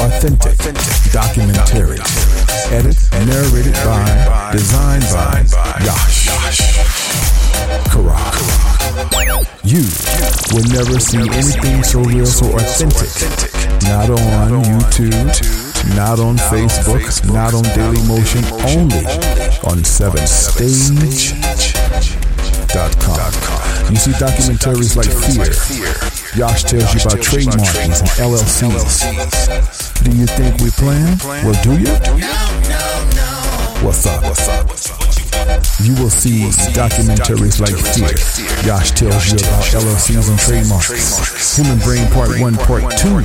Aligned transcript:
Authentic 0.00 0.56
documentary. 1.12 1.98
Edit 2.70 2.96
narrated 3.26 3.74
by, 3.84 4.50
designed 4.52 5.02
by 5.12 5.44
Yash. 5.84 6.28
Karak. 7.90 8.36
You 9.64 9.82
will 10.54 10.64
never 10.72 10.98
see 11.00 11.18
anything 11.18 11.82
so 11.82 12.00
real, 12.02 12.26
so 12.26 12.46
authentic. 12.56 13.10
Not 13.84 14.10
on 14.10 14.62
YouTube, 14.64 15.26
not 15.96 16.18
on 16.18 16.36
Facebook, 16.36 17.24
not 17.32 17.54
on 17.54 17.62
Daily 17.74 18.02
Motion, 18.06 18.44
only 18.68 19.06
on 19.64 19.82
7stage.com. 19.84 22.21
You 22.72 22.78
see 23.96 24.12
documentaries 24.12 24.96
like 24.96 25.12
Fear. 25.12 25.52
Yash 26.40 26.64
tells 26.64 26.94
you 26.94 27.00
about 27.04 27.20
trademarks 27.20 28.00
and 28.00 28.08
LLCs. 28.16 29.04
Do 30.02 30.10
you 30.16 30.24
think 30.24 30.56
we 30.62 30.70
plan? 30.70 31.18
Well, 31.44 31.52
do 31.62 31.72
you? 31.78 31.92
What's 33.84 34.06
up? 34.06 34.22
What's 34.22 34.48
up? 34.48 34.70
You 35.84 35.94
will 36.02 36.08
see 36.08 36.48
documentaries 36.72 37.60
like 37.60 37.76
Fear. 37.76 38.16
Yash 38.66 38.92
tells 38.92 39.30
you 39.30 39.36
about 39.36 39.64
LLCs 39.76 40.30
and 40.30 40.38
trademarks. 40.38 41.56
Human 41.58 41.78
Brain 41.80 42.10
Part 42.10 42.40
1, 42.40 42.54
Part 42.54 42.96
2. 42.96 43.20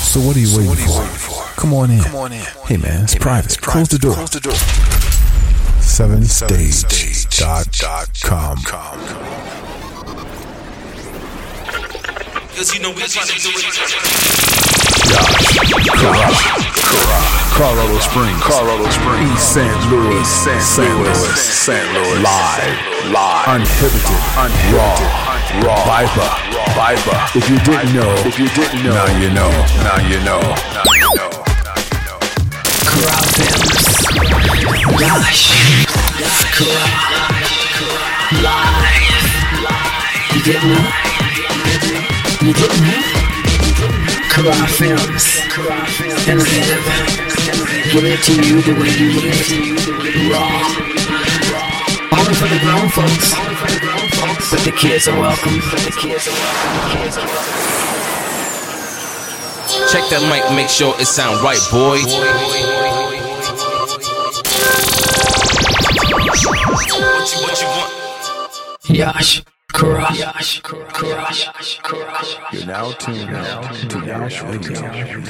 So 0.00 0.20
what 0.20 0.34
are 0.34 0.40
you 0.40 0.56
waiting 0.56 0.86
for? 0.86 1.44
Come 1.60 1.74
on 1.74 1.90
in. 1.90 2.00
Hey 2.64 2.78
man, 2.78 3.04
it's 3.04 3.16
private. 3.16 3.60
Close 3.60 3.88
the 3.90 3.98
door. 3.98 4.16
7stage.com. 7.40 8.60
Cause 12.52 12.68
you 12.74 12.82
know 12.82 12.90
we 12.92 13.00
trying 13.08 13.28
to 13.32 13.38
do 13.40 13.48
it. 13.48 13.64
Colorado 17.56 17.96
Springs. 18.04 18.36
Colorado 18.44 18.84
Springs. 18.92 19.32
East 19.32 19.56
St. 19.56 19.72
Louis. 19.88 20.20
St. 20.28 20.92
Louis. 21.00 21.16
St. 21.40 21.80
Louis. 21.94 22.20
Live. 22.20 22.76
Live. 23.08 23.48
Uninhibited. 23.48 24.20
Unraw. 24.36 25.00
Raw. 25.64 25.80
Viper. 25.88 26.28
Viper. 26.76 27.16
If 27.38 27.48
you 27.48 27.56
didn't 27.64 27.94
know. 27.94 28.12
If 28.28 28.38
you 28.38 28.48
didn't 28.52 28.84
know. 28.84 28.92
Now 28.92 29.06
you 29.16 29.30
know. 29.32 29.48
Now 29.80 29.96
you 29.96 30.20
know. 30.28 30.44
Now 30.76 30.84
you 30.92 31.08
know. 31.16 31.32
Gosh. 35.00 35.56
You 38.30 38.38
didn't 40.44 40.70
know? 40.70 40.86
You 42.40 42.52
didn't. 42.54 42.86
Give 47.90 48.04
it 48.06 48.22
to 48.22 48.32
you 48.38 48.62
the 48.62 48.74
way 48.78 48.90
you 48.94 49.10
live. 49.18 49.34
Raw. 50.30 50.46
For 52.30 52.46
the 52.46 52.58
grown 52.62 52.88
folks. 52.90 53.34
But 54.52 54.62
the 54.64 54.70
kids 54.78 55.08
are 55.08 55.18
welcome. 55.18 55.58
But 55.68 55.80
the 55.80 55.90
kids 55.98 56.28
are 56.28 56.32
welcome. 56.32 57.10
Check 59.90 60.04
that 60.10 60.22
mic, 60.30 60.44
make 60.54 60.68
sure 60.68 60.94
it 61.00 61.06
sound 61.06 61.42
right, 61.42 61.58
boy. 61.72 61.98
What 66.12 66.86
you, 66.86 67.00
what 67.42 67.60
you 67.60 67.66
want? 67.66 67.99
Yash. 68.90 69.44
Kara. 69.72 70.12
Yash. 70.14 70.60
Kara. 70.62 70.86
Kara. 70.92 71.32
You're 72.52 72.66
now 72.66 72.90
tuned 72.92 73.30
out 73.30 73.72
to 73.88 73.98
Yash 74.04 74.42
Radio 74.42 74.82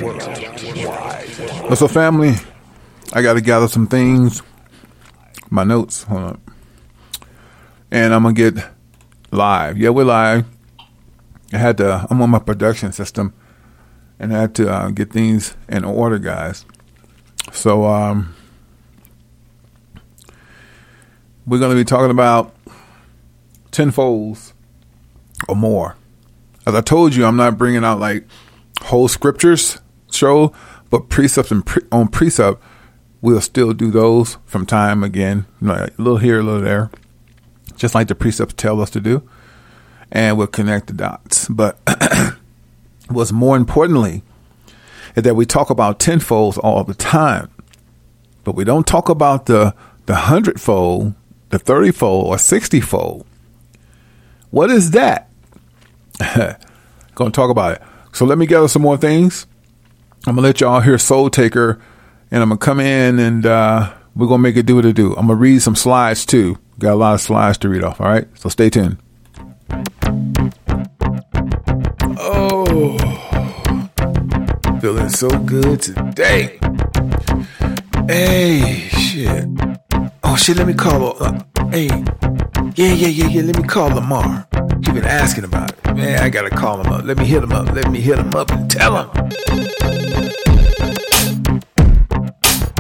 Worldwide. 0.03 1.29
What's 1.69 1.83
up, 1.83 1.91
family? 1.91 2.33
I 3.13 3.21
got 3.21 3.35
to 3.35 3.43
gather 3.43 3.69
some 3.69 3.87
things. 3.87 4.43
My 5.51 5.65
notes. 5.65 6.05
Hold 6.05 6.23
on. 6.23 6.41
And 7.91 8.15
I'm 8.15 8.23
going 8.23 8.35
to 8.35 8.51
get 8.51 8.67
live. 9.31 9.77
Yeah, 9.77 9.91
we're 9.91 10.05
live. 10.05 10.47
I 11.53 11.59
had 11.59 11.77
to, 11.79 12.07
I'm 12.09 12.23
on 12.23 12.31
my 12.31 12.39
production 12.39 12.93
system 12.93 13.35
and 14.19 14.35
I 14.35 14.41
had 14.41 14.55
to 14.55 14.73
uh, 14.73 14.91
get 14.91 15.13
things 15.13 15.55
in 15.69 15.85
order, 15.85 16.19
guys. 16.19 16.65
So, 17.53 17.85
um, 17.85 18.35
we're 21.47 21.59
going 21.59 21.73
to 21.73 21.77
be 21.77 21.85
talking 21.85 22.11
about 22.11 22.55
tenfolds 23.71 24.53
or 25.49 25.57
more. 25.57 25.97
As 26.67 26.75
I 26.75 26.81
told 26.81 27.15
you, 27.15 27.25
I'm 27.25 27.37
not 27.37 27.59
bringing 27.59 27.85
out 27.85 28.01
like 28.01 28.27
whole 28.83 29.09
scriptures 29.09 29.81
show, 30.11 30.53
but 30.91 31.09
precepts 31.09 31.51
and 31.51 31.65
pre- 31.65 31.87
on 31.91 32.09
precept, 32.09 32.63
we'll 33.21 33.41
still 33.41 33.73
do 33.73 33.91
those 33.91 34.39
from 34.47 34.67
time 34.67 35.03
again, 35.03 35.47
a 35.63 35.91
little 35.99 36.19
here, 36.19 36.41
a 36.41 36.43
little 36.43 36.61
there, 36.61 36.91
just 37.77 37.95
like 37.95 38.09
the 38.09 38.15
precepts 38.15 38.55
tell 38.55 38.81
us 38.81 38.91
to 38.91 39.01
do, 39.01 39.29
and 40.11 40.37
we'll 40.37 40.47
connect 40.47 40.89
the 40.89 40.93
dots. 40.93 41.49
But 41.49 41.79
what's 43.09 43.33
more 43.33 43.57
importantly 43.57 44.23
is 45.17 45.23
that 45.23 45.35
we 45.35 45.47
talk 45.47 45.71
about 45.71 45.99
tenfolds 45.99 46.59
all 46.59 46.85
the 46.85 46.95
time, 46.95 47.51
but 48.45 48.55
we 48.55 48.65
don't 48.65 48.87
talk 48.87 49.09
about 49.09 49.47
the 49.47 49.75
the 50.07 50.17
hundredfold, 50.17 51.15
the 51.51 51.59
thirtyfold, 51.59 52.25
or 52.25 52.39
sixtyfold. 52.39 53.27
What 54.51 54.71
is 54.71 54.91
that? 54.93 55.31
Gonna 57.15 57.31
talk 57.31 57.51
about 57.51 57.77
it. 57.77 57.83
So 58.13 58.25
let 58.25 58.39
me 58.39 58.47
gather 58.47 58.69
some 58.69 58.83
more 58.83 58.97
things. 58.97 59.47
I'm 60.27 60.35
gonna 60.35 60.47
let 60.47 60.61
y'all 60.61 60.81
hear 60.81 60.99
Soul 60.99 61.31
Taker, 61.31 61.81
and 62.31 62.43
I'm 62.43 62.49
gonna 62.51 62.59
come 62.59 62.81
in 62.81 63.19
and 63.19 63.47
uh, 63.47 63.95
we're 64.15 64.27
gonna 64.27 64.43
make 64.43 64.57
it 64.57 64.67
do 64.67 64.77
what 64.77 64.85
it 64.85 64.95
do. 64.95 65.15
I'm 65.15 65.29
gonna 65.29 65.37
read 65.37 65.63
some 65.63 65.77
slides 65.77 66.27
too. 66.27 66.59
Got 66.79 66.95
a 66.95 66.97
lot 66.97 67.15
of 67.15 67.21
slides 67.21 67.59
to 67.59 67.69
read 67.69 67.85
off. 67.85 68.01
All 68.01 68.09
right, 68.09 68.27
so 68.35 68.49
stay 68.49 68.69
tuned. 68.69 68.99
Oh, 72.19 72.99
feeling 74.81 75.09
so 75.09 75.29
good 75.31 75.81
today. 75.81 76.59
Hey, 78.09 78.89
shit. 78.91 79.49
Oh 80.33 80.37
shit, 80.37 80.57
let 80.59 80.67
me 80.69 80.75
call. 80.75 81.21
Uh, 81.21 81.43
hey, 81.73 81.89
yeah, 82.77 82.93
yeah, 82.93 83.09
yeah, 83.09 83.27
yeah. 83.27 83.43
Let 83.43 83.57
me 83.57 83.65
call 83.65 83.89
Lamar. 83.89 84.47
He 84.85 84.93
been 84.93 85.05
asking 85.05 85.43
about 85.43 85.73
it. 85.73 85.85
Man, 85.97 86.23
I 86.23 86.29
gotta 86.29 86.51
call 86.51 86.81
him 86.81 86.93
up. 86.93 87.05
Let 87.05 87.19
me 87.19 87.25
hit 87.27 87.43
him 87.43 87.51
up. 87.51 87.73
Let 87.73 87.91
me 87.91 88.01
hit 88.01 88.17
him 88.17 88.33
up 88.37 88.53
and 88.53 88.71
tell 88.71 88.97
him. 88.97 89.09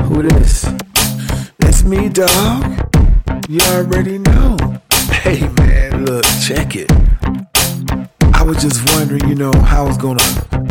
Who 0.04 0.22
this? 0.22 0.64
It's 1.58 1.82
me, 1.82 2.08
dog. 2.08 2.88
You 3.48 3.58
already 3.72 4.18
know. 4.18 4.56
Hey 5.10 5.40
man, 5.58 6.04
look, 6.04 6.24
check 6.46 6.76
it. 6.76 6.88
I 8.40 8.42
was 8.42 8.62
just 8.62 8.82
wondering, 8.94 9.28
you 9.28 9.34
know, 9.34 9.52
how 9.52 9.84
I 9.84 9.86
was 9.86 9.98
gonna 9.98 10.24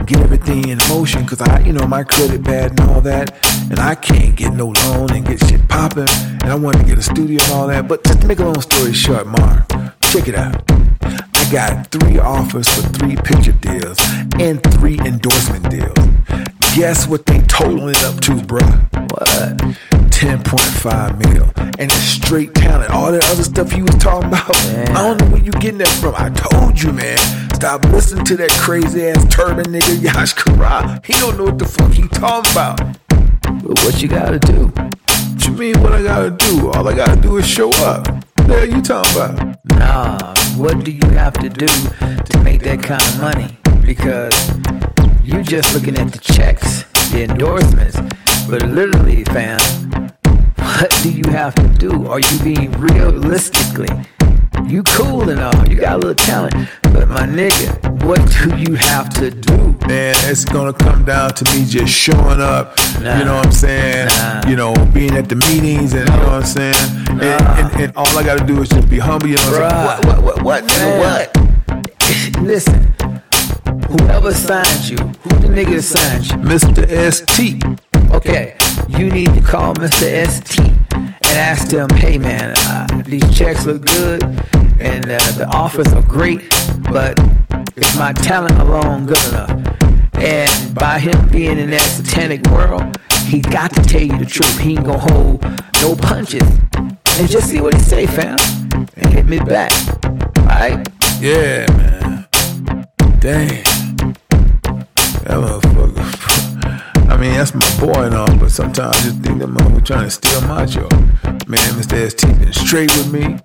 get 0.08 0.22
everything 0.22 0.70
in 0.70 0.80
motion, 0.90 1.24
cause 1.28 1.40
I, 1.40 1.60
you 1.60 1.72
know, 1.72 1.86
my 1.86 2.04
credit 2.04 2.42
bad 2.42 2.72
and 2.72 2.90
all 2.90 3.00
that, 3.02 3.46
and 3.70 3.80
I 3.80 3.94
can't 3.94 4.36
get 4.36 4.54
no 4.54 4.74
loan 4.86 5.12
and 5.12 5.24
get 5.24 5.40
shit 5.48 5.70
popping, 5.70 6.10
and 6.10 6.46
I 6.46 6.56
wanted 6.56 6.80
to 6.80 6.86
get 6.86 6.98
a 6.98 7.04
studio 7.04 7.40
and 7.44 7.52
all 7.54 7.68
that. 7.68 7.88
But 7.88 8.04
just 8.06 8.22
to 8.22 8.28
make 8.28 8.40
a 8.40 8.46
long 8.46 8.60
story 8.60 8.92
short, 8.92 9.28
Mar, 9.28 9.68
check 10.02 10.28
it 10.28 10.34
out. 10.34 10.64
I 11.04 11.48
got 11.52 11.92
three 11.92 12.18
offers 12.18 12.68
for 12.68 12.82
three 12.98 13.16
picture 13.18 13.52
deals 13.52 14.00
and 14.40 14.64
three 14.74 15.00
endorsement 15.02 15.70
deals. 15.70 16.59
Guess 16.76 17.08
what 17.08 17.26
they 17.26 17.42
totaling 17.42 17.90
it 17.90 18.04
up 18.04 18.20
to, 18.22 18.32
bruh? 18.34 18.90
What? 19.12 19.58
10.5 20.20 21.34
mil. 21.34 21.52
And 21.80 21.92
it's 21.92 21.96
straight 21.96 22.54
talent. 22.54 22.92
All 22.92 23.12
that 23.12 23.24
other 23.32 23.44
stuff 23.44 23.76
you 23.76 23.84
was 23.84 23.96
talking 23.96 24.28
about, 24.28 24.54
man. 24.68 24.90
I 24.90 25.02
don't 25.02 25.20
know 25.20 25.28
where 25.30 25.44
you 25.44 25.52
getting 25.54 25.80
that 25.80 25.88
from. 25.88 26.14
I 26.18 26.30
told 26.30 26.82
you, 26.82 26.92
man. 26.92 27.18
Stop 27.54 27.84
listening 27.86 28.26
to 28.26 28.38
that 28.38 28.52
crazy 28.52 29.08
ass 29.08 29.26
turban 29.34 29.66
nigga 29.66 30.02
Yash 30.02 30.34
Kara. 30.34 31.02
He 31.04 31.14
don't 31.14 31.38
know 31.38 31.46
what 31.46 31.58
the 31.58 31.66
fuck 31.66 31.92
he 31.92 32.08
talking 32.10 32.52
about. 32.52 32.78
But 33.64 33.84
what 33.84 34.02
you 34.02 34.08
gotta 34.08 34.40
do? 34.40 34.68
What 34.68 35.46
you 35.46 35.54
mean 35.54 35.82
what 35.82 35.94
I 35.94 36.04
gotta 36.04 36.32
do? 36.32 36.70
All 36.72 36.88
I 36.88 36.96
gotta 36.96 37.20
do 37.20 37.38
is 37.38 37.48
show 37.48 37.70
up. 37.84 38.08
What 38.08 38.48
the 38.48 38.54
hell 38.54 38.70
you 38.70 38.82
talking 38.82 39.16
about? 39.16 39.58
Nah, 39.72 40.36
what 40.56 40.84
do 40.84 40.92
you 40.92 41.10
have 41.10 41.34
to 41.34 41.50
do 41.50 41.68
to 41.68 42.44
make 42.44 42.62
that 42.64 42.84
kind 42.84 43.02
of 43.02 43.20
money? 43.22 43.58
Because 43.86 44.36
you 45.30 45.44
just 45.44 45.76
looking 45.76 45.96
at 45.98 46.12
the 46.12 46.18
checks, 46.18 46.84
the 47.12 47.24
endorsements, 47.30 47.96
but 48.50 48.64
literally, 48.64 49.24
fam, 49.26 49.60
what 50.58 50.90
do 51.04 51.12
you 51.12 51.30
have 51.30 51.54
to 51.54 51.68
do? 51.78 52.08
Are 52.08 52.20
you 52.20 52.40
being 52.44 52.72
realistically? 52.72 53.90
You 54.66 54.82
cool 54.84 55.30
and 55.30 55.40
all, 55.40 55.68
you 55.68 55.80
got 55.80 55.94
a 55.94 55.98
little 55.98 56.16
talent, 56.16 56.56
but 56.82 57.08
my 57.10 57.28
nigga, 57.28 58.04
what 58.04 58.20
do 58.42 58.58
you 58.58 58.76
have 58.76 59.10
to 59.16 59.30
do? 59.30 59.78
Man, 59.88 60.16
it's 60.24 60.46
gonna 60.46 60.74
come 60.74 61.06
down 61.06 61.30
to 61.36 61.46
me 61.54 61.64
just 61.66 61.94
showing 61.94 62.42
up. 62.42 62.76
Nah. 63.00 63.20
You 63.20 63.26
know 63.26 63.36
what 63.36 63.46
I'm 63.46 63.52
saying? 63.52 64.08
Nah. 64.08 64.50
You 64.50 64.56
know, 64.56 64.74
being 64.94 65.16
at 65.16 65.30
the 65.30 65.36
meetings 65.36 65.94
and 65.94 66.10
you 66.10 66.16
know 66.16 66.24
what 66.24 66.30
I'm 66.30 66.46
saying. 66.46 66.76
And, 67.10 67.24
and, 67.24 67.82
and 67.82 67.96
all 67.96 68.18
I 68.18 68.24
gotta 68.24 68.46
do 68.46 68.60
is 68.62 68.70
just 68.70 68.90
be 68.90 68.98
humble. 68.98 69.28
You 69.28 69.36
know 69.36 69.52
what 69.52 69.62
I'm 69.62 70.04
saying? 70.04 70.08
What? 70.08 70.24
What? 70.24 70.44
What? 70.44 70.44
What? 70.44 70.64
Nigga, 70.64 71.00
what? 71.00 72.42
Listen, 72.42 72.94
whoever 73.88 74.34
signed 74.34 74.90
you, 74.90 74.98
who 74.98 75.30
the 75.40 75.48
nigga 75.48 75.82
signed 75.82 76.28
you? 76.28 76.38
Mr. 76.38 77.12
ST. 77.12 77.64
Okay, 78.12 78.56
you 78.88 79.10
need 79.10 79.34
to 79.34 79.42
call 79.42 79.74
Mr. 79.76 80.28
ST 80.28 80.60
and 80.92 81.26
ask 81.26 81.68
them, 81.70 81.90
hey 81.90 82.18
man, 82.18 82.54
uh, 82.58 83.04
these 83.06 83.38
checks 83.38 83.66
look 83.66 83.86
good 83.86 84.24
and 84.80 85.06
uh, 85.06 85.20
the 85.38 85.48
offers 85.54 85.92
are 85.94 86.02
great, 86.02 86.42
but 86.92 87.20
is 87.76 87.96
my 87.98 88.14
talent 88.14 88.58
alone 88.60 89.06
good 89.06 89.24
enough? 89.30 89.52
And 90.16 90.76
by 90.76 91.00
him 91.00 91.30
being 91.30 91.58
in 91.60 91.70
that 91.70 91.82
satanic 91.82 92.46
world, 92.48 92.98
he 93.26 93.40
got 93.40 93.74
to 93.76 93.82
tell 93.84 94.02
you 94.02 94.18
the 94.18 94.26
truth. 94.26 94.60
He 94.60 94.72
ain't 94.72 94.86
gonna 94.86 94.98
hold 94.98 95.44
no 95.82 95.96
punches. 95.96 96.44
And 96.74 97.30
just 97.30 97.50
see 97.50 97.62
what 97.62 97.74
he 97.74 97.80
say, 97.80 98.06
fam. 98.06 98.38
And 98.98 99.14
hit 99.14 99.28
me 99.28 99.40
back. 99.40 99.72
Alright? 100.40 100.88
Yeah, 101.22 101.66
man. 101.78 102.19
Damn. 103.22 103.64
That 105.26 105.40
motherfucker. 105.42 105.89
Mean, 107.20 107.34
that's 107.34 107.54
my 107.54 107.80
boy 107.82 108.04
and 108.04 108.16
all, 108.16 108.34
but 108.38 108.50
sometimes 108.50 108.96
I 108.96 109.02
just 109.02 109.18
think 109.18 109.40
that 109.40 109.50
motherfucker 109.50 109.86
trying 109.86 110.06
to 110.06 110.10
steal 110.10 110.40
my 110.48 110.66
job. 110.66 110.90
Man, 111.50 111.60
Mr. 111.76 112.10
ST 112.10 112.40
been 112.40 112.54
straight 112.54 112.90
with 112.96 113.12
me. 113.12 113.38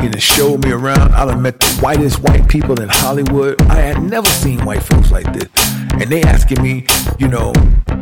He 0.00 0.08
done 0.08 0.18
showed 0.18 0.64
me 0.64 0.70
around. 0.70 1.12
I 1.12 1.26
done 1.26 1.42
met 1.42 1.60
the 1.60 1.66
whitest 1.82 2.20
white 2.20 2.48
people 2.48 2.80
in 2.80 2.88
Hollywood. 2.88 3.60
I 3.62 3.80
had 3.80 4.02
never 4.02 4.28
seen 4.28 4.64
white 4.64 4.82
folks 4.82 5.10
like 5.10 5.30
this. 5.34 5.48
And 5.92 6.04
they 6.04 6.22
asking 6.22 6.62
me, 6.62 6.86
you 7.18 7.28
know, 7.28 7.52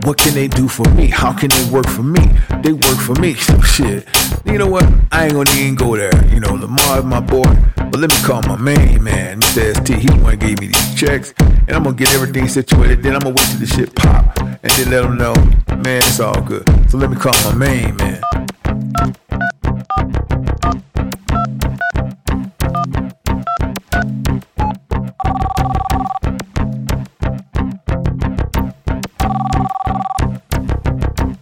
what 0.05 0.19
can 0.19 0.35
they 0.35 0.47
do 0.47 0.69
for 0.69 0.89
me? 0.91 1.09
How 1.09 1.33
can 1.33 1.51
they 1.51 1.65
work 1.71 1.89
for 1.89 2.05
me? 2.05 2.21
They 2.63 2.73
work 2.73 2.99
for 2.99 3.15
me. 3.15 3.35
So 3.47 3.61
shit. 3.63 4.07
You 4.45 4.59
know 4.59 4.69
what? 4.69 4.85
I 5.11 5.25
ain't 5.25 5.33
gonna 5.33 5.51
even 5.57 5.75
go 5.75 5.97
there. 5.97 6.15
You 6.33 6.39
know, 6.41 6.55
Lamar 6.55 7.03
my 7.03 7.21
boy. 7.21 7.43
But 7.77 7.97
let 7.97 8.11
me 8.11 8.17
call 8.23 8.43
my 8.43 8.57
main 8.57 9.03
man, 9.03 9.41
Mr. 9.41 9.75
ST. 9.75 9.99
He 9.99 10.07
the 10.07 10.23
one 10.23 10.37
gave 10.39 10.61
me 10.61 10.69
these 10.69 10.95
checks. 10.95 11.35
And 11.41 11.73
I'm 11.73 11.83
gonna 11.83 11.97
get 11.97 12.13
everything 12.15 12.47
situated. 12.49 13.03
Then 13.03 13.15
I'm 13.15 13.21
gonna 13.21 13.35
wait 13.35 13.47
till 13.51 13.59
the 13.59 13.67
shit 13.67 13.95
pop. 13.95 14.39
And 14.39 14.73
then 14.73 14.91
let 14.91 15.03
them 15.03 15.16
know, 15.17 15.35
man, 15.79 15.99
it's 15.99 16.21
all 16.21 16.41
good. 16.43 16.63
So 16.91 16.99
let 16.99 17.11
me 17.11 17.17
call 17.17 17.33
my 17.45 17.55
main 17.55 17.97
man. 17.97 18.21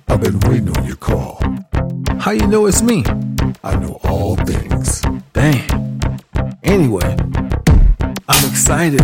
I've 0.08 0.20
been 0.20 0.38
waiting 0.40 0.76
on 0.76 0.86
your 0.86 0.96
call. 0.96 1.42
How 2.20 2.30
you 2.30 2.46
know 2.46 2.66
it's 2.66 2.80
me? 2.82 3.02
I 3.64 3.76
know 3.76 3.98
all 4.04 4.36
things. 4.36 5.02
Damn. 5.32 6.00
Anyway, 6.62 7.16
I'm 8.28 8.50
excited. 8.50 9.02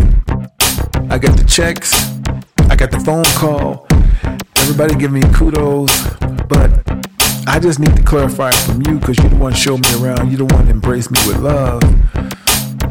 I 1.11 1.19
got 1.19 1.37
the 1.37 1.45
checks. 1.49 1.93
I 2.71 2.77
got 2.77 2.93
the 2.93 3.01
phone 3.01 3.25
call. 3.37 3.90
Everybody 4.61 4.95
give 4.95 5.13
me 5.13 5.23
kudos. 5.35 5.91
But 6.49 6.71
I 7.47 7.59
just 7.59 7.79
need 7.79 7.97
to 7.97 8.03
clarify 8.03 8.51
from 8.53 8.83
you 8.87 8.99
because 8.99 9.19
you're 9.19 9.31
the 9.31 9.37
one 9.37 9.55
show 9.55 9.77
me 9.77 9.89
around. 10.01 10.31
You're 10.31 10.47
the 10.47 10.55
one 10.55 10.69
embrace 10.69 11.11
me 11.11 11.19
with 11.27 11.39
love. 11.39 11.83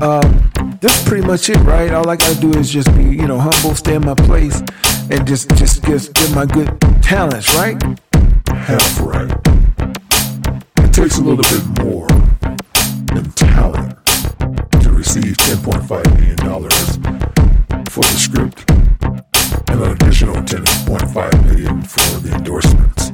Um, 0.01 0.51
this 0.81 0.97
is 0.97 1.07
pretty 1.07 1.25
much 1.27 1.49
it, 1.49 1.57
right? 1.57 1.91
All 1.91 2.09
I 2.09 2.15
gotta 2.15 2.39
do 2.39 2.51
is 2.51 2.71
just 2.71 2.93
be, 2.95 3.03
you 3.03 3.27
know, 3.27 3.39
humble, 3.39 3.75
stay 3.75 3.95
in 3.95 4.05
my 4.05 4.15
place, 4.15 4.61
and 5.11 5.27
just 5.27 5.49
just 5.57 5.83
give, 5.83 6.13
give 6.13 6.33
my 6.33 6.45
good 6.45 6.69
talents, 7.01 7.53
right? 7.55 7.81
Half 8.49 9.01
right. 9.01 9.31
It 10.77 10.93
takes 10.93 11.17
a 11.17 11.21
little 11.21 11.43
bit 11.43 11.83
more 11.83 12.07
than 13.13 13.29
talent 13.31 13.95
to 14.81 14.91
receive 14.91 15.35
$10.5 15.37 15.89
million 16.17 16.37
for 17.89 18.01
the 18.01 18.17
script 18.17 18.98
and 19.69 19.81
an 19.81 19.91
additional 19.91 20.35
10.5 20.35 21.45
million 21.45 21.81
for 21.81 22.19
the 22.19 22.33
endorsements. 22.35 23.11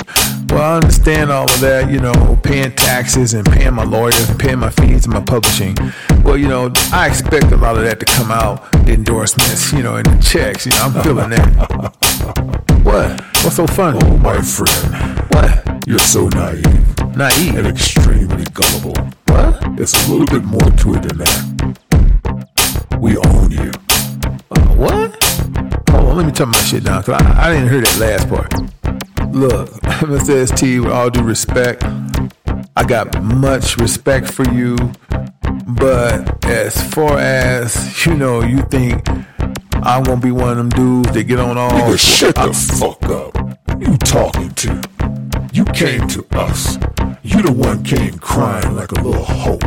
Well, 0.50 0.62
I 0.62 0.76
understand 0.78 1.32
all 1.32 1.46
of 1.46 1.60
that, 1.60 1.92
you 1.92 2.00
know, 2.00 2.40
paying 2.44 2.72
taxes 2.76 3.34
and 3.34 3.46
paying 3.46 3.74
my 3.74 3.84
lawyers 3.84 4.34
paying 4.38 4.60
my 4.60 4.70
fees 4.70 5.06
and 5.06 5.14
my 5.14 5.22
publishing. 5.22 5.76
Well, 6.24 6.38
you 6.38 6.48
know, 6.48 6.72
I 6.94 7.08
expect 7.08 7.52
a 7.52 7.58
lot 7.58 7.76
of 7.78 7.84
that 7.84 8.00
to 8.00 8.06
come 8.06 8.32
out, 8.32 8.72
the 8.86 8.94
endorsements, 8.94 9.74
you 9.74 9.84
know, 9.84 9.96
and 9.98 10.06
the 10.06 10.22
checks. 10.24 10.66
You 10.66 10.72
know, 10.74 10.84
I'm 10.84 11.04
feeling 11.04 11.30
that. 11.32 12.80
what? 12.84 13.22
What's 13.44 13.56
so 13.58 13.68
funny? 13.68 14.00
Oh, 14.04 14.18
my 14.18 14.40
friend, 14.42 15.20
What? 15.34 15.84
you're 15.88 16.00
so 16.00 16.28
naive 16.30 17.16
Naive? 17.18 17.56
and 17.58 17.68
extremely 17.68 18.46
gullible. 18.54 18.96
What? 19.28 19.76
There's 19.76 19.94
a 20.08 20.12
little 20.12 20.26
bit 20.28 20.44
more 20.46 20.70
to 20.72 20.94
it 20.96 21.02
than 21.04 21.18
that. 21.18 23.00
We 23.00 23.18
own 23.18 23.52
you. 23.52 23.72
Uh, 24.52 24.76
what? 24.76 25.25
Hold 25.96 26.10
on, 26.10 26.18
let 26.18 26.26
me 26.26 26.32
turn 26.32 26.50
my 26.50 26.58
shit 26.58 26.84
down 26.84 27.02
because 27.02 27.22
I, 27.22 27.48
I 27.48 27.54
didn't 27.54 27.70
hear 27.70 27.82
that 27.82 28.00
last 28.00 28.30
part. 28.30 28.54
Look, 29.34 29.70
Mr. 30.02 30.48
ST, 30.48 30.82
with 30.82 30.92
all 30.92 31.10
due 31.10 31.24
respect, 31.24 31.84
I 32.76 32.84
got 32.84 33.22
much 33.24 33.78
respect 33.78 34.30
for 34.30 34.46
you, 34.50 34.76
but 35.68 36.46
as 36.46 36.82
far 36.94 37.18
as 37.18 38.06
you 38.06 38.16
know, 38.16 38.42
you 38.42 38.62
think 38.64 39.08
I'm 39.82 40.04
gonna 40.04 40.20
be 40.20 40.32
one 40.32 40.50
of 40.50 40.58
them 40.58 40.70
dudes 40.70 41.14
that 41.14 41.24
get 41.24 41.40
on 41.40 41.58
all. 41.58 41.72
Nigga, 41.72 41.98
shut 41.98 42.36
the 42.36 42.54
fuck 42.54 43.02
up. 43.04 43.36
You 43.80 43.98
talking 43.98 44.52
to? 44.52 44.82
You 45.54 45.64
came 45.66 46.08
to 46.10 46.26
us. 46.32 46.76
You 47.24 47.42
the 47.42 47.54
one 47.54 47.84
came 47.84 48.18
crying 48.20 48.76
like 48.76 48.92
a 48.92 48.96
little 48.96 49.24
hoe 49.24 49.60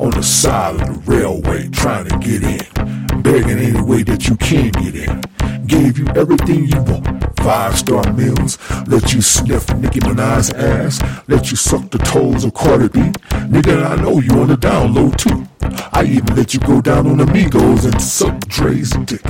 on 0.00 0.10
the 0.10 0.22
side 0.22 0.74
of 0.74 1.04
the 1.04 1.10
railway 1.10 1.68
trying 1.68 2.06
to 2.08 2.18
get 2.18 2.42
in, 2.42 3.22
begging 3.22 3.58
any 3.58 3.80
way 3.80 4.02
that 4.02 4.28
you 4.28 4.36
can 4.36 4.70
get 4.72 4.94
in. 4.94 5.22
Gave 5.70 5.98
you 5.98 6.06
everything 6.16 6.64
you 6.64 6.82
want. 6.82 7.38
Five 7.38 7.78
star 7.78 8.12
meals, 8.14 8.58
let 8.88 9.14
you 9.14 9.22
sniff 9.22 9.72
Nicki 9.76 10.00
Minaj's 10.00 10.50
ass, 10.52 11.00
let 11.28 11.52
you 11.52 11.56
suck 11.56 11.88
the 11.92 11.98
toes 11.98 12.44
of 12.44 12.54
Cardi 12.54 12.88
B. 12.88 12.98
Nigga, 13.46 13.86
I 13.86 13.94
know 14.02 14.18
you 14.18 14.32
on 14.40 14.48
the 14.48 14.56
download 14.56 15.16
too. 15.16 15.46
I 15.92 16.02
even 16.06 16.34
let 16.34 16.54
you 16.54 16.58
go 16.58 16.80
down 16.80 17.06
on 17.06 17.20
Amigos 17.20 17.84
and 17.84 18.02
suck 18.02 18.36
Dre's 18.48 18.90
dick. 19.06 19.24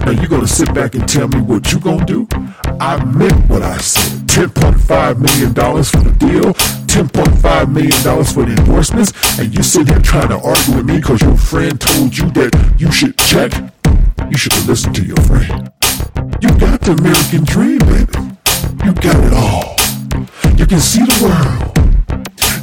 Now 0.00 0.10
you 0.10 0.28
gonna 0.28 0.46
sit 0.46 0.74
back 0.74 0.94
and 0.96 1.08
tell 1.08 1.28
me 1.28 1.40
what 1.40 1.72
you 1.72 1.80
gonna 1.80 2.04
do? 2.04 2.28
I 2.78 3.02
meant 3.02 3.48
what 3.48 3.62
I 3.62 3.78
said. 3.78 4.26
$10.5 4.28 5.18
million 5.18 5.54
for 5.82 5.98
the 5.98 6.14
deal, 6.18 6.52
$10.5 6.92 7.72
million 7.72 8.24
for 8.24 8.44
the 8.44 8.54
endorsements, 8.58 9.38
and 9.40 9.56
you 9.56 9.62
sit 9.62 9.88
here 9.88 9.98
trying 10.00 10.28
to 10.28 10.36
argue 10.36 10.76
with 10.76 10.84
me 10.84 10.96
because 10.98 11.22
your 11.22 11.38
friend 11.38 11.80
told 11.80 12.16
you 12.16 12.30
that 12.32 12.74
you 12.78 12.92
should 12.92 13.16
check? 13.16 13.50
You 14.30 14.38
should 14.38 14.52
have 14.52 14.68
listened 14.68 14.94
to 14.94 15.04
your 15.04 15.16
friend. 15.22 15.72
You 16.40 16.50
got 16.56 16.80
the 16.82 16.94
American 16.96 17.42
dream, 17.42 17.78
baby. 17.80 18.14
You 18.84 18.94
got 18.94 19.18
it 19.26 19.32
all. 19.34 19.74
You 20.56 20.66
can 20.66 20.78
see 20.78 21.02
the 21.02 21.18
world. 21.18 21.76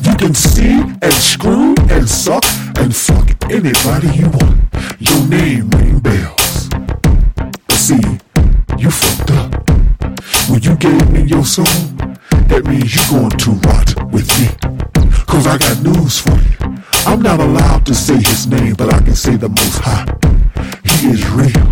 You 0.05 0.15
can 0.15 0.33
see 0.33 0.79
and 1.01 1.13
screw 1.13 1.75
and 1.89 2.07
suck 2.07 2.45
and 2.77 2.95
fuck 2.95 3.27
anybody 3.51 4.07
you 4.15 4.29
want. 4.29 4.63
Your 4.97 5.27
name 5.27 5.69
ring 5.71 5.99
bells. 5.99 6.69
see, 7.73 7.99
you 8.77 8.89
fucked 8.89 9.31
up. 9.31 9.69
When 10.49 10.61
you 10.63 10.75
gave 10.77 11.11
me 11.11 11.23
your 11.23 11.43
soul, 11.43 11.65
that 12.47 12.63
means 12.65 12.95
you're 12.95 13.19
going 13.19 13.37
to 13.43 13.51
rot 13.67 14.11
with 14.13 14.27
me. 14.39 14.47
Cause 15.27 15.45
I 15.45 15.57
got 15.57 15.83
news 15.83 16.21
for 16.21 16.31
you. 16.31 16.77
I'm 17.05 17.21
not 17.21 17.41
allowed 17.41 17.85
to 17.87 17.93
say 17.93 18.15
his 18.15 18.47
name, 18.47 18.75
but 18.75 18.93
I 18.93 18.99
can 19.01 19.15
say 19.15 19.35
the 19.35 19.49
most 19.49 19.79
high. 19.79 20.07
He 20.97 21.09
is 21.09 21.29
real. 21.29 21.67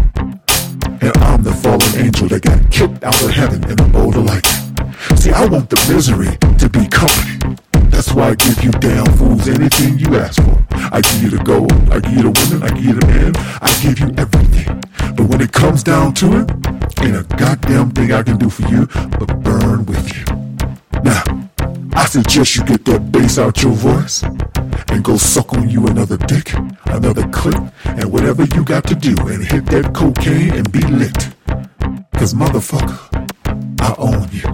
And 1.01 1.17
I'm 1.17 1.41
the 1.41 1.51
fallen 1.63 1.95
angel 1.97 2.27
that 2.27 2.43
got 2.43 2.61
kicked 2.69 3.03
out 3.03 3.19
of 3.23 3.31
heaven 3.31 3.63
in 3.63 3.79
a 3.79 3.87
bowl 3.89 4.09
of 4.09 4.23
lightning. 4.23 4.85
See, 5.17 5.31
I 5.31 5.47
want 5.47 5.67
the 5.71 5.81
misery 5.91 6.37
to 6.59 6.69
be 6.69 6.85
company. 6.85 7.57
That's 7.89 8.13
why 8.13 8.29
I 8.29 8.35
give 8.35 8.63
you 8.63 8.69
damn 8.71 9.05
fools 9.17 9.47
anything 9.47 9.97
you 9.97 10.15
ask 10.15 10.39
for. 10.43 10.63
I 10.93 11.01
give 11.01 11.23
you 11.23 11.29
the 11.31 11.43
gold, 11.43 11.73
I 11.89 12.01
give 12.01 12.13
you 12.13 12.31
the 12.31 12.33
women, 12.37 12.63
I 12.63 12.69
give 12.75 12.85
you 12.85 12.93
the 12.93 13.07
men, 13.07 13.33
I 13.61 13.71
give 13.81 13.99
you 13.99 14.13
everything. 14.15 14.83
But 15.15 15.27
when 15.27 15.41
it 15.41 15.51
comes 15.51 15.81
down 15.81 16.13
to 16.21 16.41
it, 16.41 16.51
ain't 17.01 17.17
a 17.17 17.25
goddamn 17.35 17.91
thing 17.91 18.11
I 18.11 18.21
can 18.21 18.37
do 18.37 18.49
for 18.49 18.67
you 18.69 18.85
but 19.17 19.41
burn 19.41 19.87
with 19.87 20.05
you. 20.15 20.44
Now, 21.03 21.23
I 21.93 22.05
suggest 22.05 22.55
you 22.55 22.63
get 22.63 22.85
that 22.85 23.11
bass 23.11 23.37
out 23.37 23.61
your 23.61 23.73
voice 23.73 24.23
and 24.89 25.03
go 25.03 25.17
suck 25.17 25.53
on 25.53 25.69
you 25.69 25.87
another 25.87 26.17
dick, 26.17 26.53
another 26.85 27.27
clip, 27.29 27.55
and 27.85 28.11
whatever 28.11 28.43
you 28.43 28.63
got 28.63 28.85
to 28.85 28.95
do 28.95 29.15
and 29.27 29.43
hit 29.43 29.65
that 29.67 29.93
cocaine 29.93 30.53
and 30.53 30.71
be 30.71 30.81
lit. 30.81 31.29
Cause 32.13 32.33
motherfucker, 32.33 32.99
I 33.81 33.95
own 33.97 34.29
you. 34.31 34.47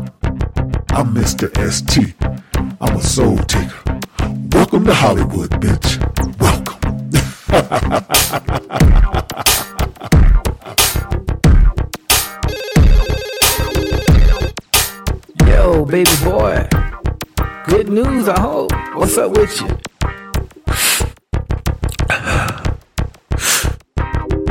I'm 0.89 1.13
Mr. 1.13 1.49
ST. 1.71 2.15
I'm 2.81 2.95
a 2.95 3.01
soul 3.01 3.37
taker. 3.37 3.99
Welcome 4.51 4.85
to 4.85 4.93
Hollywood, 4.93 5.51
bitch. 5.51 5.99
Yo, 15.71 15.85
baby 15.85 16.11
boy. 16.21 16.67
Good 17.65 17.87
news, 17.87 18.27
I 18.27 18.37
hope. 18.41 18.73
What's 18.93 19.17
up 19.17 19.31
with 19.37 19.61
you? 19.61 19.67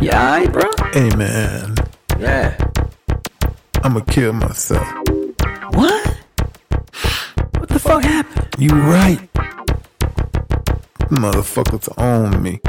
Yeah, 0.00 0.16
alright, 0.16 0.50
bro? 0.50 0.62
Hey, 0.94 1.10
man. 1.16 1.74
Yeah. 2.18 2.56
I'ma 3.84 4.00
kill 4.00 4.32
myself. 4.32 4.86
What? 5.74 6.16
What 7.58 7.68
the 7.68 7.78
fuck 7.78 8.02
happened? 8.02 8.54
You 8.58 8.70
right. 8.70 9.20
Motherfuckers 11.10 11.92
own 11.98 12.42
me. 12.42 12.60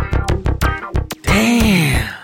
Damn. 1.23 2.20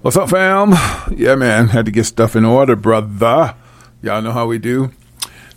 What's 0.00 0.16
up, 0.16 0.30
fam? 0.30 0.74
Yeah, 1.10 1.34
man. 1.34 1.68
Had 1.68 1.86
to 1.86 1.90
get 1.90 2.04
stuff 2.04 2.36
in 2.36 2.44
order, 2.44 2.76
brother. 2.76 3.56
Y'all 4.00 4.22
know 4.22 4.30
how 4.30 4.46
we 4.46 4.58
do. 4.58 4.92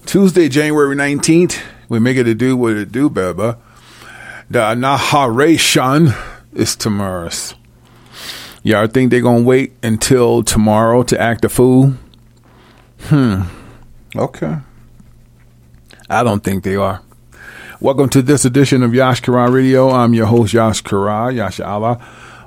Tuesday, 0.08 0.50
January 0.50 0.96
19th, 0.96 1.62
we 1.90 2.00
make 2.00 2.18
it 2.18 2.24
to 2.24 2.34
do 2.34 2.58
what 2.58 2.74
it 2.74 2.92
do, 2.92 3.08
baby. 3.08 3.54
The 4.50 4.76
Naharation 4.76 6.16
is 6.54 6.76
tomorrow. 6.76 7.30
Y'all 8.64 8.88
think 8.88 9.12
they're 9.12 9.22
going 9.22 9.44
to 9.44 9.48
wait 9.48 9.74
until 9.84 10.42
tomorrow 10.42 11.04
to 11.04 11.22
act 11.22 11.46
a 11.46 11.50
fool? 11.50 11.94
Hmm. 13.02 13.44
Okay. 14.16 14.58
I 16.10 16.24
don't 16.24 16.44
think 16.44 16.64
they 16.64 16.76
are. 16.76 17.04
Welcome 17.80 18.10
to 18.10 18.24
this 18.24 18.44
edition 18.44 18.82
of 18.82 18.94
Yash 18.96 19.22
Kara 19.22 19.52
Radio. 19.52 19.92
I'm 19.92 20.16
your 20.16 20.26
host, 20.26 20.54
Yash 20.54 20.82
Kara, 20.82 21.32
Allah. 21.64 22.04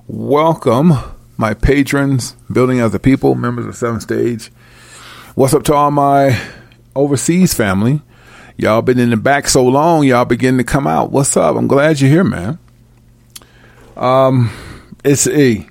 Welcome, 0.06 0.92
my 1.36 1.54
patrons, 1.54 2.36
Building 2.52 2.80
as 2.80 2.94
a 2.94 2.98
People, 2.98 3.34
members 3.34 3.66
of 3.66 3.76
Seventh 3.76 4.02
Stage. 4.02 4.50
What's 5.34 5.54
up 5.54 5.64
to 5.64 5.74
all 5.74 5.90
my 5.90 6.40
overseas 6.94 7.54
family? 7.54 8.02
Y'all 8.56 8.82
been 8.82 9.00
in 9.00 9.10
the 9.10 9.16
back 9.16 9.48
so 9.48 9.64
long, 9.66 10.04
y'all 10.04 10.24
begin 10.24 10.58
to 10.58 10.64
come 10.64 10.86
out. 10.86 11.10
What's 11.10 11.36
up? 11.36 11.56
I'm 11.56 11.66
glad 11.66 12.00
you're 12.00 12.10
here, 12.10 12.24
man. 12.24 12.58
Um, 13.96 14.50
it's 15.04 15.26
a 15.28 15.68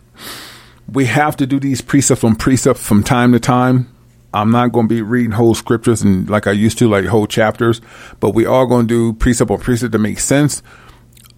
we 0.91 1.05
have 1.05 1.37
to 1.37 1.47
do 1.47 1.59
these 1.59 1.81
precept 1.81 2.21
from 2.21 2.35
precept 2.35 2.79
from 2.79 3.03
time 3.03 3.31
to 3.31 3.39
time. 3.39 3.89
I'm 4.33 4.51
not 4.51 4.71
going 4.71 4.87
to 4.87 4.93
be 4.93 5.01
reading 5.01 5.31
whole 5.31 5.55
scriptures 5.55 6.01
and 6.01 6.29
like 6.29 6.47
I 6.47 6.51
used 6.51 6.77
to, 6.79 6.89
like 6.89 7.05
whole 7.05 7.27
chapters, 7.27 7.81
but 8.19 8.31
we 8.31 8.45
are 8.45 8.65
going 8.65 8.87
to 8.87 9.11
do 9.11 9.17
precept 9.17 9.49
on 9.49 9.59
precept 9.59 9.91
to 9.93 9.99
make 9.99 10.19
sense 10.19 10.61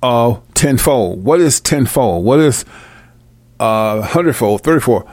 of 0.02 0.42
tenfold. 0.54 1.24
What 1.24 1.42
is 1.42 1.60
tenfold? 1.60 2.26
What 2.26 2.40
is 2.40 2.66
uh 3.60 4.02
hundredfold, 4.02 4.62
thirty-four? 4.62 5.10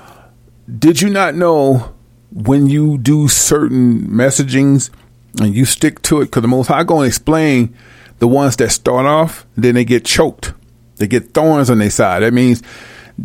Did 0.78 1.00
you 1.00 1.10
not 1.10 1.34
know 1.34 1.92
when 2.32 2.68
you 2.68 2.98
do 2.98 3.28
certain 3.28 4.06
messagings 4.08 4.90
and 5.40 5.54
you 5.54 5.64
stick 5.64 6.02
to 6.02 6.20
it? 6.20 6.26
Because 6.26 6.42
the 6.42 6.48
Most 6.48 6.68
High 6.68 6.84
going 6.84 7.02
to 7.02 7.08
explain 7.08 7.76
the 8.18 8.28
ones 8.28 8.56
that 8.56 8.70
start 8.70 9.06
off, 9.06 9.46
then 9.56 9.74
they 9.74 9.84
get 9.84 10.04
choked, 10.04 10.54
they 10.96 11.06
get 11.06 11.34
thorns 11.34 11.70
on 11.70 11.78
their 11.78 11.90
side. 11.90 12.22
That 12.22 12.32
means 12.32 12.62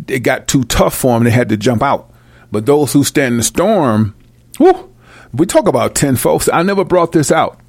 it 0.08 0.20
got 0.20 0.48
too 0.48 0.64
tough 0.64 0.96
for 0.96 1.14
them; 1.14 1.24
they 1.24 1.32
had 1.32 1.50
to 1.50 1.58
jump 1.58 1.82
out. 1.82 2.12
But 2.52 2.66
those 2.66 2.94
who 2.94 3.04
stand 3.04 3.34
in 3.34 3.38
the 3.38 3.44
storm, 3.44 4.16
whew, 4.58 4.94
we 5.34 5.46
talk 5.46 5.68
about 5.68 5.96
tenfold. 5.96 6.50
I 6.52 6.64
never 6.64 6.84
brought 6.84 7.12
this 7.12 7.32
out. 7.32 7.60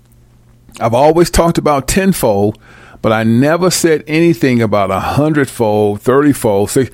I've 0.81 0.95
always 0.95 1.31
talked 1.31 1.59
about 1.59 1.89
tenfold, 1.89 2.59
but 3.03 3.13
I 3.13 3.25
never 3.25 3.71
said 3.71 4.05
anything 4.07 4.63
about 4.63 4.91
a 4.91 5.01
hundredfold, 5.01 6.01
thirtyfold. 6.01 6.71
See, 6.71 6.89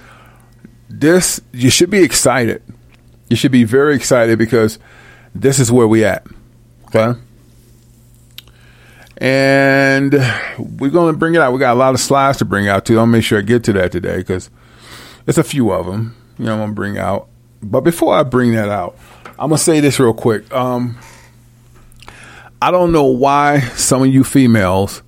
this 1.01 1.41
you 1.53 1.71
should 1.71 1.91
be 1.91 2.03
excited. 2.03 2.63
You 3.29 3.37
should 3.37 3.53
be 3.53 3.65
very 3.65 3.95
excited 3.95 4.39
because 4.39 4.79
this 5.35 5.59
is 5.59 5.73
where 5.73 5.89
we 5.89 6.05
at. 6.05 6.27
Okay. 6.87 7.19
And 9.19 10.13
we're 10.59 10.91
going 10.91 11.13
to 11.13 11.19
bring 11.19 11.35
it 11.35 11.41
out. 11.41 11.53
We 11.53 11.59
got 11.59 11.73
a 11.73 11.79
lot 11.79 11.95
of 11.95 12.01
slides 12.01 12.39
to 12.39 12.45
bring 12.45 12.69
out 12.69 12.85
too. 12.85 12.99
I'll 12.99 13.07
make 13.07 13.25
sure 13.25 13.39
I 13.39 13.43
get 13.43 13.65
to 13.65 13.73
that 13.75 13.93
today 13.93 14.19
because 14.19 14.51
it's 15.27 15.39
a 15.39 15.45
few 15.45 15.71
of 15.73 15.87
them. 15.87 16.17
You 16.39 16.47
know, 16.47 16.53
I'm 16.53 16.59
going 16.59 16.71
to 16.71 16.75
bring 16.75 16.99
out. 16.99 17.29
But 17.63 17.81
before 17.81 18.15
I 18.15 18.23
bring 18.25 18.53
that 18.53 18.69
out, 18.69 18.99
I'm 19.39 19.49
going 19.49 19.59
to 19.59 19.59
say 19.59 19.81
this 19.81 19.99
real 19.99 20.15
quick. 20.15 20.53
Um, 20.53 20.99
I 22.61 22.71
don't 22.71 22.93
know 22.93 23.05
why 23.05 23.61
some 23.61 24.03
of 24.03 24.09
you 24.09 24.25
females 24.25 25.03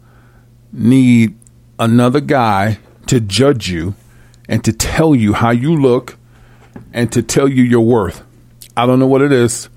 need 0.72 1.36
another 1.78 2.20
guy 2.20 2.78
to 3.06 3.20
judge 3.20 3.68
you 3.68 3.94
and 4.48 4.64
to 4.64 4.72
tell 4.72 5.14
you 5.14 5.32
how 5.32 5.50
you 5.50 5.76
look 5.76 6.16
and 6.92 7.10
to 7.12 7.22
tell 7.22 7.48
you 7.48 7.62
your 7.62 7.80
worth. 7.80 8.24
I 8.76 8.86
don't 8.86 8.98
know 8.98 9.06
what 9.06 9.22
it 9.22 9.32
is. 9.32 9.68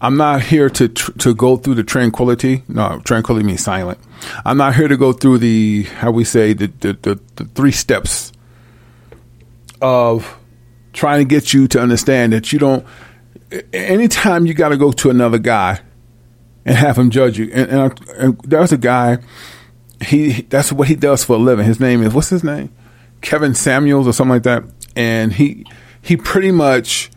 I'm 0.00 0.16
not 0.16 0.42
here 0.42 0.68
to 0.68 0.88
to 0.88 1.34
go 1.34 1.56
through 1.56 1.76
the 1.76 1.84
tranquility. 1.84 2.62
No, 2.68 3.00
tranquility 3.04 3.46
means 3.46 3.64
silent. 3.64 3.98
I'm 4.44 4.56
not 4.56 4.74
here 4.74 4.88
to 4.88 4.96
go 4.96 5.12
through 5.12 5.38
the 5.38 5.84
how 5.84 6.10
we 6.10 6.24
say 6.24 6.52
the 6.52 6.66
the, 6.66 6.92
the, 6.92 7.20
the 7.36 7.44
three 7.46 7.72
steps 7.72 8.32
of 9.80 10.38
trying 10.92 11.20
to 11.20 11.24
get 11.24 11.52
you 11.52 11.66
to 11.68 11.80
understand 11.80 12.32
that 12.32 12.52
you 12.52 12.58
don't. 12.58 12.86
Anytime 13.72 14.46
you 14.46 14.54
got 14.54 14.70
to 14.70 14.76
go 14.76 14.92
to 14.92 15.10
another 15.10 15.38
guy 15.38 15.80
and 16.64 16.76
have 16.76 16.98
him 16.98 17.10
judge 17.10 17.38
you, 17.38 17.50
and, 17.52 17.70
and, 17.70 18.08
and 18.16 18.40
there's 18.42 18.72
a 18.72 18.78
guy. 18.78 19.18
He 20.04 20.42
that's 20.42 20.72
what 20.72 20.88
he 20.88 20.96
does 20.96 21.24
for 21.24 21.36
a 21.36 21.38
living. 21.38 21.64
His 21.64 21.80
name 21.80 22.02
is 22.02 22.12
what's 22.12 22.28
his 22.28 22.44
name? 22.44 22.74
Kevin 23.24 23.54
Samuels 23.54 24.06
or 24.06 24.12
something 24.12 24.34
like 24.34 24.44
that. 24.44 24.62
And 24.94 25.32
he 25.32 25.66
he 26.02 26.16
pretty 26.16 26.52
much 26.52 27.10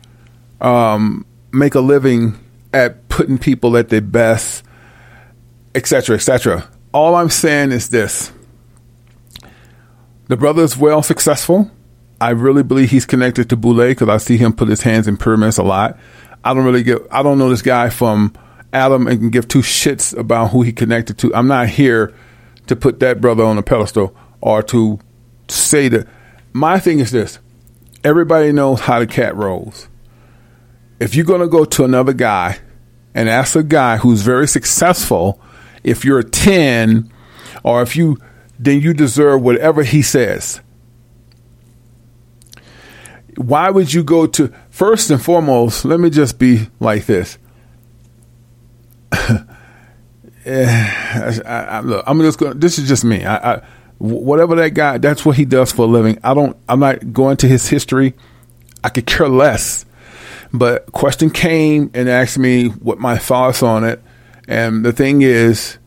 um, 0.61 1.25
make 1.51 1.75
a 1.75 1.79
living 1.79 2.39
at 2.73 3.07
putting 3.09 3.37
people 3.37 3.77
at 3.77 3.89
their 3.89 4.01
best, 4.01 4.63
etc., 5.75 6.15
etc. 6.15 6.67
All 6.93 7.13
I'm 7.15 7.29
saying 7.29 7.71
is 7.71 7.89
this: 7.89 8.31
the 10.27 10.37
brother 10.37 10.63
is 10.63 10.75
well 10.75 11.03
successful. 11.03 11.69
I 12.19 12.31
really 12.31 12.63
believe 12.63 12.89
he's 12.89 13.05
connected 13.05 13.49
to 13.49 13.57
Boule 13.57 13.87
because 13.89 14.09
I 14.09 14.17
see 14.17 14.37
him 14.37 14.53
put 14.53 14.69
his 14.69 14.81
hands 14.81 15.07
in 15.07 15.17
pyramids 15.17 15.59
a 15.59 15.63
lot. 15.63 15.99
I 16.43 16.53
don't 16.55 16.65
really 16.65 16.83
get. 16.83 17.01
I 17.11 17.21
don't 17.21 17.37
know 17.37 17.49
this 17.49 17.61
guy 17.61 17.89
from 17.89 18.33
Adam 18.73 19.05
and 19.05 19.19
can 19.19 19.29
give 19.29 19.47
two 19.47 19.59
shits 19.59 20.17
about 20.17 20.51
who 20.51 20.63
he 20.63 20.71
connected 20.71 21.17
to. 21.19 21.35
I'm 21.35 21.47
not 21.47 21.67
here 21.67 22.13
to 22.67 22.75
put 22.75 22.99
that 23.01 23.21
brother 23.21 23.43
on 23.43 23.57
a 23.57 23.63
pedestal 23.63 24.15
or 24.41 24.63
to 24.63 24.99
say 25.49 25.87
that. 25.89 26.07
My 26.53 26.79
thing 26.79 26.99
is 26.99 27.11
this: 27.11 27.39
everybody 28.03 28.51
knows 28.51 28.81
how 28.81 28.99
the 28.99 29.07
cat 29.07 29.35
rolls. 29.35 29.87
If 30.99 31.15
you're 31.15 31.25
going 31.25 31.41
to 31.41 31.47
go 31.47 31.65
to 31.65 31.83
another 31.83 32.13
guy 32.13 32.59
and 33.13 33.29
ask 33.29 33.55
a 33.55 33.63
guy 33.63 33.97
who's 33.97 34.21
very 34.21 34.47
successful, 34.47 35.39
if 35.83 36.03
you're 36.03 36.19
a 36.19 36.23
10 36.23 37.11
or 37.63 37.81
if 37.81 37.95
you, 37.95 38.17
then 38.57 38.81
you 38.81 38.93
deserve 38.93 39.41
whatever 39.41 39.83
he 39.83 40.01
says. 40.01 40.61
Why 43.35 43.69
would 43.69 43.93
you 43.93 44.03
go 44.03 44.25
to, 44.25 44.51
first 44.69 45.11
and 45.11 45.21
foremost, 45.21 45.85
let 45.85 45.99
me 45.99 46.09
just 46.09 46.39
be 46.39 46.67
like 46.79 47.05
this. 47.05 47.37
Eh, 50.49 51.41
I, 51.45 51.51
I, 51.51 51.79
look, 51.81 52.05
I'm 52.07 52.21
just 52.21 52.39
going. 52.39 52.57
This 52.57 52.79
is 52.79 52.87
just 52.87 53.03
me. 53.03 53.25
I, 53.25 53.55
I, 53.55 53.61
Whatever 53.99 54.55
that 54.55 54.75
guy, 54.75 54.99
that's 54.99 55.25
what 55.25 55.37
he 55.37 55.45
does 55.45 55.71
for 55.71 55.83
a 55.83 55.85
living. 55.85 56.19
I 56.23 56.33
don't. 56.33 56.55
I'm 56.69 56.79
not 56.79 57.13
going 57.13 57.37
to 57.37 57.47
his 57.47 57.67
history. 57.67 58.13
I 58.83 58.89
could 58.89 59.07
care 59.07 59.27
less. 59.27 59.85
But 60.53 60.91
question 60.91 61.29
came 61.29 61.89
and 61.93 62.07
asked 62.07 62.37
me 62.37 62.67
what 62.67 62.99
my 62.99 63.17
thoughts 63.17 63.63
on 63.63 63.83
it, 63.83 64.01
and 64.47 64.85
the 64.85 64.93
thing 64.93 65.21
is, 65.21 65.77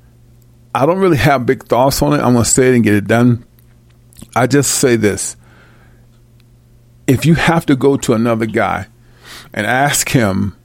I 0.74 0.86
don't 0.86 0.98
really 0.98 1.16
have 1.18 1.46
big 1.46 1.64
thoughts 1.64 2.02
on 2.02 2.12
it. 2.12 2.18
I'm 2.18 2.32
going 2.32 2.44
to 2.44 2.50
say 2.50 2.68
it 2.68 2.74
and 2.74 2.84
get 2.84 2.94
it 2.94 3.06
done. 3.06 3.46
I 4.34 4.46
just 4.46 4.72
say 4.72 4.96
this: 4.96 5.36
if 7.06 7.24
you 7.24 7.36
have 7.36 7.64
to 7.66 7.76
go 7.76 7.96
to 7.96 8.12
another 8.12 8.46
guy 8.46 8.86
and 9.54 9.66
ask 9.66 10.10
him 10.10 10.56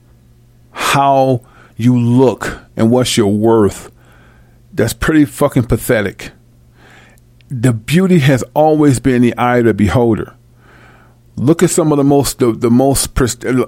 how 0.72 1.42
you 1.76 1.98
look 1.98 2.60
and 2.76 2.90
what's 2.90 3.16
your 3.16 3.32
worth, 3.32 3.90
that's 4.72 4.92
pretty 4.92 5.24
fucking 5.24 5.64
pathetic. 5.64 6.32
The 7.48 7.72
beauty 7.72 8.18
has 8.20 8.42
always 8.54 8.98
been 9.00 9.22
the 9.22 9.36
eye 9.36 9.58
of 9.58 9.66
the 9.66 9.74
beholder. 9.74 10.34
Look 11.36 11.62
at 11.62 11.70
some 11.70 11.92
of 11.92 11.98
the 11.98 12.04
most 12.04 12.38
the, 12.38 12.52
the 12.52 12.70
most. 12.70 13.10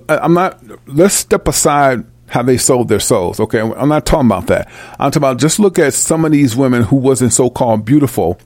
I'm 0.09 0.35
not. 0.35 0.61
Let's 0.87 1.15
step 1.15 1.47
aside 1.47 2.05
how 2.29 2.43
they 2.43 2.59
sold 2.59 2.89
their 2.89 3.01
souls. 3.01 3.41
Okay, 3.41 3.61
I'm 3.61 3.89
not 3.89 4.07
talking 4.07 4.27
about 4.27 4.47
that. 4.49 4.69
I'm 4.99 5.11
talking 5.11 5.19
about 5.19 5.39
just 5.39 5.59
look 5.59 5.79
at 5.79 5.95
some 5.95 6.25
of 6.25 6.33
these 6.33 6.57
women 6.57 6.83
who 6.83 6.97
wasn't 6.97 7.33
so 7.33 7.51
called 7.51 7.85
beautiful, 7.85 8.39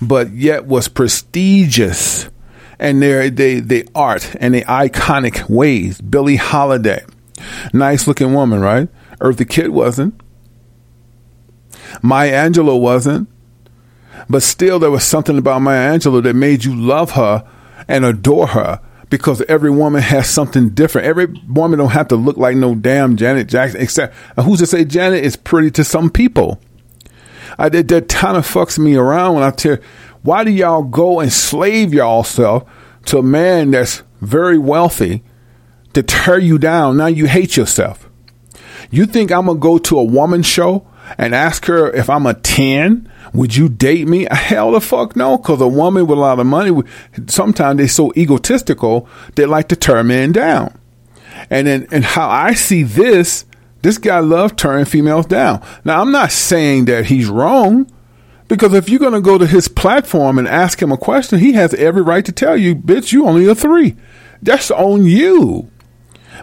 but 0.00 0.30
yet 0.32 0.66
was 0.66 0.88
prestigious, 0.88 2.28
and 2.78 3.02
their 3.02 3.30
they 3.30 3.60
they 3.60 3.84
art 3.94 4.36
and 4.40 4.54
the 4.54 4.62
iconic 4.62 5.48
ways. 5.48 6.00
Billie 6.00 6.36
Holiday, 6.36 7.04
nice 7.72 8.06
looking 8.06 8.34
woman, 8.34 8.60
right? 8.60 8.88
Eartha 9.20 9.48
Kitt 9.48 9.72
wasn't. 9.72 10.20
Maya 12.02 12.48
Angelou 12.48 12.80
wasn't. 12.80 13.28
But 14.30 14.44
still, 14.44 14.78
there 14.78 14.92
was 14.92 15.02
something 15.02 15.36
about 15.36 15.60
Maya 15.60 15.98
Angelou 15.98 16.22
that 16.22 16.36
made 16.36 16.64
you 16.64 16.74
love 16.74 17.12
her 17.12 17.44
and 17.88 18.04
adore 18.04 18.46
her 18.46 18.80
because 19.10 19.42
every 19.42 19.70
woman 19.72 20.02
has 20.02 20.30
something 20.30 20.70
different. 20.70 21.08
Every 21.08 21.26
woman 21.48 21.80
don't 21.80 21.90
have 21.90 22.06
to 22.08 22.16
look 22.16 22.36
like 22.36 22.56
no 22.56 22.76
damn 22.76 23.16
Janet 23.16 23.48
Jackson. 23.48 23.80
Except 23.80 24.14
who's 24.40 24.60
to 24.60 24.66
say 24.68 24.84
Janet 24.84 25.24
is 25.24 25.34
pretty 25.34 25.72
to 25.72 25.82
some 25.82 26.10
people? 26.10 26.60
I 27.58 27.68
did 27.68 27.88
that 27.88 28.08
kind 28.08 28.36
of 28.36 28.46
fucks 28.46 28.78
me 28.78 28.94
around 28.94 29.34
when 29.34 29.42
I 29.42 29.50
tell. 29.50 29.78
Why 30.22 30.44
do 30.44 30.52
y'all 30.52 30.84
go 30.84 31.18
and 31.18 31.32
slave 31.32 31.92
y'all 31.92 32.22
self 32.22 32.70
to 33.06 33.18
a 33.18 33.22
man 33.22 33.72
that's 33.72 34.04
very 34.20 34.58
wealthy 34.58 35.24
to 35.94 36.04
tear 36.04 36.38
you 36.38 36.56
down? 36.56 36.98
Now 36.98 37.06
you 37.06 37.26
hate 37.26 37.56
yourself. 37.56 38.08
You 38.92 39.06
think 39.06 39.32
I'm 39.32 39.46
gonna 39.46 39.58
go 39.58 39.78
to 39.78 39.98
a 39.98 40.04
woman 40.04 40.44
show 40.44 40.86
and 41.18 41.34
ask 41.34 41.66
her 41.66 41.90
if 41.90 42.08
I'm 42.10 42.26
a 42.26 42.34
10? 42.34 43.10
Would 43.32 43.56
you 43.56 43.68
date 43.68 44.08
me? 44.08 44.26
Hell 44.30 44.72
the 44.72 44.80
fuck 44.80 45.16
no, 45.16 45.38
because 45.38 45.60
a 45.60 45.68
woman 45.68 46.06
with 46.06 46.18
a 46.18 46.20
lot 46.20 46.40
of 46.40 46.46
money, 46.46 46.82
sometimes 47.26 47.78
they're 47.78 47.88
so 47.88 48.12
egotistical, 48.16 49.08
they 49.34 49.46
like 49.46 49.68
to 49.68 49.76
turn 49.76 50.08
men 50.08 50.32
down. 50.32 50.78
And 51.48 51.66
then, 51.66 51.86
and 51.90 52.04
how 52.04 52.28
I 52.28 52.54
see 52.54 52.82
this, 52.82 53.44
this 53.82 53.98
guy 53.98 54.18
loves 54.18 54.54
turning 54.56 54.84
females 54.84 55.26
down. 55.26 55.64
Now, 55.84 56.00
I'm 56.00 56.12
not 56.12 56.32
saying 56.32 56.86
that 56.86 57.06
he's 57.06 57.28
wrong, 57.28 57.90
because 58.48 58.74
if 58.74 58.88
you're 58.88 58.98
going 58.98 59.12
to 59.12 59.20
go 59.20 59.38
to 59.38 59.46
his 59.46 59.68
platform 59.68 60.38
and 60.38 60.48
ask 60.48 60.82
him 60.82 60.90
a 60.90 60.98
question, 60.98 61.38
he 61.38 61.52
has 61.52 61.72
every 61.74 62.02
right 62.02 62.24
to 62.24 62.32
tell 62.32 62.56
you, 62.56 62.74
bitch, 62.74 63.12
you 63.12 63.26
only 63.26 63.46
a 63.46 63.54
three. 63.54 63.96
That's 64.42 64.70
on 64.70 65.06
you. 65.06 65.70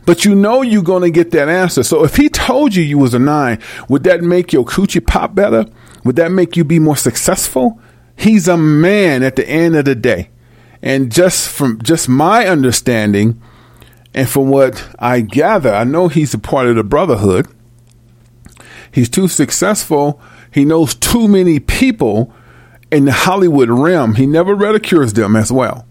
But 0.05 0.25
you 0.25 0.35
know 0.35 0.61
you're 0.61 0.83
going 0.83 1.03
to 1.03 1.09
get 1.09 1.31
that 1.31 1.49
answer. 1.49 1.83
So 1.83 2.03
if 2.03 2.15
he 2.15 2.29
told 2.29 2.75
you 2.75 2.83
you 2.83 2.97
was 2.97 3.13
a 3.13 3.19
nine, 3.19 3.59
would 3.89 4.03
that 4.03 4.21
make 4.21 4.53
your 4.53 4.65
coochie 4.65 5.05
pop 5.05 5.35
better? 5.35 5.65
Would 6.03 6.15
that 6.17 6.31
make 6.31 6.55
you 6.55 6.63
be 6.63 6.79
more 6.79 6.95
successful? 6.97 7.79
He's 8.15 8.47
a 8.47 8.57
man 8.57 9.23
at 9.23 9.35
the 9.35 9.47
end 9.47 9.75
of 9.75 9.85
the 9.85 9.95
day. 9.95 10.29
And 10.81 11.11
just 11.11 11.49
from 11.49 11.81
just 11.81 12.07
my 12.07 12.47
understanding 12.47 13.41
and 14.13 14.29
from 14.29 14.49
what 14.49 14.87
I 14.99 15.21
gather, 15.21 15.73
I 15.73 15.83
know 15.83 16.07
he's 16.07 16.33
a 16.33 16.39
part 16.39 16.67
of 16.67 16.75
the 16.75 16.83
brotherhood. 16.83 17.47
He's 18.91 19.09
too 19.09 19.27
successful. 19.27 20.21
He 20.51 20.65
knows 20.65 20.95
too 20.95 21.27
many 21.27 21.59
people 21.59 22.33
in 22.91 23.05
the 23.05 23.11
Hollywood 23.11 23.69
realm. 23.69 24.15
He 24.15 24.25
never 24.25 24.55
ridicules 24.55 25.13
them 25.13 25.35
as 25.35 25.51
well. 25.51 25.86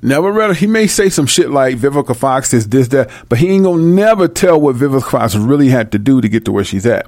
Never 0.00 0.30
read. 0.30 0.56
He 0.56 0.66
may 0.66 0.86
say 0.86 1.08
some 1.08 1.26
shit 1.26 1.50
like 1.50 1.76
Vivica 1.76 2.14
Fox 2.14 2.54
is 2.54 2.68
this 2.68 2.88
that, 2.88 3.10
but 3.28 3.38
he 3.38 3.48
ain't 3.48 3.64
gonna 3.64 3.82
never 3.82 4.28
tell 4.28 4.60
what 4.60 4.76
Vivica 4.76 5.10
Fox 5.10 5.34
really 5.34 5.68
had 5.68 5.90
to 5.92 5.98
do 5.98 6.20
to 6.20 6.28
get 6.28 6.44
to 6.44 6.52
where 6.52 6.64
she's 6.64 6.86
at. 6.86 7.06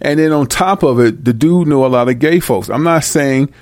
And 0.00 0.18
then 0.18 0.32
on 0.32 0.46
top 0.46 0.82
of 0.82 1.00
it, 1.00 1.24
the 1.24 1.32
dude 1.32 1.68
knew 1.68 1.84
a 1.84 1.88
lot 1.88 2.08
of 2.08 2.18
gay 2.18 2.40
folks. 2.40 2.68
I'm 2.68 2.82
not 2.82 3.04
saying, 3.04 3.52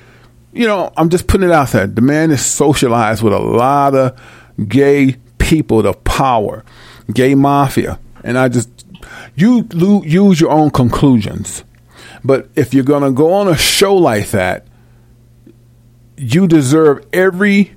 you 0.52 0.66
know, 0.66 0.92
I'm 0.96 1.09
just 1.09 1.26
putting 1.26 1.48
it 1.48 1.52
out 1.52 1.68
there. 1.70 1.87
The 1.87 2.00
man 2.00 2.31
is 2.31 2.44
socialized 2.44 3.22
with 3.22 3.33
a 3.33 3.38
lot 3.38 3.94
of 3.94 4.20
gay 4.68 5.16
people, 5.38 5.83
the 5.83 5.92
power, 5.92 6.64
gay 7.12 7.35
mafia, 7.35 7.98
and 8.24 8.37
I 8.37 8.48
just 8.48 8.68
you 9.37 9.68
lo- 9.72 10.02
use 10.02 10.40
your 10.40 10.50
own 10.50 10.70
conclusions. 10.70 11.64
But 12.24 12.48
if 12.57 12.74
you're 12.74 12.85
gonna 12.85 13.12
go 13.12 13.33
on 13.35 13.48
a 13.48 13.57
show 13.57 13.96
like 13.96 14.31
that, 14.31 14.66
you 16.16 16.46
deserve 16.46 17.05
every 17.12 17.72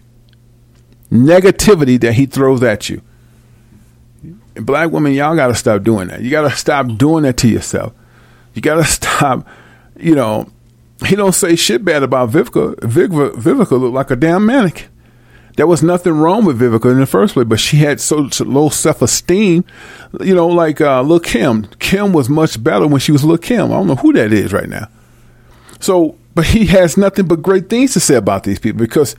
negativity 1.12 2.00
that 2.02 2.14
he 2.14 2.26
throws 2.26 2.64
at 2.64 2.90
you. 2.90 3.02
Black 4.56 4.92
women, 4.92 5.14
y'all 5.14 5.36
got 5.36 5.48
to 5.48 5.56
stop 5.56 5.84
doing 5.84 6.08
that. 6.08 6.22
You 6.22 6.32
got 6.32 6.50
to 6.50 6.56
stop 6.56 6.88
doing 6.98 7.24
that 7.24 7.38
to 7.38 7.48
yourself. 7.48 7.94
You 8.54 8.62
got 8.62 8.76
to 8.76 8.84
stop. 8.86 9.48
You 9.98 10.16
know, 10.16 10.50
he 11.06 11.16
don't 11.16 11.34
say 11.34 11.56
shit 11.56 11.84
bad 11.84 12.04
about 12.04 12.30
Vivica. 12.32 12.76
Vivica, 12.76 13.34
Vivica 13.34 13.80
looked 13.80 13.94
like 13.94 14.12
a 14.12 14.16
damn 14.16 14.46
mannequin. 14.46 14.90
There 15.58 15.68
was 15.68 15.82
nothing 15.82 16.14
wrong 16.14 16.44
with 16.44 16.60
Vivica 16.60 16.92
in 16.92 17.00
the 17.00 17.06
first 17.06 17.34
place, 17.34 17.48
but 17.48 17.62
she 17.62 17.78
had 17.78 18.02
so, 18.02 18.28
so 18.30 18.44
low 18.44 18.70
self 18.70 19.02
esteem. 19.02 19.64
You 20.20 20.36
know, 20.36 20.48
like 20.48 20.82
uh, 20.82 21.02
Lil 21.02 21.22
Kim. 21.22 21.66
Kim 21.80 22.12
was 22.12 22.28
much 22.30 22.62
better 22.62 22.88
when 22.88 23.00
she 23.00 23.14
was 23.14 23.24
Lil 23.24 23.38
Kim. 23.38 23.66
I 23.68 23.76
don't 23.76 23.88
know 23.88 23.96
who 23.96 24.12
that 24.14 24.34
is 24.34 24.52
right 24.52 24.68
now. 24.68 24.90
So, 25.80 26.18
but 26.34 26.46
he 26.46 26.66
has 26.68 26.98
nothing 26.98 27.28
but 27.28 27.42
great 27.42 27.70
things 27.70 27.94
to 27.94 28.02
say 28.02 28.16
about 28.16 28.44
these 28.44 28.60
people 28.60 28.80
because 28.80 29.16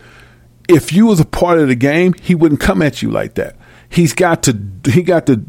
if 0.68 0.92
you 0.92 1.06
was 1.06 1.20
a 1.20 1.24
part 1.24 1.58
of 1.58 1.68
the 1.68 1.74
game, 1.74 2.14
he 2.20 2.34
wouldn't 2.34 2.60
come 2.60 2.82
at 2.82 3.02
you 3.02 3.10
like 3.10 3.34
that. 3.34 3.56
He's 3.88 4.12
got 4.12 4.42
to 4.44 4.58
he 4.90 5.02
got 5.02 5.26
to 5.26 5.42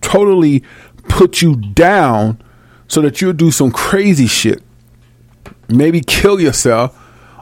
totally 0.00 0.62
put 1.08 1.40
you 1.40 1.56
down 1.56 2.40
so 2.86 3.00
that 3.02 3.20
you'll 3.20 3.32
do 3.32 3.50
some 3.50 3.70
crazy 3.70 4.26
shit. 4.26 4.62
Maybe 5.68 6.00
kill 6.00 6.40
yourself 6.40 6.96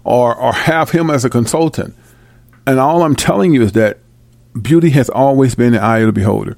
or 0.05 0.35
or 0.35 0.53
have 0.53 0.91
him 0.91 1.11
as 1.11 1.25
a 1.25 1.31
consultant. 1.31 1.95
And 2.67 2.79
all 2.79 3.03
I'm 3.03 3.17
telling 3.17 3.55
you 3.55 3.63
is 3.63 3.73
that 3.73 3.99
beauty 4.61 4.91
has 4.91 5.09
always 5.09 5.55
been 5.55 5.73
the 5.73 5.81
eye 5.81 5.99
of 5.99 6.07
the 6.07 6.13
beholder. 6.13 6.57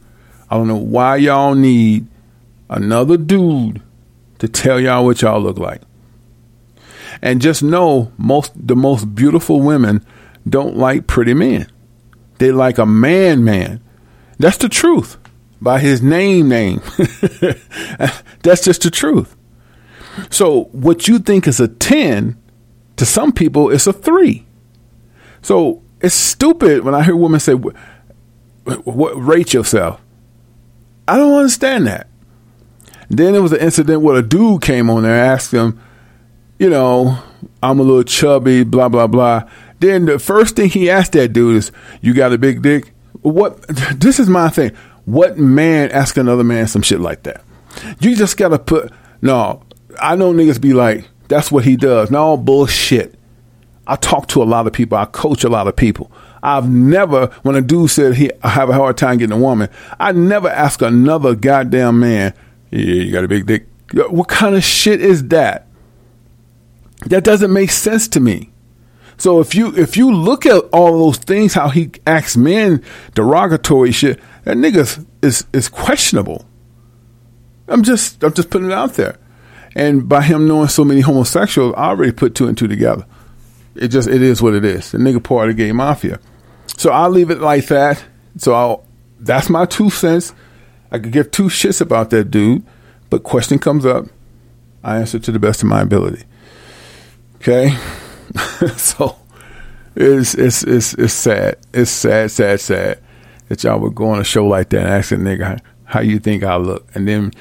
I 0.51 0.57
don't 0.57 0.69
know 0.69 0.77
why 0.77 1.17
y'all 1.17 1.55
need 1.55 2.07
another 2.71 3.17
dude 3.17 3.83
to 4.39 4.49
tell 4.49 4.81
y'all 4.81 5.05
what 5.05 5.21
y'all 5.23 5.41
look 5.41 5.59
like. 5.59 5.83
And 7.21 7.43
just 7.43 7.63
know 7.63 8.13
most 8.17 8.53
the 8.55 8.77
most 8.77 9.15
beautiful 9.15 9.61
women 9.61 10.05
don't 10.47 10.77
like 10.77 11.07
pretty 11.07 11.35
men. 11.35 11.71
They 12.39 12.53
like 12.53 12.79
a 12.79 12.87
man 12.87 13.45
man. 13.45 13.81
That's 14.39 14.59
the 14.59 14.69
truth. 14.69 15.17
By 15.61 15.81
his 15.81 16.03
name 16.03 16.49
name. 16.49 16.81
That's 18.43 18.63
just 18.63 18.83
the 18.83 18.91
truth. 18.93 19.37
So 20.31 20.65
what 20.73 21.09
you 21.09 21.19
think 21.19 21.47
is 21.49 21.61
a 21.61 21.69
10 21.69 22.37
to 22.97 23.07
some 23.07 23.33
people 23.33 23.71
it's 23.71 23.87
a 23.87 23.93
3. 23.93 24.45
So 25.43 25.83
it's 26.01 26.15
stupid 26.15 26.85
when 26.85 26.95
I 26.95 27.03
hear 27.03 27.17
women 27.17 27.41
say 27.41 27.55
what, 27.55 27.75
rate 29.17 29.53
yourself. 29.53 30.01
I 31.07 31.17
don't 31.17 31.35
understand 31.35 31.87
that. 31.87 32.07
Then 33.09 33.33
there 33.33 33.43
was 33.43 33.53
an 33.53 33.61
incident 33.61 34.03
where 34.03 34.17
a 34.17 34.23
dude 34.23 34.63
came 34.63 34.91
on 34.91 35.03
there 35.03 35.15
and 35.15 35.27
asked 35.27 35.53
him, 35.53 35.81
you 36.59 36.69
know, 36.69 37.19
I'm 37.63 37.81
a 37.81 37.83
little 37.83 38.03
chubby, 38.03 38.65
blah 38.65 38.89
blah 38.89 39.07
blah. 39.07 39.49
Then 39.81 40.07
the 40.07 40.19
first 40.19 40.57
thing 40.57 40.71
he 40.71 40.91
asked 40.91 41.13
that 41.13 41.33
dude 41.33 41.57
is, 41.57 41.73
"You 42.01 42.15
got 42.15 42.33
a 42.33 42.39
big 42.39 42.63
dick?" 42.63 42.93
What? 43.23 43.65
This 43.99 44.19
is 44.19 44.29
my 44.29 44.49
thing. 44.49 44.73
What 45.05 45.39
man 45.39 45.91
ask 45.91 46.17
another 46.17 46.45
man 46.45 46.67
some 46.67 46.83
shit 46.83 47.01
like 47.01 47.23
that? 47.25 47.43
You 48.01 48.17
just 48.17 48.37
gotta 48.37 48.59
put. 48.59 48.93
No, 49.23 49.63
I 50.01 50.17
know 50.17 50.33
niggas 50.33 50.61
be 50.61 50.73
like, 50.73 51.09
"That's 51.29 51.51
what 51.51 51.65
he 51.65 51.77
does." 51.77 52.11
No 52.11 52.37
bullshit. 52.37 53.15
I 53.87 53.97
talk 53.97 54.29
to 54.29 54.43
a 54.43 54.45
lot 54.45 54.67
of 54.67 54.73
people. 54.75 54.99
I 54.99 55.07
coach 55.07 55.45
a 55.45 55.49
lot 55.49 55.67
of 55.67 55.75
people. 55.75 56.13
I've 56.43 56.69
never, 56.69 57.29
when 57.43 57.57
a 57.57 57.63
dude 57.63 57.91
said 57.91 58.15
he 58.15 58.31
I 58.43 58.49
have 58.51 58.69
a 58.69 58.75
hard 58.75 58.97
time 58.97 59.19
getting 59.19 59.37
a 59.37 59.41
woman, 59.41 59.71
I 59.99 60.13
never 60.13 60.49
ask 60.49 60.83
another 60.83 61.35
goddamn 61.35 62.01
man, 62.01 62.35
"Yeah, 62.71 62.81
you 62.81 63.13
got 63.13 63.25
a 63.25 63.29
big 63.29 63.47
dick." 63.47 63.67
What 64.11 64.29
kind 64.29 64.55
of 64.55 64.63
shit 64.63 65.01
is 65.01 65.29
that? 65.29 65.67
That 67.07 67.25
doesn't 67.25 67.53
make 67.53 67.71
sense 67.71 68.09
to 68.09 68.21
me. 68.21 68.51
So 69.19 69.41
if 69.41 69.55
you 69.55 69.75
if 69.77 69.97
you 69.97 70.13
look 70.15 70.47
at 70.47 70.65
all 70.73 71.07
those 71.07 71.19
things, 71.19 71.55
how 71.55 71.69
he 71.69 71.91
acts 72.07 72.37
men 72.37 72.83
derogatory 73.15 73.93
shit, 73.93 74.21
that 74.45 74.57
nigga 74.57 75.05
is 75.23 75.45
is 75.53 75.69
questionable. 75.69 76.47
I'm 77.67 77.83
just 77.83 78.23
I'm 78.23 78.33
just 78.33 78.51
putting 78.51 78.71
it 78.71 78.73
out 78.73 78.95
there, 78.95 79.19
And 79.75 80.09
by 80.09 80.23
him 80.23 80.49
knowing 80.49 80.69
so 80.69 80.85
many 80.85 81.01
homosexuals, 81.01 81.75
I 81.77 81.89
already 81.89 82.13
put 82.13 82.35
two 82.35 82.47
and 82.47 82.57
two 82.57 82.69
together. 82.69 83.05
It 83.75 83.89
just 83.89 84.09
it 84.09 84.23
is 84.23 84.41
what 84.41 84.55
it 84.55 84.65
is. 84.65 84.93
The 84.93 84.99
nigga 84.99 85.23
part 85.23 85.51
of 85.51 85.57
the 85.57 85.63
gay 85.65 85.73
mafia. 85.73 86.21
So 86.77 86.91
I'll 86.91 87.11
leave 87.11 87.31
it 87.31 87.41
like 87.41 87.67
that. 87.67 88.05
So 88.37 88.55
I'll, 88.55 88.85
that's 89.19 89.51
my 89.51 89.67
two 89.67 89.91
cents. 89.91 90.33
I 90.91 90.99
could 90.99 91.13
give 91.13 91.31
two 91.31 91.45
shits 91.45 91.81
about 91.81 92.11
that 92.11 92.31
dude, 92.31 92.65
but 93.11 93.25
question 93.25 93.59
comes 93.59 93.85
up, 93.85 94.07
I 94.83 94.99
answer 94.99 95.19
to 95.19 95.33
the 95.33 95.39
best 95.39 95.63
of 95.63 95.69
my 95.69 95.83
ability. 95.83 96.25
Okay, 97.37 97.77
so 98.77 99.17
it's 99.95 100.35
it's 100.35 100.63
it's 100.63 100.95
it's 100.95 101.13
sad. 101.13 101.57
It's 101.73 101.91
sad, 101.91 102.31
sad, 102.31 102.61
sad 102.61 103.01
that 103.49 103.65
y'all 103.65 103.81
would 103.81 103.95
go 103.95 104.11
on 104.11 104.21
a 104.21 104.25
show 104.25 104.47
like 104.47 104.71
that 104.71 104.81
and 104.81 104.89
ask 104.89 105.13
a 105.13 105.17
nigga 105.17 105.61
how, 105.85 106.01
you 106.01 106.19
think 106.19 106.45
I 106.45 106.57
look, 106.57 106.87
and 106.95 107.09
then 107.09 107.33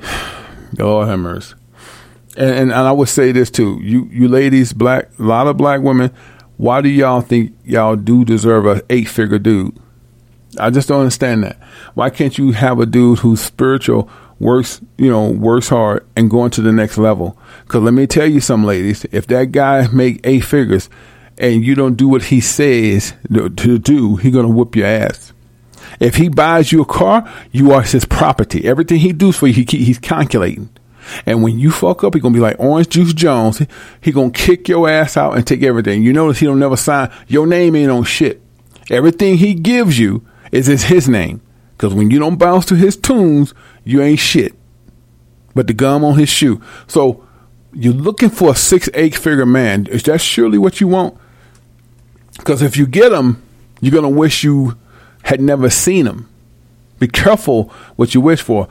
Lord 0.78 1.08
have 1.08 1.18
mercy. 1.20 1.54
And, 2.36 2.50
and 2.50 2.72
and 2.72 2.72
I 2.72 2.92
would 2.92 3.08
say 3.08 3.32
this 3.32 3.50
too: 3.50 3.78
you 3.82 4.08
you 4.12 4.28
ladies, 4.28 4.72
black, 4.72 5.10
a 5.18 5.22
lot 5.22 5.46
of 5.46 5.56
black 5.56 5.80
women. 5.80 6.10
Why 6.56 6.82
do 6.82 6.88
y'all 6.90 7.22
think 7.22 7.56
y'all 7.64 7.96
do 7.96 8.24
deserve 8.24 8.66
a 8.66 8.82
eight 8.90 9.08
figure 9.08 9.38
dude? 9.38 9.78
I 10.58 10.70
just 10.70 10.88
don't 10.88 11.00
understand 11.00 11.44
that. 11.44 11.58
Why 11.94 12.10
can't 12.10 12.36
you 12.36 12.52
have 12.52 12.80
a 12.80 12.86
dude 12.86 13.20
who's 13.20 13.40
spiritual, 13.40 14.10
works, 14.40 14.80
you 14.98 15.10
know, 15.10 15.30
works 15.30 15.68
hard 15.68 16.04
and 16.16 16.30
going 16.30 16.50
to 16.52 16.62
the 16.62 16.72
next 16.72 16.98
level? 16.98 17.38
Because 17.62 17.82
let 17.82 17.94
me 17.94 18.06
tell 18.06 18.26
you 18.26 18.40
some 18.40 18.64
ladies, 18.64 19.06
if 19.12 19.26
that 19.28 19.52
guy 19.52 19.86
make 19.88 20.20
eight 20.24 20.40
figures 20.40 20.90
and 21.38 21.64
you 21.64 21.74
don't 21.74 21.94
do 21.94 22.08
what 22.08 22.24
he 22.24 22.40
says 22.40 23.14
to 23.32 23.78
do, 23.78 24.16
he 24.16 24.30
gonna 24.30 24.48
whoop 24.48 24.74
your 24.74 24.86
ass. 24.86 25.32
If 26.00 26.16
he 26.16 26.28
buys 26.28 26.72
you 26.72 26.82
a 26.82 26.86
car, 26.86 27.30
you 27.52 27.72
are 27.72 27.82
his 27.82 28.04
property. 28.04 28.64
Everything 28.66 28.98
he 28.98 29.12
does 29.12 29.36
for 29.36 29.46
you, 29.46 29.52
he, 29.52 29.84
he's 29.84 29.98
calculating. 29.98 30.70
And 31.26 31.42
when 31.42 31.58
you 31.58 31.70
fuck 31.70 32.04
up, 32.04 32.14
he 32.14 32.20
gonna 32.20 32.34
be 32.34 32.40
like 32.40 32.58
Orange 32.58 32.88
Juice 32.88 33.12
Jones. 33.12 33.58
He, 33.58 33.66
he 34.00 34.12
gonna 34.12 34.30
kick 34.30 34.68
your 34.68 34.88
ass 34.88 35.16
out 35.16 35.36
and 35.36 35.46
take 35.46 35.62
everything. 35.62 36.02
You 36.02 36.12
notice 36.12 36.38
he 36.38 36.46
don't 36.46 36.58
never 36.58 36.76
sign. 36.76 37.10
Your 37.26 37.46
name 37.46 37.76
ain't 37.76 37.90
on 37.90 38.04
shit. 38.04 38.40
Everything 38.90 39.36
he 39.36 39.54
gives 39.54 39.98
you 39.98 40.26
is 40.52 40.68
is 40.68 40.84
his 40.84 41.08
name. 41.08 41.40
Because 41.80 41.94
when 41.94 42.10
you 42.10 42.18
don't 42.18 42.36
bounce 42.36 42.66
to 42.66 42.74
his 42.74 42.94
tunes, 42.94 43.54
you 43.84 44.02
ain't 44.02 44.18
shit. 44.18 44.54
But 45.54 45.66
the 45.66 45.72
gum 45.72 46.04
on 46.04 46.18
his 46.18 46.28
shoe. 46.28 46.60
So 46.86 47.26
you're 47.72 47.94
looking 47.94 48.28
for 48.28 48.50
a 48.50 48.54
six, 48.54 48.90
eight 48.92 49.16
figure 49.16 49.46
man. 49.46 49.86
Is 49.86 50.02
that 50.02 50.20
surely 50.20 50.58
what 50.58 50.82
you 50.82 50.88
want? 50.88 51.16
Because 52.36 52.60
if 52.60 52.76
you 52.76 52.86
get 52.86 53.12
him, 53.12 53.42
you're 53.80 53.94
gonna 53.94 54.10
wish 54.10 54.44
you 54.44 54.76
had 55.22 55.40
never 55.40 55.70
seen 55.70 56.06
him. 56.06 56.28
Be 56.98 57.08
careful 57.08 57.72
what 57.96 58.14
you 58.14 58.20
wish 58.20 58.42
for. 58.42 58.68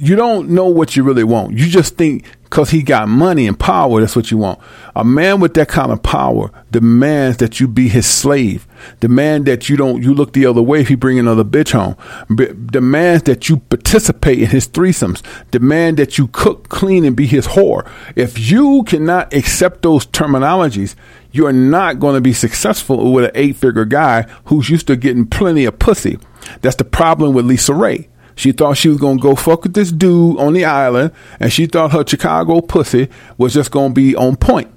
You 0.00 0.14
don't 0.14 0.50
know 0.50 0.68
what 0.68 0.94
you 0.94 1.02
really 1.02 1.24
want. 1.24 1.58
You 1.58 1.66
just 1.66 1.96
think 1.96 2.24
because 2.44 2.70
he 2.70 2.82
got 2.82 3.08
money 3.08 3.48
and 3.48 3.58
power, 3.58 4.00
that's 4.00 4.14
what 4.14 4.30
you 4.30 4.38
want. 4.38 4.60
A 4.94 5.04
man 5.04 5.40
with 5.40 5.54
that 5.54 5.66
kind 5.66 5.90
of 5.90 6.04
power 6.04 6.52
demands 6.70 7.38
that 7.38 7.58
you 7.58 7.66
be 7.66 7.88
his 7.88 8.06
slave. 8.06 8.68
Demand 9.00 9.46
that 9.46 9.68
you 9.68 9.76
don't 9.76 10.00
you 10.00 10.14
look 10.14 10.34
the 10.34 10.46
other 10.46 10.62
way 10.62 10.80
if 10.80 10.88
he 10.88 10.94
bring 10.94 11.18
another 11.18 11.42
bitch 11.42 11.72
home. 11.72 11.96
B- 12.32 12.46
demands 12.66 13.24
that 13.24 13.48
you 13.48 13.56
participate 13.56 14.38
in 14.38 14.46
his 14.46 14.68
threesomes. 14.68 15.20
Demand 15.50 15.96
that 15.96 16.16
you 16.16 16.28
cook, 16.28 16.68
clean, 16.68 17.04
and 17.04 17.16
be 17.16 17.26
his 17.26 17.48
whore. 17.48 17.90
If 18.14 18.38
you 18.38 18.84
cannot 18.84 19.34
accept 19.34 19.82
those 19.82 20.06
terminologies, 20.06 20.94
you 21.32 21.44
are 21.46 21.52
not 21.52 21.98
going 21.98 22.14
to 22.14 22.20
be 22.20 22.32
successful 22.32 23.12
with 23.12 23.24
an 23.24 23.32
eight 23.34 23.56
figure 23.56 23.84
guy 23.84 24.22
who's 24.44 24.70
used 24.70 24.86
to 24.86 24.96
getting 24.96 25.26
plenty 25.26 25.64
of 25.64 25.80
pussy. 25.80 26.18
That's 26.62 26.76
the 26.76 26.84
problem 26.84 27.34
with 27.34 27.46
LisaRaye. 27.46 28.06
She 28.38 28.52
thought 28.52 28.76
she 28.76 28.88
was 28.88 28.98
gonna 28.98 29.18
go 29.18 29.34
fuck 29.34 29.64
with 29.64 29.74
this 29.74 29.90
dude 29.90 30.38
on 30.38 30.52
the 30.52 30.64
island, 30.64 31.10
and 31.40 31.52
she 31.52 31.66
thought 31.66 31.90
her 31.90 32.06
Chicago 32.06 32.60
pussy 32.60 33.08
was 33.36 33.52
just 33.52 33.72
gonna 33.72 33.92
be 33.92 34.14
on 34.14 34.36
point. 34.36 34.70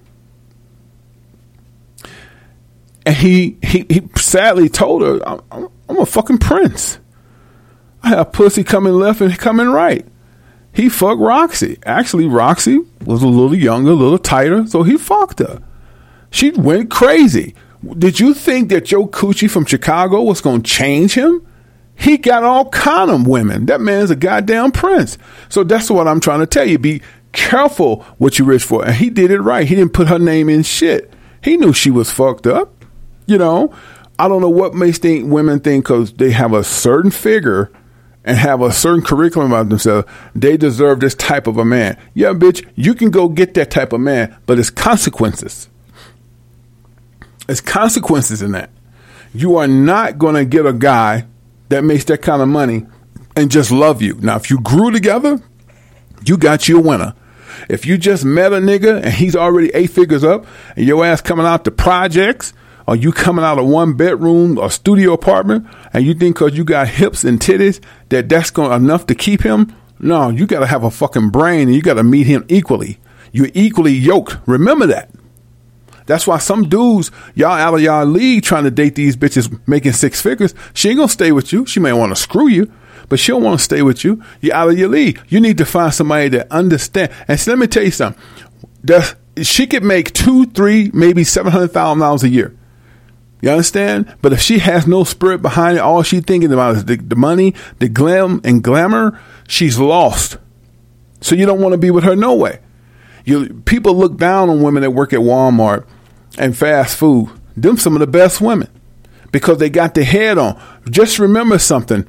And 3.06 3.16
he 3.16 3.58
he, 3.62 3.86
he 3.88 4.10
sadly 4.16 4.68
told 4.68 5.04
her, 5.04 5.20
I'm, 5.28 5.70
I'm, 5.88 5.98
a 6.00 6.08
fucking 6.08 6.40
prince. 6.40 6.98
I 8.02 8.10
have 8.10 8.32
pussy 8.32 8.64
coming 8.64 8.94
left 8.94 9.22
and 9.22 9.38
coming 9.38 9.68
right. 9.68 10.08
He 10.74 10.90
fucked 10.90 11.22
Roxy. 11.22 11.78
Actually, 11.86 12.26
Roxy 12.26 12.80
was 13.06 13.22
a 13.22 13.28
little 13.28 13.54
younger, 13.54 13.92
a 13.92 13.94
little 13.94 14.18
tighter, 14.18 14.66
so 14.66 14.82
he 14.82 14.98
fucked 14.98 15.38
her. 15.38 15.62
She 16.32 16.50
went 16.50 16.90
crazy. 16.90 17.54
Did 17.96 18.20
you 18.20 18.34
think 18.34 18.70
that 18.70 18.86
Joe 18.86 19.06
Coochie 19.06 19.52
from 19.52 19.66
Chicago 19.66 20.24
was 20.24 20.42
going 20.42 20.64
to 20.64 20.70
change 20.70 21.14
him? 21.14 21.46
He 21.96 22.18
got 22.18 22.44
all 22.44 22.70
kind 22.70 23.12
of 23.12 23.28
women. 23.28 23.68
That 23.68 23.82
man's 23.82 24.10
a 24.10 24.16
goddamn 24.16 24.72
prince. 24.72 25.18
So 25.50 25.64
that's 25.64 25.90
what 25.90 26.08
I'm 26.08 26.20
trying 26.20 26.40
to 26.40 26.48
tell 26.48 26.68
you. 26.68 26.80
Be 26.80 27.02
careful 27.32 28.02
what 28.18 28.40
you 28.40 28.46
wish 28.46 28.64
for. 28.64 28.86
And 28.86 28.96
he 28.96 29.10
did 29.10 29.32
it 29.32 29.42
right. 29.42 29.68
He 29.68 29.76
didn't 29.76 29.94
put 29.94 30.08
her 30.08 30.20
name 30.20 30.50
in 30.50 30.64
shit. 30.64 31.14
He 31.44 31.58
knew 31.58 31.74
she 31.74 31.92
was 31.92 32.12
fucked 32.12 32.48
up. 32.48 32.86
You 33.28 33.38
know, 33.38 33.74
I 34.18 34.28
don't 34.28 34.42
know 34.42 34.50
what 34.50 34.74
makes 34.74 34.98
think 34.98 35.32
women 35.32 35.60
think 35.60 35.86
because 35.86 36.14
they 36.14 36.32
have 36.32 36.54
a 36.54 36.64
certain 36.64 37.12
figure 37.12 37.72
and 38.24 38.38
have 38.38 38.62
a 38.62 38.72
certain 38.72 39.04
curriculum 39.04 39.52
about 39.52 39.70
themselves, 39.70 40.08
they 40.36 40.58
deserve 40.58 41.00
this 41.00 41.16
type 41.16 41.48
of 41.48 41.58
a 41.58 41.66
man. 41.66 41.98
Yeah, 42.14 42.34
bitch, 42.34 42.68
you 42.76 42.94
can 42.94 43.10
go 43.10 43.30
get 43.30 43.56
that 43.56 43.72
type 43.72 43.94
of 43.94 44.02
man, 44.02 44.38
but 44.46 44.60
it's 44.60 44.70
consequences. 44.70 45.70
There's 47.48 47.62
consequences 47.62 48.42
in 48.42 48.52
that. 48.52 48.70
You 49.34 49.58
are 49.58 49.68
not 49.68 50.18
going 50.18 50.36
to 50.36 50.46
get 50.46 50.66
a 50.66 50.74
guy 50.74 51.26
that 51.72 51.84
makes 51.84 52.06
that 52.06 52.22
kind 52.22 52.42
of 52.42 52.48
money 52.48 52.86
and 53.36 53.50
just 53.50 53.72
love 53.72 54.02
you. 54.02 54.16
Now, 54.16 54.36
if 54.36 54.50
you 54.50 54.60
grew 54.60 54.92
together, 54.92 55.42
you 56.26 56.38
got 56.38 56.68
you 56.68 56.80
a 56.80 56.82
winner. 56.82 57.16
If 57.70 57.86
you 57.86 57.98
just 57.98 58.26
met 58.26 58.54
a 58.54 58.58
nigga 58.58 59.02
and 59.04 59.14
he's 59.14 59.36
already 59.36 59.72
eight 59.74 59.92
figures 59.92 60.24
up 60.24 60.46
and 60.76 60.86
your 60.86 61.06
ass 61.06 61.22
coming 61.22 61.46
out 61.46 61.64
the 61.64 61.72
projects 61.72 62.54
or 62.88 62.96
you 62.96 63.12
coming 63.12 63.46
out 63.46 63.58
of 63.60 63.68
one 63.68 63.94
bedroom 63.94 64.58
or 64.58 64.70
studio 64.70 65.14
apartment 65.14 65.66
and 65.94 66.06
you 66.06 66.14
think 66.14 66.36
because 66.36 66.58
you 66.58 66.64
got 66.64 66.88
hips 66.88 67.24
and 67.24 67.40
titties 67.40 67.82
that 68.10 68.30
that's 68.30 68.52
going 68.52 68.72
enough 68.72 69.06
to 69.08 69.16
keep 69.16 69.44
him, 69.44 69.74
no, 70.00 70.30
you 70.30 70.48
got 70.48 70.60
to 70.60 70.66
have 70.68 70.84
a 70.84 70.92
fucking 70.92 71.30
brain 71.30 71.68
and 71.68 71.76
you 71.76 71.82
got 71.82 71.94
to 71.96 72.04
meet 72.04 72.28
him 72.28 72.46
equally. 72.50 73.00
You're 73.32 73.52
equally 73.54 73.94
yoked. 73.94 74.38
Remember 74.46 74.88
that. 74.88 75.10
That's 76.12 76.28
why 76.28 76.40
some 76.40 76.68
dudes, 76.68 77.10
y'all 77.36 77.52
out 77.52 77.74
of 77.74 77.82
y'all 77.82 78.06
league 78.06 78.44
trying 78.44 78.66
to 78.66 78.72
date 78.72 78.96
these 78.96 79.16
bitches 79.16 79.50
making 79.66 79.94
six 79.94 80.22
figures. 80.22 80.54
She 80.74 80.90
ain't 80.90 80.98
gonna 80.98 81.08
stay 81.08 81.32
with 81.32 81.54
you. 81.54 81.66
She 81.66 81.80
may 81.80 81.94
want 81.94 82.12
to 82.12 82.22
screw 82.22 82.48
you, 82.48 82.70
but 83.08 83.18
she 83.18 83.32
don't 83.32 83.44
want 83.44 83.60
to 83.60 83.64
stay 83.64 83.82
with 83.82 84.04
you. 84.04 84.22
You're 84.42 84.54
out 84.54 84.70
of 84.70 84.78
your 84.78 84.90
league. 84.90 85.22
You 85.30 85.40
need 85.40 85.58
to 85.60 85.66
find 85.66 85.94
somebody 85.94 86.28
that 86.30 86.52
understand. 86.52 87.14
And 87.30 87.40
so 87.40 87.52
let 87.52 87.60
me 87.60 87.68
tell 87.68 87.84
you 87.84 87.92
something. 87.92 88.22
The, 88.84 89.16
she 89.42 89.68
could 89.68 89.84
make 89.84 90.12
two, 90.12 90.48
three, 90.48 90.92
maybe 90.94 91.24
seven 91.24 91.54
hundred 91.54 91.70
thousand 91.70 92.00
dollars 92.00 92.24
a 92.24 92.30
year. 92.30 92.58
You 93.42 93.52
understand? 93.52 94.14
But 94.22 94.34
if 94.34 94.42
she 94.42 94.60
has 94.60 94.86
no 94.86 95.06
spirit 95.06 95.42
behind 95.42 95.78
it, 95.78 95.80
all 95.80 96.04
she's 96.04 96.26
thinking 96.26 96.52
about 96.52 96.76
is 96.76 96.86
the, 96.86 96.98
the 96.98 97.16
money, 97.16 97.56
the 97.80 97.88
glam 97.88 98.42
and 98.44 98.62
glamour, 98.62 99.18
she's 99.48 99.80
lost. 99.80 100.38
So 101.22 101.36
you 101.36 101.46
don't 101.46 101.62
want 101.62 101.72
to 101.72 101.78
be 101.78 101.90
with 101.90 102.04
her 102.04 102.18
no 102.18 102.36
way. 102.36 102.60
You 103.24 103.62
people 103.66 103.96
look 103.96 104.18
down 104.18 104.50
on 104.50 104.62
women 104.62 104.82
that 104.82 104.92
work 104.92 105.14
at 105.14 105.20
Walmart 105.20 105.86
and 106.38 106.58
fast 106.58 106.98
food. 106.98 107.30
Them 107.56 107.78
some 107.78 107.96
of 107.96 108.00
the 108.00 108.08
best 108.08 108.42
women 108.42 108.70
because 109.32 109.58
they 109.58 109.70
got 109.70 109.94
their 109.96 110.04
head 110.04 110.38
on. 110.38 110.62
Just 110.90 111.20
remember 111.20 111.60
something: 111.60 112.08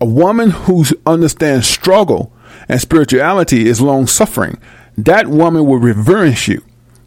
a 0.00 0.06
woman 0.06 0.50
who 0.50 0.84
understands 1.04 1.66
struggle 1.66 2.32
and 2.68 2.80
spirituality 2.80 3.68
is 3.68 3.80
long 3.80 4.06
suffering. 4.06 4.58
That 4.96 5.28
woman 5.28 5.66
will 5.66 5.78
reverence 5.78 6.48
you. 6.48 6.62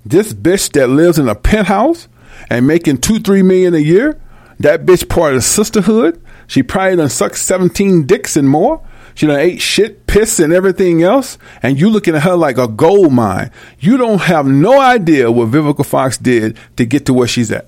This 0.06 0.34
bitch 0.34 0.72
that 0.74 0.88
lives 0.88 1.20
in 1.20 1.28
a 1.28 1.36
penthouse 1.36 2.08
and 2.50 2.68
making 2.68 3.00
two, 3.00 3.20
three 3.20 3.44
million 3.44 3.74
a 3.74 3.80
year, 3.80 4.20
that 4.60 4.86
bitch 4.86 5.10
part 5.10 5.36
of 5.36 5.44
sisterhood. 5.44 6.22
She 6.48 6.64
probably 6.64 6.98
done 6.98 7.10
sucked 7.10 7.38
17 7.38 8.06
dicks 8.06 8.36
and 8.36 8.50
more. 8.50 8.82
She 9.20 9.28
done 9.28 9.38
ate 9.38 9.60
shit, 9.60 10.08
piss, 10.08 10.40
and 10.40 10.54
everything 10.54 11.04
else. 11.04 11.38
And 11.62 11.78
you 11.78 11.90
looking 11.90 12.16
at 12.16 12.24
her 12.24 12.38
like 12.38 12.58
a 12.58 12.70
gold 12.70 13.12
mine. 13.12 13.52
You 13.78 13.98
don't 13.98 14.22
have 14.22 14.48
no 14.48 14.80
idea 14.80 15.30
what 15.30 15.50
Vivica 15.50 15.86
Fox 15.86 16.18
did 16.18 16.58
to 16.78 16.86
get 16.86 17.06
to 17.08 17.14
where 17.14 17.28
she's 17.28 17.52
at. 17.52 17.68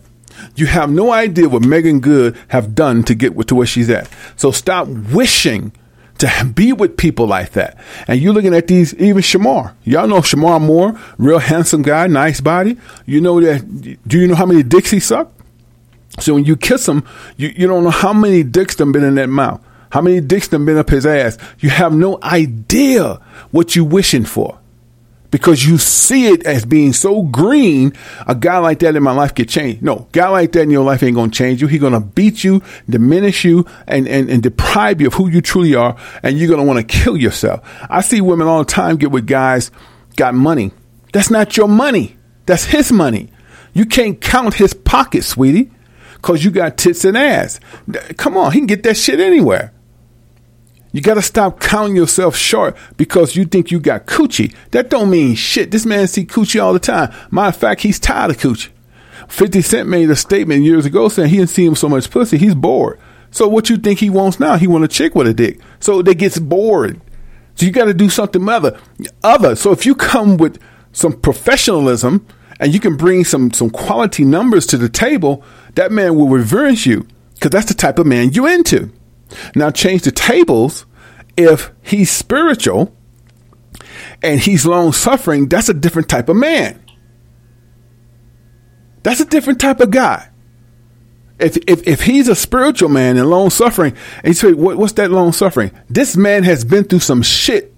You 0.55 0.67
have 0.67 0.89
no 0.89 1.11
idea 1.11 1.49
what 1.49 1.65
Meagan 1.65 1.99
Good 1.99 2.37
have 2.47 2.73
done 2.73 3.03
to 3.03 3.13
get 3.15 3.37
to 3.49 3.53
where 3.53 3.67
she's 3.67 3.89
at. 3.89 4.09
So 4.37 4.51
stop 4.51 4.87
wishing 4.87 5.73
to 6.19 6.45
be 6.55 6.71
with 6.71 6.95
people 6.95 7.27
like 7.27 7.51
that. 7.51 7.77
And 8.07 8.21
you 8.21 8.31
looking 8.31 8.55
at 8.55 8.67
these, 8.67 8.93
even 8.93 9.21
Shemar. 9.21 9.75
Y'all 9.83 10.07
know 10.07 10.21
Shemar 10.21 10.61
Moore, 10.61 10.97
real 11.17 11.39
handsome 11.39 11.81
guy, 11.81 12.07
nice 12.07 12.39
body. 12.39 12.77
You 13.05 13.19
know 13.19 13.41
that, 13.41 13.99
do 14.07 14.17
you 14.17 14.27
know 14.27 14.35
how 14.35 14.45
many 14.45 14.63
dicks 14.63 14.89
he 14.89 15.01
sucked? 15.01 15.37
So 16.21 16.33
when 16.33 16.45
you 16.45 16.55
kiss 16.55 16.87
him, 16.87 17.03
you, 17.35 17.49
you 17.49 17.67
don't 17.67 17.83
know 17.83 17.89
how 17.89 18.13
many 18.13 18.41
dicks 18.41 18.77
done 18.77 18.93
been 18.93 19.03
in 19.03 19.15
that 19.15 19.27
mouth. 19.27 19.61
How 19.91 20.01
many 20.01 20.21
dicks 20.21 20.47
done 20.47 20.65
been 20.65 20.77
up 20.77 20.89
his 20.89 21.05
ass. 21.05 21.37
You 21.59 21.69
have 21.69 21.93
no 21.93 22.17
idea 22.23 23.19
what 23.51 23.75
you 23.75 23.85
wishing 23.85 24.25
for. 24.25 24.57
because 25.31 25.65
you 25.65 25.77
see 25.77 26.27
it 26.27 26.45
as 26.45 26.65
being 26.65 26.91
so 26.93 27.23
green. 27.23 27.93
A 28.27 28.35
guy 28.35 28.57
like 28.57 28.79
that 28.79 28.95
in 28.97 29.01
my 29.03 29.13
life 29.13 29.33
could 29.33 29.47
change. 29.47 29.81
No, 29.81 30.07
guy 30.11 30.27
like 30.27 30.51
that 30.51 30.63
in 30.63 30.69
your 30.71 30.83
life 30.83 31.01
ain't 31.03 31.15
gonna 31.15 31.31
change 31.31 31.61
you. 31.61 31.67
He 31.67 31.79
gonna 31.79 32.01
beat 32.01 32.43
you, 32.43 32.61
diminish 32.89 33.45
you, 33.45 33.65
and, 33.87 34.07
and, 34.07 34.29
and 34.29 34.43
deprive 34.43 34.99
you 34.99 35.07
of 35.07 35.13
who 35.13 35.29
you 35.29 35.41
truly 35.41 35.73
are, 35.73 35.95
and 36.21 36.37
you're 36.37 36.49
gonna 36.49 36.65
want 36.65 36.79
to 36.79 36.83
kill 36.83 37.15
yourself. 37.17 37.61
I 37.89 38.01
see 38.01 38.19
women 38.21 38.47
all 38.47 38.59
the 38.59 38.65
time 38.65 38.97
get 38.97 39.11
with 39.11 39.25
guys 39.25 39.71
got 40.17 40.33
money. 40.35 40.73
That's 41.13 41.31
not 41.31 41.55
your 41.55 41.69
money. 41.69 42.17
That's 42.45 42.65
his 42.65 42.91
money. 42.91 43.31
You 43.73 43.85
can't 43.85 44.19
count 44.19 44.55
his 44.55 44.73
pockets, 44.73 45.27
sweetie, 45.27 45.71
because 46.15 46.43
you 46.43 46.51
got 46.51 46.77
tits 46.77 47.05
and 47.05 47.17
ass. 47.17 47.61
Come 48.17 48.35
on, 48.35 48.51
he 48.51 48.59
can 48.59 48.67
get 48.67 48.83
that 48.83 48.97
shit 48.97 49.21
anywhere. 49.21 49.71
You 50.91 51.01
got 51.01 51.13
to 51.13 51.21
stop 51.21 51.59
counting 51.59 51.95
yourself 51.95 52.35
short 52.35 52.75
because 52.97 53.35
you 53.35 53.45
think 53.45 53.71
you 53.71 53.79
got 53.79 54.05
coochie. 54.05 54.53
That 54.71 54.89
don't 54.89 55.09
mean 55.09 55.35
shit. 55.35 55.71
This 55.71 55.85
man 55.85 56.07
see 56.07 56.25
coochie 56.25 56.61
all 56.61 56.73
the 56.73 56.79
time. 56.79 57.13
Matter 57.31 57.49
of 57.49 57.55
fact, 57.55 57.81
he's 57.81 57.99
tired 57.99 58.31
of 58.31 58.37
coochie. 58.37 58.69
50 59.29 59.61
Cent 59.61 59.89
made 59.89 60.09
a 60.09 60.15
statement 60.15 60.63
years 60.63 60.85
ago 60.85 61.07
saying 61.07 61.29
he 61.29 61.37
didn't 61.37 61.51
see 61.51 61.65
him 61.65 61.75
so 61.75 61.87
much 61.87 62.09
pussy. 62.09 62.37
He's 62.37 62.55
bored. 62.55 62.99
So 63.31 63.47
what 63.47 63.69
you 63.69 63.77
think 63.77 63.99
he 63.99 64.09
wants 64.09 64.39
now? 64.39 64.57
He 64.57 64.67
want 64.67 64.83
a 64.83 64.89
chick 64.89 65.15
with 65.15 65.27
a 65.27 65.33
dick. 65.33 65.59
So 65.79 66.01
they 66.01 66.13
gets 66.13 66.37
bored. 66.37 66.99
So 67.55 67.65
you 67.65 67.71
got 67.71 67.85
to 67.85 67.93
do 67.93 68.09
something 68.09 68.47
other. 68.49 68.77
Other. 69.23 69.55
So 69.55 69.71
if 69.71 69.85
you 69.85 69.95
come 69.95 70.35
with 70.35 70.59
some 70.91 71.13
professionalism 71.13 72.27
and 72.59 72.73
you 72.73 72.81
can 72.81 72.97
bring 72.97 73.23
some 73.23 73.51
some 73.51 73.69
quality 73.69 74.25
numbers 74.25 74.65
to 74.67 74.77
the 74.77 74.89
table, 74.89 75.43
that 75.75 75.91
man 75.91 76.15
will 76.15 76.27
reverence 76.27 76.85
you 76.85 77.07
because 77.35 77.51
that's 77.51 77.67
the 77.67 77.73
type 77.73 77.97
of 77.97 78.05
man 78.05 78.33
you 78.33 78.45
into. 78.45 78.91
Now 79.55 79.71
change 79.71 80.03
the 80.03 80.11
tables. 80.11 80.85
If 81.37 81.71
he's 81.81 82.11
spiritual 82.11 82.95
and 84.21 84.39
he's 84.39 84.65
long 84.65 84.91
suffering, 84.91 85.47
that's 85.47 85.69
a 85.69 85.73
different 85.73 86.09
type 86.09 86.29
of 86.29 86.35
man. 86.35 86.83
That's 89.03 89.19
a 89.19 89.25
different 89.25 89.59
type 89.59 89.79
of 89.79 89.91
guy. 89.91 90.29
If 91.39 91.57
if, 91.67 91.87
if 91.87 92.01
he's 92.01 92.27
a 92.27 92.35
spiritual 92.35 92.89
man 92.89 93.17
and 93.17 93.29
long 93.29 93.49
suffering, 93.49 93.95
and 94.17 94.27
you 94.27 94.33
say, 94.33 94.53
what, 94.53 94.77
what's 94.77 94.93
that 94.93 95.09
long 95.09 95.31
suffering? 95.31 95.71
This 95.89 96.15
man 96.15 96.43
has 96.43 96.63
been 96.63 96.83
through 96.83 96.99
some 96.99 97.23
shit. 97.23 97.73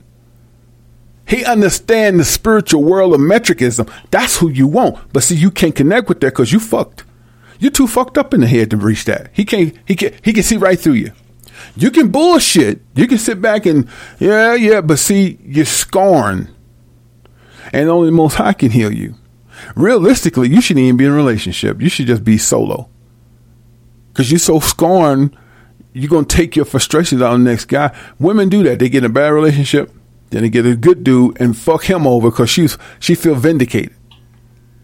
He 1.25 1.45
understands 1.45 2.17
the 2.17 2.25
spiritual 2.25 2.83
world 2.83 3.13
of 3.13 3.21
metricism. 3.21 3.89
That's 4.11 4.37
who 4.37 4.49
you 4.49 4.67
want. 4.67 5.13
But 5.13 5.23
see, 5.23 5.35
you 5.35 5.51
can't 5.51 5.73
connect 5.73 6.09
with 6.09 6.19
that 6.19 6.31
because 6.31 6.51
you 6.51 6.59
fucked. 6.59 7.05
You're 7.59 7.71
too 7.71 7.87
fucked 7.87 8.17
up 8.17 8.33
in 8.33 8.41
the 8.41 8.47
head 8.47 8.71
to 8.71 8.77
reach 8.77 9.05
that. 9.05 9.29
He 9.31 9.45
can't. 9.45 9.77
He 9.85 9.95
can. 9.95 10.13
He 10.21 10.33
can 10.33 10.43
see 10.43 10.57
right 10.57 10.77
through 10.77 10.93
you. 10.93 11.13
You 11.75 11.89
can 11.89 12.09
bullshit. 12.09 12.81
You 12.95 13.07
can 13.07 13.17
sit 13.17 13.41
back 13.41 13.65
and 13.65 13.87
yeah, 14.19 14.53
yeah, 14.53 14.81
but 14.81 14.99
see, 14.99 15.39
you're 15.43 15.65
scorn, 15.65 16.53
and 17.71 17.89
only 17.89 18.09
the 18.09 18.15
Most 18.15 18.35
High 18.35 18.53
can 18.53 18.71
heal 18.71 18.93
you. 18.93 19.15
Realistically, 19.75 20.49
you 20.49 20.61
shouldn't 20.61 20.83
even 20.83 20.97
be 20.97 21.05
in 21.05 21.11
a 21.11 21.15
relationship. 21.15 21.81
You 21.81 21.89
should 21.89 22.07
just 22.07 22.23
be 22.23 22.37
solo, 22.37 22.89
because 24.09 24.31
you're 24.31 24.39
so 24.39 24.59
scorned. 24.59 25.35
You're 25.95 26.09
gonna 26.09 26.25
take 26.25 26.55
your 26.55 26.65
frustrations 26.65 27.21
out 27.21 27.33
on 27.33 27.43
the 27.43 27.49
next 27.51 27.65
guy. 27.65 27.95
Women 28.19 28.49
do 28.49 28.63
that. 28.63 28.79
They 28.79 28.89
get 28.89 29.03
in 29.03 29.11
a 29.11 29.13
bad 29.13 29.29
relationship, 29.29 29.91
then 30.31 30.41
they 30.41 30.49
get 30.49 30.65
a 30.65 30.75
good 30.75 31.03
dude 31.03 31.39
and 31.39 31.55
fuck 31.55 31.83
him 31.83 32.07
over 32.07 32.31
because 32.31 32.49
she's 32.49 32.77
she 32.99 33.13
feel 33.15 33.35
vindicated. 33.35 33.95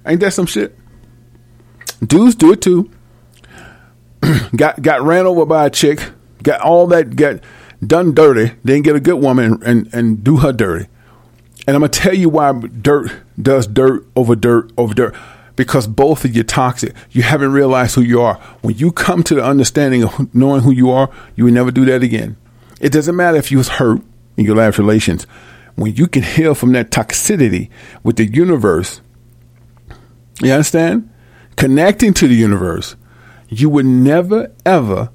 Ain't 0.06 0.22
that 0.22 0.34
some 0.34 0.46
shit? 0.46 0.78
Dudes 2.06 2.36
do 2.36 2.52
it 2.54 2.62
too. 2.62 2.92
got 4.56 4.82
got 4.82 5.02
ran 5.02 5.26
over 5.26 5.46
by 5.46 5.66
a 5.66 5.70
chick 5.70 6.12
got 6.44 6.62
all 6.62 6.88
that 6.88 7.16
got 7.16 7.42
done 7.86 8.14
dirty, 8.14 8.56
then 8.64 8.82
get 8.82 8.96
a 8.96 9.00
good 9.00 9.16
woman 9.16 9.54
and, 9.54 9.64
and, 9.64 9.94
and 9.94 10.24
do 10.24 10.38
her 10.38 10.52
dirty. 10.52 10.88
And 11.68 11.76
I'm 11.76 11.82
gonna 11.82 11.90
tell 11.90 12.16
you 12.16 12.30
why 12.30 12.52
dirt 12.54 13.12
does 13.42 13.68
dirt 13.68 14.06
over 14.16 14.36
dirt 14.36 14.72
over 14.78 14.94
dirt. 14.94 15.16
Because 15.56 15.88
both 15.88 16.24
of 16.24 16.36
you 16.36 16.44
toxic. 16.44 16.96
You 17.12 17.22
haven't 17.22 17.52
realized 17.52 17.96
who 17.96 18.02
you 18.02 18.22
are. 18.22 18.36
When 18.62 18.78
you 18.78 18.94
come 18.94 19.24
to 19.24 19.36
the 19.36 19.44
understanding 19.44 20.06
of 20.06 20.34
knowing 20.34 20.62
who 20.62 20.72
you 20.72 20.90
are, 20.90 21.10
you 21.36 21.46
will 21.46 21.52
never 21.52 21.70
do 21.70 21.84
that 21.86 22.02
again. 22.02 22.38
It 22.80 22.94
doesn't 22.94 23.16
matter 23.16 23.38
if 23.38 23.52
you 23.52 23.58
was 23.58 23.68
hurt 23.68 24.02
in 24.38 24.46
your 24.46 24.56
last 24.56 24.78
relations. 24.78 25.28
When 25.76 25.94
you 25.96 26.08
can 26.08 26.24
heal 26.24 26.56
from 26.56 26.72
that 26.74 26.92
toxicity 26.92 27.70
with 28.04 28.16
the 28.16 28.26
universe, 28.26 29.02
you 30.42 30.52
understand? 30.52 31.10
Connecting 31.58 32.14
to 32.16 32.28
the 32.28 32.36
universe, 32.36 32.96
you 33.50 33.70
would 33.70 33.86
never 33.86 34.54
ever 34.66 35.10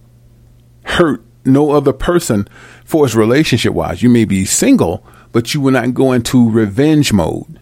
hurt 0.85 1.25
no 1.45 1.73
other 1.73 1.93
person 1.93 2.49
for 2.85 3.05
its 3.05 3.15
relationship 3.15 3.73
wise. 3.73 4.03
You 4.03 4.09
may 4.09 4.25
be 4.25 4.45
single, 4.45 5.07
but 5.33 5.53
you 5.53 5.61
will 5.61 5.73
not 5.73 5.95
go 5.95 6.13
into 6.13 6.51
revenge 6.51 7.13
mode. 7.13 7.61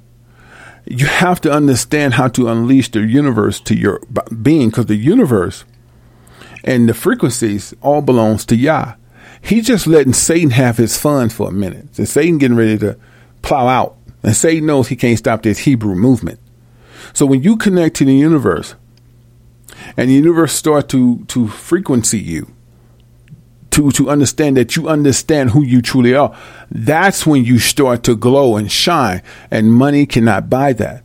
You 0.84 1.06
have 1.06 1.40
to 1.42 1.52
understand 1.52 2.14
how 2.14 2.28
to 2.28 2.48
unleash 2.48 2.90
the 2.90 3.00
universe 3.00 3.60
to 3.60 3.76
your 3.76 4.00
being 4.42 4.70
because 4.70 4.86
the 4.86 4.96
universe 4.96 5.64
and 6.64 6.88
the 6.88 6.94
frequencies 6.94 7.74
all 7.80 8.02
belongs 8.02 8.44
to 8.46 8.56
Yah. 8.56 8.94
He's 9.40 9.66
just 9.66 9.86
letting 9.86 10.12
Satan 10.12 10.50
have 10.50 10.76
his 10.76 10.96
fun 10.96 11.28
for 11.28 11.48
a 11.48 11.52
minute. 11.52 11.96
So 11.96 12.04
Satan 12.04 12.38
getting 12.38 12.56
ready 12.56 12.78
to 12.78 12.96
plow 13.42 13.66
out. 13.66 13.96
And 14.22 14.36
Satan 14.36 14.66
knows 14.66 14.88
he 14.88 14.96
can't 14.96 15.18
stop 15.18 15.42
this 15.42 15.58
Hebrew 15.58 15.96
movement. 15.96 16.38
So 17.12 17.26
when 17.26 17.42
you 17.42 17.56
connect 17.56 17.96
to 17.96 18.04
the 18.04 18.14
universe 18.14 18.76
and 19.96 20.08
the 20.08 20.14
universe 20.14 20.52
start 20.52 20.88
to, 20.90 21.24
to 21.24 21.48
frequency 21.48 22.20
you, 22.20 22.52
to 23.72 23.90
to 23.92 24.10
understand 24.10 24.56
that 24.56 24.76
you 24.76 24.88
understand 24.88 25.50
who 25.50 25.62
you 25.62 25.82
truly 25.82 26.14
are. 26.14 26.36
That's 26.70 27.26
when 27.26 27.44
you 27.44 27.58
start 27.58 28.02
to 28.04 28.16
glow 28.16 28.56
and 28.56 28.70
shine 28.70 29.22
and 29.50 29.72
money 29.72 30.06
cannot 30.06 30.48
buy 30.48 30.72
that. 30.74 31.02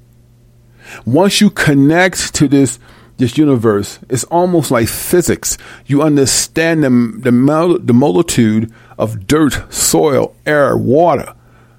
Once 1.06 1.41
you 1.41 1.49
connect 1.49 2.34
to 2.36 2.47
this 2.47 2.80
this 3.17 3.38
universe 3.38 3.99
it's 4.10 4.23
almost 4.25 4.69
like 4.69 4.88
physics. 4.88 5.58
You 5.86 6.01
understand 6.01 6.84
the 6.84 6.89
the, 6.89 7.80
the 7.84 7.93
multitude 7.93 8.71
of 8.97 9.27
dirt 9.27 9.73
soil 9.73 10.36
air 10.45 10.77
water 10.77 11.34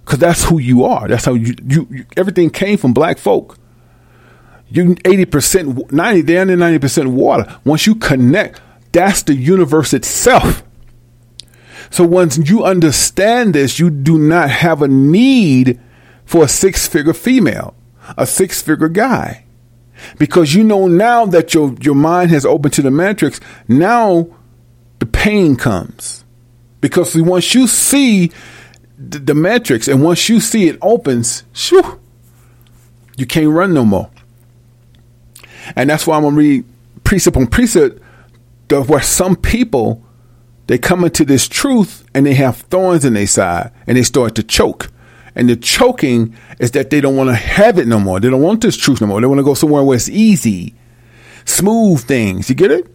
because 0.05 0.19
that's 0.19 0.45
who 0.45 0.59
you 0.59 0.85
are. 0.85 1.07
That's 1.07 1.27
how 1.27 1.35
you, 1.35 1.55
you, 1.65 1.87
you 1.91 2.07
everything 2.17 2.51
came 2.51 2.79
from 2.79 2.93
black 2.93 3.19
folk. 3.19 3.59
You 4.71 4.97
80% 4.97 5.93
90 5.93 6.23
down 6.23 6.49
to 6.49 6.55
90% 6.55 7.07
water. 7.13 7.59
Once 7.65 7.87
you 7.87 7.95
connect 7.95 8.61
that's 8.93 9.23
the 9.23 9.35
universe 9.35 9.93
itself 9.93 10.63
so 11.91 12.05
once 12.05 12.39
you 12.51 12.65
understand 12.65 13.55
this, 13.55 13.79
you 13.79 13.91
do 13.91 14.19
not 14.19 14.51
have 14.51 14.83
a 14.83 14.89
need 14.89 15.81
for 16.25 16.45
a 16.45 16.49
six 16.49 16.87
figure 16.87 17.15
female, 17.15 17.75
a 18.17 18.27
six 18.27 18.61
figure 18.61 18.89
guy. 18.89 19.45
Because 20.19 20.55
you 20.55 20.63
know 20.63 20.87
now 20.87 21.27
that 21.27 21.55
your, 21.55 21.75
your 21.81 21.95
mind 21.95 22.31
has 22.31 22.45
opened 22.45 22.75
to 22.75 22.83
the 22.83 22.91
matrix, 22.91 23.41
now 23.67 24.29
the 24.99 25.07
pain 25.07 25.57
comes. 25.57 26.25
Because 26.81 27.17
once 27.17 27.55
you 27.55 27.67
see 27.67 28.31
the, 28.97 29.19
the 29.19 29.35
matrix 29.35 29.89
and 29.89 30.03
once 30.03 30.29
you 30.29 30.41
see 30.41 30.69
it 30.69 30.79
opens, 30.83 31.45
shoo, 31.53 31.99
you 33.17 33.27
can't 33.27 33.51
run 33.51 33.75
no 33.75 33.85
more. 33.85 34.11
And 35.75 35.91
that's 35.91 36.07
why 36.07 36.17
I'm 36.17 36.23
going 36.23 36.35
to 36.35 36.39
read 36.39 36.65
precept 37.05 37.37
on 37.37 37.47
precept 37.47 38.01
where 38.71 39.01
some 39.01 39.35
people 39.35 40.05
they 40.69 40.79
come 40.79 41.03
into 41.03 41.25
this 41.25 41.49
truth 41.49 42.05
and 42.15 42.27
they 42.27 42.35
have 42.35 42.59
thorns 42.59 43.05
in 43.05 43.15
their 43.15 43.27
side 43.27 43.73
and 43.87 43.97
they 43.97 44.03
start 44.03 44.35
to 44.37 44.43
choke. 44.43 44.91
And 45.35 45.49
the 45.49 45.57
choking 45.57 46.37
is 46.61 46.73
that 46.73 46.91
they 46.91 47.01
don't 47.01 47.17
want 47.17 47.31
to 47.31 47.35
have 47.35 47.79
it 47.79 47.89
no 47.89 47.99
more. 47.99 48.21
They 48.21 48.29
don't 48.29 48.43
want 48.43 48.61
this 48.61 48.77
truth 48.77 49.01
no 49.01 49.07
more. 49.07 49.21
They 49.21 49.27
want 49.27 49.39
to 49.39 49.45
go 49.45 49.55
somewhere 49.55 49.83
where 49.83 49.97
it's 49.97 50.11
easy, 50.11 50.75
smooth 51.47 52.05
things. 52.05 52.51
You 52.51 52.55
get 52.55 52.71
it? 52.71 52.87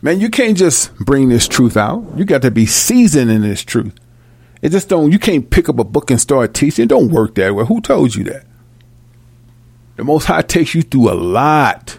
Man, 0.00 0.18
you 0.18 0.30
can't 0.30 0.56
just 0.56 0.96
bring 0.96 1.28
this 1.28 1.46
truth 1.46 1.76
out. 1.76 2.04
You 2.16 2.24
got 2.24 2.42
to 2.42 2.50
be 2.50 2.64
seasoned 2.64 3.30
in 3.30 3.42
this 3.42 3.62
truth. 3.62 3.94
It 4.62 4.70
just 4.70 4.88
don't, 4.88 5.12
you 5.12 5.18
can't 5.18 5.50
pick 5.50 5.68
up 5.68 5.78
a 5.78 5.84
book 5.84 6.10
and 6.10 6.20
start 6.20 6.54
teaching. 6.54 6.84
It 6.84 6.88
don't 6.88 7.10
work 7.10 7.34
that 7.34 7.54
way. 7.54 7.66
Who 7.66 7.82
told 7.82 8.14
you 8.14 8.24
that? 8.24 8.46
The 9.96 10.04
Most 10.04 10.24
High 10.24 10.42
takes 10.42 10.74
you 10.74 10.82
through 10.82 11.10
a 11.10 11.14
lot. 11.14 11.98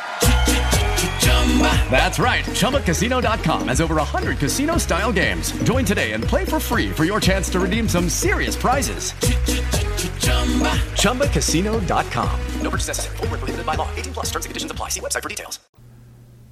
That's 1.91 2.17
right. 2.17 2.45
ChumbaCasino.com 2.45 3.67
has 3.67 3.81
over 3.81 3.95
100 3.95 4.37
casino 4.37 4.77
style 4.77 5.11
games. 5.11 5.51
Join 5.63 5.83
today 5.83 6.13
and 6.13 6.23
play 6.23 6.45
for 6.45 6.59
free 6.59 6.89
for 6.91 7.03
your 7.03 7.19
chance 7.19 7.49
to 7.49 7.59
redeem 7.59 7.89
some 7.89 8.07
serious 8.07 8.55
prizes. 8.55 9.11
ChumbaCasino.com. 10.95 12.39
No 12.61 12.69
purchase 12.69 12.87
necessary. 12.87 13.17
Where 13.17 13.27
prohibited 13.29 13.65
by 13.65 13.75
law. 13.75 13.89
18 13.95 14.13
plus 14.13 14.25
terms 14.27 14.45
and 14.45 14.51
conditions 14.51 14.71
apply. 14.71 14.89
See 14.89 15.01
website 15.01 15.23
for 15.23 15.29
details. 15.29 15.59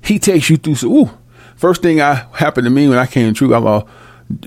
He 0.03 0.19
takes 0.19 0.49
you 0.49 0.57
through. 0.57 0.75
So, 0.75 0.91
ooh, 0.91 1.09
first 1.55 1.81
thing 1.81 2.01
I 2.01 2.25
happened 2.33 2.65
to 2.65 2.71
me 2.71 2.87
when 2.87 2.97
I 2.97 3.05
came 3.05 3.33
through, 3.33 3.55
I 3.55 3.59
thought 3.61 3.87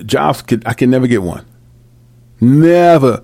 jobs. 0.05 0.43
I 0.65 0.73
can 0.73 0.89
never 0.89 1.07
get 1.07 1.23
one. 1.23 1.45
Never 2.41 3.23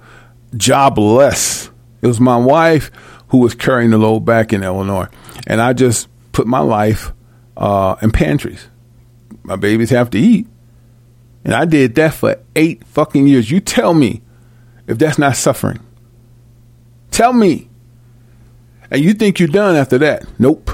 jobless. 0.55 1.69
It 2.01 2.07
was 2.07 2.19
my 2.19 2.37
wife 2.37 2.91
who 3.29 3.39
was 3.39 3.53
carrying 3.53 3.91
the 3.91 3.97
load 3.97 4.21
back 4.21 4.53
in 4.53 4.63
Illinois, 4.63 5.07
and 5.45 5.61
I 5.61 5.73
just 5.73 6.07
put 6.39 6.47
my 6.47 6.59
life 6.59 7.11
uh, 7.57 7.97
in 8.01 8.11
pantries. 8.11 8.69
My 9.43 9.57
babies 9.57 9.89
have 9.89 10.09
to 10.11 10.17
eat, 10.17 10.47
and 11.43 11.53
I 11.53 11.65
did 11.65 11.95
that 11.95 12.13
for 12.13 12.37
eight 12.55 12.87
fucking 12.87 13.27
years. 13.27 13.51
You 13.51 13.59
tell 13.59 13.93
me 13.93 14.21
if 14.87 14.97
that's 14.97 15.19
not 15.19 15.35
suffering. 15.35 15.79
Tell 17.11 17.33
me. 17.33 17.67
And 18.89 19.03
you 19.03 19.13
think 19.13 19.37
you're 19.37 19.49
done 19.49 19.75
after 19.75 19.97
that? 19.97 20.25
Nope. 20.39 20.71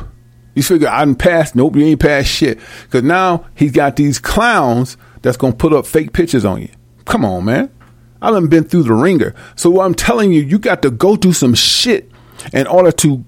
You 0.54 0.62
figure 0.62 0.88
I'm 0.88 1.16
past. 1.16 1.56
Nope, 1.56 1.78
you 1.78 1.86
ain't 1.86 2.00
past 2.00 2.30
shit. 2.30 2.60
Because 2.84 3.02
now 3.02 3.48
he's 3.56 3.72
got 3.72 3.96
these 3.96 4.20
clowns 4.20 4.98
that's 5.24 5.36
gonna 5.36 5.56
put 5.56 5.74
up 5.74 5.88
fake 5.88 6.14
pictures 6.14 6.46
on 6.46 6.62
you. 6.62 6.70
Come 7.06 7.26
on, 7.26 7.44
man. 7.44 7.72
I 8.22 8.30
done 8.30 8.48
been 8.50 8.66
through 8.66 8.84
the 8.84 8.94
ringer. 8.94 9.34
So 9.56 9.72
what 9.72 9.86
I'm 9.88 9.96
telling 9.96 10.32
you, 10.32 10.44
you 10.44 10.60
got 10.60 10.84
to 10.84 10.92
go 10.92 11.16
through 11.16 11.34
some 11.34 11.56
shit 11.56 12.12
in 12.54 12.68
order 12.68 12.92
to 12.92 13.26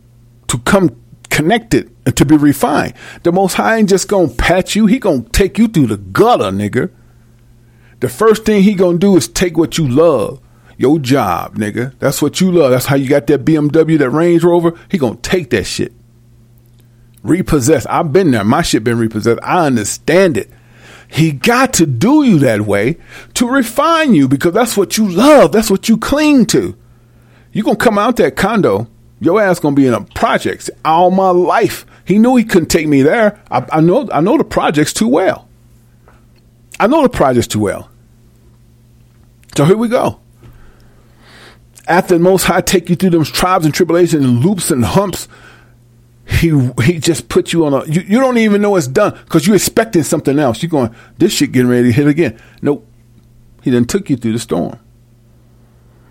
to 0.49 0.57
come 0.59 0.95
connected 1.29 1.91
to 2.15 2.25
be 2.25 2.37
refined. 2.37 2.93
The 3.23 3.31
Most 3.31 3.53
High 3.53 3.77
ain't 3.77 3.89
just 3.89 4.07
gonna 4.07 4.29
pat 4.29 4.75
you. 4.75 4.85
He 4.85 4.99
gonna 4.99 5.23
take 5.31 5.57
you 5.57 5.67
through 5.67 5.87
the 5.87 5.97
gutter, 5.97 6.51
nigga. 6.51 6.91
The 7.99 8.09
first 8.09 8.45
thing 8.45 8.63
he 8.63 8.73
gonna 8.73 8.97
do 8.97 9.17
is 9.17 9.27
take 9.27 9.57
what 9.57 9.77
you 9.77 9.87
love, 9.87 10.39
your 10.77 10.99
job, 10.99 11.55
nigga. 11.55 11.97
That's 11.99 12.21
what 12.21 12.39
you 12.39 12.51
love. 12.51 12.71
That's 12.71 12.85
how 12.85 12.95
you 12.95 13.09
got 13.09 13.27
that 13.27 13.45
BMW, 13.45 13.97
that 13.97 14.09
Range 14.09 14.43
Rover. 14.43 14.73
He 14.89 14.97
gonna 14.97 15.17
take 15.17 15.49
that 15.51 15.65
shit. 15.65 15.93
Repossess. 17.23 17.85
I've 17.87 18.13
been 18.13 18.31
there. 18.31 18.43
My 18.43 18.61
shit 18.61 18.83
been 18.83 18.99
repossessed. 18.99 19.39
I 19.43 19.65
understand 19.65 20.37
it. 20.37 20.51
He 21.09 21.31
got 21.31 21.73
to 21.75 21.85
do 21.85 22.23
you 22.23 22.39
that 22.39 22.61
way 22.61 22.97
to 23.35 23.47
refine 23.47 24.13
you 24.13 24.27
because 24.27 24.53
that's 24.53 24.75
what 24.77 24.97
you 24.97 25.07
love. 25.07 25.51
That's 25.51 25.71
what 25.71 25.89
you 25.89 25.97
cling 25.97 26.45
to. 26.47 26.77
You 27.51 27.63
gonna 27.63 27.77
come 27.77 27.97
out 27.97 28.17
that 28.17 28.35
condo, 28.35 28.87
your 29.19 29.41
ass 29.41 29.59
gonna 29.59 29.75
be 29.75 29.87
in 29.87 29.93
a 29.93 30.01
projects 30.01 30.69
all 30.85 31.11
my 31.11 31.29
life. 31.29 31.85
He 32.05 32.19
knew 32.19 32.35
he 32.35 32.43
couldn't 32.43 32.69
take 32.69 32.87
me 32.87 33.01
there. 33.01 33.41
I, 33.49 33.65
I 33.71 33.81
know 33.81 34.09
I 34.11 34.21
know 34.21 34.37
the 34.37 34.43
projects 34.43 34.93
too 34.93 35.07
well. 35.07 35.47
I 36.79 36.87
know 36.87 37.01
the 37.01 37.09
projects 37.09 37.47
too 37.47 37.59
well. 37.59 37.89
So 39.55 39.65
here 39.65 39.77
we 39.77 39.87
go. 39.87 40.19
After 41.87 42.15
the 42.15 42.19
Most 42.19 42.43
High 42.43 42.61
take 42.61 42.89
you 42.89 42.95
through 42.95 43.11
them 43.11 43.23
tribes 43.23 43.65
and 43.65 43.73
tribulations 43.73 44.23
and 44.23 44.45
loops 44.45 44.69
and 44.69 44.85
humps, 44.85 45.27
he 46.27 46.49
he 46.83 46.99
just 46.99 47.29
put 47.29 47.53
you 47.53 47.65
on 47.65 47.73
a 47.73 47.85
you, 47.85 48.01
you 48.01 48.19
don't 48.19 48.37
even 48.37 48.61
know 48.61 48.75
it's 48.75 48.87
done 48.87 49.17
because 49.23 49.47
you're 49.47 49.55
expecting 49.55 50.03
something 50.03 50.37
else. 50.37 50.61
You're 50.61 50.69
going, 50.69 50.93
this 51.17 51.33
shit 51.33 51.51
getting 51.51 51.69
ready 51.69 51.87
to 51.87 51.93
hit 51.93 52.07
again. 52.07 52.39
Nope. 52.61 52.87
He 53.63 53.71
then 53.71 53.85
took 53.85 54.09
you 54.09 54.17
through 54.17 54.33
the 54.33 54.39
storm. 54.39 54.79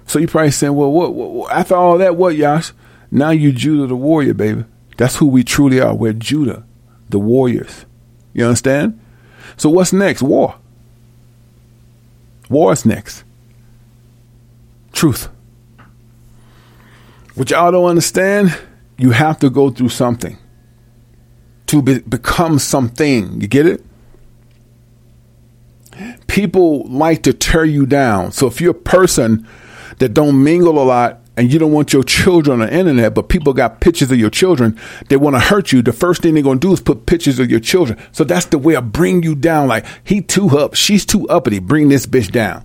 So 0.07 0.19
you 0.19 0.27
probably 0.27 0.51
saying, 0.51 0.75
well, 0.75 0.91
what, 0.91 1.15
what 1.15 1.53
after 1.53 1.75
all 1.75 1.99
that, 1.99 2.17
what, 2.17 2.37
Yash? 2.37 2.73
Now 3.11 3.31
you 3.31 3.53
Judah 3.53 3.87
the 3.87 3.97
warrior, 3.97 4.35
baby. 4.35 4.65
That's 4.97 5.17
who 5.17 5.27
we 5.27 5.45
truly 5.45 5.81
are. 5.81 5.95
We're 5.95 6.13
Judah, 6.13 6.65
the 7.09 7.19
warriors. 7.19 7.85
You 8.33 8.45
understand? 8.45 8.99
So 9.57 9.71
what's 9.71 9.93
next? 9.93 10.23
War. 10.23 10.57
War 12.49 12.73
is 12.73 12.87
next. 12.87 13.25
Truth. 14.93 15.29
What 17.35 17.51
y'all 17.51 17.71
don't 17.71 17.85
understand, 17.85 18.57
you 18.97 19.11
have 19.11 19.39
to 19.41 19.51
go 19.51 19.71
through 19.71 19.91
something 19.91 20.39
to 21.67 21.83
be, 21.83 21.99
become 22.01 22.59
something. 22.59 23.41
You 23.41 23.49
get 23.49 23.67
it? 23.67 23.85
People 26.27 26.87
like 26.89 27.23
to 27.25 27.33
tear 27.33 27.65
you 27.65 27.87
down. 27.87 28.33
So 28.33 28.47
if 28.47 28.61
you're 28.61 28.73
a 28.73 28.75
person 28.75 29.47
that 29.99 30.11
don't 30.11 30.43
mingle 30.43 30.83
a 30.83 30.85
lot 30.85 31.21
and 31.37 31.53
you 31.53 31.59
don't 31.59 31.73
want 31.73 31.93
your 31.93 32.03
children 32.03 32.61
on 32.61 32.67
the 32.67 32.75
internet, 32.75 33.15
but 33.15 33.29
people 33.29 33.53
got 33.53 33.81
pictures 33.81 34.11
of 34.11 34.19
your 34.19 34.31
children, 34.31 34.79
they 35.09 35.17
want 35.17 35.37
to 35.37 35.41
hurt 35.41 35.71
you. 35.73 35.83
The 35.83 35.93
first 35.93 36.23
thing 36.23 36.35
they're 36.35 36.43
going 36.43 36.61
to 36.61 36.67
do 36.67 36.73
is 36.73 36.81
put 36.81 37.07
pictures 37.07 37.39
of 37.39 37.51
your 37.51 37.61
children. 37.61 37.99
So 38.13 38.25
that's 38.25 38.47
the 38.47 38.59
way 38.59 38.77
I 38.77 38.81
bring 38.81 39.23
you 39.23 39.35
down. 39.35 39.69
Like 39.69 39.85
he 40.03 40.23
too 40.23 40.59
up, 40.59 40.75
she's 40.75 41.05
too 41.05 41.29
uppity. 41.29 41.59
Bring 41.59 41.89
this 41.89 42.07
bitch 42.07 42.33
down. 42.33 42.65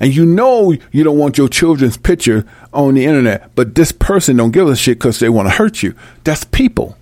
And 0.00 0.14
you 0.14 0.26
know 0.26 0.74
you 0.90 1.04
don't 1.04 1.18
want 1.18 1.38
your 1.38 1.48
children's 1.48 1.96
picture 1.96 2.44
on 2.72 2.94
the 2.94 3.04
internet, 3.04 3.54
but 3.54 3.74
this 3.74 3.92
person 3.92 4.36
don't 4.36 4.50
give 4.50 4.68
a 4.68 4.74
shit 4.74 4.98
because 4.98 5.20
they 5.20 5.28
want 5.28 5.48
to 5.48 5.54
hurt 5.54 5.82
you. 5.82 5.94
That's 6.24 6.44
people. 6.44 6.96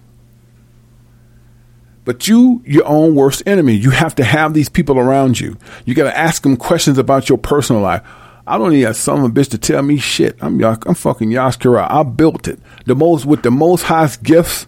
But 2.04 2.28
you, 2.28 2.62
your 2.66 2.86
own 2.86 3.14
worst 3.14 3.42
enemy. 3.46 3.72
You 3.74 3.90
have 3.90 4.14
to 4.16 4.24
have 4.24 4.52
these 4.52 4.68
people 4.68 4.98
around 4.98 5.40
you. 5.40 5.56
You 5.86 5.94
got 5.94 6.04
to 6.04 6.16
ask 6.16 6.42
them 6.42 6.56
questions 6.56 6.98
about 6.98 7.30
your 7.30 7.38
personal 7.38 7.80
life. 7.80 8.02
I 8.46 8.58
don't 8.58 8.72
need 8.72 8.84
a 8.84 8.94
son 8.94 9.20
of 9.20 9.24
a 9.24 9.28
bitch 9.28 9.50
to 9.50 9.58
tell 9.58 9.82
me 9.82 9.96
shit. 9.96 10.36
I'm 10.40 10.62
I'm 10.62 10.94
fucking 10.94 11.30
Yaskara. 11.30 11.90
I 11.90 12.02
built 12.02 12.46
it. 12.46 12.58
The 12.84 12.94
most 12.94 13.24
with 13.24 13.42
the 13.42 13.50
most 13.50 13.82
highest 13.82 14.22
gifts 14.22 14.66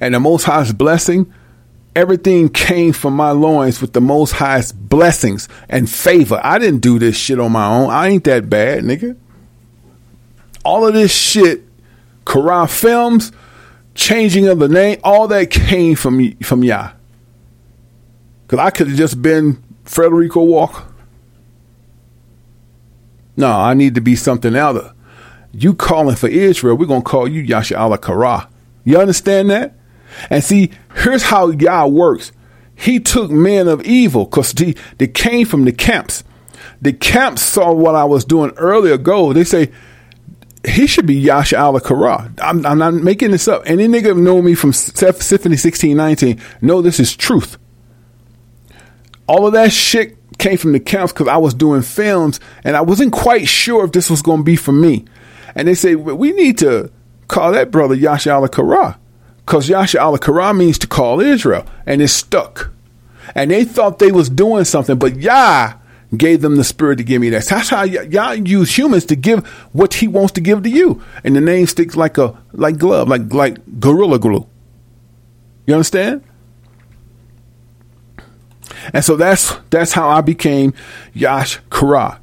and 0.00 0.14
the 0.14 0.20
most 0.20 0.44
highest 0.44 0.76
blessing. 0.76 1.32
Everything 1.94 2.50
came 2.50 2.92
from 2.92 3.14
my 3.14 3.30
loins 3.30 3.80
with 3.80 3.94
the 3.94 4.02
most 4.02 4.32
highest 4.32 4.78
blessings 4.88 5.48
and 5.66 5.88
favor. 5.88 6.38
I 6.44 6.58
didn't 6.58 6.80
do 6.80 6.98
this 6.98 7.16
shit 7.16 7.40
on 7.40 7.52
my 7.52 7.66
own. 7.66 7.88
I 7.88 8.08
ain't 8.08 8.24
that 8.24 8.50
bad, 8.50 8.84
nigga. 8.84 9.16
All 10.62 10.86
of 10.86 10.92
this 10.92 11.14
shit, 11.14 11.62
Kara 12.26 12.68
films, 12.68 13.32
changing 13.94 14.46
of 14.46 14.58
the 14.58 14.68
name, 14.68 15.00
all 15.04 15.26
that 15.28 15.50
came 15.50 15.94
from 15.94 16.18
me 16.18 16.36
from 16.42 16.62
Yah. 16.62 16.92
Cause 18.48 18.58
I 18.58 18.68
could 18.70 18.88
have 18.88 18.96
just 18.96 19.22
been 19.22 19.62
Frederico 19.86 20.46
Walker. 20.46 20.84
No, 23.36 23.50
I 23.50 23.74
need 23.74 23.94
to 23.94 24.00
be 24.00 24.16
something 24.16 24.54
other. 24.54 24.92
You 25.52 25.74
calling 25.74 26.16
for 26.16 26.28
Israel, 26.28 26.76
we're 26.76 26.86
gonna 26.86 27.02
call 27.02 27.28
you 27.28 27.42
Yasha 27.42 27.78
Allah 27.78 27.98
Kara. 27.98 28.48
You 28.84 28.98
understand 28.98 29.50
that? 29.50 29.74
And 30.30 30.42
see, 30.42 30.70
here's 30.94 31.24
how 31.24 31.50
Yah 31.50 31.86
works. 31.86 32.32
He 32.74 33.00
took 33.00 33.30
men 33.30 33.68
of 33.68 33.82
evil 33.82 34.24
because 34.24 34.52
they, 34.52 34.74
they 34.98 35.08
came 35.08 35.46
from 35.46 35.64
the 35.64 35.72
camps. 35.72 36.24
The 36.80 36.92
camps 36.92 37.42
saw 37.42 37.72
what 37.72 37.94
I 37.94 38.04
was 38.04 38.24
doing 38.24 38.52
earlier 38.56 38.94
ago. 38.94 39.32
They 39.32 39.44
say, 39.44 39.72
he 40.66 40.86
should 40.86 41.06
be 41.06 41.14
Yasha 41.14 41.58
Allah 41.58 41.80
Kara. 41.80 42.32
I'm, 42.40 42.66
I'm, 42.66 42.78
not 42.78 42.94
making 42.94 43.30
this 43.30 43.48
up. 43.48 43.62
Any 43.66 43.86
nigga 43.88 44.16
know 44.16 44.42
me 44.42 44.54
from 44.54 44.72
Symphony 44.72 45.54
1619 45.54 46.40
know 46.60 46.82
this 46.82 47.00
is 47.00 47.16
truth. 47.16 47.56
All 49.26 49.46
of 49.46 49.52
that 49.54 49.72
shit 49.72 50.16
came 50.38 50.58
from 50.58 50.72
the 50.72 50.80
camps 50.80 51.12
because 51.12 51.28
I 51.28 51.36
was 51.36 51.54
doing 51.54 51.82
films 51.82 52.40
and 52.64 52.76
I 52.76 52.82
wasn't 52.82 53.12
quite 53.12 53.48
sure 53.48 53.84
if 53.84 53.92
this 53.92 54.10
was 54.10 54.22
going 54.22 54.40
to 54.40 54.44
be 54.44 54.56
for 54.56 54.72
me. 54.72 55.04
And 55.54 55.66
they 55.66 55.74
say, 55.74 55.94
we 55.94 56.32
need 56.32 56.58
to 56.58 56.90
call 57.28 57.52
that 57.52 57.70
brother 57.70 57.94
Yasha 57.94 58.32
Allah 58.32 58.48
Kara 58.48 58.98
because 59.38 59.68
Yasha 59.68 60.00
Allah 60.00 60.18
Kara 60.18 60.52
means 60.52 60.78
to 60.80 60.86
call 60.86 61.20
Israel 61.20 61.66
and 61.86 62.02
it's 62.02 62.12
stuck. 62.12 62.70
And 63.34 63.50
they 63.50 63.64
thought 63.64 63.98
they 63.98 64.12
was 64.12 64.28
doing 64.28 64.64
something, 64.64 64.98
but 64.98 65.16
Yah 65.16 65.74
gave 66.16 66.40
them 66.40 66.56
the 66.56 66.64
spirit 66.64 66.96
to 66.96 67.04
give 67.04 67.20
me 67.20 67.30
that. 67.30 67.46
That's 67.46 67.68
how 67.68 67.82
Yah 67.82 68.32
use 68.32 68.76
humans 68.76 69.06
to 69.06 69.16
give 69.16 69.46
what 69.72 69.94
he 69.94 70.06
wants 70.06 70.32
to 70.34 70.40
give 70.40 70.62
to 70.62 70.70
you. 70.70 71.02
And 71.24 71.34
the 71.34 71.40
name 71.40 71.66
sticks 71.66 71.96
like 71.96 72.18
a 72.18 72.36
like 72.52 72.78
glove, 72.78 73.08
like 73.08 73.32
like 73.32 73.80
gorilla 73.80 74.18
glue. 74.18 74.46
You 75.66 75.74
understand? 75.74 76.22
And 78.92 79.04
so 79.04 79.16
that's 79.16 79.56
that's 79.70 79.92
how 79.92 80.08
I 80.08 80.20
became 80.20 80.74
Yash 81.14 81.60
Kara. 81.70 82.20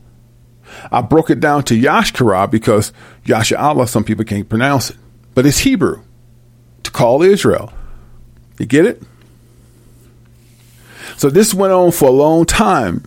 I 0.92 1.02
broke 1.02 1.30
it 1.30 1.40
down 1.40 1.64
to 1.66 1.76
Yash 1.76 2.12
Kara 2.12 2.48
because 2.48 2.94
Yasha 3.26 3.60
Allah, 3.60 3.88
some 3.88 4.04
people 4.04 4.26
can't 4.26 4.48
pronounce 4.48 4.90
it. 4.90 4.98
But 5.36 5.46
it's 5.46 5.60
Hebrew 5.60 6.02
to 6.84 6.92
call 6.92 7.22
Israel. 7.24 7.74
You 8.60 8.66
get 8.66 8.86
it? 8.86 9.02
So 11.18 11.30
this 11.30 11.54
went 11.54 11.74
on 11.74 11.92
for 11.92 12.10
a 12.10 12.12
long 12.12 12.46
time. 12.46 13.04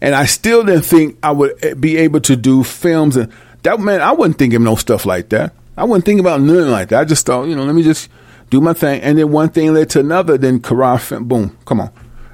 And 0.00 0.14
I 0.14 0.26
still 0.26 0.64
didn't 0.64 0.84
think 0.84 1.18
I 1.22 1.32
would 1.32 1.80
be 1.80 1.96
able 1.96 2.20
to 2.20 2.36
do 2.36 2.62
films 2.62 3.16
and 3.16 3.32
that 3.62 3.80
man, 3.80 4.00
I 4.00 4.12
wasn't 4.12 4.38
thinking 4.38 4.62
no 4.62 4.76
stuff 4.76 5.04
like 5.04 5.30
that. 5.30 5.52
I 5.76 5.84
wasn't 5.84 6.04
thinking 6.06 6.20
about 6.20 6.40
nothing 6.40 6.70
like 6.70 6.88
that. 6.90 7.00
I 7.00 7.04
just 7.04 7.26
thought, 7.26 7.48
you 7.48 7.56
know, 7.56 7.64
let 7.64 7.74
me 7.74 7.82
just 7.82 8.08
do 8.50 8.60
my 8.60 8.72
thing. 8.72 9.00
And 9.02 9.18
then 9.18 9.30
one 9.30 9.48
thing 9.48 9.74
led 9.74 9.90
to 9.90 10.00
another, 10.00 10.38
then 10.38 10.60
Kara 10.60 10.98
film, 10.98 11.24
boom, 11.24 11.56
come 11.64 11.80
on. 11.80 11.90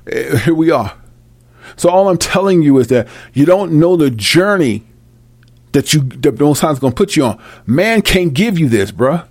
Eh, 0.06 0.38
here 0.38 0.54
we 0.54 0.70
are. 0.70 0.96
So 1.76 1.88
all 1.88 2.08
I'm 2.08 2.18
telling 2.18 2.62
you 2.62 2.78
is 2.78 2.88
that 2.88 3.08
you 3.32 3.44
don't 3.46 3.72
know 3.72 3.96
the 3.96 4.10
journey 4.10 4.84
that 5.72 5.92
you 5.92 6.00
that 6.02 6.38
High 6.38 6.74
going 6.74 6.92
to 6.92 6.96
put 6.96 7.16
you 7.16 7.24
on. 7.24 7.42
Man 7.66 8.02
can't 8.02 8.32
give 8.32 8.58
you 8.58 8.68
this, 8.68 8.92
bruh. 8.92 9.26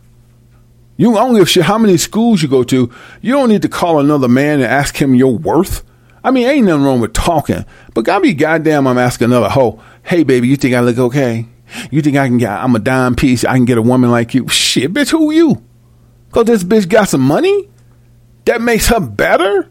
You 0.98 1.18
I 1.18 1.26
don't 1.26 1.46
shit 1.46 1.64
how 1.64 1.78
many 1.78 1.98
schools 1.98 2.42
you 2.42 2.48
go 2.48 2.64
to. 2.64 2.92
You 3.22 3.34
don't 3.34 3.50
need 3.50 3.64
to 3.64 3.70
call 3.70 4.00
another 4.00 4.28
man 4.28 4.56
and 4.62 4.66
ask 4.66 5.02
him 5.02 5.16
your 5.16 5.36
worth. 5.36 5.84
I 6.24 6.32
mean, 6.32 6.48
ain't 6.48 6.68
nothing 6.68 6.84
wrong 6.84 7.02
with 7.02 7.14
talking, 7.14 7.66
but 7.94 8.06
gotta 8.06 8.22
be 8.22 8.34
goddamn. 8.34 8.88
I'm 8.88 8.98
asking 8.98 9.26
another 9.26 9.50
hoe. 9.50 9.82
Hey, 10.04 10.24
baby, 10.24 10.48
you 10.48 10.56
think 10.56 10.76
I 10.76 10.82
look 10.82 10.98
okay? 10.98 11.48
You 11.92 12.02
think 12.02 12.18
I 12.18 12.28
can 12.28 12.38
get? 12.38 12.52
I'm 12.52 12.76
a 12.76 12.80
dime 12.80 13.16
piece. 13.16 13.44
I 13.44 13.56
can 13.56 13.66
get 13.66 13.78
a 13.78 13.82
woman 13.82 14.12
like 14.12 14.34
you. 14.34 14.48
Shit, 14.48 14.94
bitch, 14.94 15.10
who 15.10 15.32
you? 15.32 15.64
Cause 16.32 16.46
this 16.46 16.64
bitch 16.64 16.88
got 16.90 17.10
some 17.10 17.22
money. 17.22 17.70
That 18.46 18.62
makes 18.62 18.88
her 18.88 19.00
better. 19.00 19.70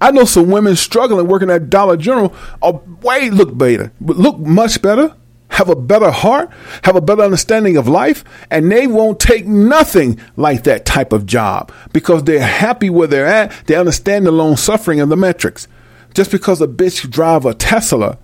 I 0.00 0.12
know 0.12 0.24
some 0.24 0.50
women 0.50 0.76
struggling 0.76 1.26
working 1.26 1.50
at 1.50 1.70
Dollar 1.70 1.96
General 1.96 2.34
are 2.62 2.80
way 3.02 3.30
look 3.30 3.56
better, 3.56 3.92
look 4.00 4.38
much 4.38 4.80
better, 4.80 5.14
have 5.50 5.68
a 5.68 5.76
better 5.76 6.10
heart, 6.10 6.50
have 6.84 6.94
a 6.94 7.00
better 7.00 7.22
understanding 7.22 7.76
of 7.76 7.88
life, 7.88 8.22
and 8.50 8.70
they 8.70 8.86
won't 8.86 9.18
take 9.18 9.46
nothing 9.46 10.20
like 10.36 10.64
that 10.64 10.84
type 10.84 11.12
of 11.12 11.26
job 11.26 11.72
because 11.92 12.22
they're 12.24 12.40
happy 12.40 12.90
where 12.90 13.08
they're 13.08 13.26
at. 13.26 13.52
They 13.66 13.74
understand 13.74 14.26
the 14.26 14.30
lone 14.30 14.56
suffering 14.56 15.00
and 15.00 15.10
the 15.10 15.16
metrics. 15.16 15.66
Just 16.14 16.30
because 16.30 16.60
a 16.60 16.68
bitch 16.68 17.08
drive 17.10 17.44
a 17.44 17.54
Tesla 17.54 18.18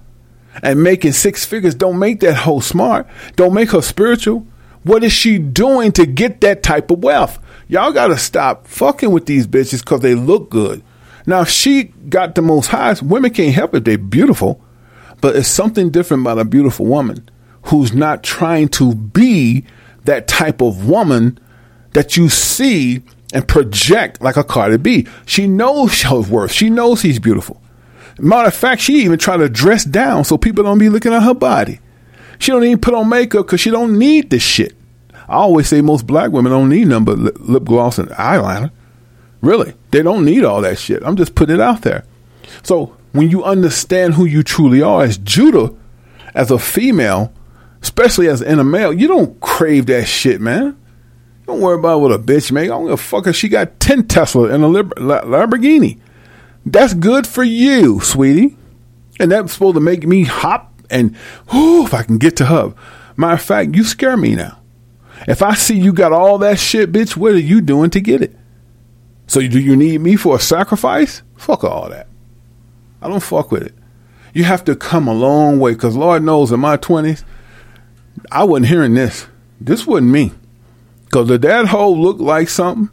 and 0.62 0.82
making 0.82 1.12
six 1.12 1.44
figures 1.44 1.74
don't 1.74 1.98
make 1.98 2.20
that 2.20 2.34
hoe 2.34 2.60
smart, 2.60 3.08
don't 3.34 3.54
make 3.54 3.70
her 3.70 3.82
spiritual. 3.82 4.46
What 4.84 5.02
is 5.02 5.12
she 5.12 5.38
doing 5.38 5.92
to 5.92 6.06
get 6.06 6.40
that 6.42 6.62
type 6.62 6.90
of 6.90 7.02
wealth? 7.02 7.40
Y'all 7.66 7.92
gotta 7.92 8.18
stop 8.18 8.66
fucking 8.66 9.10
with 9.10 9.26
these 9.26 9.46
bitches 9.46 9.80
because 9.80 10.00
they 10.00 10.14
look 10.14 10.50
good. 10.50 10.82
Now, 11.26 11.42
if 11.42 11.48
she 11.48 11.84
got 11.84 12.34
the 12.34 12.42
most 12.42 12.66
highs, 12.66 13.02
women 13.02 13.32
can't 13.32 13.54
help 13.54 13.74
it. 13.74 13.84
They're 13.84 13.98
beautiful. 13.98 14.60
But 15.20 15.36
it's 15.36 15.48
something 15.48 15.90
different 15.90 16.22
about 16.22 16.38
a 16.38 16.44
beautiful 16.44 16.86
woman 16.86 17.28
who's 17.64 17.94
not 17.94 18.22
trying 18.22 18.68
to 18.68 18.94
be 18.94 19.64
that 20.04 20.28
type 20.28 20.60
of 20.60 20.86
woman 20.86 21.38
that 21.92 22.16
you 22.16 22.28
see 22.28 23.02
and 23.32 23.48
project 23.48 24.20
like 24.20 24.36
a 24.36 24.44
Cardi 24.44 24.76
B. 24.76 25.06
She 25.26 25.46
knows 25.46 26.02
her 26.02 26.20
worth. 26.20 26.52
She 26.52 26.70
knows 26.70 27.02
he's 27.02 27.18
beautiful. 27.18 27.60
Matter 28.18 28.48
of 28.48 28.54
fact, 28.54 28.82
she 28.82 29.04
even 29.04 29.18
try 29.18 29.36
to 29.36 29.48
dress 29.48 29.84
down 29.84 30.24
so 30.24 30.38
people 30.38 30.62
don't 30.62 30.78
be 30.78 30.88
looking 30.88 31.12
at 31.12 31.22
her 31.22 31.34
body. 31.34 31.80
She 32.38 32.52
don't 32.52 32.64
even 32.64 32.78
put 32.80 32.94
on 32.94 33.08
makeup 33.08 33.46
because 33.46 33.60
she 33.60 33.70
don't 33.70 33.98
need 33.98 34.30
this 34.30 34.42
shit. 34.42 34.74
I 35.28 35.36
always 35.36 35.68
say 35.68 35.80
most 35.80 36.06
black 36.06 36.30
women 36.30 36.52
don't 36.52 36.68
need 36.68 36.88
nothing 36.88 37.04
but 37.04 37.40
lip 37.40 37.64
gloss 37.64 37.98
and 37.98 38.08
eyeliner. 38.10 38.70
Really, 39.44 39.74
they 39.90 40.02
don't 40.02 40.24
need 40.24 40.42
all 40.42 40.62
that 40.62 40.78
shit. 40.78 41.02
I'm 41.04 41.16
just 41.16 41.34
putting 41.34 41.56
it 41.56 41.60
out 41.60 41.82
there. 41.82 42.04
So 42.62 42.96
when 43.12 43.30
you 43.30 43.44
understand 43.44 44.14
who 44.14 44.24
you 44.24 44.42
truly 44.42 44.80
are 44.80 45.02
as 45.02 45.18
Judah, 45.18 45.74
as 46.34 46.50
a 46.50 46.58
female, 46.58 47.32
especially 47.82 48.26
as 48.28 48.40
in 48.40 48.58
a 48.58 48.64
male, 48.64 48.92
you 48.92 49.06
don't 49.06 49.38
crave 49.40 49.86
that 49.86 50.06
shit, 50.06 50.40
man. 50.40 50.76
Don't 51.46 51.60
worry 51.60 51.78
about 51.78 52.00
what 52.00 52.10
a 52.10 52.18
bitch 52.18 52.50
make. 52.50 52.64
I 52.64 52.68
don't 52.68 52.84
give 52.84 52.94
a 52.94 52.96
fuck 52.96 53.26
if 53.26 53.36
she 53.36 53.50
got 53.50 53.78
10 53.80 54.08
Tesla 54.08 54.48
and 54.48 54.64
a 54.64 54.68
Lamborghini. 54.68 56.00
That's 56.64 56.94
good 56.94 57.26
for 57.26 57.44
you, 57.44 58.00
sweetie. 58.00 58.56
And 59.20 59.30
that's 59.30 59.52
supposed 59.52 59.74
to 59.74 59.80
make 59.80 60.06
me 60.06 60.24
hop 60.24 60.72
and, 60.88 61.14
whoo, 61.52 61.84
if 61.84 61.92
I 61.92 62.02
can 62.02 62.16
get 62.16 62.36
to 62.38 62.46
her. 62.46 62.74
Matter 63.16 63.34
of 63.34 63.42
fact, 63.42 63.76
you 63.76 63.84
scare 63.84 64.16
me 64.16 64.34
now. 64.34 64.58
If 65.28 65.42
I 65.42 65.54
see 65.54 65.78
you 65.78 65.92
got 65.92 66.12
all 66.12 66.38
that 66.38 66.58
shit, 66.58 66.90
bitch, 66.90 67.16
what 67.16 67.32
are 67.32 67.38
you 67.38 67.60
doing 67.60 67.90
to 67.90 68.00
get 68.00 68.22
it? 68.22 68.34
So 69.26 69.40
do 69.40 69.58
you 69.58 69.76
need 69.76 70.00
me 70.00 70.16
for 70.16 70.36
a 70.36 70.40
sacrifice? 70.40 71.22
Fuck 71.36 71.64
all 71.64 71.88
that. 71.88 72.08
I 73.00 73.08
don't 73.08 73.22
fuck 73.22 73.50
with 73.50 73.62
it. 73.62 73.74
You 74.32 74.44
have 74.44 74.64
to 74.64 74.74
come 74.74 75.06
a 75.08 75.14
long 75.14 75.60
way 75.60 75.74
because 75.74 75.96
Lord 75.96 76.22
knows 76.22 76.52
in 76.52 76.60
my 76.60 76.76
20s, 76.76 77.24
I 78.32 78.44
wasn't 78.44 78.66
hearing 78.66 78.94
this. 78.94 79.26
This 79.60 79.86
wasn't 79.86 80.10
me. 80.10 80.32
Because 81.04 81.30
if 81.30 81.40
that 81.42 81.66
hoe 81.66 81.92
looked 81.92 82.20
like 82.20 82.48
something, 82.48 82.90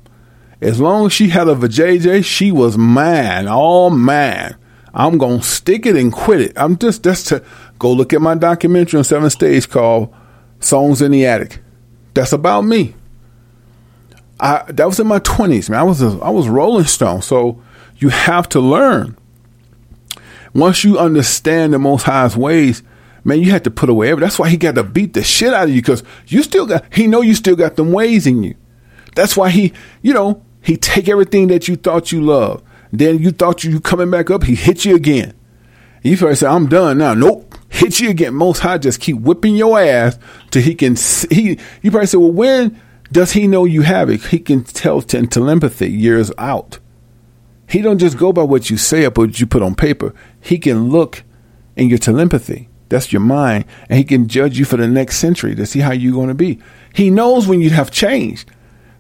as 0.62 0.80
long 0.80 1.08
as 1.08 1.14
she 1.14 1.30
had 1.30 1.48
a 1.48 1.56
vajayjay, 1.56 2.24
she 2.24 2.52
was 2.52 2.78
mine, 2.78 3.48
all 3.48 3.90
mine. 3.90 4.56
I'm 4.94 5.18
going 5.18 5.40
to 5.40 5.46
stick 5.46 5.86
it 5.86 5.96
and 5.96 6.12
quit 6.14 6.42
it. 6.42 6.54
I'm 6.56 6.78
just, 6.78 7.04
that's 7.04 7.24
to 7.26 7.44
go 7.80 7.92
look 7.92 8.14
at 8.14 8.22
my 8.22 8.36
documentary 8.36 8.98
on 8.98 9.04
Seven 9.04 9.30
Stage 9.30 9.70
called 9.70 10.14
Songs 10.60 11.02
in 11.02 11.12
the 11.12 11.26
Attic. 11.26 11.60
That's 12.14 12.34
about 12.34 12.62
me. 12.62 12.94
I 14.42 14.64
that 14.72 14.88
was 14.88 15.00
in 15.00 15.08
my 15.08 15.20
twenties, 15.20 15.70
man. 15.70 15.80
I 15.80 15.84
was 15.84 16.02
a, 16.02 16.20
I 16.22 16.32
was 16.32 16.50
Rolling 16.50 16.86
Stone. 16.86 17.22
So 17.22 17.62
you 17.98 18.10
have 18.10 18.50
to 18.50 18.60
learn. 18.60 19.16
Once 20.54 20.84
you 20.84 20.98
understand 20.98 21.74
the 21.74 21.80
Most 21.80 22.04
High's 22.04 22.36
ways, 22.36 22.84
man, 23.24 23.40
you 23.40 23.52
had 23.52 23.64
to 23.64 23.72
put 23.72 23.90
away. 23.90 24.10
Everything. 24.10 24.28
That's 24.28 24.40
why 24.40 24.50
he 24.50 24.58
got 24.58 24.76
to 24.76 24.84
beat 24.84 25.14
the 25.14 25.24
shit 25.24 25.54
out 25.54 25.66
of 25.66 25.70
you 25.70 25.82
because 25.82 26.04
you 26.28 26.44
still 26.44 26.66
got. 26.66 26.84
He 26.94 27.08
know 27.08 27.22
you 27.22 27.36
still 27.36 27.56
got 27.56 27.76
them 27.76 27.92
ways 27.92 28.26
in 28.26 28.44
you. 28.44 28.56
That's 29.16 29.38
why 29.38 29.50
he, 29.50 29.74
you 30.02 30.14
know, 30.14 30.44
he 30.62 30.76
take 30.76 31.08
everything 31.08 31.48
that 31.48 31.68
you 31.68 31.76
thought 31.76 32.12
you 32.12 32.22
loved. 32.22 32.66
Then 32.92 33.20
you 33.20 33.32
thought 33.32 33.64
you 33.64 33.80
coming 33.80 34.10
back 34.10 34.30
up. 34.30 34.44
He 34.44 34.56
hit 34.56 34.84
you 34.84 34.96
again. 34.96 35.34
You 36.04 36.18
probably 36.18 36.36
say, 36.36 36.48
"I'm 36.48 36.68
done 36.68 36.98
now." 36.98 37.14
Nope, 37.14 37.56
hit 37.70 38.00
you 38.00 38.10
again. 38.10 38.34
Most 38.34 38.60
High 38.60 38.80
just 38.80 39.00
keep 39.00 39.18
whipping 39.18 39.56
your 39.56 39.80
ass 39.80 40.18
till 40.50 40.64
he 40.64 40.74
can. 40.74 40.96
He. 41.30 41.60
You 41.84 41.92
probably 41.92 42.08
say, 42.08 42.18
"Well, 42.18 42.32
when?" 42.32 42.82
Does 43.12 43.34
he 43.34 43.48
know 43.48 43.66
you 43.66 43.82
have 43.82 44.10
it? 44.10 44.26
He 44.26 44.40
can 44.40 44.64
tell 44.64 45.00
in 45.00 45.28
telepathy 45.28 45.90
years 45.90 46.32
out. 46.38 46.80
He 47.68 47.82
don't 47.82 48.00
just 48.00 48.18
go 48.18 48.34
by 48.34 48.44
what 48.44 48.70
you 48.70 48.78
say 48.78 49.06
or 49.06 49.12
what 49.12 49.40
you 49.40 49.48
put 49.48 49.62
on 49.62 49.76
paper. 49.76 50.14
He 50.40 50.58
can 50.58 50.90
look 50.90 51.24
in 51.76 51.90
your 51.90 51.98
telepathy. 51.98 52.70
That's 52.90 53.14
your 53.14 53.22
mind, 53.22 53.64
and 53.88 53.98
he 53.98 54.04
can 54.04 54.28
judge 54.28 54.60
you 54.60 54.66
for 54.66 54.76
the 54.76 54.88
next 54.88 55.18
century 55.18 55.56
to 55.56 55.66
see 55.66 55.80
how 55.80 55.94
you're 55.94 56.14
going 56.14 56.28
to 56.28 56.34
be. 56.34 56.60
He 56.94 57.10
knows 57.10 57.48
when 57.48 57.62
you 57.62 57.70
have 57.70 57.90
changed. 57.90 58.52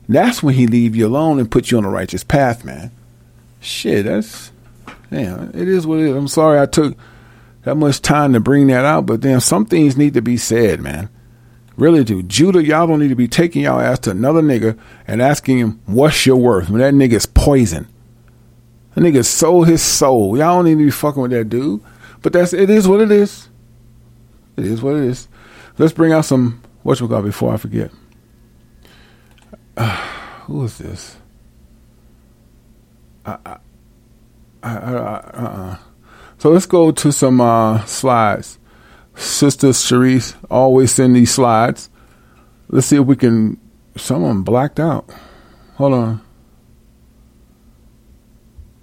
That's 0.07 0.41
when 0.41 0.55
he 0.55 0.67
leave 0.67 0.95
you 0.95 1.07
alone 1.07 1.39
and 1.39 1.51
put 1.51 1.71
you 1.71 1.77
on 1.77 1.83
a 1.83 1.89
righteous 1.89 2.23
path, 2.23 2.63
man. 2.63 2.91
Shit, 3.59 4.05
that's 4.05 4.51
yeah, 5.11 5.49
it 5.53 5.67
is 5.67 5.85
what 5.85 5.99
it 5.99 6.05
is. 6.07 6.15
I'm 6.15 6.29
sorry 6.29 6.59
I 6.59 6.65
took 6.65 6.97
that 7.63 7.75
much 7.75 8.01
time 8.01 8.33
to 8.33 8.39
bring 8.39 8.67
that 8.67 8.85
out, 8.85 9.05
but 9.05 9.19
damn, 9.19 9.41
some 9.41 9.65
things 9.65 9.97
need 9.97 10.13
to 10.13 10.21
be 10.21 10.37
said, 10.37 10.79
man. 10.79 11.09
Really 11.81 12.03
do. 12.03 12.21
Judah, 12.21 12.63
y'all 12.63 12.85
don't 12.85 12.99
need 12.99 13.07
to 13.07 13.15
be 13.15 13.27
taking 13.27 13.63
y'all 13.63 13.79
ass 13.79 13.97
to 14.01 14.11
another 14.11 14.43
nigga 14.43 14.77
and 15.07 15.19
asking 15.19 15.57
him, 15.57 15.81
what's 15.87 16.27
your 16.27 16.37
worth? 16.37 16.69
When 16.69 16.79
that 16.79 16.93
nigga's 16.93 17.25
poison. 17.25 17.87
That 18.93 19.01
nigga 19.01 19.25
sold 19.25 19.67
his 19.67 19.81
soul. 19.81 20.37
Y'all 20.37 20.57
don't 20.57 20.65
need 20.65 20.77
to 20.77 20.85
be 20.85 20.91
fucking 20.91 21.19
with 21.19 21.31
that 21.31 21.45
dude. 21.45 21.81
But 22.21 22.33
that's 22.33 22.53
it 22.53 22.69
is 22.69 22.87
what 22.87 23.01
it 23.01 23.11
is. 23.11 23.49
It 24.57 24.65
is 24.65 24.83
what 24.83 24.95
it 24.95 25.05
is. 25.05 25.27
Let's 25.79 25.91
bring 25.91 26.11
out 26.13 26.25
some 26.25 26.61
what 26.83 26.99
you 26.99 27.07
got 27.07 27.23
before 27.23 27.51
I 27.51 27.57
forget. 27.57 27.89
Uh, 29.75 29.95
who 30.45 30.63
is 30.63 30.77
this? 30.77 31.17
I, 33.25 33.39
I, 33.43 33.57
I, 34.61 34.69
I, 34.69 35.15
uh-uh. 35.33 35.77
So 36.37 36.51
let's 36.51 36.67
go 36.67 36.91
to 36.91 37.11
some 37.11 37.41
uh, 37.41 37.83
slides. 37.85 38.59
Sister 39.21 39.67
Sharice 39.67 40.35
always 40.49 40.91
send 40.91 41.15
these 41.15 41.31
slides. 41.31 41.89
Let's 42.69 42.87
see 42.87 42.97
if 42.97 43.05
we 43.05 43.15
can. 43.15 43.59
Someone 43.95 44.41
blacked 44.41 44.79
out. 44.79 45.09
Hold 45.75 45.93
on. 45.93 46.21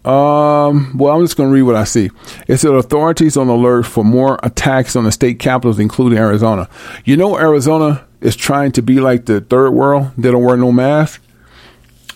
Um, 0.04 0.96
well, 0.96 1.14
I'm 1.14 1.22
just 1.22 1.36
going 1.36 1.48
to 1.50 1.54
read 1.54 1.62
what 1.62 1.74
I 1.74 1.84
see. 1.84 2.10
It 2.46 2.58
said 2.58 2.72
authorities 2.72 3.36
on 3.36 3.48
alert 3.48 3.84
for 3.84 4.04
more 4.04 4.38
attacks 4.42 4.96
on 4.96 5.04
the 5.04 5.12
state 5.12 5.38
capitals, 5.38 5.78
including 5.78 6.18
Arizona. 6.18 6.68
You 7.04 7.16
know, 7.16 7.38
Arizona 7.38 8.06
is 8.20 8.36
trying 8.36 8.72
to 8.72 8.82
be 8.82 9.00
like 9.00 9.26
the 9.26 9.40
third 9.40 9.70
world. 9.72 10.10
They 10.16 10.30
don't 10.30 10.44
wear 10.44 10.56
no 10.56 10.72
mask. 10.72 11.22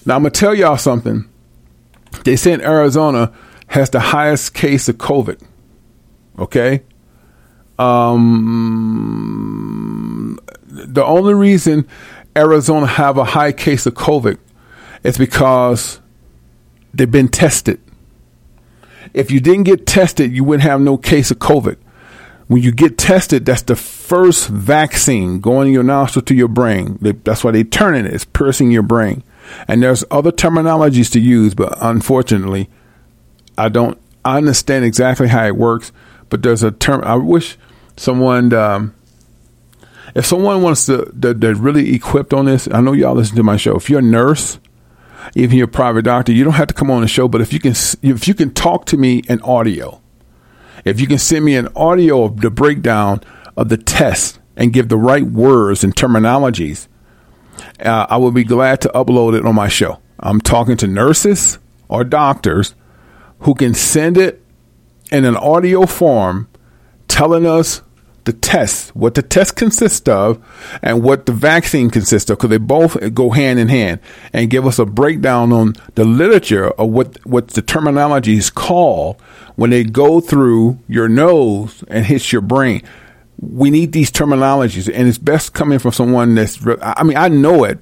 Now, 0.07 0.17
I'm 0.17 0.23
going 0.23 0.33
to 0.33 0.41
tell 0.41 0.55
y'all 0.55 0.79
something. 0.79 1.29
They 2.25 2.37
said 2.37 2.61
Arizona 2.61 3.33
has 3.69 3.91
the 3.91 4.01
highest 4.01 4.55
case 4.55 4.89
of 4.89 4.97
COVID. 4.97 5.43
Okay? 6.39 6.83
Um, 7.83 8.89
the 10.67 11.05
only 11.05 11.35
reason 11.35 11.87
Arizona 12.37 12.87
have 12.87 13.19
a 13.19 13.25
high 13.25 13.53
case 13.53 13.87
of 13.87 13.95
COVID 13.95 14.39
is 15.03 15.19
because 15.19 16.01
they've 16.95 17.11
been 17.11 17.29
tested. 17.29 17.81
If 19.15 19.31
you 19.31 19.41
didn't 19.41 19.65
get 19.65 19.87
tested, 19.87 20.33
you 20.33 20.45
wouldn't 20.45 20.63
have 20.63 20.81
no 20.81 20.97
case 20.97 21.31
of 21.31 21.39
COVID. 21.39 21.77
When 22.47 22.63
you 22.63 22.73
get 22.73 22.99
tested, 22.99 23.45
that's 23.47 23.63
the 23.63 23.77
first 23.77 24.49
vaccine 24.49 25.41
going 25.41 25.69
in 25.69 25.75
your 25.75 25.83
nostril 25.83 26.25
to 26.27 26.35
your 26.35 26.49
brain. 26.49 26.99
That's 27.01 27.43
why 27.45 27.51
they 27.51 27.65
turn 27.65 27.95
it. 27.95 28.07
It's 28.07 28.25
piercing 28.25 28.71
your 28.71 28.83
brain. 28.83 29.23
And 29.69 29.83
there's 29.83 30.05
other 30.11 30.31
terminologies 30.31 31.11
to 31.13 31.21
use, 31.21 31.55
but 31.55 31.77
unfortunately, 31.81 32.69
I 33.59 33.69
don't. 33.69 33.99
I 34.25 34.37
understand 34.37 34.85
exactly 34.85 35.29
how 35.29 35.47
it 35.47 35.57
works, 35.57 35.93
but 36.29 36.43
there's 36.43 36.63
a 36.63 36.71
term. 36.71 37.03
I 37.05 37.17
wish 37.17 37.59
someone, 37.97 38.53
um, 38.53 38.95
if 40.15 40.27
someone 40.27 40.63
wants 40.63 40.87
to, 40.87 41.11
they're 41.13 41.55
really 41.55 41.95
equipped 41.95 42.33
on 42.33 42.47
this. 42.47 42.69
I 42.73 42.81
know 42.81 42.93
y'all 42.93 43.15
listen 43.15 43.37
to 43.37 43.43
my 43.43 43.57
show. 43.57 43.77
If 43.77 43.89
you're 43.89 44.01
a 44.01 44.03
nurse, 44.03 44.59
even 45.35 45.57
you're 45.57 45.67
a 45.67 45.71
private 45.71 46.03
doctor, 46.03 46.33
you 46.33 46.45
don't 46.45 46.55
have 46.55 46.69
to 46.69 46.75
come 46.75 46.91
on 46.91 47.03
the 47.03 47.09
show. 47.09 47.29
But 47.29 47.41
if 47.41 47.53
you 47.53 47.61
can, 47.61 47.75
if 48.03 48.29
you 48.29 48.35
can 48.35 48.53
talk 48.53 48.87
to 48.87 48.97
me 48.97 49.23
in 49.29 49.41
audio, 49.43 50.01
if 50.85 51.01
you 51.01 51.07
can 51.07 51.19
send 51.19 51.45
me 51.45 51.57
an 51.57 51.69
audio 51.77 52.25
of 52.25 52.41
the 52.41 52.51
breakdown 52.51 53.23
of 53.57 53.69
the 53.69 53.77
test 53.77 54.41
and 54.57 54.73
give 54.73 54.89
the 54.89 54.97
right 54.97 55.23
words 55.23 55.85
and 55.85 55.95
terminologies, 55.95 56.89
uh, 57.81 58.07
I 58.09 58.17
would 58.17 58.35
be 58.35 58.45
glad 58.45 58.81
to 58.83 58.89
upload 58.89 59.39
it 59.39 59.47
on 59.47 59.55
my 59.55 59.69
show. 59.69 60.01
I'm 60.19 60.41
talking 60.41 60.77
to 60.79 60.87
nurses 60.87 61.59
or 61.89 62.05
doctors 62.05 62.75
who 63.41 63.55
can 63.55 63.75
send 63.75 64.17
it 64.17 64.43
in 65.11 65.25
an 65.25 65.37
audio 65.37 65.87
form 65.87 66.49
telling 67.13 67.47
us 67.47 67.83
the 68.25 68.33
test, 68.33 68.95
what 68.95 69.15
the 69.15 69.23
test 69.23 69.57
consists 69.57 70.09
of, 70.09 70.43
and 70.81 71.03
what 71.03 71.27
the 71.27 71.33
vaccine 71.33 71.91
consists 71.91 72.31
of, 72.31 72.39
because 72.39 72.51
they 72.51 72.57
both 72.57 73.15
go 73.15 73.31
hand 73.31 73.59
in 73.59 73.69
hand, 73.69 74.01
and 74.33 74.49
give 74.49 74.67
us 74.67 74.79
a 74.79 74.87
breakdown 74.87 75.53
on 75.53 75.75
the 75.95 76.05
literature 76.05 76.71
of 76.71 76.91
what 76.91 77.25
what 77.27 77.49
the 77.49 77.63
terminology 77.63 78.37
is 78.37 78.49
called 78.49 79.21
when 79.57 79.71
they 79.71 79.85
go 79.85 80.21
through 80.21 80.79
your 80.89 81.09
nose 81.09 81.85
and 81.89 82.07
hits 82.07 82.33
your 82.33 82.43
brain. 82.43 82.83
We 83.41 83.71
need 83.71 83.93
these 83.93 84.13
terminologies, 84.13 84.91
and 84.93 85.09
it's 85.09 85.19
best 85.19 85.53
coming 85.53 85.79
from 85.79 85.93
someone 85.93 86.35
that's. 86.35 86.65
I 86.81 87.03
mean, 87.03 87.17
I 87.17 87.29
know 87.29 87.65
it, 87.65 87.79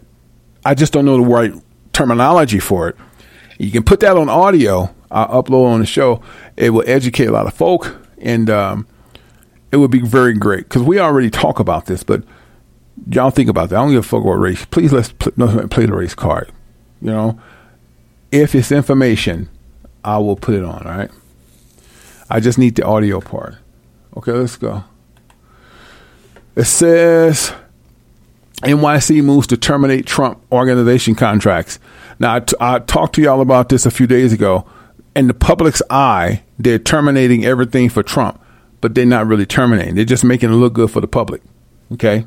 I 0.64 0.74
just 0.74 0.93
don't 0.93 1.05
know 1.05 1.18
the 1.18 1.28
right 1.28 1.53
terminology 1.93 2.61
for 2.61 2.89
it. 2.89 2.97
You 3.59 3.70
can 3.70 3.85
put 3.85 4.01
that 4.01 4.16
on 4.16 4.28
audio. 4.28 4.95
I'll 5.11 5.43
upload 5.43 5.66
on 5.66 5.81
the 5.81 5.87
show. 5.87 6.22
It 6.57 6.70
will 6.70 6.85
educate 6.87 7.26
a 7.26 7.33
lot 7.33 7.47
of 7.47 7.53
folk, 7.53 7.95
and 8.18 8.49
um, 8.49 8.87
it 9.73 9.77
would 9.77 9.91
be 9.91 10.01
very 10.01 10.35
great 10.35 10.64
because 10.64 10.83
we 10.83 10.99
already 10.99 11.31
talk 11.31 11.61
about 11.61 11.87
this. 11.87 12.03
But 12.03 12.23
y'all 13.09 13.31
think 13.31 13.49
about 13.49 13.71
that. 13.71 13.77
I 13.77 13.83
don't 13.83 13.91
give 13.91 14.05
a 14.05 14.09
fuck 14.09 14.23
about 14.23 14.35
race. 14.35 14.64
Please 14.66 14.93
let's 14.93 15.12
pl- 15.12 15.33
no, 15.37 15.66
play 15.68 15.87
the 15.87 15.95
race 15.95 16.14
card. 16.14 16.51
You 17.01 17.11
know, 17.11 17.41
if 18.31 18.55
it's 18.55 18.73
information, 18.73 19.49
I 20.05 20.18
will 20.18 20.37
put 20.37 20.55
it 20.55 20.64
on. 20.64 20.87
All 20.87 20.93
right. 20.93 21.11
I 22.29 22.41
just 22.41 22.59
need 22.59 22.77
the 22.77 22.85
audio 22.85 23.21
part. 23.21 23.57
Okay, 24.16 24.33
let's 24.33 24.57
go. 24.57 24.85
It 26.57 26.64
says 26.64 27.53
NYC 28.62 29.23
moves 29.25 29.47
to 29.49 29.57
terminate 29.57 30.07
Trump 30.07 30.41
organization 30.53 31.14
contracts. 31.14 31.79
Now, 32.18 32.37
I, 32.37 32.41
t- 32.41 32.57
I 32.61 32.79
talked 32.81 33.14
to 33.16 33.23
y'all 33.23 33.41
about 33.41 33.68
this 33.68 33.87
a 33.87 33.91
few 33.91 34.07
days 34.07 34.33
ago. 34.33 34.66
In 35.16 35.27
the 35.27 35.35
public's 35.35 35.83
eye, 35.91 36.43
they're 36.59 36.79
terminating 36.79 37.45
everything 37.45 37.89
for 37.89 38.03
Trump, 38.03 38.39
but 38.81 38.95
they're 38.95 39.07
not 39.07 39.26
really 39.26 39.47
terminating. 39.47 39.95
They're 39.95 40.05
just 40.05 40.24
making 40.24 40.51
it 40.51 40.57
look 40.57 40.72
good 40.72 40.91
for 40.91 41.01
the 41.01 41.09
public. 41.09 41.43
Okay? 41.93 42.26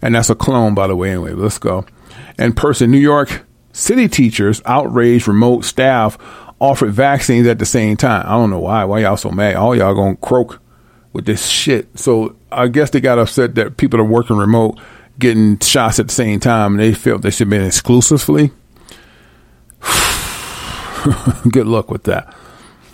And 0.00 0.14
that's 0.14 0.30
a 0.30 0.34
clone, 0.34 0.74
by 0.74 0.86
the 0.86 0.96
way, 0.96 1.10
anyway. 1.10 1.32
Let's 1.32 1.58
go. 1.58 1.84
And 2.38 2.56
person, 2.56 2.90
New 2.90 2.98
York 2.98 3.44
City 3.72 4.08
teachers 4.08 4.62
outraged 4.64 5.26
remote 5.26 5.64
staff 5.64 6.18
offered 6.60 6.92
vaccines 6.92 7.46
at 7.46 7.58
the 7.58 7.66
same 7.66 7.96
time. 7.96 8.24
I 8.26 8.30
don't 8.30 8.50
know 8.50 8.60
why. 8.60 8.84
Why 8.84 9.00
y'all 9.00 9.16
so 9.16 9.30
mad? 9.30 9.56
All 9.56 9.74
y'all 9.74 9.94
gonna 9.94 10.16
croak 10.16 10.60
with 11.12 11.26
this 11.26 11.48
shit. 11.48 11.98
So 11.98 12.36
I 12.50 12.68
guess 12.68 12.90
they 12.90 13.00
got 13.00 13.18
upset 13.18 13.54
that 13.56 13.76
people 13.76 14.00
are 14.00 14.04
working 14.04 14.36
remote 14.36 14.78
getting 15.18 15.58
shots 15.58 15.98
at 15.98 16.08
the 16.08 16.14
same 16.14 16.40
time 16.40 16.72
and 16.72 16.80
they 16.80 16.94
felt 16.94 17.22
they 17.22 17.30
should 17.30 17.50
been 17.50 17.66
exclusively. 17.66 18.52
Good 21.50 21.66
luck 21.66 21.90
with 21.90 22.04
that. 22.04 22.34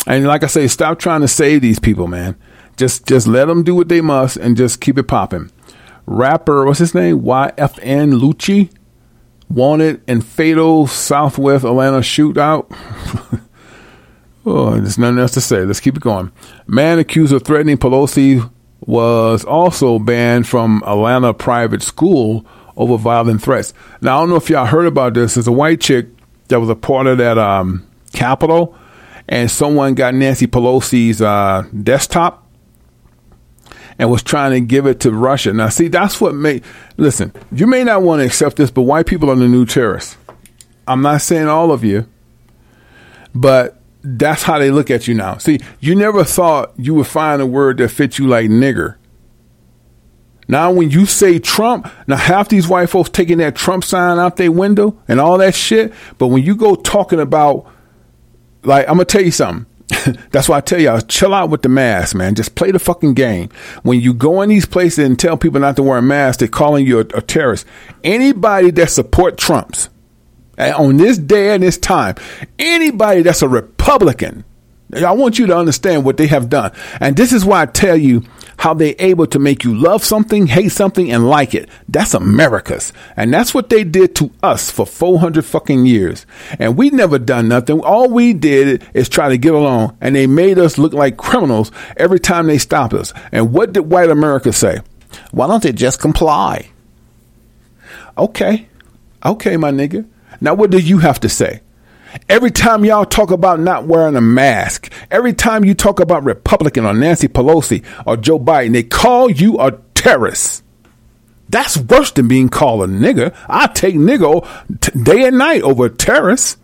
And 0.07 0.27
like 0.27 0.43
I 0.43 0.47
say, 0.47 0.67
stop 0.69 0.99
trying 0.99 1.21
to 1.21 1.29
save 1.29 1.61
these 1.61 1.79
people, 1.79 2.07
man. 2.07 2.37
Just 2.79 3.07
just 3.07 3.27
let 3.27 3.47
them 3.47 3.65
do 3.65 3.75
what 3.75 3.89
they 3.89 4.01
must 4.01 4.37
and 4.37 4.57
just 4.57 4.81
keep 4.81 4.97
it 4.99 5.09
popping. 5.09 5.51
Rapper, 6.07 6.65
what's 6.65 6.79
his 6.79 6.95
name? 6.95 7.21
YFN 7.21 8.19
Lucci 8.19 8.71
wanted 9.51 10.01
in 10.09 10.21
fatal 10.21 10.87
Southwest 10.87 11.65
Atlanta 11.65 11.99
shootout. 11.99 12.67
oh, 14.47 14.71
there's 14.71 14.97
nothing 14.97 15.19
else 15.19 15.33
to 15.33 15.41
say. 15.41 15.65
Let's 15.65 15.81
keep 15.81 15.97
it 15.97 16.03
going. 16.03 16.31
Man 16.67 16.99
accused 16.99 17.33
of 17.33 17.43
threatening 17.43 17.79
Pelosi 17.79 18.49
was 18.81 19.45
also 19.45 19.99
banned 19.99 20.47
from 20.47 20.83
Atlanta 20.87 21.35
private 21.35 21.83
school 21.83 22.47
over 22.77 22.97
violent 22.97 23.43
threats. 23.43 23.75
Now 24.01 24.19
I 24.19 24.21
don't 24.21 24.31
know 24.31 24.37
if 24.37 24.49
y'all 24.49 24.67
heard 24.67 24.87
about 24.87 25.15
this. 25.15 25.35
There's 25.35 25.49
a 25.49 25.53
white 25.53 25.81
chick 25.81 26.07
that 26.47 26.61
was 26.61 26.71
a 26.71 26.77
part 26.77 27.09
of 27.09 27.19
that 27.19 27.39
um, 27.39 27.87
Capitol, 28.13 28.75
and 29.29 29.51
someone 29.51 29.95
got 29.95 30.15
Nancy 30.15 30.47
Pelosi's 30.47 31.21
uh, 31.21 31.65
desktop 31.83 32.48
and 33.99 34.11
was 34.11 34.23
trying 34.23 34.53
to 34.53 34.61
give 34.61 34.87
it 34.87 35.01
to 35.01 35.13
Russia. 35.13 35.53
Now, 35.53 35.69
see, 35.69 35.89
that's 35.89 36.21
what 36.21 36.35
made. 36.35 36.63
Listen, 36.97 37.33
you 37.51 37.67
may 37.67 37.85
not 37.85 38.03
want 38.03 38.21
to 38.21 38.27
accept 38.27 38.57
this, 38.57 38.71
but 38.71 38.83
white 38.83 39.07
people 39.07 39.31
are 39.31 39.37
the 39.37 39.49
new 39.49 39.67
terrorists. 39.67 40.17
I'm 40.87 41.03
not 41.03 41.21
saying 41.21 41.49
all 41.49 41.73
of 41.73 41.85
you, 41.85 42.07
but 43.35 43.81
that's 44.03 44.45
how 44.45 44.59
they 44.59 44.71
look 44.71 44.91
at 44.91 45.09
you 45.09 45.15
now. 45.15 45.39
See, 45.39 45.59
you 45.81 45.95
never 45.95 46.25
thought 46.25 46.73
you 46.77 46.95
would 46.95 47.07
find 47.07 47.43
a 47.43 47.47
word 47.47 47.79
that 47.79 47.89
fits 47.89 48.19
you 48.19 48.27
like 48.27 48.49
nigger. 48.49 48.97
Now, 50.51 50.73
when 50.73 50.91
you 50.91 51.05
say 51.05 51.39
Trump, 51.39 51.93
now 52.07 52.17
half 52.17 52.49
these 52.49 52.67
white 52.67 52.89
folks 52.89 53.11
taking 53.11 53.37
that 53.39 53.55
Trump 53.55 53.85
sign 53.85 54.19
out 54.19 54.37
their 54.37 54.51
window 54.51 54.99
and 55.07 55.21
all 55.21 55.37
that 55.39 55.55
shit. 55.55 55.93
But 56.17 56.29
when 56.29 56.43
you 56.43 56.57
go 56.57 56.75
talking 56.75 57.21
about, 57.21 57.71
like, 58.63 58.89
I'm 58.89 58.95
gonna 58.95 59.05
tell 59.05 59.23
you 59.23 59.31
something. 59.31 59.67
That's 60.31 60.49
why 60.49 60.59
I 60.59 60.61
tell 60.61 60.81
y'all, 60.81 61.01
chill 61.01 61.33
out 61.35 61.51
with 61.51 61.63
the 61.63 61.69
mask, 61.69 62.15
man. 62.15 62.35
Just 62.35 62.55
play 62.55 62.71
the 62.71 62.79
fucking 62.79 63.15
game. 63.15 63.49
When 63.83 64.01
you 64.01 64.13
go 64.13 64.43
in 64.43 64.49
these 64.49 64.67
places 64.67 65.05
and 65.05 65.19
tell 65.19 65.37
people 65.37 65.61
not 65.61 65.77
to 65.77 65.83
wear 65.83 65.99
a 65.99 66.03
mask, 66.03 66.41
they're 66.41 66.49
calling 66.49 66.87
you 66.87 66.99
a, 66.99 67.07
a 67.15 67.23
terrorist. 67.23 67.67
Anybody 68.05 68.71
that 68.73 68.91
support 68.91 69.39
Trumps 69.39 69.89
uh, 70.59 70.75
on 70.77 70.99
this 70.99 71.17
day 71.17 71.55
and 71.55 71.63
this 71.63 71.79
time, 71.79 72.17
anybody 72.59 73.23
that's 73.23 73.43
a 73.43 73.49
Republican, 73.49 74.45
I 74.95 75.13
want 75.13 75.39
you 75.39 75.47
to 75.47 75.57
understand 75.57 76.05
what 76.05 76.17
they 76.17 76.29
have 76.29 76.49
done. 76.49 76.73
And 76.99 77.17
this 77.17 77.33
is 77.33 77.45
why 77.45 77.63
I 77.63 77.67
tell 77.67 77.97
you 77.97 78.23
how 78.57 78.75
they 78.75 78.91
able 78.93 79.27
to 79.29 79.39
make 79.39 79.63
you 79.63 79.75
love 79.75 80.03
something, 80.03 80.47
hate 80.47 80.73
something, 80.73 81.13
and 81.13 81.29
like 81.29 81.55
it. 81.55 81.69
That's 81.89 82.15
America's. 82.15 82.93
And 83.17 83.33
that's 83.33 83.53
what 83.53 83.69
they 83.69 83.85
did 83.85 84.17
to 84.17 84.31
us 84.43 84.71
for 84.71 84.87
400 84.87 85.45
fucking 85.45 85.85
years. 85.87 86.27
And 86.59 86.77
we 86.77 86.91
never 86.91 87.19
done 87.19 87.49
nothing. 87.49 87.81
All 87.81 88.09
we 88.09 88.33
did 88.33 88.85
is 88.95 89.09
try 89.09 89.29
to 89.29 89.39
get 89.39 89.55
along. 89.55 89.97
And 90.01 90.17
they 90.17 90.27
made 90.27 90.59
us 90.59 90.79
look 90.79 90.95
like 90.95 91.19
criminals 91.19 91.71
every 91.97 92.19
time 92.19 92.47
they 92.47 92.59
stopped 92.59 92.95
us. 92.95 93.13
And 93.31 93.53
what 93.53 93.75
did 93.75 93.81
white 93.83 94.11
America 94.11 94.53
say? 94.53 94.81
Why 95.31 95.47
don't 95.47 95.63
they 95.63 95.73
just 95.73 96.01
comply? 96.01 96.71
Okay. 98.17 98.69
Okay, 99.25 99.57
my 99.57 99.71
nigga. 99.71 100.09
Now 100.41 100.55
what 100.55 100.71
do 100.71 100.79
you 100.79 100.99
have 100.99 101.21
to 101.21 101.29
say? 101.29 101.61
Every 102.29 102.51
time 102.51 102.85
y'all 102.85 103.05
talk 103.05 103.31
about 103.31 103.61
not 103.61 103.85
wearing 103.85 104.17
a 104.17 104.21
mask, 104.21 104.93
every 105.11 105.33
time 105.33 105.65
you 105.65 105.75
talk 105.75 106.01
about 106.01 106.25
Republican 106.25 106.85
or 106.87 106.95
Nancy 106.95 107.29
Pelosi 107.29 107.85
or 108.07 108.17
Joe 108.17 108.39
Biden, 108.39 108.73
they 108.73 108.83
call 108.83 109.31
you 109.31 109.59
a 109.59 109.73
terrorist. 109.95 110.63
That's 111.49 111.77
worse 111.77 112.11
than 112.11 112.29
being 112.29 112.49
called 112.49 112.83
a 112.83 112.87
nigger. 112.93 113.35
I 113.49 113.69
take 113.69 113.95
nigger 113.95 114.47
t- 114.81 115.03
day 115.03 115.27
and 115.27 115.39
night 115.39 115.63
over 115.63 115.89
terrorist. 115.89 116.59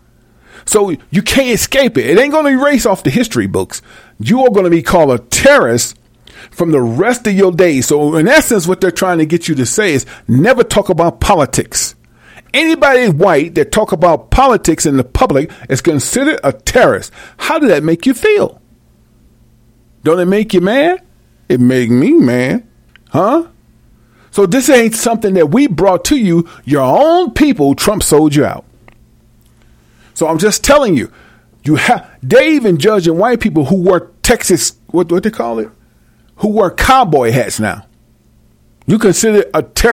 So 0.65 0.95
you 1.11 1.21
can't 1.21 1.49
escape 1.49 1.97
it. 1.97 2.07
It 2.07 2.17
ain't 2.17 2.31
going 2.31 2.45
to 2.45 2.61
erase 2.61 2.85
off 2.85 3.03
the 3.03 3.09
history 3.09 3.47
books. 3.47 3.81
You 4.19 4.43
are 4.43 4.49
going 4.49 4.63
to 4.63 4.71
be 4.71 4.81
called 4.81 5.11
a 5.11 5.19
terrorist 5.19 5.97
from 6.51 6.71
the 6.71 6.81
rest 6.81 7.27
of 7.27 7.33
your 7.33 7.51
days. 7.51 7.87
So 7.87 8.15
in 8.15 8.27
essence, 8.27 8.67
what 8.67 8.81
they're 8.81 8.91
trying 8.91 9.19
to 9.19 9.25
get 9.25 9.47
you 9.47 9.55
to 9.55 9.65
say 9.65 9.93
is 9.93 10.05
never 10.27 10.63
talk 10.63 10.89
about 10.89 11.19
politics. 11.19 11.95
Anybody 12.55 13.09
white 13.09 13.55
that 13.55 13.73
talk 13.73 13.91
about 13.91 14.31
politics 14.31 14.85
in 14.85 14.95
the 14.95 15.03
public 15.03 15.51
is 15.69 15.81
considered 15.81 16.39
a 16.41 16.53
terrorist. 16.53 17.11
How 17.35 17.59
did 17.59 17.69
that 17.69 17.83
make 17.83 18.05
you 18.05 18.13
feel? 18.13 18.61
Don't 20.03 20.21
it 20.21 20.25
make 20.25 20.53
you 20.53 20.61
mad? 20.61 21.03
It 21.49 21.59
made 21.59 21.91
me 21.91 22.13
mad. 22.13 22.65
Huh? 23.09 23.47
So 24.31 24.45
this 24.45 24.69
ain't 24.69 24.95
something 24.95 25.33
that 25.33 25.51
we 25.51 25.67
brought 25.67 26.05
to 26.05 26.17
you. 26.17 26.47
Your 26.63 26.83
own 26.83 27.31
people, 27.31 27.75
Trump 27.75 28.03
sold 28.03 28.33
you 28.33 28.45
out. 28.45 28.63
So 30.13 30.27
I'm 30.27 30.37
just 30.37 30.63
telling 30.63 30.95
you, 30.95 31.11
you 31.65 31.75
have 31.75 32.09
Dave 32.25 32.63
and 32.63 32.79
Judge 32.79 33.05
and 33.05 33.17
white 33.17 33.41
people 33.41 33.65
who 33.65 33.81
wear 33.81 34.11
Texas 34.23 34.77
what 34.87 35.11
what 35.11 35.23
they 35.23 35.29
call 35.29 35.59
it? 35.59 35.69
Who 36.37 36.47
wear 36.47 36.71
cowboy 36.71 37.31
hats 37.31 37.59
now. 37.59 37.85
You 38.87 38.97
consider 38.97 39.43
a 39.53 39.61
terrorist. 39.61 39.94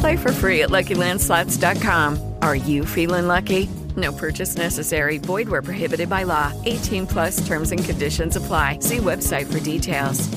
Play 0.00 0.16
for 0.16 0.32
free 0.32 0.62
at 0.62 0.70
LuckyLandSlots.com. 0.70 2.34
Are 2.42 2.56
you 2.56 2.84
feeling 2.84 3.26
lucky? 3.26 3.68
No 3.96 4.12
purchase 4.12 4.56
necessary. 4.56 5.18
Void 5.18 5.48
where 5.48 5.62
prohibited 5.62 6.08
by 6.08 6.22
law. 6.24 6.52
18 6.66 7.06
plus 7.06 7.46
terms 7.46 7.72
and 7.72 7.84
conditions 7.84 8.36
apply. 8.36 8.78
See 8.80 8.98
website 8.98 9.50
for 9.52 9.60
details. 9.60 10.28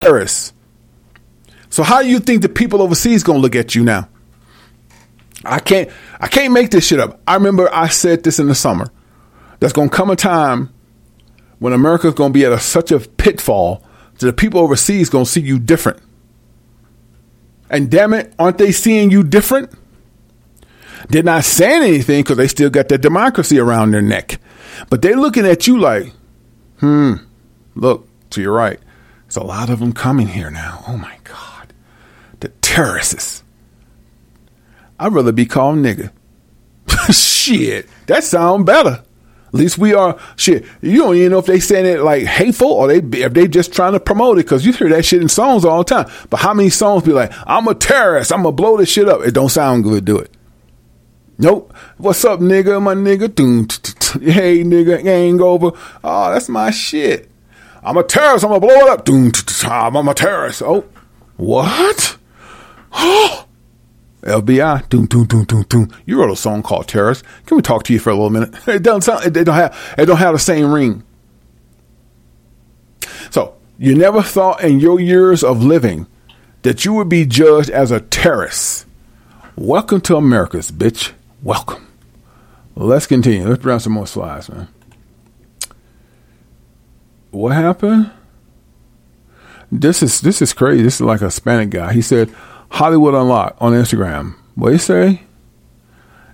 Paris. 0.00 0.52
So 1.70 1.82
how 1.82 2.02
do 2.02 2.08
you 2.08 2.18
think 2.18 2.42
the 2.42 2.48
people 2.48 2.82
overseas 2.82 3.22
gonna 3.22 3.38
look 3.38 3.56
at 3.56 3.74
you 3.74 3.84
now? 3.84 4.08
I 5.44 5.60
can't 5.60 5.90
I 6.20 6.28
can't 6.28 6.52
make 6.52 6.70
this 6.70 6.86
shit 6.86 7.00
up. 7.00 7.20
I 7.26 7.34
remember 7.34 7.68
I 7.72 7.88
said 7.88 8.22
this 8.22 8.38
in 8.38 8.48
the 8.48 8.54
summer. 8.54 8.90
There's 9.60 9.72
gonna 9.72 9.90
come 9.90 10.10
a 10.10 10.16
time 10.16 10.72
when 11.58 11.72
America's 11.72 12.14
gonna 12.14 12.32
be 12.32 12.44
at 12.44 12.52
a, 12.52 12.60
such 12.60 12.92
a 12.92 13.00
pitfall 13.00 13.82
that 14.18 14.26
the 14.26 14.32
people 14.32 14.60
overseas 14.60 15.08
gonna 15.08 15.26
see 15.26 15.40
you 15.40 15.58
different. 15.58 16.00
And 17.74 17.90
damn 17.90 18.12
it, 18.12 18.32
aren't 18.38 18.58
they 18.58 18.70
seeing 18.70 19.10
you 19.10 19.24
different? 19.24 19.68
They're 21.08 21.24
not 21.24 21.42
saying 21.42 21.82
anything 21.82 22.22
because 22.22 22.36
they 22.36 22.46
still 22.46 22.70
got 22.70 22.88
that 22.88 23.00
democracy 23.00 23.58
around 23.58 23.90
their 23.90 24.00
neck. 24.00 24.38
But 24.90 25.02
they're 25.02 25.16
looking 25.16 25.44
at 25.44 25.66
you 25.66 25.80
like, 25.80 26.12
hmm, 26.78 27.14
look 27.74 28.06
to 28.30 28.40
your 28.40 28.52
right. 28.52 28.78
There's 29.24 29.36
a 29.38 29.42
lot 29.42 29.70
of 29.70 29.80
them 29.80 29.92
coming 29.92 30.28
here 30.28 30.52
now. 30.52 30.84
Oh 30.86 30.96
my 30.96 31.16
God. 31.24 31.72
The 32.38 32.50
terrorists. 32.60 33.42
I'd 35.00 35.12
rather 35.12 35.32
be 35.32 35.44
called 35.44 35.78
nigga. 35.78 36.12
shit, 37.12 37.88
that 38.06 38.22
sound 38.22 38.66
better. 38.66 39.02
At 39.54 39.60
least 39.60 39.78
we 39.78 39.94
are 39.94 40.18
shit. 40.34 40.64
You 40.82 40.98
don't 40.98 41.14
even 41.14 41.30
know 41.30 41.38
if 41.38 41.46
they 41.46 41.60
saying 41.60 41.86
it 41.86 42.00
like 42.00 42.24
hateful 42.24 42.72
or 42.72 42.88
they 42.88 42.98
if 43.20 43.34
they 43.34 43.46
just 43.46 43.72
trying 43.72 43.92
to 43.92 44.00
promote 44.00 44.38
it 44.38 44.46
because 44.46 44.66
you 44.66 44.72
hear 44.72 44.88
that 44.88 45.04
shit 45.04 45.22
in 45.22 45.28
songs 45.28 45.64
all 45.64 45.78
the 45.78 45.84
time. 45.84 46.10
But 46.28 46.38
how 46.38 46.52
many 46.54 46.70
songs 46.70 47.04
be 47.04 47.12
like, 47.12 47.32
"I'm 47.46 47.68
a 47.68 47.74
terrorist, 47.76 48.32
I'm 48.32 48.42
gonna 48.42 48.50
blow 48.50 48.76
this 48.76 48.88
shit 48.88 49.08
up"? 49.08 49.20
It 49.20 49.30
don't 49.30 49.50
sound 49.50 49.84
good. 49.84 50.04
Do 50.04 50.18
it. 50.18 50.32
Nope. 51.38 51.72
What's 51.98 52.24
up, 52.24 52.40
nigga? 52.40 52.82
My 52.82 52.96
nigga. 52.96 53.28
Hey, 54.20 54.64
nigga. 54.64 55.04
Gang 55.04 55.40
over. 55.40 55.70
Oh, 56.02 56.32
that's 56.32 56.48
my 56.48 56.72
shit. 56.72 57.30
I'm 57.84 57.96
a 57.96 58.02
terrorist. 58.02 58.44
I'm 58.44 58.50
gonna 58.50 58.60
blow 58.60 58.74
it 58.74 58.88
up. 58.88 59.08
I'm 59.70 60.08
a 60.08 60.14
terrorist. 60.14 60.62
Oh, 60.62 60.84
what? 61.36 62.16
Oh. 62.96 63.43
LBI, 64.24 64.88
doom, 64.88 65.06
doom, 65.06 65.26
doom, 65.26 65.44
doom, 65.44 65.62
doom. 65.64 65.90
You 66.06 66.18
wrote 66.18 66.30
a 66.30 66.36
song 66.36 66.62
called 66.62 66.88
"Terrorist." 66.88 67.24
Can 67.46 67.56
we 67.56 67.62
talk 67.62 67.84
to 67.84 67.92
you 67.92 67.98
for 67.98 68.10
a 68.10 68.14
little 68.14 68.30
minute? 68.30 68.54
It 68.68 68.82
doesn't 68.82 69.02
sound. 69.02 69.36
It, 69.36 69.44
don't 69.44 69.54
have. 69.54 69.94
It 69.98 70.06
don't 70.06 70.16
have 70.16 70.34
the 70.34 70.38
same 70.38 70.72
ring. 70.72 71.02
So 73.30 73.54
you 73.78 73.94
never 73.94 74.22
thought 74.22 74.62
in 74.64 74.80
your 74.80 74.98
years 74.98 75.44
of 75.44 75.62
living 75.62 76.06
that 76.62 76.84
you 76.84 76.94
would 76.94 77.08
be 77.08 77.26
judged 77.26 77.68
as 77.68 77.90
a 77.90 78.00
terrorist. 78.00 78.86
Welcome 79.56 80.00
to 80.02 80.16
America's 80.16 80.70
bitch. 80.70 81.12
Welcome. 81.42 81.86
Let's 82.74 83.06
continue. 83.06 83.46
Let's 83.46 83.64
run 83.64 83.78
some 83.78 83.92
more 83.92 84.06
slides, 84.06 84.48
man. 84.48 84.68
What 87.30 87.52
happened? 87.52 88.10
This 89.70 90.02
is 90.02 90.22
this 90.22 90.40
is 90.40 90.54
crazy. 90.54 90.82
This 90.82 90.94
is 90.94 91.00
like 91.02 91.20
a 91.20 91.26
Hispanic 91.26 91.70
guy. 91.70 91.92
He 91.92 92.02
said 92.02 92.34
Hollywood 92.74 93.14
Unlocked 93.14 93.62
on 93.62 93.72
Instagram. 93.72 94.34
What 94.56 94.72
you 94.72 94.78
say? 94.78 95.22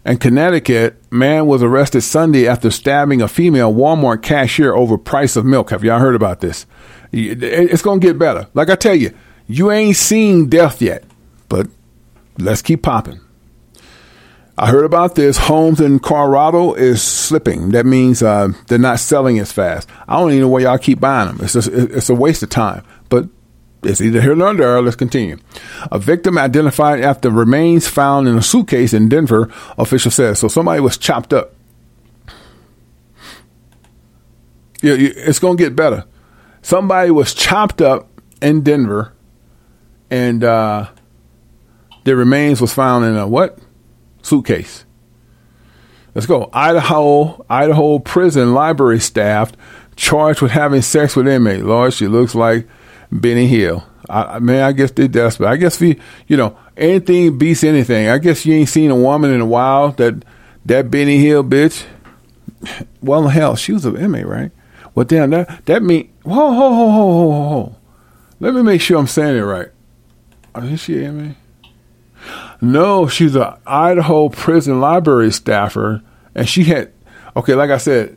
In 0.07 0.16
Connecticut, 0.16 0.97
man 1.12 1.45
was 1.45 1.62
arrested 1.62 2.01
Sunday 2.01 2.49
after 2.49 2.70
stabbing 2.70 3.20
a 3.20 3.28
female 3.28 3.74
Walmart 3.74 4.22
cashier 4.22 4.72
over 4.72 4.97
price 4.97 5.36
of 5.36 5.45
milk. 5.45 5.68
Have 5.68 5.84
y'all 5.84 5.99
heard 5.99 6.14
about 6.14 6.41
this? 6.41 6.64
It's 7.12 7.82
going 7.82 8.01
to 8.01 8.07
get 8.07 8.18
better. 8.18 8.49
Like 8.55 8.70
I 8.70 8.76
tell 8.76 8.95
you, 8.95 9.12
you 9.49 9.70
ain't 9.70 9.97
seen 9.97 10.49
death 10.49 10.80
yet, 10.80 11.05
but 11.51 11.68
let's 12.38 12.62
keep 12.62 12.82
popping. 12.82 13.20
I 14.57 14.70
heard 14.70 14.86
about 14.86 15.16
this. 15.16 15.36
Homes 15.36 15.78
in 15.78 15.99
Colorado 15.99 16.72
is 16.72 17.03
slipping. 17.03 17.72
That 17.72 17.84
means 17.84 18.22
uh, 18.22 18.49
they're 18.66 18.78
not 18.78 19.01
selling 19.01 19.38
as 19.41 19.53
fast. 19.53 19.86
I 20.09 20.18
don't 20.18 20.30
even 20.30 20.41
know 20.41 20.49
why 20.49 20.61
y'all 20.61 20.78
keep 20.78 21.01
buying 21.01 21.28
them. 21.28 21.41
It's 21.43 21.53
just, 21.53 21.68
it's 21.68 22.09
a 22.09 22.14
waste 22.14 22.43
of 22.43 22.49
time. 22.49 22.82
But 23.11 23.28
it's 23.83 24.01
either 24.01 24.20
here 24.20 24.41
or 24.41 24.55
there. 24.55 24.83
Let's 24.83 24.97
continue. 24.97 25.39
A 25.91 25.99
victim 25.99 26.37
identified 26.37 27.01
after 27.01 27.31
remains 27.31 27.89
found 27.89 28.28
in 28.28 28.37
a 28.37 28.43
suitcase 28.43 28.93
in 28.93 29.09
Denver, 29.09 29.51
official 29.78 30.11
says. 30.11 30.39
So 30.39 30.49
somebody 30.49 30.81
was 30.81 30.99
chopped 30.99 31.33
up. 31.33 31.55
Yeah, 34.83 34.95
it's 34.99 35.39
going 35.39 35.57
to 35.57 35.62
get 35.62 35.76
better. 35.76 36.05
Somebody 36.62 37.11
was 37.11 37.35
chopped 37.35 37.81
up 37.81 38.09
in 38.41 38.62
Denver, 38.62 39.12
and 40.11 40.43
uh, 40.43 40.89
their 42.05 42.16
remains 42.16 42.61
was 42.61 42.72
found 42.72 43.05
in 43.05 43.16
a 43.16 43.26
what? 43.26 43.59
Suitcase. 44.22 44.85
Let's 46.14 46.26
go. 46.26 46.51
Idaho, 46.53 47.45
Idaho 47.49 47.99
prison 47.99 48.53
library 48.53 49.01
staff 49.01 49.53
charged 49.97 50.43
with 50.43 50.51
having 50.51 50.83
sex 50.83 51.14
with 51.14 51.28
inmate. 51.28 51.64
Lord, 51.64 51.93
she 51.93 52.09
looks 52.09 52.35
like 52.35 52.66
Benny 53.13 53.47
Hill. 53.47 53.85
I, 54.09 54.39
man, 54.41 54.63
I 54.63 54.73
guess 54.73 54.91
they're 54.91 55.09
desperate. 55.09 55.49
I 55.49 55.57
guess 55.57 55.79
we, 55.79 55.99
you 56.27 56.37
know, 56.37 56.57
anything 56.77 57.39
beats 57.39 57.63
anything. 57.63 58.09
I 58.09 58.19
guess 58.19 58.45
you 58.45 58.55
ain't 58.55 58.69
seen 58.69 58.91
a 58.91 58.97
woman 58.97 59.31
in 59.31 59.41
a 59.41 59.47
while 59.47 59.93
that 59.93 60.25
that 60.65 60.91
Benny 60.91 61.19
Hill 61.19 61.45
bitch. 61.45 61.85
Well, 63.01 63.29
hell, 63.29 63.57
she 63.57 63.73
was 63.73 63.85
an 63.85 63.97
inmate, 63.97 64.27
right? 64.27 64.51
Well, 64.95 65.07
damn, 65.07 65.31
that 65.31 65.65
that 65.67 65.83
mean. 65.83 66.13
Whoa, 66.23 66.53
whoa, 66.53 66.71
whoa, 66.71 66.87
whoa, 66.87 67.07
whoa, 67.07 67.49
whoa. 67.49 67.77
Let 68.41 68.55
me 68.55 68.63
make 68.63 68.81
sure 68.81 68.99
I'm 68.99 69.07
saying 69.07 69.37
it 69.37 69.43
right. 69.43 69.69
Oh, 70.55 70.63
is 70.63 70.81
she 70.81 70.99
an 70.99 71.05
inmate? 71.05 71.37
No, 72.61 73.07
she's 73.07 73.35
an 73.37 73.55
Idaho 73.67 74.29
prison 74.29 74.81
library 74.81 75.33
staffer, 75.33 76.03
and 76.35 76.49
she 76.49 76.65
had. 76.65 76.93
Okay, 77.37 77.55
like 77.55 77.71
I 77.71 77.79
said, 77.79 78.17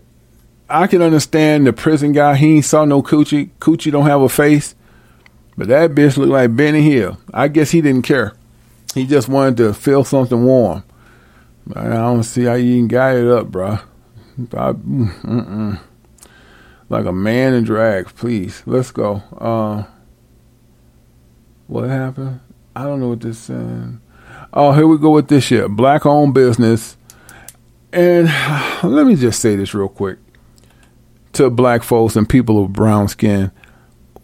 I 0.69 0.87
can 0.87 1.01
understand 1.01 1.67
the 1.67 1.73
prison 1.73 2.13
guy. 2.13 2.35
He 2.35 2.55
ain't 2.55 2.65
saw 2.65 2.83
no 2.83 3.03
coochie. 3.03 3.51
Coochie 3.59 3.91
don't 3.91 4.07
have 4.07 4.21
a 4.21 4.29
face. 4.29 4.75
But 5.57 5.67
that 5.67 5.91
bitch 5.91 6.17
looked 6.17 6.31
like 6.31 6.55
Benny 6.55 6.81
Hill. 6.81 7.17
I 7.33 7.47
guess 7.47 7.71
he 7.71 7.81
didn't 7.81 8.03
care. 8.03 8.33
He 8.93 9.05
just 9.05 9.27
wanted 9.27 9.57
to 9.57 9.73
feel 9.73 10.03
something 10.03 10.43
warm. 10.43 10.83
I 11.75 11.83
don't 11.83 12.23
see 12.23 12.43
how 12.43 12.55
you 12.55 12.73
even 12.73 12.87
got 12.87 13.15
it 13.15 13.27
up, 13.27 13.47
bro. 13.47 13.79
I. 14.57 15.79
Like 16.89 17.05
a 17.05 17.11
man 17.11 17.55
in 17.55 17.63
drag, 17.63 18.05
please. 18.13 18.61
Let's 18.67 18.91
go. 18.91 19.23
Uh, 19.37 19.83
what 21.65 21.89
happened? 21.89 22.39
I 22.75 22.83
don't 22.83 22.99
know 22.99 23.09
what 23.09 23.21
this 23.21 23.39
said. 23.39 23.99
Oh, 24.53 24.73
here 24.73 24.85
we 24.85 24.99
go 24.99 25.09
with 25.09 25.27
this 25.27 25.45
shit. 25.45 25.69
Black 25.71 26.05
owned 26.05 26.35
business. 26.35 26.97
And 27.91 28.27
let 28.83 29.07
me 29.07 29.15
just 29.15 29.39
say 29.39 29.55
this 29.55 29.73
real 29.73 29.87
quick 29.87 30.19
to 31.33 31.49
black 31.49 31.81
folks 31.81 32.15
and 32.15 32.29
people 32.29 32.63
of 32.63 32.73
brown 32.73 33.07
skin 33.07 33.51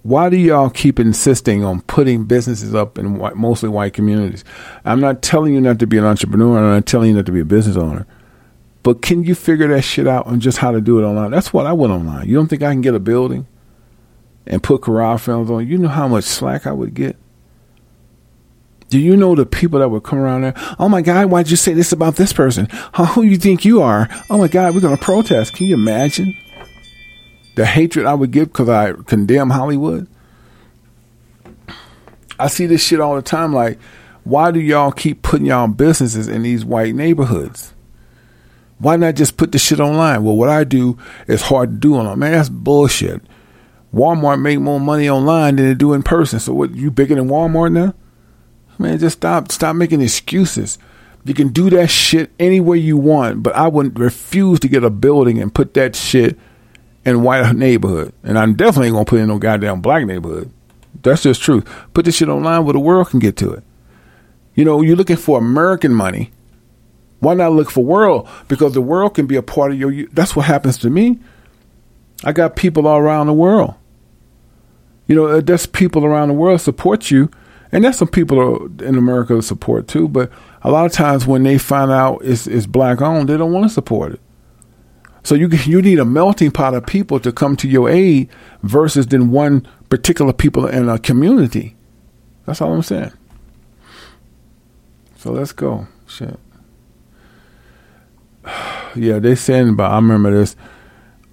why 0.09 0.27
do 0.27 0.37
y'all 0.37 0.71
keep 0.71 0.99
insisting 0.99 1.63
on 1.63 1.81
putting 1.81 2.23
businesses 2.25 2.73
up 2.73 2.97
in 2.97 3.19
white, 3.19 3.35
mostly 3.35 3.69
white 3.69 3.93
communities? 3.93 4.43
I'm 4.83 4.99
not 4.99 5.21
telling 5.21 5.53
you 5.53 5.61
not 5.61 5.77
to 5.79 5.87
be 5.87 5.99
an 5.99 6.03
entrepreneur. 6.03 6.57
I'm 6.57 6.75
not 6.75 6.87
telling 6.87 7.09
you 7.09 7.15
not 7.15 7.27
to 7.27 7.31
be 7.31 7.41
a 7.41 7.45
business 7.45 7.77
owner. 7.77 8.07
But 8.81 9.03
can 9.03 9.23
you 9.23 9.35
figure 9.35 9.67
that 9.67 9.83
shit 9.83 10.07
out 10.07 10.25
on 10.25 10.39
just 10.39 10.57
how 10.57 10.71
to 10.71 10.81
do 10.81 10.99
it 10.99 11.03
online? 11.03 11.29
That's 11.29 11.53
what 11.53 11.67
I 11.67 11.73
went 11.73 11.93
online. 11.93 12.27
You 12.27 12.33
don't 12.35 12.47
think 12.47 12.63
I 12.63 12.71
can 12.71 12.81
get 12.81 12.95
a 12.95 12.99
building 12.99 13.45
and 14.47 14.63
put 14.63 14.83
Kara 14.83 15.19
films 15.19 15.51
on? 15.51 15.67
You 15.67 15.77
know 15.77 15.89
how 15.89 16.07
much 16.07 16.23
slack 16.23 16.65
I 16.65 16.71
would 16.71 16.95
get? 16.95 17.15
Do 18.87 18.97
you 18.97 19.15
know 19.15 19.35
the 19.35 19.45
people 19.45 19.77
that 19.77 19.89
would 19.89 20.01
come 20.01 20.17
around 20.17 20.41
there? 20.41 20.55
Oh 20.79 20.89
my 20.89 21.03
God, 21.03 21.27
why'd 21.27 21.51
you 21.51 21.55
say 21.55 21.73
this 21.73 21.91
about 21.91 22.15
this 22.15 22.33
person? 22.33 22.67
Who 22.95 23.21
you 23.21 23.37
think 23.37 23.63
you 23.63 23.83
are? 23.83 24.09
Oh 24.31 24.39
my 24.39 24.47
God, 24.47 24.73
we're 24.73 24.81
going 24.81 24.97
to 24.97 25.03
protest. 25.03 25.53
Can 25.53 25.67
you 25.67 25.75
imagine? 25.75 26.35
The 27.55 27.65
hatred 27.65 28.05
I 28.05 28.13
would 28.13 28.31
give 28.31 28.47
because 28.47 28.69
I 28.69 28.93
condemn 28.93 29.49
Hollywood. 29.49 30.07
I 32.39 32.47
see 32.47 32.65
this 32.65 32.81
shit 32.81 33.01
all 33.01 33.15
the 33.15 33.21
time. 33.21 33.53
Like, 33.53 33.79
why 34.23 34.51
do 34.51 34.59
y'all 34.59 34.91
keep 34.91 35.21
putting 35.21 35.47
y'all 35.47 35.67
businesses 35.67 36.27
in 36.27 36.43
these 36.43 36.63
white 36.63 36.95
neighborhoods? 36.95 37.73
Why 38.77 38.95
not 38.95 39.15
just 39.15 39.35
put 39.35 39.51
the 39.51 39.57
shit 39.57 39.81
online? 39.81 40.23
Well, 40.23 40.37
what 40.37 40.49
I 40.49 40.63
do 40.63 40.97
is 41.27 41.41
hard 41.41 41.71
to 41.71 41.77
do 41.77 41.95
online. 41.95 42.19
Man, 42.19 42.31
that's 42.31 42.47
bullshit. 42.47 43.21
Walmart 43.93 44.39
make 44.39 44.59
more 44.59 44.79
money 44.79 45.09
online 45.09 45.57
than 45.57 45.65
they 45.65 45.73
do 45.73 45.93
in 45.93 46.03
person. 46.03 46.39
So 46.39 46.53
what? 46.53 46.75
You 46.75 46.91
bigger 46.91 47.15
than 47.15 47.27
Walmart 47.27 47.73
now? 47.73 47.93
Man, 48.77 48.97
just 48.99 49.17
stop. 49.17 49.51
Stop 49.51 49.75
making 49.75 50.01
excuses. 50.01 50.77
You 51.25 51.33
can 51.33 51.49
do 51.49 51.69
that 51.71 51.89
shit 51.89 52.31
anywhere 52.39 52.77
you 52.77 52.95
want, 52.95 53.43
but 53.43 53.53
I 53.55 53.67
wouldn't 53.67 53.99
refuse 53.99 54.59
to 54.61 54.69
get 54.69 54.85
a 54.85 54.89
building 54.89 55.41
and 55.41 55.53
put 55.53 55.73
that 55.73 55.95
shit 55.95 56.39
in 57.05 57.23
white 57.23 57.55
neighborhood. 57.55 58.13
And 58.23 58.37
I'm 58.37 58.55
definitely 58.55 58.87
ain't 58.87 58.95
gonna 58.95 59.05
put 59.05 59.19
in 59.19 59.27
no 59.27 59.37
goddamn 59.39 59.81
black 59.81 60.05
neighborhood. 60.05 60.51
That's 61.01 61.23
just 61.23 61.41
truth. 61.41 61.67
Put 61.93 62.05
this 62.05 62.15
shit 62.15 62.29
online 62.29 62.65
where 62.65 62.73
the 62.73 62.79
world 62.79 63.09
can 63.09 63.19
get 63.19 63.37
to 63.37 63.51
it. 63.53 63.63
You 64.55 64.65
know, 64.65 64.81
you're 64.81 64.95
looking 64.97 65.15
for 65.15 65.37
American 65.37 65.93
money. 65.93 66.31
Why 67.19 67.33
not 67.33 67.53
look 67.53 67.69
for 67.69 67.83
world? 67.83 68.27
Because 68.47 68.73
the 68.73 68.81
world 68.81 69.13
can 69.13 69.25
be 69.27 69.35
a 69.35 69.41
part 69.41 69.71
of 69.71 69.79
your. 69.79 69.91
you- 69.91 70.09
That's 70.11 70.35
what 70.35 70.45
happens 70.45 70.77
to 70.79 70.89
me. 70.89 71.19
I 72.23 72.31
got 72.33 72.55
people 72.55 72.87
all 72.87 72.97
around 72.97 73.27
the 73.27 73.33
world. 73.33 73.75
You 75.07 75.15
know, 75.15 75.27
uh, 75.27 75.41
there's 75.41 75.65
people 75.65 76.05
around 76.05 76.27
the 76.27 76.33
world 76.33 76.61
support 76.61 77.09
you, 77.11 77.29
and 77.71 77.83
there's 77.83 77.97
some 77.97 78.07
people 78.09 78.65
in 78.81 78.95
America 78.97 79.35
that 79.35 79.43
support 79.43 79.87
too. 79.87 80.07
But 80.07 80.31
a 80.61 80.71
lot 80.71 80.85
of 80.85 80.91
times 80.91 81.25
when 81.25 81.43
they 81.43 81.57
find 81.57 81.91
out 81.91 82.19
it's, 82.23 82.45
it's 82.47 82.65
black 82.65 83.01
owned, 83.01 83.29
they 83.29 83.37
don't 83.37 83.53
want 83.53 83.65
to 83.65 83.73
support 83.73 84.13
it. 84.13 84.19
So 85.23 85.35
you 85.35 85.47
you 85.65 85.81
need 85.81 85.99
a 85.99 86.05
melting 86.05 86.51
pot 86.51 86.73
of 86.73 86.85
people 86.85 87.19
to 87.19 87.31
come 87.31 87.55
to 87.57 87.67
your 87.67 87.89
aid 87.89 88.29
versus 88.63 89.07
than 89.07 89.31
one 89.31 89.67
particular 89.89 90.33
people 90.33 90.67
in 90.67 90.89
a 90.89 90.99
community. 90.99 91.75
That's 92.45 92.61
all 92.61 92.73
I'm 92.73 92.81
saying. 92.81 93.13
So 95.17 95.31
let's 95.31 95.51
go. 95.51 95.87
Shit. 96.07 96.39
Yeah, 98.95 99.19
they 99.19 99.35
saying 99.35 99.69
about. 99.69 99.91
I 99.91 99.97
remember 99.97 100.31
this. 100.31 100.55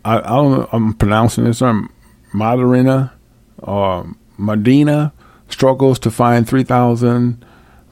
I, 0.05 0.18
I 0.18 0.37
don't 0.37 0.53
know. 0.53 0.68
I'm 0.72 0.93
pronouncing 0.93 1.45
this 1.45 1.62
wrong. 1.62 1.89
Madarina 2.34 3.12
or 3.59 4.01
uh, 4.01 4.07
Medina 4.37 5.14
struggles 5.49 5.99
to 6.01 6.11
find 6.11 6.47
3,000 6.47 7.43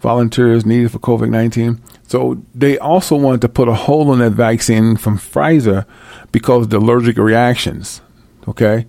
volunteers 0.01 0.67
needed 0.67 0.93
for 0.93 0.99
COVID 0.99 1.31
19. 1.31 1.81
So 2.15 2.41
they 2.55 2.79
also 2.79 3.17
wanted 3.17 3.41
to 3.41 3.49
put 3.49 3.67
a 3.67 3.75
hold 3.75 4.09
on 4.09 4.21
that 4.21 4.31
vaccine 4.31 4.97
from 4.97 5.19
Pfizer 5.19 5.85
because 6.31 6.67
of 6.67 6.71
the 6.71 6.79
allergic 6.79 7.19
reactions. 7.19 8.03
Okay. 8.47 8.87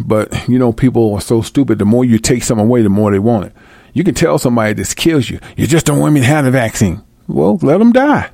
But, 0.00 0.48
you 0.48 0.58
know, 0.58 0.72
people 0.72 1.14
are 1.14 1.20
so 1.20 1.42
stupid. 1.42 1.78
The 1.78 1.84
more 1.84 2.04
you 2.04 2.18
take 2.18 2.42
something 2.42 2.66
away, 2.66 2.82
the 2.82 2.88
more 2.88 3.12
they 3.12 3.20
want 3.20 3.44
it. 3.46 3.52
You 3.92 4.02
can 4.02 4.16
tell 4.16 4.36
somebody 4.36 4.72
this 4.72 4.94
kills 4.94 5.30
you. 5.30 5.38
You 5.56 5.68
just 5.68 5.86
don't 5.86 6.00
want 6.00 6.12
me 6.12 6.22
to 6.22 6.26
have 6.26 6.44
the 6.44 6.50
vaccine. 6.50 7.04
Well, 7.28 7.56
let 7.62 7.78
them 7.78 7.92
die. 7.92 8.30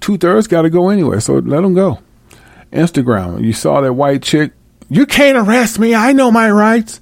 Two 0.00 0.16
thirds 0.16 0.46
got 0.46 0.62
to 0.62 0.70
go 0.70 0.88
anyway, 0.88 1.18
so 1.18 1.38
let 1.38 1.62
them 1.62 1.74
go. 1.74 1.98
Instagram, 2.72 3.42
you 3.42 3.52
saw 3.54 3.80
that 3.80 3.94
white 3.94 4.22
chick. 4.22 4.52
You 4.88 5.04
can't 5.04 5.36
arrest 5.36 5.80
me. 5.80 5.96
I 5.96 6.12
know 6.12 6.30
my 6.30 6.48
rights. 6.48 7.00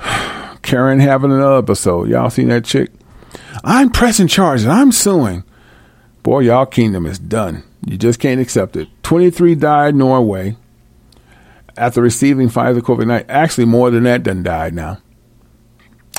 Karen 0.62 1.00
having 1.00 1.32
another 1.32 1.58
episode. 1.58 2.08
Y'all 2.08 2.30
seen 2.30 2.50
that 2.50 2.64
chick? 2.64 2.92
I'm 3.62 3.90
pressing 3.90 4.28
charges. 4.28 4.66
I'm 4.66 4.92
suing. 4.92 5.44
Boy, 6.22 6.40
y'all 6.40 6.66
kingdom 6.66 7.06
is 7.06 7.18
done. 7.18 7.62
You 7.86 7.96
just 7.98 8.18
can't 8.18 8.40
accept 8.40 8.76
it. 8.76 8.88
23 9.02 9.54
died 9.54 9.94
Norway 9.94 10.56
after 11.76 12.00
receiving 12.00 12.48
Pfizer 12.48 12.80
COVID 12.80 13.06
19. 13.06 13.30
Actually, 13.30 13.64
more 13.66 13.90
than 13.90 14.04
that 14.04 14.22
done 14.22 14.42
died 14.42 14.74
now. 14.74 14.98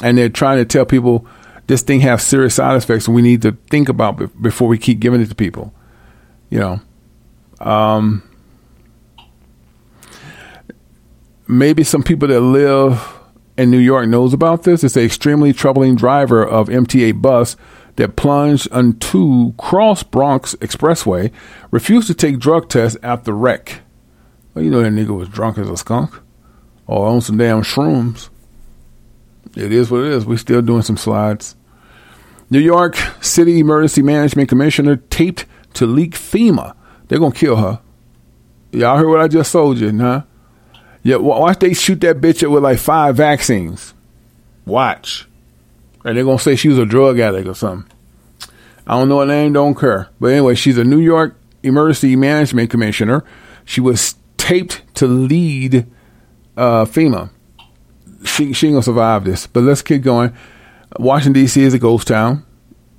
And 0.04 0.18
they're 0.18 0.30
trying 0.30 0.58
to 0.58 0.66
tell 0.66 0.86
people 0.86 1.26
this 1.68 1.82
thing 1.82 2.02
has 2.02 2.24
serious 2.24 2.56
side 2.56 2.76
effects 2.76 3.08
and 3.08 3.16
we 3.16 3.22
need 3.22 3.42
to 3.42 3.54
think 3.70 3.90
about 3.90 4.18
be- 4.18 4.28
before 4.42 4.68
we 4.68 4.78
keep 4.78 5.00
giving 5.00 5.22
it 5.22 5.30
to 5.30 5.36
people. 5.36 5.74
You 6.50 6.60
know, 6.60 6.82
um, 7.60 8.22
maybe 11.48 11.84
some 11.84 12.04
people 12.04 12.28
that 12.28 12.42
live 12.42 13.15
in 13.58 13.70
New 13.72 13.80
York 13.80 14.08
knows 14.08 14.34
about 14.34 14.64
this. 14.64 14.84
It's 14.84 14.98
an 14.98 15.04
extremely 15.04 15.54
troubling 15.54 15.96
driver 15.96 16.46
of 16.46 16.68
MTA 16.68 17.22
bus 17.22 17.56
that 17.96 18.16
plunged 18.16 18.72
onto 18.72 19.54
Cross 19.54 20.04
Bronx 20.04 20.56
Expressway, 20.56 21.32
refused 21.72 22.08
to 22.08 22.14
take 22.14 22.40
drug 22.40 22.70
tests 22.70 22.98
after 23.02 23.32
wreck. 23.32 23.82
Well, 24.54 24.64
you 24.64 24.72
know 24.72 24.82
that 24.82 24.92
nigga 24.92 25.18
was 25.18 25.30
drunk 25.30 25.58
as 25.58 25.70
a 25.70 25.78
skunk 25.78 26.14
or 26.88 27.08
on 27.08 27.22
some 27.22 27.38
damn 27.38 27.62
shrooms. 27.62 28.30
It 29.56 29.72
is 29.72 29.90
what 29.90 30.02
it 30.02 30.12
is. 30.12 30.26
We're 30.26 30.38
still 30.38 30.62
doing 30.62 30.82
some 30.82 30.98
slides. 30.98 31.56
New 32.50 32.60
York 32.60 32.96
City 33.22 33.60
Emergency 33.60 34.02
Management 34.02 34.50
Commissioner 34.50 34.98
taped 34.98 35.46
to 35.74 35.86
leak 35.86 36.14
FEMA. 36.14 36.76
They're 37.08 37.20
gonna 37.20 37.34
kill 37.34 37.56
her. 37.56 37.80
Y'all 38.72 38.98
heard 38.98 39.10
what 39.10 39.22
I 39.22 39.28
just 39.28 39.52
told 39.52 39.78
you, 39.80 39.98
huh? 39.98 40.24
Yeah, 41.06 41.18
watch 41.18 41.60
they 41.60 41.76
shoot 41.76 42.02
that 42.02 42.20
bitch 42.20 42.44
up 42.44 42.50
with 42.52 42.64
like 42.64 42.80
five 42.80 43.16
vaccines. 43.16 43.94
Watch. 44.66 45.28
And 46.04 46.18
they're 46.18 46.24
gonna 46.24 46.40
say 46.40 46.56
she 46.56 46.68
was 46.68 46.80
a 46.80 46.86
drug 46.86 47.20
addict 47.20 47.48
or 47.48 47.54
something. 47.54 47.92
I 48.88 48.98
don't 48.98 49.08
know 49.08 49.20
her 49.20 49.26
name, 49.28 49.54
don't 49.54 49.80
care. 49.80 50.10
But 50.20 50.32
anyway, 50.32 50.56
she's 50.56 50.80
a 50.80 50.84
New 50.84 51.00
York 51.00 51.36
Emergency 51.62 52.16
Management 52.16 52.72
Commissioner. 52.72 53.24
She 53.66 53.82
was 53.82 54.16
taped 54.38 54.82
to 54.96 55.06
lead 55.06 55.86
uh, 56.58 56.86
FEMA. 56.86 57.30
She 58.24 58.52
she 58.54 58.70
gonna 58.70 58.82
survive 58.82 59.26
this. 59.26 59.46
But 59.46 59.62
let's 59.62 59.84
keep 59.84 60.02
going. 60.02 60.36
Washington 60.98 61.34
D.C. 61.40 61.62
is 61.62 61.76
a 61.76 61.80
ghost 61.80 62.08
town. 62.08 62.44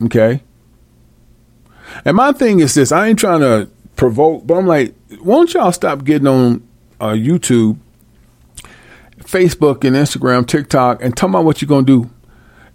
Okay. 0.01 0.45
And 2.05 2.17
my 2.17 2.31
thing 2.31 2.61
is 2.61 2.73
this: 2.75 2.93
I 2.93 3.09
ain't 3.09 3.19
trying 3.19 3.41
to 3.41 3.69
provoke, 3.97 4.47
but 4.47 4.55
I'm 4.55 4.69
like, 4.69 4.95
won't 5.23 5.55
y'all 5.55 5.73
stop 5.73 6.05
getting 6.05 6.29
on 6.29 6.69
uh, 7.01 7.09
YouTube, 7.09 7.79
Facebook, 9.27 9.85
and 9.85 9.97
Instagram, 9.97 10.47
TikTok, 10.47 11.03
and 11.03 11.17
tell 11.17 11.29
about 11.29 11.45
what 11.45 11.61
you're 11.61 11.69
gonna 11.69 11.87
do? 11.87 12.11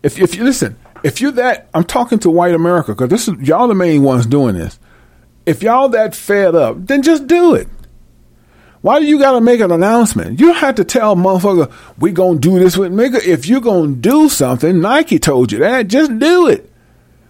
If 0.04 0.20
if 0.20 0.36
you 0.36 0.44
listen, 0.44 0.78
if 1.04 1.22
you're 1.22 1.32
that, 1.34 1.70
I'm 1.74 1.84
talking 1.84 2.20
to 2.20 2.30
white 2.30 2.54
America 2.54 2.92
because 2.92 3.10
this 3.10 3.28
is 3.28 3.48
y'all 3.48 3.68
the 3.68 3.76
main 3.76 4.04
ones 4.04 4.26
doing 4.26 4.56
this. 4.56 4.80
If 5.46 5.64
y'all 5.64 5.90
that 5.90 6.16
fed 6.16 6.56
up, 6.56 6.86
then 6.86 7.02
just 7.02 7.28
do 7.28 7.56
it. 7.56 7.68
Why 8.82 9.00
do 9.00 9.06
you 9.06 9.20
got 9.20 9.34
to 9.34 9.42
make 9.42 9.60
an 9.60 9.72
announcement? 9.72 10.40
You 10.40 10.54
have 10.54 10.76
to 10.76 10.84
tell 10.84 11.16
motherfucker 11.16 11.72
we 12.00 12.12
gonna 12.12 12.40
do 12.40 12.58
this 12.60 12.78
with 12.78 12.92
nigga. 12.92 13.24
If 13.24 13.48
you're 13.48 13.62
gonna 13.62 13.94
do 13.94 14.28
something, 14.28 14.82
Nike 14.82 15.20
told 15.20 15.52
you 15.52 15.60
that. 15.60 15.88
Just 15.88 16.18
do 16.18 16.48
it. 16.48 16.72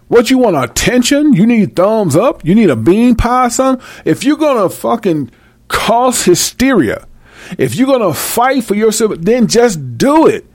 What 0.08 0.30
you 0.30 0.38
want 0.38 0.62
attention? 0.62 1.32
You 1.32 1.46
need 1.46 1.76
thumbs 1.76 2.16
up? 2.16 2.44
You 2.44 2.54
need 2.54 2.70
a 2.70 2.76
bean 2.76 3.16
pie, 3.16 3.48
son? 3.48 3.80
If 4.04 4.24
you're 4.24 4.36
gonna 4.36 4.68
fucking 4.68 5.30
cause 5.68 6.24
hysteria, 6.24 7.06
if 7.58 7.74
you're 7.74 7.86
gonna 7.86 8.14
fight 8.14 8.64
for 8.64 8.74
yourself, 8.74 9.14
then 9.18 9.46
just 9.46 9.98
do 9.98 10.26
it. 10.26 10.46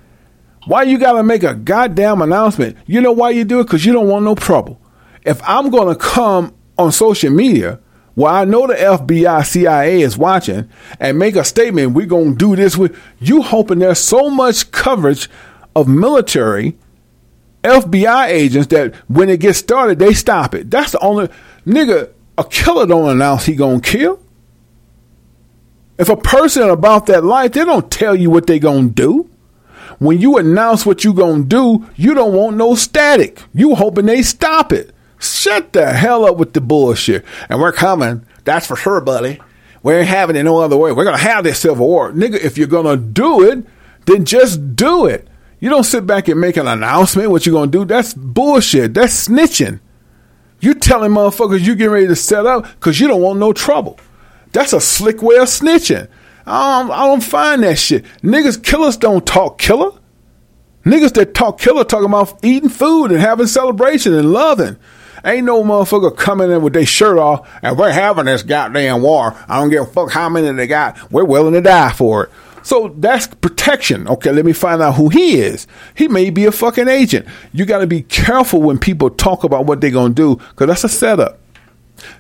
Why 0.66 0.84
you 0.84 0.98
gotta 0.98 1.24
make 1.24 1.44
a 1.44 1.54
goddamn 1.54 2.22
announcement? 2.22 2.78
You 2.86 3.02
know 3.02 3.12
why 3.14 3.30
you 3.30 3.46
do 3.46 3.62
it? 3.62 3.64
Because 3.66 3.86
you 3.86 3.94
don't 3.94 4.08
want 4.08 4.26
no 4.26 4.36
trouble. 4.36 4.80
If 5.24 5.42
I'm 5.48 5.70
gonna 5.70 5.96
come 5.96 6.54
on 6.78 6.92
social 6.92 7.32
media 7.32 7.80
where 8.16 8.32
I 8.32 8.46
know 8.46 8.68
the 8.68 8.74
FBI, 8.74 9.46
CIA 9.46 10.02
is 10.02 10.18
watching 10.18 10.70
and 11.00 11.20
make 11.20 11.36
a 11.36 11.44
statement, 11.44 11.94
we're 11.94 12.06
gonna 12.06 12.36
do 12.36 12.56
this 12.56 12.76
with 12.76 12.98
you 13.20 13.42
hoping 13.42 13.80
there's 13.80 14.00
so 14.00 14.30
much 14.30 14.72
coverage 14.72 15.30
of 15.76 15.88
military 15.88 16.76
FBI 17.64 18.28
agents 18.28 18.68
that 18.68 18.96
when 19.08 19.30
it 19.30 19.40
gets 19.40 19.60
started, 19.60 20.00
they 20.00 20.14
stop 20.14 20.56
it. 20.56 20.70
That's 20.72 20.92
the 20.94 21.00
only 21.00 21.30
nigga. 21.66 22.12
A 22.40 22.44
killer 22.44 22.86
don't 22.86 23.10
announce 23.10 23.46
he 23.46 23.56
gonna 23.56 23.82
kill. 23.82 24.20
If 25.98 26.10
a 26.10 26.18
person 26.18 26.70
about 26.70 27.08
that 27.08 27.24
life, 27.24 27.54
they 27.54 27.66
don't 27.66 27.90
tell 27.90 28.16
you 28.16 28.30
what 28.30 28.48
they 28.48 28.60
gonna 28.60 28.90
do. 28.90 29.30
When 30.00 30.20
you 30.20 30.38
announce 30.38 30.86
what 30.86 31.04
you 31.04 31.14
gonna 31.14 31.44
do, 31.44 31.88
you 31.96 32.14
don't 32.14 32.34
want 32.34 32.58
no 32.58 32.76
static. 32.76 33.42
You 33.54 33.76
hoping 33.76 34.06
they 34.06 34.22
stop 34.22 34.72
it. 34.72 34.94
Shut 35.20 35.74
the 35.74 35.92
hell 35.94 36.26
up 36.26 36.38
with 36.38 36.54
the 36.54 36.62
bullshit. 36.62 37.26
And 37.50 37.60
we're 37.60 37.72
coming. 37.72 38.24
That's 38.44 38.68
for 38.68 38.76
sure, 38.76 39.02
buddy. 39.02 39.40
We 39.82 39.94
ain't 39.94 40.08
having 40.08 40.36
it 40.36 40.44
no 40.44 40.60
other 40.60 40.78
way. 40.78 40.92
We're 40.92 41.04
gonna 41.04 41.18
have 41.18 41.44
this 41.44 41.60
civil 41.60 41.88
war, 41.88 42.12
nigga. 42.12 42.36
If 42.36 42.58
you're 42.58 42.68
gonna 42.68 42.98
do 42.98 43.44
it, 43.44 43.66
then 44.06 44.26
just 44.26 44.76
do 44.76 45.06
it. 45.06 45.28
You 45.60 45.70
don't 45.70 45.84
sit 45.84 46.06
back 46.06 46.28
and 46.28 46.40
make 46.40 46.58
an 46.58 46.68
announcement 46.68 47.32
what 47.32 47.46
you're 47.46 47.54
gonna 47.54 47.72
do. 47.72 47.86
That's 47.86 48.14
bullshit. 48.14 48.94
That's 48.94 49.28
snitching. 49.28 49.80
You 50.60 50.76
telling 50.76 51.12
motherfuckers 51.12 51.62
you 51.62 51.76
getting 51.76 51.94
ready 51.94 52.08
to 52.08 52.16
set 52.16 52.46
up 52.46 52.64
because 52.76 53.00
you 53.00 53.08
don't 53.08 53.22
want 53.22 53.40
no 53.40 53.54
trouble. 53.54 54.00
That's 54.52 54.74
a 54.74 54.82
slick 54.82 55.22
way 55.22 55.38
of 55.38 55.48
snitching. 55.48 56.08
I 56.46 56.82
don't, 56.82 56.92
I 56.92 57.08
don't 57.08 57.24
find 57.24 57.64
that 57.64 57.78
shit. 57.78 58.06
Niggas, 58.24 58.64
killers 58.64 58.98
don't 58.98 59.26
talk 59.26 59.58
killer. 59.58 59.92
Niggas 60.86 61.14
that 61.16 61.34
talk 61.34 61.60
killer 61.60 61.84
talking 61.84 62.06
about 62.06 62.40
eating 62.44 62.70
food 62.70 63.12
and 63.12 63.20
having 63.20 63.48
celebration 63.48 64.14
and 64.14 64.32
loving. 64.32 64.78
Ain't 65.26 65.46
no 65.46 65.62
motherfucker 65.64 66.16
coming 66.16 66.50
in 66.50 66.62
with 66.62 66.72
their 66.72 66.86
shirt 66.86 67.18
off 67.18 67.50
and 67.62 67.78
we're 67.78 67.92
having 67.92 68.26
this 68.26 68.44
goddamn 68.44 69.02
war. 69.02 69.36
I 69.50 69.60
don't 69.60 69.70
give 69.70 69.84
a 69.84 69.86
fuck 69.86 70.12
how 70.12 70.30
many 70.30 70.50
they 70.54 70.68
got. 70.68 71.12
We're 71.12 71.26
willing 71.26 71.54
to 71.54 71.62
die 71.62 71.92
for 71.92 72.26
it. 72.26 72.32
So 72.64 72.94
that's 72.98 73.28
protection. 73.28 74.08
Okay, 74.08 74.32
let 74.32 74.46
me 74.46 74.54
find 74.54 74.82
out 74.82 74.96
who 74.96 75.10
he 75.10 75.40
is. 75.40 75.68
He 75.96 76.08
may 76.08 76.30
be 76.30 76.46
a 76.46 76.52
fucking 76.52 76.88
agent. 76.88 77.26
You 77.52 77.66
got 77.66 77.80
to 77.80 77.88
be 77.88 78.04
careful 78.04 78.62
when 78.62 78.78
people 78.78 79.10
talk 79.10 79.44
about 79.44 79.66
what 79.66 79.82
they're 79.82 79.92
going 79.92 80.16
to 80.16 80.36
do 80.36 80.36
because 80.36 80.68
that's 80.68 80.84
a 80.84 80.90
setup. 80.90 81.40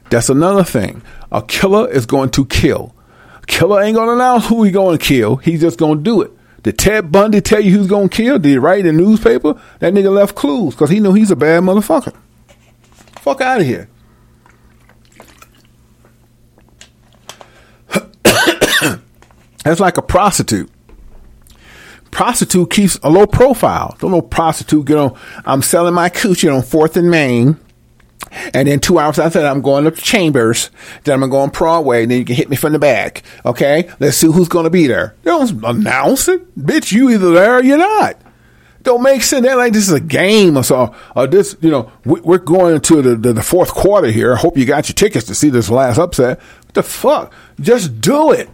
That's 0.10 0.30
another 0.30 0.64
thing. 0.64 1.02
A 1.32 1.42
killer 1.42 1.90
is 1.90 2.06
going 2.06 2.30
to 2.32 2.46
kill. 2.46 2.96
Killer 3.48 3.82
ain't 3.82 3.96
to 4.08 4.14
announce 4.14 4.48
who 4.48 4.64
he 4.64 4.72
going 4.72 4.98
to 4.98 5.04
kill. 5.04 5.38
He's 5.38 5.62
just 5.62 5.80
to 6.00 6.04
do 6.04 6.22
it. 6.22 6.32
Did 6.64 6.78
Ted 6.78 7.12
Bundy 7.12 7.40
tell 7.40 7.62
you 7.62 7.72
who's 7.72 7.88
to 8.10 8.16
kill? 8.16 8.40
Did 8.40 8.50
he 8.50 8.58
write 8.58 8.86
in 8.86 8.98
the 8.98 9.04
newspaper? 9.04 9.60
That 9.80 9.94
nigga 9.94 10.14
left 10.14 10.36
clues 10.36 10.74
because 10.74 10.90
he 10.90 11.00
knew 11.00 11.14
he's 11.14 11.32
a 11.32 11.36
bad 11.36 11.64
motherfucker. 11.64 12.14
Fuck 13.22 13.42
out 13.42 13.62
of 13.62 13.66
here. 13.66 13.90
That's 19.64 19.80
like 19.80 19.98
a 19.98 20.02
prostitute. 20.02 20.70
prostitute 22.12 22.70
keeps 22.70 23.00
a 23.04 23.10
low 23.10 23.28
profile. 23.28 23.96
Don't 24.00 24.12
no 24.12 24.22
prostitute 24.22 24.86
get 24.86 24.98
on. 24.98 25.18
I'm 25.46 25.62
selling 25.62 25.94
my 25.94 26.10
coochie 26.10 26.54
on 26.54 26.64
Fourth 26.64 26.98
and 26.98 27.10
Main. 27.10 27.58
And 28.54 28.68
then 28.68 28.80
two 28.80 29.00
hours 29.00 29.20
after 29.20 29.42
that, 29.42 29.52
I'm 29.52 29.62
going 29.62 29.88
up 29.88 29.96
to 29.96 30.02
Chambers. 30.02 30.70
Then 31.04 31.16
I'm 31.16 31.20
going 31.22 31.30
to 31.30 31.34
go 31.34 31.40
on 31.40 31.50
Broadway. 31.50 32.04
And 32.04 32.12
then 32.12 32.20
you 32.20 32.26
can 32.26 32.36
hit 32.36 32.50
me 32.50 32.56
from 32.56 32.74
the 32.74 32.80
back. 32.80 33.24
Okay? 33.46 33.90
Let's 34.00 34.18
see 34.18 34.28
who's 34.28 34.48
going 34.48 34.66
to 34.66 34.70
be 34.70 34.88
there. 34.88 35.16
Don't 35.24 35.64
announce 35.64 36.28
it. 36.28 36.58
Bitch, 36.58 36.92
you 36.92 37.10
either 37.10 37.32
there 37.32 37.58
or 37.58 37.64
you're 37.64 37.78
not. 37.78 38.22
Don't 38.84 39.04
make 39.04 39.22
sense. 39.22 39.46
That 39.46 39.58
like 39.58 39.74
this 39.74 39.88
is 39.88 39.94
a 39.94 40.00
game 40.00 40.58
or 40.58 40.64
so. 40.64 40.96
Or 41.14 41.28
this, 41.28 41.58
you 41.60 41.70
know, 41.70 41.92
we, 42.06 42.22
we're 42.22 42.38
going 42.38 42.76
into 42.76 43.02
the, 43.02 43.16
the, 43.16 43.34
the 43.34 43.44
fourth 43.44 43.72
quarter 43.72 44.08
here. 44.08 44.34
I 44.34 44.38
hope 44.38 44.58
you 44.58 44.66
got 44.66 44.88
your 44.88 44.94
tickets 44.94 45.26
to 45.26 45.36
see 45.36 45.50
this 45.50 45.70
last 45.70 45.98
upset. 45.98 46.40
What 46.40 46.74
the 46.74 46.84
fuck? 46.84 47.34
Just 47.60 48.00
do 48.00 48.32
it. 48.32 48.50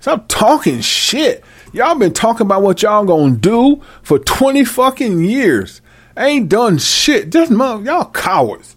Stop 0.00 0.24
talking 0.28 0.80
shit. 0.80 1.44
Y'all 1.74 1.96
been 1.96 2.14
talking 2.14 2.46
about 2.46 2.62
what 2.62 2.80
y'all 2.82 3.04
gonna 3.04 3.36
do 3.36 3.82
for 4.02 4.18
20 4.18 4.64
fucking 4.64 5.20
years. 5.20 5.82
Ain't 6.16 6.48
done 6.48 6.78
shit. 6.78 7.30
Just 7.30 7.52
y'all 7.52 8.10
cowards. 8.10 8.74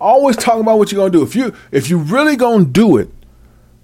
Always 0.00 0.36
talking 0.36 0.62
about 0.62 0.78
what 0.78 0.90
you're 0.90 1.00
gonna 1.00 1.10
do. 1.10 1.22
If 1.22 1.36
you 1.36 1.54
if 1.70 1.90
you 1.90 1.98
really 1.98 2.36
gonna 2.36 2.64
do 2.64 2.96
it, 2.96 3.10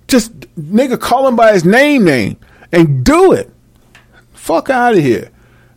just 0.09 0.33
nigga 0.57 0.99
call 0.99 1.29
him 1.29 1.37
by 1.37 1.53
his 1.53 1.65
name 1.65 2.05
name 2.05 2.39
and 2.73 3.05
do 3.05 3.33
it. 3.33 3.53
Fuck 4.33 4.71
out 4.71 4.95
of 4.95 5.01
here. 5.01 5.31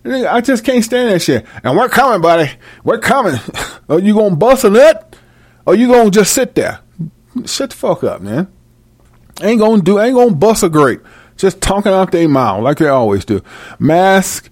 Nigga, 0.03 0.31
I 0.31 0.41
just 0.41 0.63
can't 0.63 0.83
stand 0.83 1.11
that 1.11 1.21
shit. 1.21 1.45
And 1.63 1.77
we're 1.77 1.89
coming, 1.89 2.21
buddy. 2.21 2.51
We're 2.83 2.99
coming. 2.99 3.39
Are 3.89 3.99
you 3.99 4.13
gonna 4.13 4.35
bust 4.35 4.63
a 4.63 4.69
nut? 4.69 5.15
Or 5.65 5.75
you 5.75 5.87
gonna 5.87 6.09
just 6.09 6.33
sit 6.33 6.55
there? 6.55 6.79
Shut 7.45 7.71
the 7.71 7.75
fuck 7.75 8.03
up, 8.03 8.21
man. 8.21 8.47
Ain't 9.41 9.59
gonna 9.59 9.81
do 9.81 9.99
ain't 9.99 10.15
gonna 10.15 10.35
bust 10.35 10.63
a 10.63 10.69
grape. 10.69 11.01
Just 11.37 11.61
talking 11.61 11.91
out 11.91 12.11
their 12.11 12.27
mouth 12.27 12.63
like 12.63 12.77
they 12.77 12.87
always 12.87 13.23
do. 13.23 13.41
Mask 13.77 14.49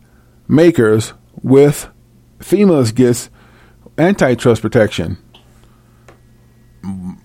makers 0.47 1.13
with 1.41 1.89
FEMA's 2.39 2.91
gets 2.91 3.29
antitrust 3.97 4.61
protection. 4.61 5.17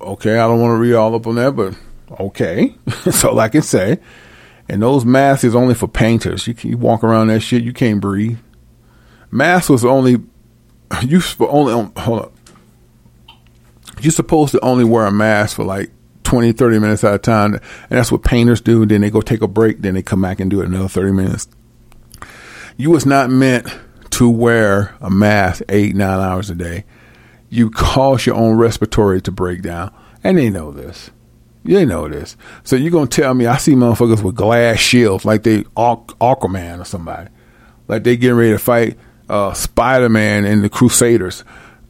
Okay, 0.00 0.38
I 0.38 0.46
don't 0.46 0.60
want 0.60 0.72
to 0.72 0.76
read 0.76 0.94
all 0.94 1.14
up 1.14 1.26
on 1.26 1.36
that, 1.36 1.54
but 1.54 1.74
okay. 2.20 2.74
That's 3.04 3.24
all 3.24 3.38
I 3.38 3.48
can 3.48 3.62
say. 3.62 3.98
And 4.68 4.82
those 4.82 5.04
masks 5.04 5.44
is 5.44 5.54
only 5.54 5.74
for 5.74 5.88
painters. 5.88 6.46
You, 6.46 6.54
you 6.62 6.78
walk 6.78 7.04
around 7.04 7.28
that 7.28 7.40
shit, 7.40 7.62
you 7.62 7.72
can't 7.72 8.00
breathe. 8.00 8.38
Mask 9.30 9.70
was 9.70 9.84
only 9.84 10.18
used 11.02 11.36
for 11.36 11.50
only 11.50 11.72
on, 11.72 11.92
hold 11.96 12.20
up. 12.20 12.32
You're 14.00 14.12
supposed 14.12 14.52
to 14.52 14.60
only 14.64 14.84
wear 14.84 15.06
a 15.06 15.12
mask 15.12 15.56
for 15.56 15.64
like 15.64 15.90
20, 16.24 16.52
30 16.52 16.78
minutes 16.78 17.04
at 17.04 17.14
a 17.14 17.18
time. 17.18 17.54
And 17.54 17.62
that's 17.90 18.10
what 18.10 18.24
painters 18.24 18.60
do. 18.60 18.84
Then 18.86 19.00
they 19.02 19.10
go 19.10 19.20
take 19.20 19.42
a 19.42 19.48
break. 19.48 19.82
Then 19.82 19.94
they 19.94 20.02
come 20.02 20.22
back 20.22 20.40
and 20.40 20.50
do 20.50 20.60
it 20.60 20.66
another 20.66 20.88
30 20.88 21.12
minutes. 21.12 21.48
You 22.76 22.90
was 22.90 23.06
not 23.06 23.30
meant 23.30 23.68
to 24.10 24.28
wear 24.28 24.96
a 25.00 25.10
mask 25.10 25.62
eight, 25.68 25.94
nine 25.94 26.20
hours 26.20 26.50
a 26.50 26.54
day. 26.54 26.84
You 27.52 27.68
cause 27.68 28.24
your 28.24 28.34
own 28.34 28.56
respiratory 28.56 29.20
to 29.20 29.30
break 29.30 29.60
down. 29.60 29.94
And 30.24 30.38
they 30.38 30.48
know 30.48 30.70
this. 30.72 31.10
They 31.64 31.84
know 31.84 32.08
this. 32.08 32.34
So 32.64 32.76
you're 32.76 32.90
going 32.90 33.08
to 33.08 33.20
tell 33.20 33.34
me 33.34 33.44
I 33.44 33.58
see 33.58 33.74
motherfuckers 33.74 34.22
with 34.22 34.36
glass 34.36 34.78
shields 34.78 35.26
like 35.26 35.42
they 35.42 35.64
Aqu- 35.76 36.16
Aquaman 36.16 36.80
or 36.80 36.86
somebody. 36.86 37.28
Like 37.88 38.04
they 38.04 38.16
getting 38.16 38.38
ready 38.38 38.52
to 38.52 38.58
fight 38.58 38.98
uh, 39.28 39.52
Spider 39.52 40.08
Man 40.08 40.46
and 40.46 40.64
the 40.64 40.70
Crusaders. 40.70 41.44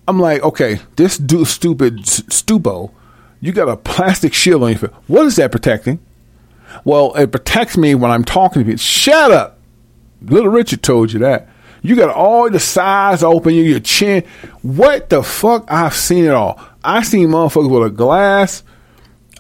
I'm 0.09 0.19
like, 0.19 0.43
okay, 0.43 0.81
this 0.97 1.17
dude, 1.17 1.47
stupid 1.47 1.99
stupo, 1.99 2.91
you 3.41 3.53
got 3.53 3.69
a 3.69 3.77
plastic 3.77 4.35
shield 4.35 4.65
on 4.65 4.71
your 4.71 4.79
face. 4.81 4.91
What 5.07 5.27
is 5.27 5.37
that 5.37 5.53
protecting? 5.53 6.01
Well, 6.85 7.15
it 7.15 7.31
protects 7.31 7.77
me 7.77 7.95
when 7.95 8.11
I'm 8.11 8.25
talking 8.25 8.63
to 8.63 8.67
people. 8.67 8.79
Shut 8.79 9.31
up. 9.31 9.61
Little 10.23 10.51
Richard 10.51 10.83
told 10.83 11.13
you 11.13 11.21
that. 11.21 11.49
You 11.83 11.97
got 11.97 12.11
all 12.11 12.49
the 12.49 12.61
sides 12.61 13.24
open, 13.24 13.55
your 13.55 13.80
chin. 13.80 14.24
What 14.62 15.11
the 15.11 15.22
fuck? 15.22 15.64
I've 15.68 15.95
seen 15.95 16.24
it 16.24 16.30
all. 16.30 16.61
I 16.85 17.03
seen 17.03 17.28
motherfuckers 17.28 17.70
with 17.70 17.93
a 17.93 17.95
glass. 17.95 18.62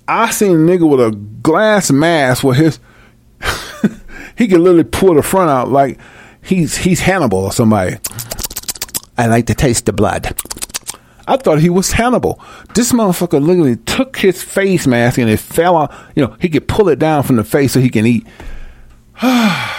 I 0.08 0.30
seen 0.32 0.50
a 0.50 0.54
nigga 0.54 0.88
with 0.88 1.00
a 1.00 1.16
glass 1.16 1.92
mask 1.92 2.42
with 2.42 2.56
his. 2.56 2.80
he 4.36 4.48
can 4.48 4.62
literally 4.62 4.84
pull 4.84 5.14
the 5.14 5.22
front 5.22 5.50
out 5.50 5.68
like 5.70 5.98
he's 6.42 6.76
he's 6.76 7.00
Hannibal 7.00 7.44
or 7.44 7.52
somebody. 7.52 7.98
I 9.16 9.26
like 9.26 9.46
to 9.46 9.54
taste 9.54 9.86
the 9.86 9.92
blood. 9.92 10.36
I 11.28 11.36
thought 11.36 11.60
he 11.60 11.70
was 11.70 11.92
Hannibal. 11.92 12.40
This 12.74 12.90
motherfucker 12.90 13.40
literally 13.40 13.76
took 13.76 14.16
his 14.16 14.42
face 14.42 14.88
mask 14.88 15.18
and 15.18 15.30
it 15.30 15.38
fell 15.38 15.76
out. 15.76 15.94
You 16.16 16.26
know, 16.26 16.36
he 16.40 16.48
could 16.48 16.66
pull 16.66 16.88
it 16.88 16.98
down 16.98 17.22
from 17.22 17.36
the 17.36 17.44
face 17.44 17.72
so 17.72 17.80
he 17.80 17.90
can 17.90 18.04
eat. 18.04 18.26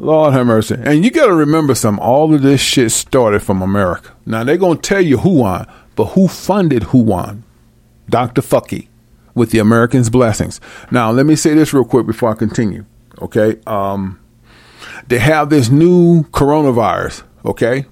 Lord 0.00 0.32
have 0.32 0.46
mercy. 0.46 0.76
And 0.82 1.04
you 1.04 1.10
got 1.10 1.26
to 1.26 1.34
remember 1.34 1.74
something. 1.74 2.02
All 2.02 2.34
of 2.34 2.42
this 2.42 2.60
shit 2.60 2.90
started 2.90 3.42
from 3.42 3.60
America. 3.60 4.12
Now, 4.24 4.44
they're 4.44 4.56
going 4.56 4.78
to 4.78 4.82
tell 4.82 5.02
you 5.02 5.18
who 5.18 5.40
won, 5.40 5.66
but 5.94 6.06
who 6.06 6.26
funded 6.26 6.84
who 6.84 7.02
won? 7.02 7.44
Dr. 8.08 8.40
Fucky 8.40 8.88
with 9.34 9.50
the 9.50 9.58
Americans' 9.58 10.10
blessings. 10.10 10.60
Now, 10.90 11.10
let 11.10 11.26
me 11.26 11.36
say 11.36 11.54
this 11.54 11.72
real 11.74 11.84
quick 11.84 12.06
before 12.06 12.30
I 12.30 12.34
continue. 12.34 12.86
Okay. 13.20 13.60
Um, 13.66 14.18
they 15.06 15.18
have 15.18 15.50
this 15.50 15.68
new 15.68 16.24
coronavirus. 16.24 17.22
Okay. 17.44 17.84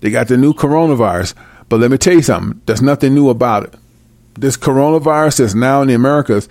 They 0.00 0.10
got 0.10 0.26
the 0.26 0.36
new 0.36 0.52
coronavirus. 0.52 1.34
But 1.68 1.80
let 1.80 1.90
me 1.90 1.98
tell 1.98 2.14
you 2.14 2.22
something. 2.22 2.60
There's 2.66 2.82
nothing 2.82 3.14
new 3.14 3.30
about 3.30 3.64
it. 3.64 3.74
This 4.34 4.56
coronavirus 4.56 5.40
is 5.40 5.54
now 5.54 5.82
in 5.82 5.88
the 5.88 5.94
Americas. 5.94 6.48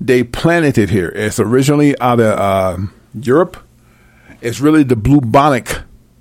They 0.00 0.24
planted 0.24 0.76
it 0.76 0.90
here. 0.90 1.12
It's 1.14 1.38
originally 1.38 1.98
out 2.00 2.20
of 2.20 2.38
uh, 2.38 2.86
Europe. 3.22 3.56
It's 4.40 4.60
really 4.60 4.82
the 4.82 4.96
bubonic 4.96 5.66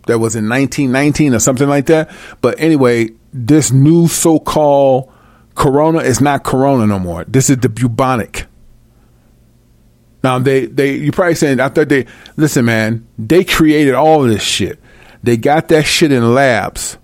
that 0.08 0.20
was 0.20 0.36
in 0.36 0.50
1919 0.50 1.34
or 1.36 1.40
something 1.40 1.68
like 1.68 1.86
that. 1.88 2.10
But 2.42 2.60
anyway, 2.60 3.10
this 3.34 3.72
new 3.72 4.08
so-called 4.08 5.12
corona 5.56 6.00
is 6.00 6.22
not 6.22 6.44
corona 6.44 6.88
no 6.88 7.00
more. 7.00 7.26
This 7.26 7.50
is 7.50 7.58
the 7.58 7.70
bubonic. 7.70 8.46
Now 10.24 10.40
they 10.40 10.66
they 10.66 10.96
you 10.96 11.12
probably 11.12 11.36
saying 11.36 11.60
I 11.60 11.70
thought 11.70 11.90
they 11.90 12.06
listen 12.36 12.66
man 12.66 13.08
they 13.18 13.44
created 13.44 13.94
all 13.94 14.24
this 14.24 14.42
shit. 14.42 14.80
They 15.24 15.38
got 15.38 15.68
that 15.70 15.84
shit 15.84 16.12
in 16.12 16.34
labs, 16.34 16.98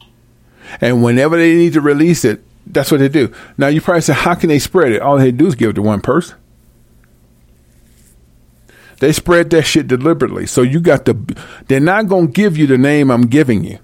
and 0.82 1.04
whenever 1.04 1.38
they 1.38 1.56
need 1.56 1.74
to 1.74 1.82
release 1.82 2.26
it, 2.26 2.44
that's 2.66 2.92
what 2.92 3.00
they 3.00 3.10
do. 3.10 3.34
Now 3.58 3.68
you 3.68 3.82
probably 3.82 4.02
say 4.02 4.14
how 4.14 4.36
can 4.36 4.50
they 4.50 4.60
spread 4.60 4.92
it? 4.92 5.02
All 5.02 5.18
they 5.18 5.32
do 5.32 5.48
is 5.48 5.56
give 5.56 5.72
it 5.72 5.74
to 5.74 5.82
one 5.82 6.02
person. 6.02 6.38
They 9.00 9.12
spread 9.12 9.50
that 9.52 9.64
shit 9.64 9.88
deliberately. 9.88 10.46
So 10.46 10.62
you 10.62 10.80
got 10.80 11.06
the 11.06 11.14
they're 11.68 11.80
not 11.80 12.08
going 12.08 12.28
to 12.28 12.32
give 12.32 12.58
you 12.58 12.68
the 12.68 12.78
name 12.78 13.12
I'm 13.12 13.28
giving 13.28 13.64
you. 13.64 13.80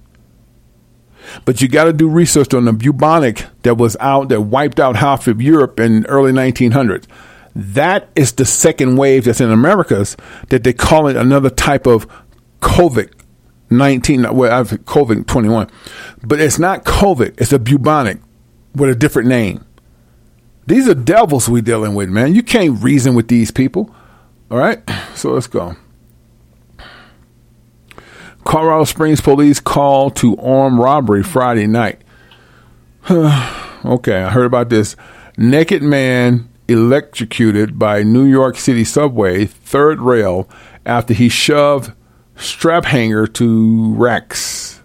But 1.46 1.62
you 1.62 1.68
got 1.68 1.86
to 1.86 1.94
do 1.94 2.10
research 2.10 2.54
on 2.54 2.66
the 2.66 2.74
bubonic 2.74 3.46
that 3.62 3.76
was 3.76 3.96
out 4.00 4.30
that 4.30 4.42
wiped 4.42 4.80
out 4.80 4.96
half 4.96 5.28
of 5.28 5.42
Europe 5.42 5.80
in 5.80 6.06
early 6.08 6.32
1900s. 6.32 7.06
That 7.56 8.10
is 8.16 8.32
the 8.34 8.46
second 8.46 8.98
wave 8.98 9.26
that's 9.26 9.42
in 9.42 9.52
Americas 9.52 10.16
that 10.50 10.64
they 10.64 10.74
call 10.74 11.08
it 11.08 11.16
another 11.16 11.50
type 11.50 11.86
of 11.86 12.08
COVID 12.62 13.14
19 13.70 14.36
well 14.36 14.52
I've 14.52 14.70
COVID 14.70 15.28
21. 15.28 15.70
But 16.24 16.40
it's 16.40 16.60
not 16.60 16.86
COVID, 16.86 17.40
it's 17.40 17.54
a 17.54 17.60
bubonic 17.60 18.20
with 18.76 18.90
a 18.90 18.96
different 18.96 19.28
name. 19.28 19.66
These 20.68 20.88
are 20.88 20.94
devils 20.94 21.50
we 21.50 21.62
dealing 21.62 21.96
with, 21.96 22.10
man. 22.10 22.36
You 22.36 22.44
can't 22.44 22.82
reason 22.82 23.16
with 23.16 23.28
these 23.28 23.52
people. 23.52 23.94
All 24.52 24.58
right? 24.58 24.82
So 25.16 25.32
let's 25.32 25.48
go. 25.48 25.76
Colorado 28.44 28.84
Springs 28.84 29.22
police 29.22 29.60
call 29.60 30.10
to 30.12 30.36
armed 30.38 30.80
robbery 30.80 31.24
Friday 31.24 31.68
night. 31.68 32.02
okay, 33.12 34.24
I 34.24 34.30
heard 34.30 34.46
about 34.46 34.70
this. 34.70 34.96
Naked 35.38 35.84
man 35.84 36.50
electrocuted 36.68 37.78
by 37.80 38.04
New 38.04 38.26
York 38.26 38.58
City 38.58 38.84
subway 38.84 39.46
third 39.46 40.00
rail 40.00 40.50
after 40.86 41.14
he 41.14 41.30
shoved 41.30 41.94
strap 42.36 42.86
hanger 42.86 43.28
to 43.28 43.94
Rex. 43.94 44.82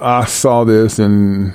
I 0.00 0.24
saw 0.24 0.64
this 0.64 0.98
and 0.98 1.54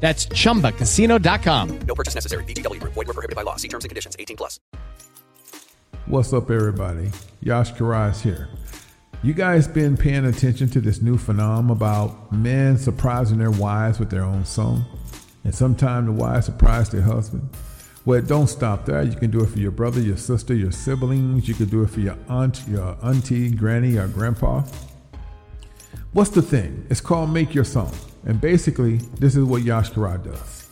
That's 0.00 0.26
chumbacasino.com. 0.26 1.78
No 1.80 1.94
purchase 1.94 2.14
necessary. 2.14 2.44
VGW 2.44 2.80
Group. 2.80 2.94
Void 2.94 3.08
were 3.08 3.14
prohibited 3.14 3.34
by 3.36 3.42
law. 3.42 3.56
See 3.56 3.68
terms 3.68 3.84
and 3.84 3.88
conditions. 3.88 4.14
18 4.18 4.36
plus. 4.36 4.60
What's 6.06 6.32
up, 6.32 6.50
everybody? 6.50 7.10
Yash 7.40 7.72
Karais 7.72 8.20
here. 8.20 8.48
You 9.22 9.34
guys 9.34 9.66
been 9.66 9.96
paying 9.96 10.26
attention 10.26 10.68
to 10.70 10.80
this 10.80 11.02
new 11.02 11.18
phenomenon 11.18 11.70
about 11.76 12.30
men 12.30 12.78
surprising 12.78 13.38
their 13.38 13.50
wives 13.50 13.98
with 13.98 14.10
their 14.10 14.22
own 14.22 14.44
song? 14.44 14.84
And 15.42 15.54
sometimes 15.54 16.06
the 16.06 16.12
wives 16.12 16.46
surprise 16.46 16.90
their 16.90 17.02
husband? 17.02 17.48
Well, 18.04 18.22
don't 18.22 18.46
stop 18.46 18.86
there. 18.86 19.02
You 19.02 19.16
can 19.16 19.32
do 19.32 19.42
it 19.42 19.48
for 19.48 19.58
your 19.58 19.72
brother, 19.72 20.00
your 20.00 20.16
sister, 20.16 20.54
your 20.54 20.70
siblings. 20.70 21.48
You 21.48 21.54
can 21.54 21.66
do 21.66 21.82
it 21.82 21.90
for 21.90 21.98
your 21.98 22.16
aunt, 22.28 22.62
your 22.68 22.96
auntie, 23.02 23.50
granny, 23.50 23.96
or 23.96 24.06
grandpa. 24.06 24.62
What's 26.12 26.30
the 26.30 26.42
thing? 26.42 26.86
It's 26.88 27.00
called 27.00 27.30
Make 27.30 27.52
Your 27.52 27.64
Song. 27.64 27.92
And 28.26 28.40
basically, 28.40 28.96
this 29.18 29.36
is 29.36 29.44
what 29.44 29.62
Yash 29.62 29.90
Kara 29.90 30.18
does. 30.18 30.68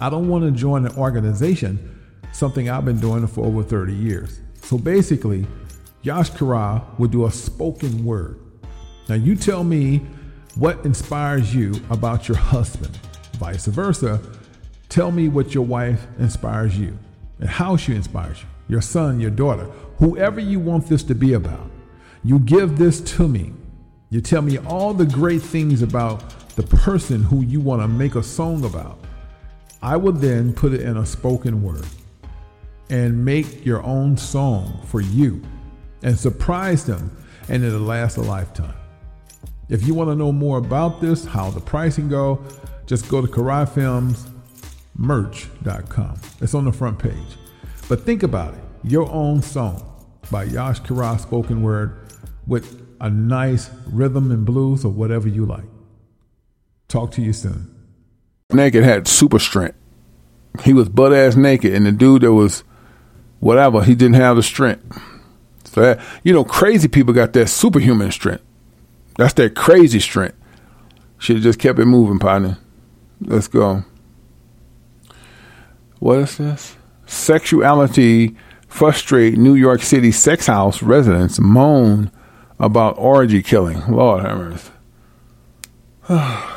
I 0.00 0.10
don't 0.10 0.28
want 0.28 0.44
to 0.44 0.50
join 0.50 0.86
an 0.86 0.96
organization, 0.96 2.00
something 2.32 2.68
I've 2.68 2.84
been 2.84 2.98
doing 2.98 3.26
for 3.26 3.44
over 3.44 3.62
30 3.62 3.94
years. 3.94 4.40
So 4.62 4.78
basically, 4.78 5.46
Yash 6.02 6.30
Kara 6.30 6.82
will 6.98 7.08
do 7.08 7.26
a 7.26 7.30
spoken 7.30 8.04
word. 8.04 8.40
Now, 9.08 9.14
you 9.14 9.36
tell 9.36 9.62
me 9.62 9.98
what 10.56 10.84
inspires 10.84 11.54
you 11.54 11.74
about 11.90 12.28
your 12.28 12.38
husband. 12.38 12.98
Vice 13.34 13.66
versa, 13.66 14.20
tell 14.88 15.12
me 15.12 15.28
what 15.28 15.54
your 15.54 15.66
wife 15.66 16.06
inspires 16.18 16.78
you 16.78 16.98
and 17.40 17.48
how 17.48 17.76
she 17.76 17.94
inspires 17.94 18.40
you. 18.40 18.46
Your 18.68 18.80
son, 18.80 19.20
your 19.20 19.30
daughter, 19.30 19.64
whoever 19.98 20.40
you 20.40 20.58
want 20.58 20.88
this 20.88 21.02
to 21.04 21.14
be 21.14 21.34
about. 21.34 21.70
You 22.24 22.38
give 22.38 22.78
this 22.78 23.00
to 23.16 23.28
me. 23.28 23.52
You 24.08 24.20
tell 24.20 24.42
me 24.42 24.58
all 24.58 24.94
the 24.94 25.04
great 25.04 25.42
things 25.42 25.82
about 25.82 26.24
the 26.56 26.64
person 26.64 27.22
who 27.22 27.42
you 27.42 27.60
want 27.60 27.82
to 27.82 27.88
make 27.88 28.14
a 28.14 28.22
song 28.22 28.64
about. 28.64 28.98
I 29.82 29.96
will 29.96 30.12
then 30.12 30.54
put 30.54 30.72
it 30.72 30.80
in 30.80 30.96
a 30.96 31.06
spoken 31.06 31.62
word 31.62 31.86
and 32.88 33.24
make 33.24 33.64
your 33.64 33.82
own 33.84 34.16
song 34.16 34.80
for 34.86 35.00
you 35.00 35.42
and 36.02 36.18
surprise 36.18 36.84
them, 36.84 37.16
and 37.48 37.62
it'll 37.62 37.78
last 37.80 38.16
a 38.16 38.22
lifetime. 38.22 38.74
If 39.68 39.86
you 39.86 39.94
want 39.94 40.10
to 40.10 40.14
know 40.14 40.32
more 40.32 40.58
about 40.58 41.00
this, 41.00 41.24
how 41.24 41.50
the 41.50 41.60
pricing 41.60 42.08
go, 42.08 42.42
just 42.86 43.08
go 43.08 43.20
to 43.20 43.28
KaraiFilmsMerch.com. 43.28 46.20
It's 46.40 46.54
on 46.54 46.64
the 46.64 46.72
front 46.72 46.98
page. 46.98 47.36
But 47.88 48.02
think 48.02 48.22
about 48.22 48.54
it. 48.54 48.60
Your 48.84 49.10
own 49.10 49.42
song 49.42 49.82
by 50.30 50.44
Yash 50.44 50.80
Karai 50.80 51.20
spoken 51.20 51.62
word 51.62 52.12
with 52.46 52.86
a 53.00 53.10
nice 53.10 53.68
rhythm 53.86 54.30
and 54.30 54.46
blues 54.46 54.84
or 54.84 54.92
whatever 54.92 55.28
you 55.28 55.44
like. 55.44 55.64
Talk 56.88 57.10
to 57.12 57.22
you 57.22 57.32
soon. 57.32 57.74
Naked 58.52 58.84
had 58.84 59.08
super 59.08 59.38
strength. 59.38 59.76
He 60.62 60.72
was 60.72 60.88
butt 60.88 61.12
ass 61.12 61.36
naked, 61.36 61.74
and 61.74 61.86
the 61.86 61.92
dude 61.92 62.22
that 62.22 62.32
was 62.32 62.64
whatever, 63.40 63.82
he 63.82 63.94
didn't 63.94 64.14
have 64.16 64.36
the 64.36 64.42
strength. 64.42 65.00
So 65.64 65.82
that, 65.82 66.00
you 66.22 66.32
know, 66.32 66.44
crazy 66.44 66.88
people 66.88 67.12
got 67.12 67.32
that 67.34 67.48
superhuman 67.48 68.10
strength. 68.10 68.42
That's 69.16 69.34
that 69.34 69.54
crazy 69.54 70.00
strength. 70.00 70.36
Should 71.18 71.36
have 71.36 71.42
just 71.42 71.58
kept 71.58 71.78
it 71.78 71.86
moving, 71.86 72.18
partner. 72.18 72.58
Let's 73.20 73.48
go. 73.48 73.84
What 75.98 76.18
is 76.20 76.36
this? 76.36 76.76
Sexuality 77.06 78.36
frustrate 78.68 79.38
New 79.38 79.54
York 79.54 79.82
City 79.82 80.12
sex 80.12 80.46
house 80.46 80.82
residents 80.82 81.40
moan 81.40 82.10
about 82.58 82.98
orgy 82.98 83.42
killing. 83.42 83.82
Lord 83.88 84.24
have 84.24 84.38
mercy. 84.38 84.70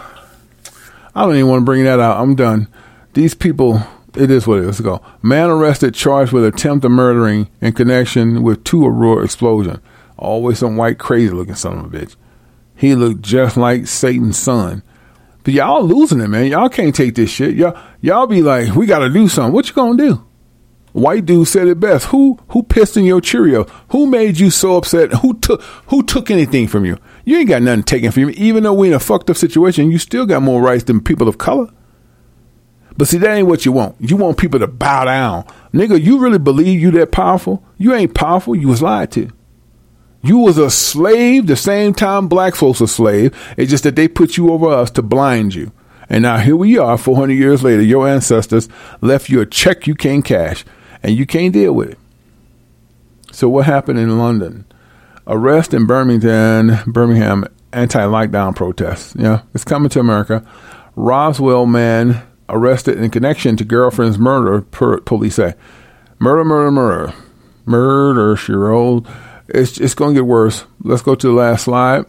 I 1.16 1.24
don't 1.26 1.36
even 1.36 1.48
want 1.48 1.62
to 1.62 1.66
bring 1.66 1.84
that 1.84 2.00
out. 2.00 2.22
I'm 2.22 2.36
done. 2.36 2.68
These 3.14 3.34
people, 3.34 3.82
it 4.16 4.30
is 4.30 4.46
what 4.46 4.60
it 4.60 4.62
is. 4.62 4.68
Let's 4.68 4.82
go. 4.82 5.02
Man 5.22 5.50
arrested 5.50 5.94
charged 5.94 6.32
with 6.32 6.46
attempt 6.46 6.60
attempted 6.60 6.90
murdering 6.90 7.50
in 7.62 7.74
connection 7.74 8.44
with 8.44 8.64
two 8.64 8.86
Aurora 8.86 9.24
explosion. 9.24 9.82
Always 10.18 10.60
some 10.60 10.78
white 10.78 11.00
crazy 11.00 11.34
looking 11.34 11.56
son 11.56 11.78
of 11.78 11.94
a 11.94 11.98
bitch. 11.98 12.16
He 12.76 12.96
looked 12.96 13.22
just 13.22 13.58
like 13.58 13.88
Satan's 13.88 14.38
son. 14.38 14.84
But 15.44 15.54
y'all 15.54 15.84
losing 15.84 16.22
it, 16.22 16.28
man. 16.28 16.48
Y'all 16.48 16.70
can't 16.70 16.94
take 16.94 17.16
this 17.16 17.30
shit. 17.30 17.56
Y'all, 17.56 17.78
y'all 18.02 18.28
be 18.28 18.42
like, 18.42 18.76
we 18.76 18.86
got 18.86 19.00
to 19.00 19.10
do 19.10 19.28
something. 19.28 19.54
What 19.54 19.68
you 19.68 19.74
gonna 19.74 19.98
do? 19.98 20.26
White 20.92 21.26
dude 21.26 21.48
said 21.48 21.68
it 21.68 21.80
best. 21.80 22.08
Who 22.08 22.40
who 22.50 22.64
pissed 22.64 22.98
in 22.98 23.06
your 23.06 23.22
Cheerio? 23.22 23.66
Who 23.92 24.08
made 24.08 24.40
you 24.40 24.50
so 24.50 24.78
upset? 24.78 25.14
Who 25.14 25.38
took 25.40 25.62
who 25.88 26.04
took 26.04 26.32
anything 26.32 26.68
from 26.68 26.86
you? 26.86 26.98
You 27.26 27.38
ain't 27.38 27.50
got 27.50 27.62
nothing 27.62 27.84
taken 27.84 28.12
from 28.12 28.24
you. 28.24 28.30
Even 28.30 28.64
though 28.64 28.74
we 28.74 28.88
in 28.88 28.94
a 28.94 29.00
fucked 29.00 29.30
up 29.30 29.38
situation, 29.38 29.92
you 29.92 29.98
still 29.98 30.26
got 30.26 30.42
more 30.42 30.62
rights 30.62 30.86
than 30.86 31.02
people 31.02 31.28
of 31.28 31.38
color. 31.38 31.70
But 32.98 33.08
see, 33.08 33.18
that 33.20 33.34
ain't 33.34 33.48
what 33.48 33.66
you 33.66 33.72
want. 33.72 33.96
You 34.00 34.18
want 34.18 34.38
people 34.38 34.60
to 34.60 34.68
bow 34.68 35.06
down. 35.06 35.46
Nigga, 35.74 36.02
you 36.02 36.20
really 36.20 36.40
believe 36.40 36.82
you 36.82 36.92
that 36.92 37.12
powerful? 37.12 37.64
You 37.78 37.94
ain't 37.94 38.14
powerful. 38.14 38.56
You 38.56 38.68
was 38.68 38.82
lied 38.82 39.12
to. 39.14 39.30
You 40.22 40.40
was 40.40 40.58
a 40.58 40.70
slave 40.70 41.48
the 41.48 41.56
same 41.56 41.94
time 41.94 42.28
black 42.28 42.56
folks 42.56 42.82
were 42.82 42.88
slave. 42.88 43.38
It's 43.58 43.72
just 43.72 43.86
that 43.86 43.96
they 43.96 44.08
put 44.08 44.36
you 44.36 44.52
over 44.52 44.68
us 44.68 44.92
to 44.92 45.02
blind 45.02 45.56
you. 45.56 45.72
And 46.10 46.24
now 46.24 46.40
here 46.40 46.56
we 46.56 46.78
are, 46.78 46.98
400 46.98 47.34
years 47.34 47.64
later. 47.64 47.84
Your 47.84 48.08
ancestors 48.08 48.68
left 49.00 49.30
you 49.30 49.40
a 49.40 49.46
check 49.46 49.88
you 49.88 49.96
can't 49.96 50.26
cash, 50.26 50.66
and 51.04 51.16
you 51.16 51.26
can't 51.26 51.54
deal 51.54 51.74
with 51.74 51.92
it. 51.92 52.00
So 53.32 53.48
what 53.48 53.66
happened 53.66 54.00
in 54.00 54.18
London? 54.18 54.66
Arrest 55.28 55.74
in 55.74 55.86
Birmingham, 55.86 56.80
Birmingham 56.88 57.46
anti-lockdown 57.72 58.56
protests. 58.56 59.16
Yeah, 59.18 59.42
it's 59.54 59.64
coming 59.64 59.90
to 59.90 60.00
America. 60.00 60.46
Roswell 60.96 61.66
man 61.66 62.24
arrested 62.50 63.00
in 63.00 63.12
connection 63.12 63.56
to 63.58 63.64
girlfriend's 63.64 64.18
murder. 64.18 64.62
Per, 64.62 65.00
police 65.02 65.36
say, 65.36 65.54
murder, 66.18 66.44
murder, 66.44 66.72
murder, 66.72 67.14
murder. 67.66 68.36
She 68.36 68.54
rolled. 68.54 69.08
It's 69.48 69.80
it's 69.80 69.94
going 69.94 70.16
to 70.16 70.22
get 70.22 70.28
worse. 70.28 70.66
Let's 70.84 71.02
go 71.02 71.16
to 71.16 71.28
the 71.28 71.34
last 71.34 71.66
slide. 71.66 72.06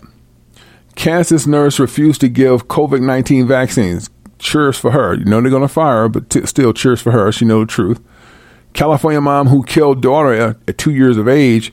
Kansas 0.97 1.47
nurse 1.47 1.79
refused 1.79 2.21
to 2.23 2.29
give 2.29 2.69
COVID 2.69 3.01
nineteen 3.01 3.47
vaccines. 3.47 4.11
Cheers 4.39 4.79
for 4.79 4.91
her. 4.91 5.15
You 5.15 5.27
know 5.27 5.41
they're 5.41 5.51
going 5.51 5.63
to 5.63 5.69
fire 5.69 6.03
her, 6.03 6.09
but 6.09 6.31
t- 6.31 6.47
still 6.47 6.73
cheers 6.73 7.03
for 7.03 7.13
her. 7.13 7.31
She 7.31 7.45
know 7.45 7.61
the 7.61 7.67
truth. 7.67 8.01
California 8.73 9.21
mom 9.21 9.49
who 9.49 9.63
killed 9.63 10.01
daughter 10.01 10.33
at, 10.33 10.57
at 10.67 10.79
two 10.79 10.93
years 10.93 11.17
of 11.17 11.29
age 11.29 11.71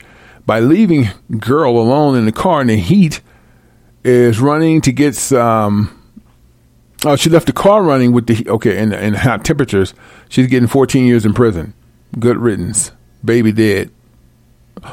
by 0.48 0.60
leaving 0.60 1.10
girl 1.38 1.78
alone 1.78 2.16
in 2.16 2.24
the 2.24 2.32
car 2.32 2.62
in 2.62 2.68
the 2.68 2.76
heat 2.76 3.20
is 4.02 4.40
running 4.40 4.80
to 4.80 4.90
get 4.90 5.14
some. 5.14 5.94
Oh, 7.04 7.16
she 7.16 7.28
left 7.28 7.46
the 7.46 7.52
car 7.52 7.82
running 7.82 8.12
with 8.12 8.26
the 8.26 8.48
okay 8.48 8.78
in, 8.78 8.94
in 8.94 9.12
hot 9.12 9.44
temperatures. 9.44 9.92
She's 10.30 10.46
getting 10.46 10.66
14 10.66 11.04
years 11.04 11.26
in 11.26 11.34
prison. 11.34 11.74
Good 12.18 12.38
riddance. 12.38 12.92
Baby 13.22 13.52
dead. 13.52 13.90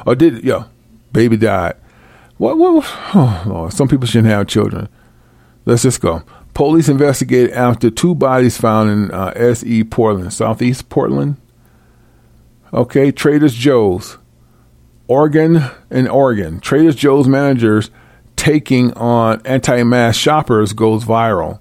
Or 0.06 0.14
did 0.14 0.44
yo? 0.44 0.66
baby 1.14 1.38
died. 1.38 1.76
What? 2.38 2.58
What? 2.58 2.84
Oh 3.16 3.44
Lord, 3.48 3.72
some 3.72 3.88
people 3.88 4.08
shouldn't 4.08 4.28
have 4.28 4.48
children. 4.48 4.90
Let's 5.64 5.84
just 5.84 6.02
go. 6.02 6.22
Police 6.54 6.90
investigate 6.90 7.52
after 7.52 7.90
two 7.90 8.14
bodies 8.14 8.58
found 8.58 8.90
in 8.90 9.12
uh, 9.12 9.32
S.E. 9.38 9.86
Portland, 9.86 10.34
Southeast 10.34 10.90
Portland. 10.90 11.38
Okay, 12.74 13.12
Trader 13.12 13.48
Joe's, 13.48 14.18
Oregon 15.08 15.64
and 15.90 16.08
Oregon. 16.10 16.60
Trader 16.60 16.92
Joe's 16.94 17.28
managers 17.28 17.92
taking 18.36 18.94
on 18.94 19.42
anti-mask 19.46 20.20
shoppers 20.20 20.74
goes 20.74 21.06
viral. 21.06 21.60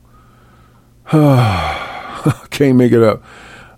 Can't 2.51 2.77
make 2.77 2.93
it 2.93 3.03
up. 3.03 3.23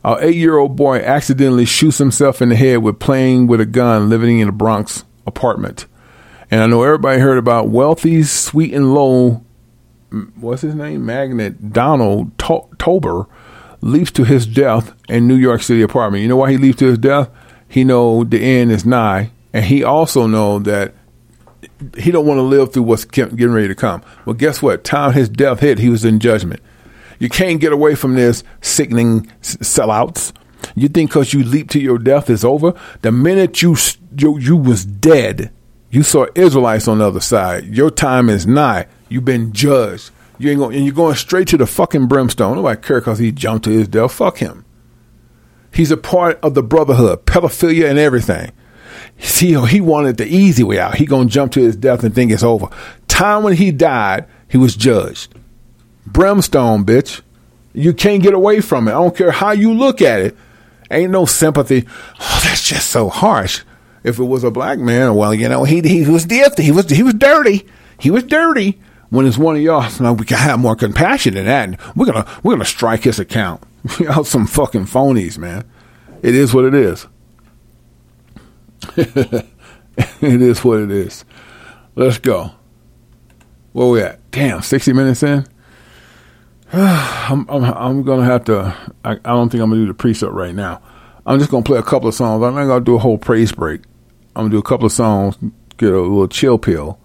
An 0.05 0.19
eight-year-old 0.21 0.77
boy 0.77 0.99
accidentally 0.99 1.65
shoots 1.65 1.99
himself 1.99 2.41
in 2.41 2.51
the 2.51 2.57
head 2.57 2.79
with 2.79 3.01
playing 3.01 3.49
with 3.49 3.61
a 3.61 3.67
gun, 3.67 4.09
living 4.09 4.39
in 4.39 4.49
a 4.49 4.53
Bronx 4.53 5.05
apartment. 5.27 5.87
And 6.49 6.63
I 6.63 6.67
know 6.67 6.85
everybody 6.85 7.19
heard 7.21 7.39
about 7.39 7.69
wealthy, 7.69 8.23
Sweet'N 8.23 8.95
Low. 8.95 9.45
What's 10.37 10.63
his 10.63 10.77
name? 10.77 11.05
Magnet 11.05 11.73
Donald 11.73 12.39
to- 12.39 12.69
Tober 12.79 13.27
leaps 13.81 14.13
to 14.13 14.25
his 14.25 14.47
death 14.47 14.95
in 15.09 15.27
New 15.27 15.35
York 15.35 15.63
City 15.63 15.83
apartment. 15.83 16.23
You 16.23 16.29
know 16.29 16.37
why 16.37 16.53
he 16.53 16.57
leaps 16.57 16.79
to 16.79 16.87
his 16.87 16.99
death? 16.99 17.29
He 17.69 17.83
know 17.83 18.23
the 18.23 18.39
end 18.39 18.71
is 18.71 18.87
nigh, 18.87 19.33
and 19.57 19.65
he 19.65 19.83
also 19.83 20.27
know 20.27 20.59
that 20.59 20.93
he 21.97 22.11
don't 22.11 22.27
want 22.27 22.37
to 22.37 22.43
live 22.43 22.75
through 22.75 22.83
what's 22.83 23.07
getting 23.07 23.51
ready 23.51 23.69
to 23.69 23.75
come. 23.75 24.03
Well, 24.27 24.35
guess 24.35 24.61
what? 24.61 24.85
Time 24.85 25.15
his 25.15 25.31
death 25.31 25.61
hit, 25.61 25.79
he 25.79 25.89
was 25.89 26.05
in 26.05 26.21
judgment. 26.21 26.61
You 27.19 27.31
can't 27.31 27.59
get 27.59 27.73
away 27.73 27.95
from 27.95 28.17
this 28.17 28.45
sickening 28.61 29.33
sellouts. 29.41 30.35
You 30.75 30.89
think 30.89 31.09
because 31.09 31.33
you 31.33 31.43
leap 31.43 31.71
to 31.71 31.81
your 31.81 31.97
death 31.97 32.29
is 32.29 32.45
over? 32.45 32.75
The 33.01 33.11
minute 33.11 33.63
you, 33.63 33.77
you 34.19 34.39
you 34.39 34.59
was 34.59 34.85
dead, 34.85 35.51
you 35.91 36.03
saw 36.03 36.27
Israelites 36.35 36.87
on 36.87 36.99
the 36.99 37.07
other 37.07 37.21
side. 37.21 37.65
Your 37.65 37.91
time 37.91 38.29
is 38.29 38.47
nigh. 38.47 38.89
You've 39.09 39.25
been 39.25 39.55
judged. 39.55 40.11
You 40.37 40.51
ain't 40.51 40.59
going, 40.59 40.77
and 40.77 40.85
you're 40.85 40.95
going 40.95 41.15
straight 41.15 41.49
to 41.49 41.57
the 41.57 41.67
fucking 41.67 42.09
brimstone. 42.09 42.57
Nobody 42.57 42.79
care 42.79 43.01
because 43.01 43.21
he 43.21 43.33
jumped 43.33 43.65
to 43.65 43.71
his 43.71 43.89
death. 43.89 44.13
Fuck 44.13 44.37
him. 44.37 44.67
He's 45.73 45.91
a 45.91 45.97
part 45.97 46.39
of 46.43 46.53
the 46.53 46.63
brotherhood, 46.63 47.25
pedophilia 47.25 47.89
and 47.89 47.99
everything. 47.99 48.53
See, 49.19 49.55
he 49.67 49.81
wanted 49.81 50.17
the 50.17 50.27
easy 50.27 50.63
way 50.63 50.79
out. 50.79 50.97
He 50.97 51.07
gonna 51.07 51.29
jump 51.29 51.53
to 51.53 51.61
his 51.61 51.77
death 51.77 52.05
and 52.05 52.15
think 52.15 52.31
it's 52.31 52.43
over. 52.43 52.69
Time 53.09 53.43
when 53.43 53.55
he 53.55 53.73
died, 53.73 54.27
he 54.49 54.59
was 54.59 54.77
judged. 54.77 55.35
Brimstone, 56.07 56.85
bitch. 56.85 57.23
You 57.73 57.93
can't 57.93 58.23
get 58.23 58.35
away 58.35 58.61
from 58.61 58.89
it. 58.89 58.93
I 58.93 58.95
don't 58.95 59.17
care 59.17 59.31
how 59.31 59.51
you 59.51 59.73
look 59.73 60.01
at 60.01 60.21
it. 60.21 60.37
Ain't 60.91 61.11
no 61.11 61.27
sympathy. 61.27 61.87
Oh, 62.21 62.41
that's 62.45 62.67
just 62.67 62.91
so 62.91 63.09
harsh. 63.09 63.63
If 64.05 64.19
it 64.19 64.25
was 64.25 64.45
a 64.45 64.51
black 64.51 64.79
man, 64.79 65.17
well, 65.17 65.35
you 65.35 65.49
know, 65.49 65.65
he 65.65 65.81
he 65.83 66.09
was 66.09 66.27
different. 66.27 66.61
He 66.61 66.71
was 66.71 66.89
he 66.89 67.03
was 67.03 67.15
dirty. 67.15 67.67
He 67.99 68.11
was 68.11 68.23
dirty. 68.23 68.81
When 69.11 69.27
it's 69.27 69.39
one 69.39 69.57
of 69.57 69.63
y'all, 69.63 69.89
now 70.01 70.13
we 70.13 70.25
can 70.25 70.39
have 70.39 70.59
more 70.59 70.77
compassion 70.77 71.35
than 71.35 71.47
that. 71.47 71.97
We're 71.97 72.07
gonna 72.07 72.27
we're 72.43 72.55
gonna 72.55 72.65
strike 72.65 73.05
his 73.05 73.19
account. 73.19 73.63
Y'all 74.01 74.25
some 74.25 74.47
fucking 74.47 74.87
phonies, 74.87 75.39
man. 75.39 75.65
It 76.23 76.35
is 76.35 76.53
what 76.53 76.65
it 76.65 76.75
is. 76.75 77.07
it 78.97 80.43
is 80.43 80.65
what 80.65 80.81
it 80.81 80.91
is. 80.91 81.25
Let's 81.95 82.19
go. 82.19 82.51
Where 83.73 83.89
we 83.89 84.03
at? 84.03 84.31
Damn, 84.31 84.63
sixty 84.63 84.93
minutes 84.93 85.23
in. 85.23 85.47
I'm, 86.73 87.49
I'm, 87.49 87.65
I'm 87.65 88.03
gonna 88.03 88.25
have 88.25 88.45
to. 88.47 88.77
I, 89.05 89.13
I 89.13 89.17
don't 89.17 89.51
think 89.51 89.63
I'm 89.63 89.71
gonna 89.71 89.83
do 89.83 89.87
the 89.87 89.95
precept 89.95 90.33
right 90.33 90.55
now. 90.55 90.83
I'm 91.25 91.39
just 91.39 91.51
gonna 91.51 91.63
play 91.63 91.79
a 91.79 91.83
couple 91.83 92.09
of 92.09 92.15
songs. 92.15 92.43
I'm 92.43 92.55
not 92.55 92.67
gonna 92.67 92.85
do 92.85 92.97
a 92.97 92.99
whole 92.99 93.19
praise 93.19 93.53
break. 93.53 93.83
I'm 94.35 94.45
gonna 94.45 94.51
do 94.51 94.59
a 94.59 94.63
couple 94.63 94.87
of 94.87 94.93
songs, 94.93 95.37
get 95.77 95.93
a 95.93 96.01
little 96.01 96.29
chill 96.29 96.59
pill, 96.59 96.99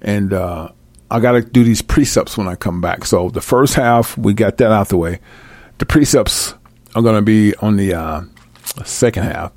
and 0.00 0.32
uh, 0.32 0.70
I 1.10 1.20
gotta 1.20 1.42
do 1.42 1.64
these 1.64 1.82
precepts 1.82 2.36
when 2.36 2.48
I 2.48 2.54
come 2.54 2.80
back. 2.80 3.04
So 3.04 3.28
the 3.28 3.40
first 3.40 3.74
half 3.74 4.16
we 4.16 4.34
got 4.34 4.58
that 4.58 4.70
out 4.70 4.88
the 4.88 4.96
way. 4.96 5.20
The 5.78 5.86
precepts 5.86 6.54
are 6.94 7.02
gonna 7.02 7.22
be 7.22 7.54
on 7.56 7.76
the 7.76 7.94
uh, 7.94 8.22
second 8.84 9.24
half. 9.24 9.52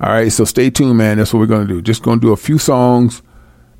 All 0.00 0.10
right, 0.10 0.30
so 0.30 0.44
stay 0.44 0.70
tuned, 0.70 0.98
man. 0.98 1.18
That's 1.18 1.32
what 1.32 1.40
we're 1.40 1.46
gonna 1.46 1.66
do. 1.66 1.80
Just 1.80 2.02
gonna 2.02 2.20
do 2.20 2.32
a 2.32 2.36
few 2.36 2.58
songs 2.58 3.22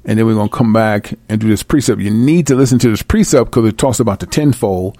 and 0.06 0.18
then 0.18 0.24
we're 0.26 0.34
going 0.34 0.48
to 0.48 0.56
come 0.56 0.72
back 0.72 1.14
and 1.28 1.40
do 1.40 1.48
this 1.48 1.64
precept. 1.64 2.00
You 2.00 2.10
need 2.10 2.46
to 2.46 2.54
listen 2.54 2.78
to 2.78 2.88
this 2.90 3.02
precept 3.02 3.50
because 3.50 3.68
it 3.68 3.76
talks 3.76 3.98
about 3.98 4.20
the 4.20 4.26
tenfold 4.26 4.96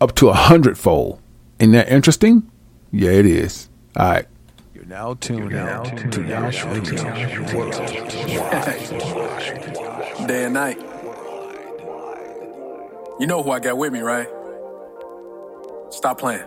up 0.00 0.14
to 0.16 0.30
a 0.30 0.32
hundredfold. 0.32 1.20
Isn't 1.58 1.72
that 1.72 1.88
interesting? 1.90 2.50
Yeah, 2.90 3.10
it 3.10 3.26
is. 3.26 3.68
All 3.94 4.10
right. 4.10 4.26
You're 4.74 4.86
now 4.86 5.14
tuned 5.14 5.54
out 5.54 5.84
to 6.12 6.22
Yash 6.22 6.64
Radio 6.64 6.96
Day 10.26 10.44
and 10.44 10.54
night. 10.54 10.78
You 13.20 13.26
know 13.26 13.42
who 13.42 13.50
I 13.50 13.60
got 13.60 13.76
with 13.76 13.92
me, 13.92 14.00
right? 14.00 14.28
Stop 15.90 16.18
playing. 16.18 16.42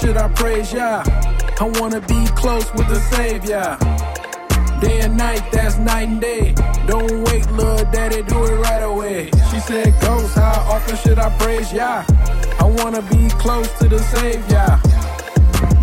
Should 0.00 0.16
I 0.16 0.28
praise 0.28 0.72
Yah? 0.72 1.02
I 1.60 1.72
wanna 1.80 2.00
be 2.00 2.26
close 2.34 2.70
with 2.74 2.88
the 2.88 3.00
Savior. 3.14 3.76
Day 4.80 5.00
and 5.00 5.16
night, 5.16 5.42
that's 5.50 5.78
night 5.78 6.08
and 6.08 6.20
day. 6.20 6.54
Don't 6.86 7.24
wait, 7.24 7.50
little 7.52 7.84
daddy, 7.90 8.22
do 8.22 8.44
it 8.44 8.56
right 8.60 8.82
away. 8.82 9.30
She 9.50 9.60
said, 9.60 9.94
Ghost, 10.00 10.34
how 10.34 10.66
often 10.68 10.96
should 10.96 11.18
I 11.18 11.30
praise 11.38 11.72
Yah? 11.72 12.04
I 12.58 12.64
wanna 12.64 13.02
be 13.02 13.28
close 13.38 13.70
to 13.78 13.88
the 13.88 13.98
Savior. 13.98 14.66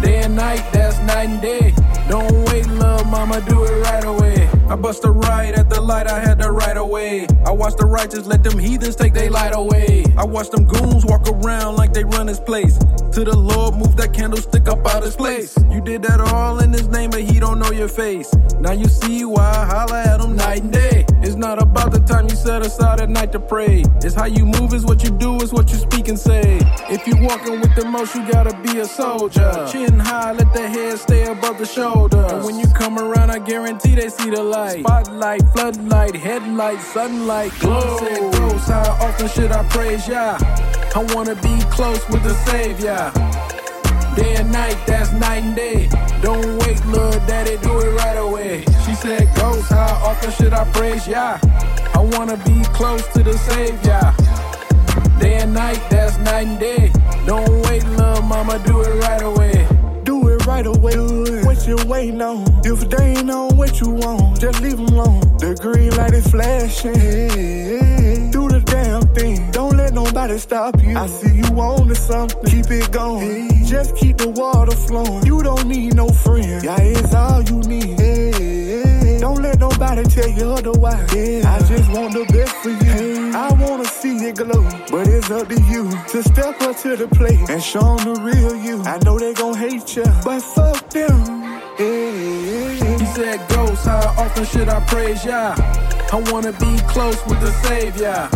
Day 0.01 0.23
and 0.23 0.35
night, 0.35 0.63
that's 0.71 0.99
night 0.99 1.29
and 1.29 1.41
day. 1.41 1.73
Don't 2.09 2.45
wait, 2.49 2.67
little 2.67 3.05
mama, 3.05 3.41
do 3.47 3.63
it 3.63 3.81
right 3.83 4.03
away. 4.03 4.49
I 4.69 4.75
bust 4.75 5.05
a 5.05 5.11
right 5.11 5.53
at 5.53 5.69
the 5.69 5.81
light, 5.81 6.07
I 6.07 6.19
had 6.19 6.39
to 6.39 6.51
right 6.51 6.77
away. 6.77 7.25
I 7.45 7.51
watch 7.51 7.75
the 7.77 7.85
righteous 7.85 8.25
let 8.25 8.43
them 8.43 8.59
heathens 8.59 8.95
take 8.95 9.13
their 9.13 9.29
light 9.29 9.55
away. 9.55 10.05
I 10.17 10.25
watch 10.25 10.49
them 10.49 10.65
goons 10.65 11.05
walk 11.05 11.27
around 11.27 11.77
like 11.77 11.93
they 11.93 12.03
run 12.03 12.27
this 12.27 12.39
place. 12.39 12.77
To 13.13 13.23
the 13.23 13.37
Lord, 13.37 13.75
move 13.75 13.95
that 13.97 14.11
candlestick 14.11 14.67
up 14.67 14.87
out 14.87 15.03
his 15.03 15.15
place. 15.15 15.55
You 15.69 15.81
did 15.81 16.01
that 16.01 16.19
all 16.19 16.57
in 16.63 16.73
his 16.73 16.87
name, 16.87 17.11
but 17.11 17.21
he 17.21 17.39
don't 17.39 17.59
know 17.59 17.69
your 17.69 17.87
face. 17.87 18.33
Now 18.59 18.71
you 18.71 18.85
see 18.85 19.23
why 19.23 19.43
I 19.43 19.65
holler 19.65 19.97
at 19.97 20.19
him 20.19 20.35
night 20.35 20.63
and 20.63 20.73
day. 20.73 21.05
It's 21.21 21.35
not 21.35 21.61
about 21.61 21.91
the 21.91 21.99
time 21.99 22.27
you 22.27 22.35
set 22.35 22.65
aside 22.65 23.01
at 23.01 23.11
night 23.11 23.31
to 23.33 23.39
pray. 23.39 23.83
It's 23.97 24.15
how 24.15 24.25
you 24.25 24.47
move, 24.47 24.73
is 24.73 24.83
what 24.83 25.03
you 25.03 25.11
do, 25.11 25.35
is 25.43 25.53
what 25.53 25.69
you 25.71 25.77
speak 25.77 26.07
and 26.07 26.17
say. 26.17 26.57
If 26.89 27.05
you 27.05 27.15
walking 27.21 27.61
with 27.61 27.75
the 27.75 27.85
most, 27.85 28.15
you 28.15 28.27
gotta 28.31 28.59
be 28.63 28.79
a 28.79 28.85
soldier. 28.85 29.67
Chin 29.71 29.99
high, 29.99 30.31
let 30.31 30.51
the 30.51 30.67
head 30.67 30.97
stay 30.97 31.25
above 31.31 31.59
the 31.59 31.67
shoulder. 31.67 32.25
And 32.31 32.43
when 32.43 32.57
you 32.57 32.65
come 32.73 32.97
around, 32.97 33.29
I 33.29 33.37
guarantee 33.37 33.93
they 33.93 34.09
see 34.09 34.31
the 34.31 34.41
light. 34.41 34.79
Spotlight, 34.79 35.43
floodlight, 35.53 36.15
headlight, 36.15 36.81
sunlight, 36.81 37.51
glow. 37.59 37.97
Said 37.99 38.73
how 38.73 39.05
often 39.05 39.27
should 39.27 39.51
I 39.51 39.61
praise 39.69 40.07
Yah? 40.07 40.72
I 40.95 41.03
wanna 41.15 41.33
be 41.33 41.59
close 41.71 42.07
with 42.09 42.21
the 42.21 42.35
Savior. 42.45 43.11
Day 44.15 44.35
and 44.35 44.51
night, 44.51 44.77
that's 44.85 45.11
night 45.13 45.41
and 45.41 45.55
day. 45.55 45.89
Don't 46.21 46.59
wait, 46.59 46.85
little 46.85 47.19
daddy, 47.25 47.57
do 47.63 47.79
it 47.79 47.95
right 47.95 48.17
away. 48.17 48.63
She 48.85 48.93
said, 48.93 49.27
Ghost, 49.35 49.69
how 49.69 50.01
often 50.05 50.31
should 50.31 50.53
I 50.53 50.65
praise 50.71 51.07
ya? 51.07 51.39
I 51.95 51.99
wanna 52.13 52.37
be 52.45 52.63
close 52.75 53.07
to 53.13 53.23
the 53.23 53.33
Savior. 53.33 54.13
Day 55.19 55.37
and 55.41 55.55
night, 55.55 55.81
that's 55.89 56.19
night 56.19 56.45
and 56.45 56.59
day. 56.59 56.91
Don't 57.25 57.49
wait, 57.65 57.83
little 57.97 58.21
mama, 58.21 58.61
do 58.63 58.81
it 58.81 58.93
right 59.01 59.23
away. 59.23 59.67
Do 60.03 60.27
it 60.27 60.45
right 60.45 60.67
away. 60.67 61.43
What 61.43 61.65
you 61.67 61.77
waiting 61.87 62.21
on? 62.21 62.45
If 62.63 62.87
they 62.87 63.15
ain't 63.17 63.31
on 63.31 63.57
what 63.57 63.81
you 63.81 63.89
want, 63.89 64.39
just 64.39 64.61
leave 64.61 64.77
them 64.77 64.85
alone. 64.89 65.21
The 65.39 65.57
green 65.59 65.89
light 65.97 66.13
is 66.13 66.27
flashing. 66.27 67.92
Damn 68.73 69.01
thing. 69.13 69.51
Don't 69.51 69.77
let 69.77 69.93
nobody 69.93 70.39
stop 70.39 70.81
you. 70.81 70.97
I 70.97 71.05
see 71.05 71.35
you 71.41 71.49
on 71.61 71.87
to 71.89 71.95
something. 71.95 72.43
Keep 72.45 72.71
it 72.71 72.91
going. 72.91 73.63
Just 73.65 73.95
keep 73.95 74.17
the 74.17 74.29
water 74.29 74.75
flowing. 74.75 75.23
You 75.27 75.43
don't 75.43 75.67
need 75.67 75.93
no 75.95 76.07
friend. 76.09 76.63
Yeah, 76.63 76.81
it's 76.81 77.13
all 77.13 77.43
you 77.43 77.59
need. 77.73 79.21
Don't 79.21 79.41
let 79.43 79.59
nobody 79.59 80.03
tell 80.05 80.27
you 80.27 80.45
otherwise. 80.57 81.07
I 81.53 81.59
just 81.69 81.87
want 81.91 82.13
the 82.13 82.25
best 82.33 82.55
for 82.63 82.71
you. 82.71 83.31
I 83.35 83.53
wanna 83.61 83.85
see 83.85 84.15
it 84.29 84.37
glow, 84.37 84.63
but 84.89 85.07
it's 85.07 85.29
up 85.29 85.47
to 85.49 85.61
you 85.71 85.83
to 86.11 86.23
step 86.23 86.59
up 86.61 86.75
to 86.77 86.95
the 86.95 87.07
plate 87.09 87.47
and 87.49 87.61
show 87.61 87.97
'em 87.97 88.03
the 88.09 88.15
real 88.21 88.55
you. 88.55 88.81
I 88.83 88.97
know 89.05 89.19
they 89.19 89.33
gon' 89.33 89.55
hate 89.55 89.95
you, 89.95 90.05
but 90.25 90.41
fuck 90.41 90.89
them. 90.89 91.52
He 91.77 93.05
said, 93.15 93.47
Ghost, 93.49 93.85
how 93.85 94.13
often 94.17 94.45
should 94.45 94.69
I 94.69 94.79
praise 94.85 95.25
ya? 95.25 95.55
I 95.57 96.23
wanna 96.31 96.51
be 96.53 96.77
close 96.87 97.19
with 97.25 97.41
the 97.41 97.51
Savior. 97.67 98.29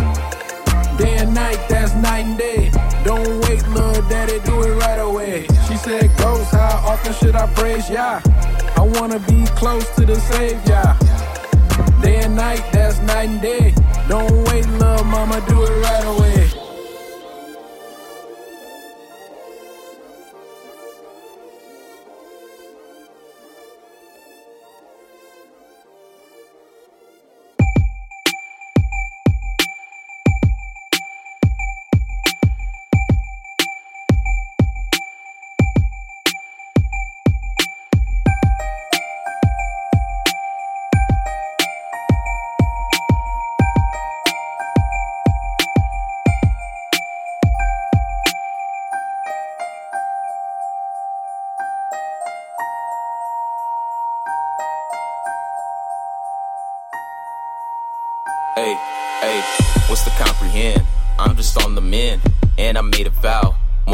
Day 0.98 1.18
and 1.18 1.32
night, 1.34 1.58
that's 1.68 1.94
night 1.94 2.24
and 2.24 2.36
day. 2.38 2.70
Don't 3.04 3.40
wait, 3.42 3.66
little 3.68 4.02
daddy, 4.08 4.40
do 4.40 4.62
it 4.62 4.74
right 4.80 4.98
away. 4.98 5.46
She 5.68 5.76
said, 5.76 6.10
Ghost, 6.18 6.50
how 6.50 6.82
often 6.84 7.12
should 7.14 7.36
I 7.36 7.46
praise 7.54 7.88
Yah? 7.88 8.20
I 8.76 8.82
wanna 8.98 9.20
be 9.20 9.46
close 9.54 9.88
to 9.96 10.04
the 10.04 10.16
Savior. 10.16 10.96
Day 12.02 12.24
and 12.24 12.34
night, 12.34 12.64
that's 12.72 12.98
night 13.02 13.28
and 13.28 13.40
day. 13.40 13.72
Don't 14.08 14.32
wait, 14.48 14.66
little 14.66 15.04
mama, 15.04 15.40
do 15.48 15.62
it 15.62 15.82
right 15.82 16.04
away. 16.06 16.47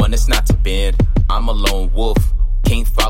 One 0.05 0.13
is 0.13 0.27
not 0.27 0.45
to 0.45 0.53
bend. 0.53 0.97
I'm 1.31 1.47
a 1.47 1.51
lone 1.51 1.91
wolf, 1.91 2.19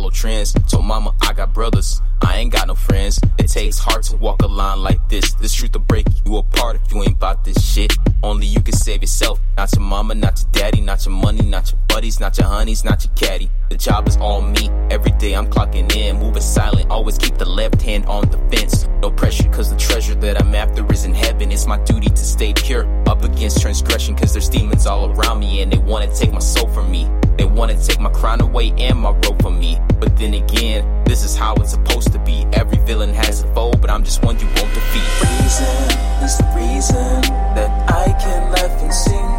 follow 0.06 0.12
trends. 0.12 0.54
Told 0.70 0.86
mama 0.86 1.14
I 1.22 1.34
got 1.34 1.54
brothers, 1.54 2.02
I 2.22 2.38
ain't 2.38 2.52
got 2.52 2.68
no 2.68 2.76
friends. 2.76 3.20
It 3.40 3.48
takes 3.48 3.80
heart 3.80 4.04
to 4.04 4.18
walk 4.18 4.42
a 4.42 4.48
line 4.48 4.80
like 4.80 5.10
this. 5.10 5.34
This 5.34 5.54
truth 5.54 5.74
will 5.74 5.82
break 5.82 6.06
you 6.26 6.38
apart 6.38 6.78
if 6.78 6.92
you 6.92 7.02
ain't 7.02 7.14
about 7.14 7.44
this 7.44 7.58
shit. 7.64 7.94
Only 8.24 8.46
you 8.48 8.62
can 8.62 8.74
save 8.74 9.02
yourself. 9.02 9.40
Not 9.58 9.74
your 9.74 9.82
mama, 9.84 10.16
not 10.16 10.40
your 10.42 10.52
daddy, 10.52 10.82
not 10.82 11.06
your 11.06 11.14
money, 11.14 11.42
not 11.44 11.72
your 11.72 11.80
buddies, 11.88 12.20
not 12.20 12.38
your 12.38 12.48
honeys, 12.48 12.84
not 12.84 13.04
your 13.04 13.14
caddy. 13.16 13.50
The 13.70 13.78
job 13.78 14.08
is 14.08 14.18
all 14.18 14.42
me. 14.42 14.70
Every 14.90 15.12
day 15.12 15.34
I'm 15.34 15.48
clocking 15.48 15.94
in, 15.96 16.18
moving 16.18 16.42
silent. 16.42 16.90
Always 16.90 17.18
keep 17.18 17.38
the 17.38 17.50
left 17.50 17.82
hand 17.82 18.06
on 18.06 18.30
the 18.30 18.38
fence. 18.56 18.88
No 19.02 19.12
pressure, 19.12 19.50
cause 19.50 19.70
the 19.70 19.78
treasure 19.78 20.16
that 20.16 20.42
I'm 20.42 20.54
after 20.56 20.86
is 20.92 21.06
in 21.06 21.14
heaven. 21.14 21.52
It's 21.52 21.66
my 21.66 21.80
duty 21.84 22.10
to 22.10 22.18
stay 22.18 22.54
pure. 22.54 22.86
Up 23.08 23.24
against 23.24 23.62
transgression, 23.62 24.16
cause 24.16 24.34
there's 24.34 24.50
demons 24.50 24.86
all 24.86 25.12
around 25.12 25.40
me 25.40 25.62
and 25.62 25.72
they 25.72 25.78
wanna 25.78 26.14
take 26.14 26.32
my 26.32 26.40
soul 26.40 26.68
from 26.70 26.92
me. 26.92 27.10
They 27.38 27.46
wanna 27.46 27.78
take 27.78 28.00
my 28.00 28.10
crown 28.10 28.42
away 28.42 28.74
and 28.78 29.00
my 29.00 29.12
rope 29.12 29.42
from 29.42 29.60
me. 29.60 29.80
But 30.00 30.18
then 30.18 30.34
again, 30.34 31.04
this 31.06 31.24
is 31.24 31.36
how 31.36 31.56
it's 31.56 31.72
supposed 31.72 32.12
to 32.14 32.20
be. 32.20 32.46
Every 32.54 32.78
villain 32.86 33.14
has 33.14 33.44
a 33.44 33.54
foe, 33.54 33.72
but 33.74 33.90
I'm 33.90 34.04
just 34.04 34.24
one 34.24 34.40
you 34.40 34.48
won't 34.48 34.74
defeat. 34.74 35.04
The 35.20 35.28
reason 35.44 35.76
is 36.24 36.38
the 36.38 36.48
reason 36.56 37.22
that 37.56 37.70
I 37.90 38.12
can 38.20 38.52
laugh 38.52 38.82
and 38.82 38.94
sing. 38.94 39.30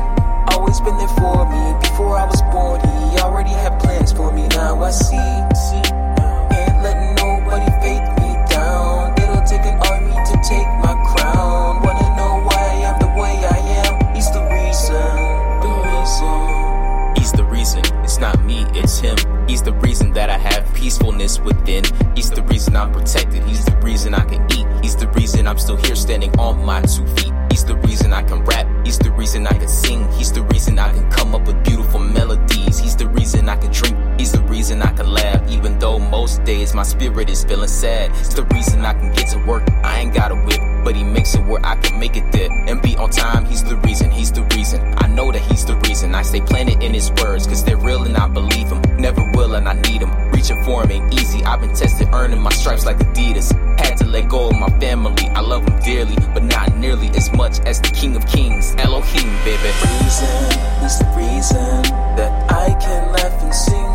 Always 0.55 0.81
been 0.81 0.97
there 0.99 1.09
for 1.09 1.45
me 1.51 1.81
before 1.81 2.17
I 2.17 2.25
was 2.27 2.43
born. 2.53 2.81
He 3.11 3.19
already 3.19 3.51
had 3.51 3.79
plans 3.81 4.13
for 4.13 4.33
me. 4.33 4.47
Now 4.49 4.83
I 4.83 4.91
see. 4.91 5.56
Peacefulness 20.87 21.41
within. 21.41 21.83
He's 22.15 22.31
the 22.31 22.43
reason 22.43 22.77
I'm 22.77 22.93
protected. 22.93 23.43
He's 23.43 23.65
the 23.65 23.77
reason 23.79 24.15
I 24.15 24.25
can 24.25 24.41
eat. 24.53 24.69
He's 24.85 24.95
the 24.95 25.09
reason 25.19 25.49
I'm 25.49 25.59
still 25.59 25.75
here 25.75 25.97
standing 25.97 26.31
on 26.39 26.65
my 26.65 26.81
two 26.83 27.05
feet. 27.17 27.33
He's 27.51 27.65
the 27.65 27.75
reason 27.89 28.13
I 28.13 28.23
can 28.23 28.45
rap. 28.45 28.69
He's 28.87 28.97
the 28.97 29.11
reason 29.11 29.49
I 29.49 29.59
can 29.59 29.67
sing. 29.67 30.09
He's 30.13 30.31
the 30.31 30.43
reason 30.43 30.79
I 30.79 30.93
can 30.93 31.11
come 31.11 31.35
up 31.35 31.45
with 31.45 31.59
beautiful 31.65 31.99
melodies. 31.99 32.79
He's 32.79 32.95
the 32.95 33.09
reason 33.09 33.49
I 33.49 33.57
can 33.57 33.73
drink. 33.73 33.97
He's 34.17 34.31
the 34.31 34.43
reason 34.43 34.81
I 34.81 34.93
can 34.93 35.13
laugh. 35.13 35.43
Even 35.51 35.77
though 35.81 35.99
most 35.99 36.45
days 36.45 36.73
my 36.73 36.85
spirit 36.85 37.31
is 37.31 37.43
feeling 37.43 37.67
sad. 37.67 38.13
It's 38.13 38.35
the 38.35 38.45
reason 38.55 38.85
I 38.85 38.93
can 38.93 39.13
get 39.13 39.27
to 39.31 39.39
work. 39.45 39.69
I 39.83 39.99
ain't 39.99 40.15
got 40.15 40.31
a 40.31 40.37
whip, 40.37 40.61
but 40.87 40.95
he 40.95 41.03
makes 41.03 41.35
it 41.35 41.45
where 41.47 41.61
I 41.67 41.75
can 41.75 41.99
make 41.99 42.17
it 42.17 42.31
there 42.31 42.49
and 42.69 42.81
be 42.81 42.95
on 42.97 43.11
time. 43.11 43.45
He's 43.45 43.65
the 43.65 43.75
reason. 43.79 44.09
He's 44.09 44.31
the 44.31 44.45
reason. 44.55 44.81
I 44.99 45.09
know 45.09 45.33
that 45.33 45.43
he's 45.43 45.65
the 45.67 45.75
reason. 45.79 46.15
I 46.15 46.23
stay 46.23 46.41
planted 46.41 46.81
in 46.81 46.95
his 46.95 47.11
words, 47.11 47.45
cause 47.45 47.65
they're 47.65 47.77
real 47.77 48.05
and 48.05 48.17
I 48.17 48.29
believe 48.29 48.69
him. 48.69 48.81
Never 48.97 49.21
will 49.33 49.57
and 49.57 49.69
I 49.69 49.73
need 49.73 50.03
him. 50.03 50.13
Reaching 50.31 50.63
for 50.63 50.85
him 50.85 50.93
ain't 50.93 51.13
easy. 51.13 51.43
I've 51.43 51.61
been 51.61 51.75
tested, 51.75 52.07
earning 52.13 52.41
my 52.41 52.51
stripes 52.51 52.87
like 52.87 52.99
Adidas. 52.99 53.51
Had 53.81 53.97
to 53.97 54.07
let 54.07 54.29
go 54.29 54.51
of 54.51 54.55
my 54.55 54.71
family. 54.79 55.27
I 55.31 55.41
love 55.41 55.67
them 55.67 55.77
dearly, 55.81 56.15
but 56.33 56.45
not 56.45 56.77
nearly 56.77 57.09
as 57.19 57.33
much 57.33 57.59
as 57.67 57.81
the 57.81 57.91
King 57.91 58.15
of 58.15 58.25
Kings, 58.29 58.73
Elohim, 58.79 59.29
baby. 59.43 59.71
Reason 59.91 60.39
is 60.87 61.01
the 61.01 61.13
reason 61.17 61.83
that 62.15 62.31
I 62.49 62.79
can 62.79 63.13
laugh 63.13 63.43
and 63.43 63.53
sing. 63.53 63.91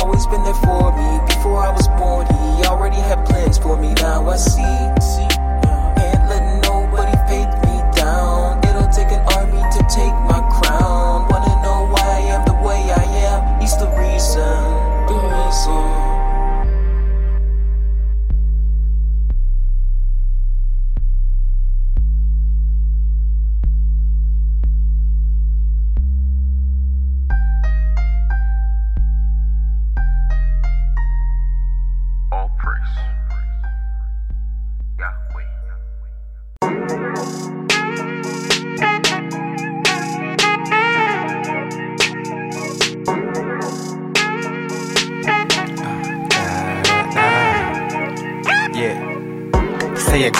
Always 0.00 0.24
been 0.28 0.42
there 0.44 0.54
for 0.64 0.96
me 0.96 1.10
before 1.26 1.60
I 1.60 1.72
was 1.76 1.88
born. 2.00 2.24
He 2.24 2.64
already 2.64 2.96
had 2.96 3.22
plans 3.26 3.58
for 3.58 3.76
me. 3.76 3.92
Now 4.00 4.30
I 4.30 4.36
see. 4.36 5.31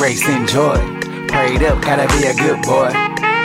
Yeah. 0.02 0.34
and 0.34 0.48
joy. 0.48 0.74
grace. 0.74 1.30
Prayed 1.30 1.62
up, 1.62 1.80
gotta 1.80 2.08
be 2.18 2.26
a 2.26 2.34
good 2.34 2.60
boy. 2.62 2.90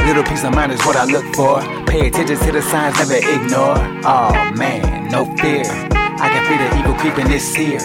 Little 0.07 0.23
peace 0.23 0.43
of 0.43 0.55
mind 0.55 0.71
is 0.71 0.83
what 0.87 0.95
I 0.95 1.05
look 1.05 1.23
for. 1.35 1.61
Pay 1.85 2.07
attention 2.07 2.35
to 2.35 2.51
the 2.51 2.63
signs, 2.63 2.97
never 2.97 3.13
ignore. 3.13 3.77
Oh 4.03 4.33
man, 4.57 5.07
no 5.11 5.25
fear. 5.37 5.61
I 5.93 6.29
can 6.33 6.43
feel 6.47 6.57
the 6.57 6.79
evil 6.79 6.95
creeping 6.95 7.27
this 7.27 7.53
here. 7.53 7.79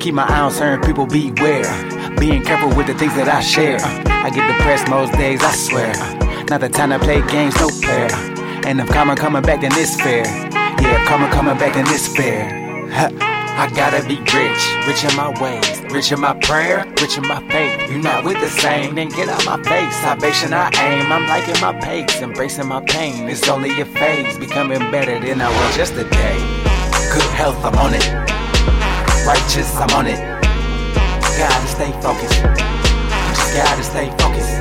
Keep 0.00 0.14
my 0.14 0.24
eye 0.24 0.40
on 0.40 0.50
certain 0.50 0.84
people, 0.84 1.06
beware. 1.06 1.70
Being 2.18 2.42
careful 2.42 2.74
with 2.76 2.88
the 2.88 2.94
things 2.94 3.14
that 3.14 3.28
I 3.28 3.40
share. 3.40 3.78
I 3.80 4.30
get 4.30 4.44
depressed 4.56 4.88
most 4.88 5.12
days, 5.12 5.40
I 5.44 5.52
swear. 5.52 5.94
Not 6.50 6.62
the 6.62 6.68
time 6.68 6.90
to 6.90 6.98
play 6.98 7.24
games, 7.28 7.54
no 7.60 7.68
fair. 7.68 8.10
And 8.66 8.80
if 8.80 8.88
karma 8.88 9.14
coming 9.14 9.42
back, 9.42 9.60
then 9.60 9.70
it's 9.74 9.94
fair. 10.00 10.26
Yeah, 10.82 11.04
karma 11.06 11.30
coming 11.30 11.56
back, 11.58 11.74
then 11.74 11.86
it's 11.86 12.08
fair. 12.08 12.66
I 13.58 13.70
gotta 13.70 14.06
be 14.06 14.16
rich, 14.18 14.62
rich 14.86 15.04
in 15.04 15.16
my 15.16 15.30
ways, 15.40 15.80
rich 15.96 16.12
in 16.12 16.20
my 16.20 16.34
prayer, 16.40 16.84
rich 17.00 17.16
in 17.16 17.26
my 17.26 17.40
faith. 17.48 17.90
You 17.90 17.96
not 17.96 18.22
with 18.22 18.38
the 18.38 18.50
same, 18.50 18.94
then 18.96 19.08
get 19.08 19.30
out 19.30 19.42
my 19.46 19.56
face. 19.62 19.96
Salvation 19.96 20.52
I 20.52 20.68
aim, 20.76 21.10
I'm 21.10 21.26
liking 21.26 21.58
my 21.62 21.72
pace, 21.72 22.20
embracing 22.20 22.68
my 22.68 22.82
pain. 22.82 23.30
It's 23.30 23.48
only 23.48 23.80
a 23.80 23.86
phase, 23.86 24.36
becoming 24.36 24.78
better 24.90 25.18
than 25.18 25.40
I 25.40 25.48
was 25.48 25.74
yesterday. 25.74 26.36
Good 27.14 27.30
health, 27.32 27.64
I'm 27.64 27.74
on 27.78 27.94
it. 27.94 28.06
Righteous, 29.24 29.74
I'm 29.76 29.88
on 29.96 30.06
it. 30.06 30.20
Gotta 31.40 31.66
stay 31.66 31.90
focused. 32.04 32.42
Just 33.38 33.54
gotta 33.56 33.82
stay 33.82 34.10
focused. 34.20 34.56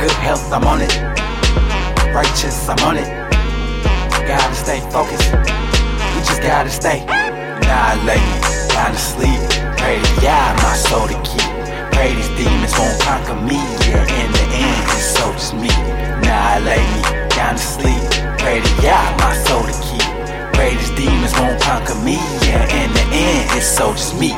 Good 0.00 0.16
health, 0.24 0.50
I'm 0.50 0.64
on 0.64 0.80
it. 0.80 0.94
Righteous, 2.14 2.66
I'm 2.66 2.82
on 2.88 2.96
it. 2.96 3.10
Gotta 4.26 4.54
stay 4.54 4.80
focused. 4.88 5.30
You 6.14 6.20
just 6.24 6.40
gotta 6.40 6.70
stay. 6.70 7.04
Nah, 7.04 7.94
down 8.72 8.92
to 8.92 8.98
sleep. 8.98 9.73
Pray 9.84 10.00
to 10.00 10.14
Yah, 10.24 10.56
my 10.64 10.72
soul 10.76 11.06
to 11.08 11.18
keep. 11.28 11.44
Pray 11.92 12.14
these 12.14 12.32
demons 12.40 12.72
won't 12.72 12.98
conquer 13.02 13.36
me. 13.44 13.60
Yeah, 13.84 14.16
in 14.16 14.32
the 14.32 14.44
end, 14.64 14.84
it's 14.96 15.12
so 15.12 15.30
just 15.32 15.52
me. 15.52 15.68
Nah, 16.24 16.56
lay 16.64 16.80
me 16.80 17.02
down 17.36 17.52
to 17.52 17.60
sleep. 17.60 18.00
Pray 18.40 18.64
to 18.64 18.72
Yah, 18.80 19.14
my 19.20 19.36
soul 19.44 19.60
to 19.60 19.74
keep. 19.84 20.08
Pray 20.56 20.72
these 20.74 20.88
demons 20.96 21.34
won't 21.36 21.60
conquer 21.60 21.96
me. 21.96 22.16
Yeah, 22.48 22.64
in 22.80 22.94
the 22.96 23.04
end, 23.12 23.44
it's 23.58 23.66
so 23.66 23.92
just 23.92 24.18
me. 24.18 24.32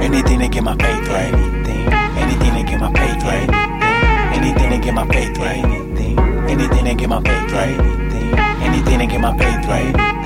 Anything 0.00 0.38
to 0.40 0.48
get 0.48 0.64
my 0.64 0.74
faith 0.76 1.06
right. 1.06 1.34
Anything, 1.34 1.92
anything 2.16 2.54
to 2.56 2.62
get 2.70 2.80
my 2.80 2.92
faith 2.96 3.22
right. 3.28 3.48
Anything 4.32 4.70
to 4.70 4.78
get 4.78 4.94
my 4.94 5.06
faith 5.06 5.36
right. 5.36 5.64
Anything, 5.68 6.18
anything 6.48 6.84
to 6.86 6.94
get 6.94 7.08
my 7.10 7.20
faith 7.20 7.52
right. 7.52 7.78
Anything 8.64 8.98
to 9.00 9.06
get 9.06 9.20
my 9.20 9.36
faith 9.36 9.68
right. 9.68 10.21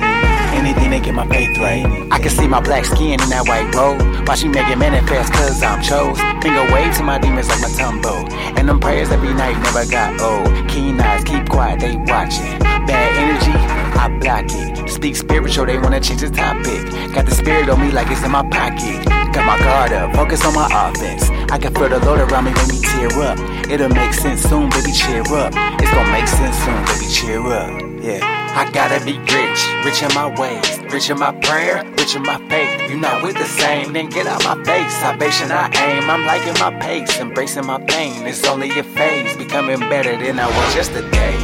Anything 0.57 0.89
to 0.89 0.99
get 0.99 1.13
my 1.13 1.27
faith 1.27 1.55
right. 1.59 1.85
I 2.11 2.17
can 2.17 2.29
see 2.31 2.47
my 2.47 2.59
black 2.59 2.83
skin 2.83 3.21
in 3.21 3.29
that 3.29 3.47
white 3.47 3.69
robe. 3.75 4.01
Why 4.27 4.33
she 4.33 4.47
make 4.47 4.67
it 4.67 4.77
manifest, 4.77 5.31
cause 5.31 5.61
I'm 5.61 5.83
chose. 5.83 6.19
Finger 6.41 6.65
wave 6.73 6.97
to 6.97 7.03
my 7.03 7.19
demons 7.19 7.47
like 7.47 7.61
my 7.61 7.69
tumbo. 7.69 8.27
And 8.57 8.67
them 8.67 8.79
prayers 8.79 9.11
every 9.11 9.33
night 9.35 9.55
never 9.61 9.85
got 9.85 10.19
old. 10.19 10.49
Keen 10.67 10.99
eyes, 10.99 11.23
keep 11.23 11.47
quiet, 11.47 11.79
they 11.79 11.95
watching. 11.95 12.57
Bad 12.89 13.13
energy, 13.21 13.53
I 13.53 14.09
block 14.19 14.45
it. 14.49 14.89
Speak 14.89 15.15
spiritual, 15.15 15.67
they 15.67 15.77
wanna 15.77 15.99
change 15.99 16.21
the 16.21 16.29
topic. 16.31 17.13
Got 17.13 17.25
the 17.27 17.35
spirit 17.35 17.69
on 17.69 17.79
me 17.79 17.91
like 17.91 18.09
it's 18.09 18.23
in 18.23 18.31
my 18.31 18.41
pocket. 18.49 19.05
Got 19.05 19.45
my 19.45 19.59
guard 19.59 19.93
up, 19.93 20.15
focus 20.15 20.43
on 20.43 20.55
my 20.55 20.67
offense. 20.73 21.29
I 21.51 21.59
can 21.59 21.71
feel 21.75 21.89
the 21.89 21.99
Lord 22.03 22.19
around 22.19 22.45
me, 22.45 22.51
make 22.53 22.67
me 22.67 22.79
tear 22.81 23.13
up. 23.21 23.37
It'll 23.69 23.89
make 23.89 24.13
sense 24.13 24.41
soon, 24.41 24.69
baby, 24.71 24.91
cheer 24.91 25.21
up. 25.21 25.53
It's 25.79 25.91
gonna 25.91 26.11
make 26.11 26.27
sense 26.27 26.57
soon, 26.65 26.81
baby, 26.89 27.07
cheer 27.13 27.45
up. 27.45 27.96
Yeah. 28.07 28.23
I 28.55 28.71
gotta 28.71 29.03
be 29.03 29.19
rich, 29.19 29.61
rich 29.83 30.01
in 30.01 30.07
my 30.15 30.31
ways, 30.39 30.79
rich 30.93 31.09
in 31.09 31.19
my 31.19 31.33
prayer, 31.41 31.83
rich 31.99 32.15
in 32.15 32.23
my 32.23 32.39
faith. 32.47 32.89
You 32.89 32.95
not 32.95 33.21
with 33.21 33.35
the 33.35 33.43
same, 33.43 33.91
then 33.91 34.07
get 34.07 34.25
out 34.27 34.45
my 34.45 34.55
face. 34.63 34.95
Salvation 34.95 35.51
I 35.51 35.67
aim, 35.75 36.09
I'm 36.09 36.25
liking 36.25 36.53
my 36.53 36.71
pace, 36.79 37.19
embracing 37.19 37.65
my 37.65 37.83
pain. 37.83 38.25
It's 38.25 38.47
only 38.47 38.69
a 38.79 38.83
phase, 38.95 39.35
becoming 39.35 39.79
better 39.91 40.15
than 40.15 40.39
I 40.39 40.47
was 40.47 40.73
yesterday. 40.73 41.35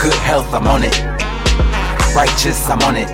Good 0.00 0.14
health, 0.22 0.54
I'm 0.54 0.68
on 0.68 0.84
it. 0.84 0.94
Righteous, 2.14 2.70
I'm 2.70 2.80
on 2.82 2.94
it. 2.94 3.08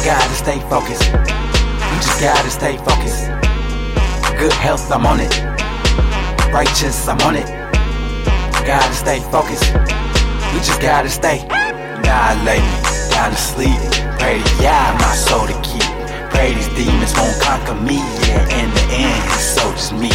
Gotta 0.00 0.34
stay 0.34 0.58
focused. 0.72 1.04
You 1.12 1.96
just 2.00 2.18
gotta 2.18 2.50
stay 2.50 2.78
focused. 2.78 3.28
Good 4.40 4.54
health, 4.64 4.90
I'm 4.90 5.04
on 5.04 5.20
it. 5.20 5.34
Righteous, 6.50 7.06
I'm 7.06 7.20
on 7.20 7.36
it. 7.36 7.48
Gotta 8.64 8.94
stay 8.94 9.20
focused. 9.30 9.74
We 10.54 10.62
just 10.62 10.80
gotta 10.80 11.10
stay. 11.10 11.65
Lay 12.46 12.60
me 12.60 12.78
down 13.10 13.30
to 13.32 13.36
sleep. 13.36 13.80
Pray 14.20 14.38
to 14.38 14.62
Yah, 14.62 14.94
my 15.00 15.14
soul 15.14 15.46
to 15.46 15.54
keep. 15.62 15.82
Pray 16.30 16.54
these 16.54 16.68
demons 16.76 17.12
won't 17.16 17.40
conquer 17.40 17.74
me. 17.74 17.96
Yeah, 18.28 18.60
in 18.60 18.70
the 18.70 18.84
end, 18.92 19.24
it's 19.34 19.42
so 19.42 19.72
just 19.72 19.92
me. 19.92 20.10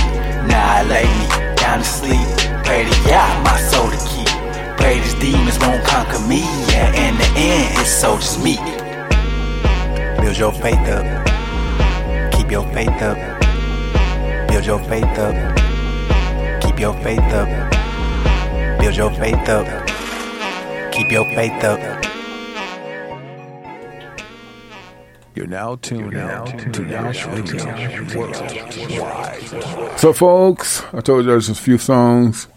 Nah, 0.48 0.84
lay 0.88 1.04
me 1.04 1.28
down 1.58 1.80
to 1.80 1.86
sleep. 1.86 2.28
Pray 2.64 2.86
to 2.86 3.10
Yah, 3.10 3.44
my 3.44 3.60
soul 3.60 3.90
to 3.90 3.98
keep. 4.08 4.30
Pray 4.78 5.00
these 5.00 5.16
demons 5.16 5.60
won't 5.60 5.84
conquer 5.84 6.20
me. 6.28 6.42
Yeah, 6.72 6.94
in 6.94 7.18
the 7.18 7.28
end, 7.36 7.80
it's 7.82 7.90
so 7.90 8.16
just 8.16 8.42
me. 8.42 8.56
Build 10.22 10.38
your 10.38 10.54
faith 10.54 10.88
up. 10.88 11.06
Keep 12.34 12.52
your 12.52 12.66
faith 12.72 13.02
up. 13.02 13.18
Build 14.48 14.66
your 14.66 14.80
faith 14.80 15.18
up. 15.20 15.36
Keep 16.62 16.80
your 16.80 16.94
faith 17.04 17.34
up. 17.34 17.50
Build 18.80 18.96
your 18.96 19.12
faith 19.12 19.50
up. 19.50 19.68
Keep 20.92 21.12
your 21.12 21.26
faith 21.36 21.64
up. 21.64 21.80
You're 25.34 25.48
now 25.48 25.76
tuned 25.76 26.14
in 26.14 26.72
to 26.74 26.86
Yash 26.86 27.26
Radio 27.26 27.66
Worldwide. 28.20 30.00
So, 30.00 30.12
folks, 30.12 30.84
I 30.94 31.00
told 31.00 31.24
you 31.24 31.32
there's 31.32 31.48
a 31.50 31.56
few 31.56 31.78
songs. 31.78 32.48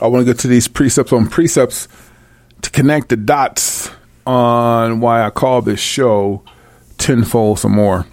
I 0.00 0.06
want 0.06 0.24
to 0.24 0.32
get 0.32 0.40
to 0.40 0.48
these 0.48 0.68
precepts 0.68 1.12
on 1.12 1.28
precepts 1.28 1.88
to 2.62 2.70
connect 2.70 3.08
the 3.08 3.16
dots 3.16 3.90
on 4.26 5.00
why 5.00 5.24
I 5.24 5.30
call 5.30 5.60
this 5.60 5.80
show 5.80 6.44
Tenfold 6.98 7.58
Some 7.58 7.72
More. 7.72 8.06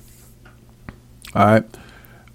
All 1.35 1.45
right. 1.45 1.63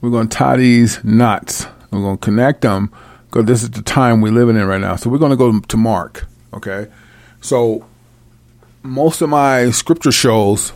We're 0.00 0.10
going 0.10 0.28
to 0.28 0.36
tie 0.36 0.56
these 0.56 1.02
knots. 1.02 1.66
We're 1.90 2.00
going 2.00 2.18
to 2.18 2.24
connect 2.24 2.60
them 2.60 2.92
because 3.26 3.46
this 3.46 3.62
is 3.62 3.70
the 3.70 3.82
time 3.82 4.20
we're 4.20 4.32
living 4.32 4.56
in 4.56 4.66
right 4.66 4.80
now. 4.80 4.94
So 4.96 5.10
we're 5.10 5.18
going 5.18 5.30
to 5.30 5.36
go 5.36 5.58
to 5.58 5.76
Mark. 5.76 6.26
Okay. 6.54 6.86
So 7.46 7.86
most 8.82 9.22
of 9.22 9.28
my 9.28 9.70
scripture 9.70 10.10
shows, 10.10 10.72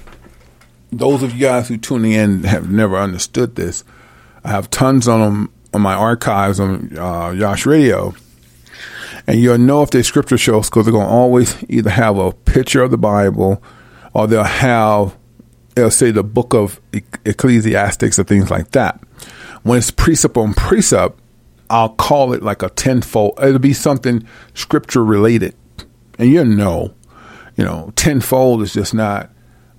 those 0.92 1.24
of 1.24 1.32
you 1.32 1.40
guys 1.40 1.66
who 1.66 1.76
tune 1.76 2.04
in 2.04 2.44
have 2.44 2.70
never 2.70 2.96
understood 2.96 3.56
this. 3.56 3.82
I 4.44 4.50
have 4.50 4.70
tons 4.70 5.08
on 5.08 5.18
them 5.18 5.52
on 5.74 5.80
my 5.80 5.94
archives 5.94 6.60
on 6.60 6.96
uh, 6.96 7.30
Yash 7.30 7.66
Radio. 7.66 8.14
And 9.26 9.40
you'll 9.40 9.58
know 9.58 9.82
if 9.82 9.90
they're 9.90 10.04
scripture 10.04 10.38
shows 10.38 10.70
because 10.70 10.84
they're 10.86 10.92
going 10.92 11.08
to 11.08 11.12
always 11.12 11.56
either 11.68 11.90
have 11.90 12.16
a 12.18 12.30
picture 12.30 12.84
of 12.84 12.92
the 12.92 12.98
Bible 12.98 13.60
or 14.12 14.28
they'll 14.28 14.44
have, 14.44 15.16
they'll 15.74 15.90
say 15.90 16.12
the 16.12 16.22
book 16.22 16.54
of 16.54 16.80
Ecclesiastics 17.24 18.16
or 18.16 18.22
things 18.22 18.48
like 18.48 18.70
that. 18.70 19.00
When 19.64 19.78
it's 19.78 19.90
precept 19.90 20.36
on 20.36 20.54
precept, 20.54 21.18
I'll 21.68 21.88
call 21.88 22.32
it 22.32 22.44
like 22.44 22.62
a 22.62 22.70
tenfold. 22.70 23.40
It'll 23.42 23.58
be 23.58 23.72
something 23.72 24.24
scripture 24.54 25.04
related. 25.04 25.56
And 26.20 26.28
you 26.28 26.44
know, 26.44 26.92
you 27.56 27.64
know, 27.64 27.92
tenfold 27.96 28.60
is 28.60 28.74
just 28.74 28.92
not 28.92 29.30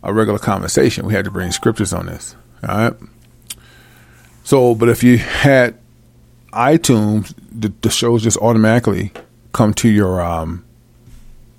a 0.01 0.11
regular 0.11 0.39
conversation. 0.39 1.05
We 1.05 1.13
had 1.13 1.25
to 1.25 1.31
bring 1.31 1.51
scriptures 1.51 1.93
on 1.93 2.07
this. 2.07 2.35
All 2.67 2.77
right. 2.77 2.93
So, 4.43 4.73
but 4.73 4.89
if 4.89 5.03
you 5.03 5.19
had 5.19 5.77
iTunes, 6.51 7.35
the, 7.51 7.71
the 7.81 7.91
shows 7.91 8.23
just 8.23 8.37
automatically 8.39 9.11
come 9.53 9.75
to 9.75 9.87
your 9.87 10.19
um, 10.19 10.65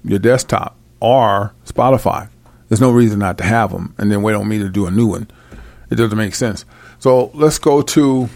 your 0.04 0.18
desktop 0.18 0.76
or 0.98 1.54
Spotify. 1.64 2.28
There's 2.68 2.80
no 2.80 2.90
reason 2.90 3.20
not 3.20 3.38
to 3.38 3.44
have 3.44 3.70
them, 3.70 3.94
and 3.98 4.10
then 4.10 4.22
wait 4.22 4.34
on 4.34 4.48
me 4.48 4.58
to 4.58 4.68
do 4.68 4.86
a 4.86 4.90
new 4.90 5.06
one. 5.06 5.28
It 5.90 5.94
doesn't 5.94 6.18
make 6.18 6.34
sense. 6.34 6.64
So 6.98 7.30
let's 7.34 7.60
go 7.60 7.82
to 7.82 8.28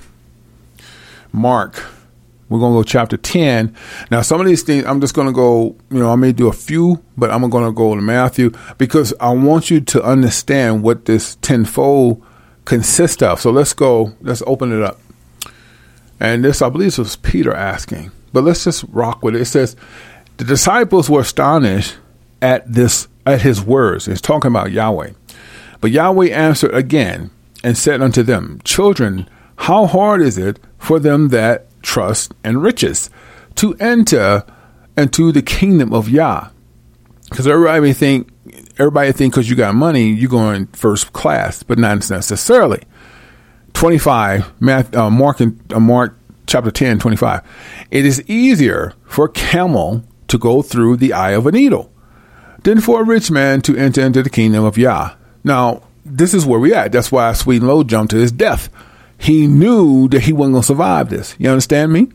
Mark. 1.32 1.84
We're 2.48 2.60
going 2.60 2.74
to 2.74 2.78
go 2.78 2.82
chapter 2.84 3.16
10. 3.16 3.74
Now, 4.10 4.22
some 4.22 4.40
of 4.40 4.46
these 4.46 4.62
things, 4.62 4.84
I'm 4.84 5.00
just 5.00 5.14
going 5.14 5.26
to 5.26 5.32
go, 5.32 5.76
you 5.90 5.98
know, 5.98 6.10
I 6.10 6.16
may 6.16 6.32
do 6.32 6.46
a 6.46 6.52
few, 6.52 7.02
but 7.16 7.30
I'm 7.30 7.48
going 7.50 7.64
to 7.64 7.72
go 7.72 7.94
to 7.94 8.00
Matthew 8.00 8.52
because 8.78 9.12
I 9.20 9.30
want 9.30 9.70
you 9.70 9.80
to 9.80 10.02
understand 10.02 10.82
what 10.82 11.06
this 11.06 11.36
tenfold 11.36 12.24
consists 12.64 13.22
of. 13.22 13.40
So 13.40 13.50
let's 13.50 13.72
go, 13.72 14.12
let's 14.20 14.42
open 14.46 14.72
it 14.72 14.82
up. 14.82 15.00
And 16.20 16.44
this, 16.44 16.62
I 16.62 16.68
believe, 16.68 16.96
was 16.98 17.16
Peter 17.16 17.52
asking, 17.52 18.10
but 18.32 18.44
let's 18.44 18.64
just 18.64 18.84
rock 18.88 19.22
with 19.22 19.34
it. 19.34 19.42
It 19.42 19.46
says, 19.46 19.76
The 20.36 20.44
disciples 20.44 21.10
were 21.10 21.20
astonished 21.20 21.96
at 22.40 22.70
this, 22.72 23.08
at 23.26 23.42
his 23.42 23.60
words. 23.60 24.08
It's 24.08 24.20
talking 24.20 24.50
about 24.50 24.72
Yahweh. 24.72 25.12
But 25.80 25.90
Yahweh 25.90 26.28
answered 26.28 26.74
again 26.74 27.30
and 27.62 27.76
said 27.76 28.00
unto 28.00 28.22
them, 28.22 28.60
Children, 28.64 29.28
how 29.56 29.86
hard 29.86 30.22
is 30.22 30.38
it 30.38 30.58
for 30.78 30.98
them 30.98 31.28
that 31.28 31.66
trust 31.86 32.34
and 32.42 32.62
riches 32.62 33.08
to 33.54 33.74
enter 33.74 34.44
into 34.96 35.32
the 35.32 35.42
kingdom 35.42 35.94
of 35.94 36.08
Yah? 36.08 36.50
Because 37.30 37.46
everybody 37.46 37.92
think 37.92 38.28
everybody 38.78 39.12
think 39.12 39.32
because 39.32 39.48
you 39.48 39.56
got 39.56 39.74
money 39.74 40.08
you're 40.08 40.30
going 40.30 40.66
first 40.68 41.12
class, 41.12 41.62
but 41.62 41.78
not 41.78 42.08
necessarily. 42.10 42.82
Twenty 43.72 43.98
five, 43.98 44.52
uh, 44.62 45.10
Mark 45.10 45.40
and 45.40 45.72
uh, 45.72 45.80
Mark 45.80 46.18
chapter 46.46 46.70
10, 46.70 47.00
25. 47.00 47.42
It 47.90 48.06
is 48.06 48.22
easier 48.28 48.94
for 49.04 49.24
a 49.24 49.28
camel 49.28 50.04
to 50.28 50.38
go 50.38 50.62
through 50.62 50.96
the 50.96 51.12
eye 51.12 51.32
of 51.32 51.46
a 51.46 51.52
needle 51.52 51.92
than 52.62 52.80
for 52.80 53.00
a 53.00 53.04
rich 53.04 53.30
man 53.30 53.60
to 53.62 53.76
enter 53.76 54.00
into 54.00 54.22
the 54.22 54.30
kingdom 54.30 54.64
of 54.64 54.78
Yah. 54.78 55.14
Now, 55.44 55.82
this 56.04 56.34
is 56.34 56.46
where 56.46 56.60
we 56.60 56.72
at. 56.72 56.92
That's 56.92 57.10
why 57.12 57.32
Sweet'N 57.32 57.66
Low 57.66 57.82
jumped 57.82 58.12
to 58.12 58.16
his 58.16 58.32
death. 58.32 58.68
He 59.18 59.46
knew 59.46 60.08
that 60.08 60.22
he 60.22 60.32
wasn't 60.32 60.54
going 60.54 60.62
to 60.62 60.66
survive 60.66 61.10
this. 61.10 61.34
You 61.38 61.50
understand 61.50 61.92
me? 61.92 62.08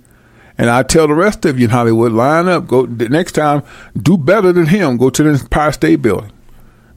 And 0.57 0.69
I 0.69 0.83
tell 0.83 1.07
the 1.07 1.13
rest 1.13 1.45
of 1.45 1.59
you 1.59 1.65
in 1.65 1.71
Hollywood, 1.71 2.11
line 2.11 2.47
up. 2.47 2.67
Go 2.67 2.85
next 2.85 3.31
time, 3.31 3.63
do 3.99 4.17
better 4.17 4.51
than 4.51 4.67
him. 4.67 4.97
Go 4.97 5.09
to 5.09 5.23
the 5.23 5.31
Empire 5.31 5.71
State 5.71 6.01
Building. 6.01 6.31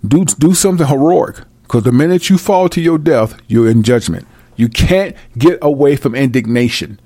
Do 0.06 0.24
do 0.24 0.52
something 0.52 0.86
heroic. 0.86 1.36
Because 1.62 1.84
the 1.84 1.92
minute 1.92 2.28
you 2.28 2.36
fall 2.36 2.68
to 2.68 2.80
your 2.80 2.98
death, 2.98 3.40
you're 3.46 3.68
in 3.68 3.82
judgment. 3.82 4.26
You 4.56 4.68
can't 4.68 5.16
get 5.38 5.58
away 5.62 5.96
from 5.96 6.14
indignation. 6.14 7.00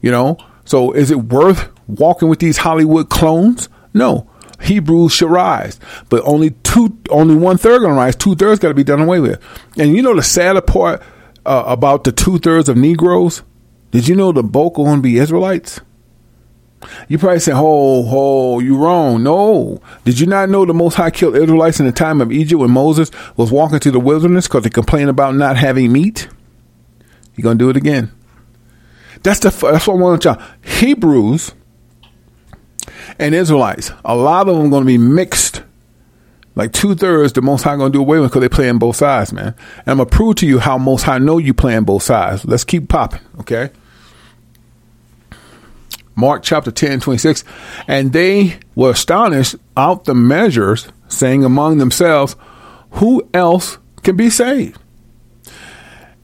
You 0.00 0.10
know. 0.10 0.38
So 0.64 0.92
is 0.92 1.10
it 1.10 1.24
worth 1.24 1.68
walking 1.86 2.28
with 2.28 2.38
these 2.38 2.58
Hollywood 2.58 3.10
clones? 3.10 3.68
No. 3.92 4.28
Hebrews 4.60 5.12
should 5.12 5.30
rise, 5.30 5.78
but 6.08 6.22
only 6.24 6.50
two, 6.50 6.98
only 7.10 7.36
one 7.36 7.58
third 7.58 7.82
gonna 7.82 7.94
rise. 7.94 8.16
Two 8.16 8.34
thirds 8.34 8.58
got 8.58 8.68
to 8.68 8.74
be 8.74 8.82
done 8.82 9.00
away 9.00 9.20
with. 9.20 9.40
And 9.76 9.94
you 9.94 10.02
know 10.02 10.16
the 10.16 10.22
sadder 10.22 10.60
part 10.60 11.02
uh, 11.46 11.64
about 11.66 12.04
the 12.04 12.12
two 12.12 12.38
thirds 12.38 12.68
of 12.68 12.76
Negroes? 12.76 13.42
Did 13.90 14.08
you 14.08 14.14
know 14.14 14.32
the 14.32 14.42
bulk 14.42 14.78
are 14.78 14.84
going 14.84 14.96
to 14.96 15.02
be 15.02 15.18
Israelites? 15.18 15.80
You 17.08 17.18
probably 17.18 17.40
say, 17.40 17.52
"Oh, 17.54 18.04
oh, 18.06 18.60
you 18.60 18.76
wrong." 18.76 19.22
No, 19.22 19.80
did 20.04 20.20
you 20.20 20.26
not 20.26 20.48
know 20.48 20.64
the 20.64 20.74
Most 20.74 20.94
High 20.94 21.10
killed 21.10 21.36
Israelites 21.36 21.80
in 21.80 21.86
the 21.86 21.92
time 21.92 22.20
of 22.20 22.30
Egypt 22.30 22.60
when 22.60 22.70
Moses 22.70 23.10
was 23.36 23.50
walking 23.50 23.80
through 23.80 23.92
the 23.92 24.00
wilderness 24.00 24.46
because 24.46 24.62
they 24.62 24.70
complained 24.70 25.10
about 25.10 25.34
not 25.34 25.56
having 25.56 25.90
meat? 25.90 26.28
He 27.34 27.42
gonna 27.42 27.58
do 27.58 27.70
it 27.70 27.76
again. 27.76 28.12
That's 29.22 29.40
the 29.40 29.50
that's 29.50 29.86
what 29.86 29.94
I 29.94 30.00
want 30.00 30.24
y'all. 30.24 30.40
Hebrews 30.62 31.52
and 33.18 33.34
Israelites, 33.34 33.90
a 34.04 34.14
lot 34.14 34.48
of 34.48 34.56
them 34.56 34.70
going 34.70 34.82
to 34.82 34.86
be 34.86 34.98
mixed. 34.98 35.62
Like 36.58 36.72
two 36.72 36.96
thirds, 36.96 37.34
the 37.34 37.40
Most 37.40 37.62
High 37.62 37.76
to 37.76 37.88
do 37.88 38.00
away 38.00 38.18
with 38.18 38.30
because 38.32 38.40
they 38.40 38.48
play 38.48 38.68
on 38.68 38.78
both 38.78 38.96
sides, 38.96 39.32
man. 39.32 39.54
And 39.86 39.88
I'm 39.88 39.98
to 39.98 40.06
prove 40.06 40.34
to 40.36 40.46
you 40.46 40.58
how 40.58 40.76
Most 40.76 41.04
High 41.04 41.18
know 41.18 41.38
you 41.38 41.54
play 41.54 41.76
on 41.76 41.84
both 41.84 42.02
sides. 42.02 42.44
Let's 42.44 42.64
keep 42.64 42.88
popping, 42.88 43.20
okay? 43.38 43.70
Mark 46.16 46.42
chapter 46.42 46.72
10, 46.72 46.98
26. 46.98 47.44
And 47.86 48.12
they 48.12 48.58
were 48.74 48.90
astonished 48.90 49.54
out 49.76 50.04
the 50.04 50.16
measures, 50.16 50.88
saying 51.06 51.44
among 51.44 51.78
themselves, 51.78 52.34
Who 52.94 53.28
else 53.32 53.78
can 54.02 54.16
be 54.16 54.28
saved? 54.28 54.80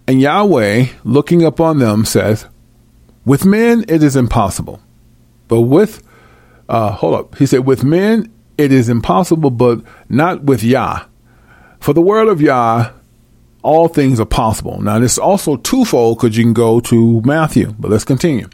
And 0.08 0.20
Yahweh, 0.20 0.86
looking 1.04 1.44
upon 1.44 1.78
them, 1.78 2.04
says, 2.04 2.46
With 3.24 3.44
men 3.44 3.84
it 3.86 4.02
is 4.02 4.16
impossible, 4.16 4.82
but 5.46 5.60
with 5.60 6.02
uh, 6.68 6.92
hold 6.92 7.14
up. 7.14 7.36
He 7.36 7.46
said, 7.46 7.66
with 7.66 7.84
men 7.84 8.32
it 8.56 8.72
is 8.72 8.88
impossible, 8.88 9.50
but 9.50 9.80
not 10.08 10.44
with 10.44 10.62
Yah. 10.62 11.06
For 11.80 11.92
the 11.92 12.02
word 12.02 12.28
of 12.28 12.40
Yah, 12.40 12.92
all 13.62 13.88
things 13.88 14.20
are 14.20 14.26
possible. 14.26 14.80
Now, 14.80 14.98
this 14.98 15.12
is 15.12 15.18
also 15.18 15.56
twofold 15.56 16.18
because 16.18 16.36
you 16.36 16.44
can 16.44 16.52
go 16.52 16.80
to 16.80 17.20
Matthew, 17.22 17.74
but 17.78 17.90
let's 17.90 18.04
continue. 18.04 18.48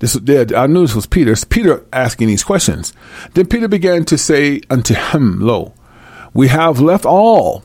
This 0.00 0.16
I 0.16 0.66
knew 0.66 0.82
this 0.82 0.96
was 0.96 1.06
Peter. 1.06 1.30
It's 1.30 1.44
Peter 1.44 1.86
asking 1.92 2.26
these 2.26 2.42
questions. 2.42 2.92
Then 3.34 3.46
Peter 3.46 3.68
began 3.68 4.04
to 4.06 4.18
say 4.18 4.60
unto 4.68 4.94
him, 4.94 5.38
Lo, 5.38 5.74
we 6.34 6.48
have 6.48 6.80
left 6.80 7.06
all 7.06 7.62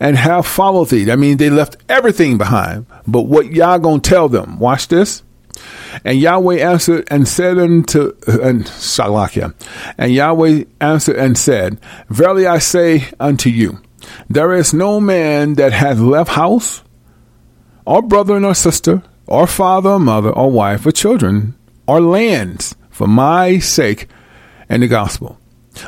and 0.00 0.16
have 0.16 0.46
followed 0.46 0.88
thee. 0.88 1.10
I 1.12 1.16
mean, 1.16 1.36
they 1.36 1.50
left 1.50 1.76
everything 1.86 2.38
behind. 2.38 2.86
But 3.06 3.22
what 3.22 3.52
Yah 3.52 3.76
gonna 3.76 4.00
tell 4.00 4.30
them? 4.30 4.58
Watch 4.58 4.88
this. 4.88 5.22
And 6.04 6.18
Yahweh 6.18 6.56
answered 6.56 7.06
and 7.10 7.28
said 7.28 7.58
unto 7.58 8.12
and 8.26 8.64
Salakia. 8.64 9.54
And 9.96 10.12
Yahweh 10.12 10.64
answered 10.80 11.16
and 11.16 11.38
said, 11.38 11.78
Verily 12.08 12.46
I 12.46 12.58
say 12.58 13.08
unto 13.20 13.48
you, 13.48 13.80
there 14.28 14.52
is 14.52 14.74
no 14.74 15.00
man 15.00 15.54
that 15.54 15.72
hath 15.72 15.98
left 15.98 16.30
house, 16.30 16.82
or 17.86 18.02
brother 18.02 18.42
or 18.44 18.54
sister, 18.54 19.02
or 19.26 19.46
father 19.46 19.90
or 19.90 20.00
mother, 20.00 20.30
or 20.30 20.50
wife 20.50 20.86
or 20.86 20.92
children, 20.92 21.54
or 21.86 22.00
lands 22.00 22.74
for 22.90 23.06
my 23.06 23.58
sake 23.58 24.08
and 24.68 24.82
the 24.82 24.88
gospel. 24.88 25.38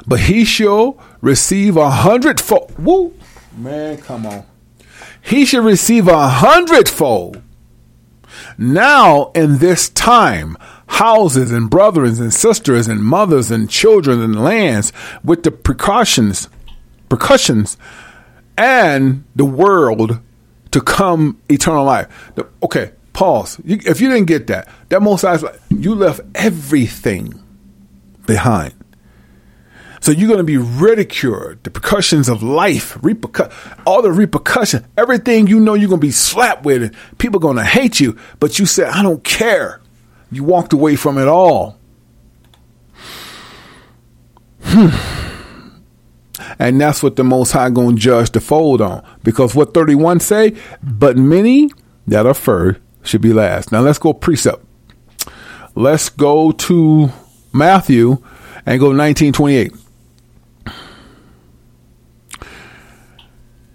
But 0.06 0.20
he 0.20 0.44
shall 0.44 0.98
receive 1.20 1.76
a 1.76 1.90
hundredfold. 1.90 2.74
Woo! 2.78 3.14
Man, 3.56 3.98
come 3.98 4.26
on. 4.26 4.44
He 5.22 5.44
shall 5.44 5.62
receive 5.62 6.08
a 6.08 6.28
hundredfold 6.28 7.42
now, 8.58 9.30
in 9.34 9.58
this 9.58 9.88
time, 9.88 10.56
houses 10.86 11.50
and 11.50 11.68
brothers 11.68 12.20
and 12.20 12.32
sisters 12.32 12.88
and 12.88 13.02
mothers 13.02 13.50
and 13.50 13.68
children 13.68 14.20
and 14.22 14.42
lands 14.42 14.92
with 15.24 15.42
the 15.42 15.50
precautions, 15.50 16.48
precautions, 17.08 17.76
and 18.56 19.24
the 19.34 19.44
world 19.44 20.20
to 20.70 20.80
come 20.80 21.40
eternal 21.48 21.84
life. 21.84 22.06
Okay, 22.62 22.92
pause. 23.12 23.60
If 23.64 24.00
you 24.00 24.08
didn't 24.08 24.26
get 24.26 24.46
that, 24.46 24.68
that 24.88 25.02
most 25.02 25.24
eyes, 25.24 25.44
you 25.70 25.94
left 25.94 26.20
everything 26.34 27.42
behind. 28.26 28.74
So 30.06 30.12
you're 30.12 30.28
going 30.28 30.38
to 30.38 30.44
be 30.44 30.56
ridiculed, 30.56 31.64
the 31.64 31.70
repercussions 31.70 32.28
of 32.28 32.40
life, 32.40 32.94
repercu- 32.98 33.52
all 33.84 34.02
the 34.02 34.12
repercussion, 34.12 34.86
everything 34.96 35.48
you 35.48 35.58
know 35.58 35.74
you're 35.74 35.88
going 35.88 36.00
to 36.00 36.06
be 36.06 36.12
slapped 36.12 36.64
with, 36.64 36.94
people 37.18 37.40
going 37.40 37.56
to 37.56 37.64
hate 37.64 37.98
you. 37.98 38.16
But 38.38 38.60
you 38.60 38.66
said, 38.66 38.90
I 38.90 39.02
don't 39.02 39.24
care. 39.24 39.80
You 40.30 40.44
walked 40.44 40.72
away 40.72 40.94
from 40.94 41.18
it 41.18 41.26
all. 41.26 41.80
Hmm. 44.62 44.90
And 46.60 46.80
that's 46.80 47.02
what 47.02 47.16
the 47.16 47.24
Most 47.24 47.50
High 47.50 47.70
going 47.70 47.96
to 47.96 48.00
judge 48.00 48.30
the 48.30 48.38
fold 48.38 48.80
on. 48.80 49.04
Because 49.24 49.56
what 49.56 49.74
31 49.74 50.20
say, 50.20 50.56
but 50.84 51.16
many 51.16 51.68
that 52.06 52.26
are 52.26 52.34
first 52.34 52.78
should 53.02 53.22
be 53.22 53.32
last. 53.32 53.72
Now 53.72 53.80
let's 53.80 53.98
go 53.98 54.12
precept. 54.12 54.64
Let's 55.74 56.10
go 56.10 56.52
to 56.52 57.10
Matthew 57.52 58.22
and 58.64 58.78
go 58.78 58.90
1928. 58.90 59.72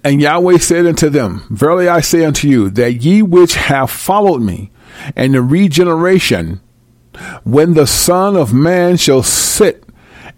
And 0.03 0.19
Yahweh 0.21 0.57
said 0.57 0.85
unto 0.87 1.09
them, 1.09 1.43
Verily 1.49 1.87
I 1.87 2.01
say 2.01 2.25
unto 2.25 2.47
you, 2.47 2.69
that 2.71 3.03
ye 3.03 3.21
which 3.21 3.55
have 3.55 3.91
followed 3.91 4.41
me, 4.41 4.71
and 5.15 5.33
the 5.33 5.41
regeneration, 5.41 6.59
when 7.43 7.73
the 7.75 7.85
Son 7.87 8.35
of 8.35 8.53
Man 8.53 8.97
shall 8.97 9.21
sit 9.23 9.83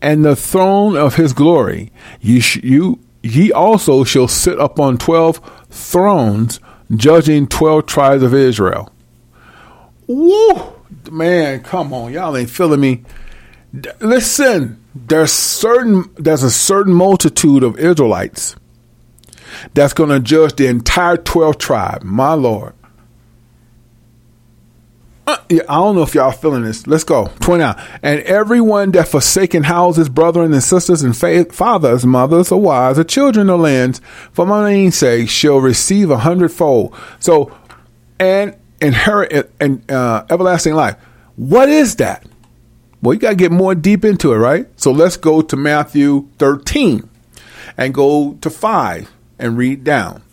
and 0.02 0.26
the 0.26 0.36
throne 0.36 0.98
of 0.98 1.16
his 1.16 1.32
glory, 1.34 1.92
ye, 2.20 2.42
sh- 2.42 2.64
you, 2.64 3.00
ye 3.22 3.52
also 3.52 4.04
shall 4.04 4.28
sit 4.28 4.60
upon 4.60 4.98
twelve 4.98 5.40
thrones, 5.70 6.60
judging 6.94 7.48
twelve 7.48 7.86
tribes 7.86 8.24
of 8.24 8.34
Israel. 8.34 8.92
Woo! 10.08 10.74
Man, 11.10 11.62
come 11.62 11.94
on, 11.94 12.12
y'all 12.12 12.36
ain't 12.36 12.50
feeling 12.50 12.82
me. 12.82 13.04
D- 13.80 13.90
Listen, 14.02 14.84
there's 14.94 15.32
certain 15.32 16.10
there's 16.16 16.44
a 16.44 16.52
certain 16.52 16.94
multitude 16.94 17.64
of 17.64 17.80
Israelites 17.80 18.56
that's 19.74 19.94
going 19.94 20.10
to 20.10 20.20
judge 20.20 20.56
the 20.56 20.68
entire 20.68 21.18
12 21.18 21.58
tribe. 21.58 22.04
My 22.04 22.34
Lord. 22.34 22.74
Uh, 25.26 25.38
yeah, 25.48 25.62
I 25.70 25.76
don't 25.76 25.96
know 25.96 26.02
if 26.02 26.14
y'all 26.16 26.32
feeling 26.32 26.64
this. 26.64 26.86
Let's 26.86 27.06
go. 27.06 27.32
29. 27.40 27.82
And 28.02 28.20
everyone 28.22 28.92
that 28.92 29.08
forsaken 29.08 29.64
houses, 29.64 30.10
brethren 30.10 30.52
and 30.52 30.62
sisters 30.62 31.02
and 31.02 31.16
fa- 31.16 31.46
fathers, 31.46 32.06
mothers 32.06 32.52
or 32.52 32.60
wives 32.60 33.00
or 33.00 33.06
children 33.06 33.50
or 33.50 33.58
lands 33.58 34.02
for 34.34 34.46
my 34.46 34.70
name's 34.70 34.98
sake 34.98 35.30
shall 35.30 35.60
receive 35.60 36.10
a 36.10 36.18
hundredfold. 36.18 36.94
So, 37.20 37.56
and 38.20 38.58
inherit 38.82 39.52
and 39.62 39.90
uh, 39.90 40.26
everlasting 40.30 40.74
life. 40.74 40.98
What 41.38 41.70
is 41.70 41.96
that? 41.98 42.26
Well, 43.02 43.14
you 43.14 43.20
got 43.20 43.32
to 43.32 43.36
get 43.36 43.52
more 43.52 43.76
deep 43.76 44.06
into 44.06 44.34
it, 44.34 44.38
right? 44.38 44.68
So 44.80 44.92
let's 44.92 45.18
go 45.18 45.42
to 45.42 45.56
Matthew 45.56 46.28
13 46.38 47.10
and 47.78 47.94
go 47.94 48.38
to 48.42 48.50
5 48.50 49.12
and 49.44 49.58
read 49.58 49.84
down. 49.84 50.24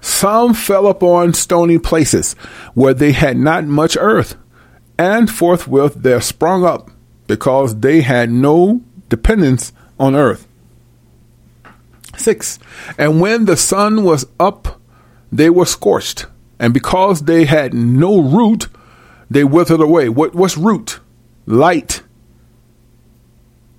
Some 0.00 0.54
fell 0.54 0.86
upon 0.86 1.34
stony 1.34 1.78
places 1.78 2.34
where 2.74 2.94
they 2.94 3.12
had 3.12 3.36
not 3.36 3.64
much 3.66 3.96
earth, 4.00 4.36
and 4.98 5.30
forthwith 5.30 5.94
there 5.94 6.20
sprung 6.20 6.64
up, 6.64 6.90
because 7.26 7.80
they 7.80 8.00
had 8.00 8.30
no 8.30 8.80
dependence 9.08 9.72
on 9.98 10.14
earth. 10.14 10.46
6. 12.16 12.58
And 12.96 13.20
when 13.20 13.44
the 13.44 13.56
sun 13.56 14.04
was 14.04 14.26
up, 14.38 14.80
they 15.30 15.50
were 15.50 15.66
scorched, 15.66 16.26
and 16.58 16.72
because 16.72 17.22
they 17.22 17.44
had 17.44 17.74
no 17.74 18.20
root, 18.20 18.68
they 19.28 19.44
withered 19.44 19.80
away. 19.80 20.08
What, 20.08 20.34
what's 20.34 20.56
root? 20.56 21.00
Light. 21.46 22.02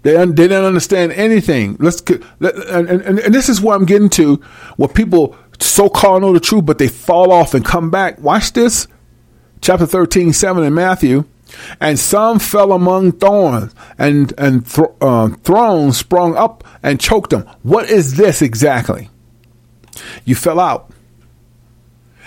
They, 0.06 0.16
un- 0.16 0.36
they 0.36 0.44
didn't 0.48 0.66
understand 0.66 1.14
anything. 1.14 1.78
Let's 1.80 2.00
and, 2.40 2.88
and, 2.90 3.18
and 3.18 3.34
this 3.34 3.50
is 3.50 3.60
where 3.60 3.76
I'm 3.76 3.86
getting 3.86 4.12
to, 4.12 4.36
where 4.78 4.88
people 4.88 5.36
so 5.60 5.90
called 5.90 6.22
know 6.22 6.32
the 6.32 6.40
truth, 6.40 6.68
but 6.68 6.78
they 6.78 6.88
fall 6.88 7.32
off 7.32 7.56
and 7.56 7.66
come 7.66 7.90
back. 7.90 8.20
Watch 8.20 8.54
this, 8.54 8.88
chapter 9.62 9.88
13, 9.88 10.32
7 10.32 10.64
in 10.64 10.76
Matthew. 10.76 11.26
And 11.82 11.98
some 11.98 12.38
fell 12.38 12.72
among 12.72 13.14
thorns, 13.14 13.74
and 13.98 14.32
and 14.38 14.68
th- 14.70 14.90
uh, 15.02 15.30
thrones 15.44 15.98
sprung 15.98 16.36
up 16.36 16.64
and 16.84 17.00
choked 17.00 17.32
them. 17.32 17.50
What 17.64 17.90
is 17.90 18.16
this 18.16 18.44
exactly? 18.44 19.10
You 20.24 20.36
fell 20.36 20.60
out. 20.60 20.92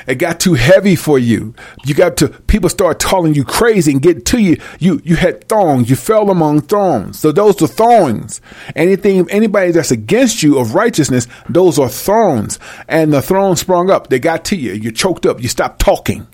It 0.08 0.14
got 0.14 0.40
too 0.40 0.54
heavy 0.54 0.96
for 0.96 1.18
you. 1.18 1.54
You 1.84 1.94
got 1.94 2.16
to 2.16 2.28
people 2.28 2.70
start 2.70 2.98
calling 2.98 3.34
you 3.34 3.44
crazy 3.44 3.92
and 3.92 4.00
get 4.00 4.24
to 4.26 4.38
you. 4.38 4.56
You 4.80 5.02
you 5.04 5.16
had 5.16 5.46
thorns. 5.48 5.90
You 5.90 5.96
fell 5.96 6.30
among 6.30 6.62
thorns. 6.62 7.18
So 7.18 7.30
those 7.30 7.60
are 7.60 7.66
thorns. 7.66 8.40
Anything 8.74 9.30
anybody 9.30 9.70
that's 9.70 9.90
against 9.90 10.42
you 10.42 10.58
of 10.58 10.74
righteousness, 10.74 11.28
those 11.50 11.78
are 11.78 11.90
thorns. 11.90 12.58
And 12.88 13.12
the 13.12 13.20
thorns 13.20 13.60
sprung 13.60 13.90
up. 13.90 14.08
They 14.08 14.18
got 14.18 14.46
to 14.46 14.56
you. 14.56 14.72
You 14.72 14.92
choked 14.92 15.26
up. 15.26 15.42
You 15.42 15.48
stopped 15.48 15.78
talking. 15.78 16.26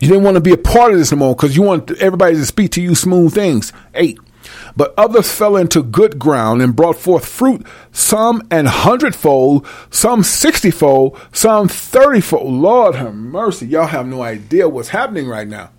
You 0.00 0.08
didn't 0.08 0.24
want 0.24 0.34
to 0.34 0.40
be 0.40 0.52
a 0.52 0.58
part 0.58 0.92
of 0.92 0.98
this 0.98 1.12
no 1.12 1.18
more 1.18 1.36
because 1.36 1.54
you 1.56 1.62
want 1.62 1.92
everybody 1.92 2.34
to 2.34 2.44
speak 2.44 2.72
to 2.72 2.82
you 2.82 2.96
smooth 2.96 3.32
things. 3.32 3.72
Eight. 3.94 4.18
But 4.76 4.94
others 4.96 5.32
fell 5.32 5.56
into 5.56 5.82
good 5.82 6.18
ground 6.18 6.62
and 6.62 6.74
brought 6.74 6.96
forth 6.96 7.26
fruit, 7.26 7.66
some 7.92 8.46
an 8.50 8.66
hundredfold, 8.66 9.66
some 9.90 10.22
sixtyfold, 10.22 11.18
some 11.32 11.68
thirtyfold. 11.68 12.60
Lord 12.60 12.94
have 12.96 13.14
mercy. 13.14 13.66
Y'all 13.66 13.86
have 13.86 14.06
no 14.06 14.22
idea 14.22 14.68
what's 14.68 14.88
happening 14.88 15.28
right 15.28 15.48
now. 15.48 15.70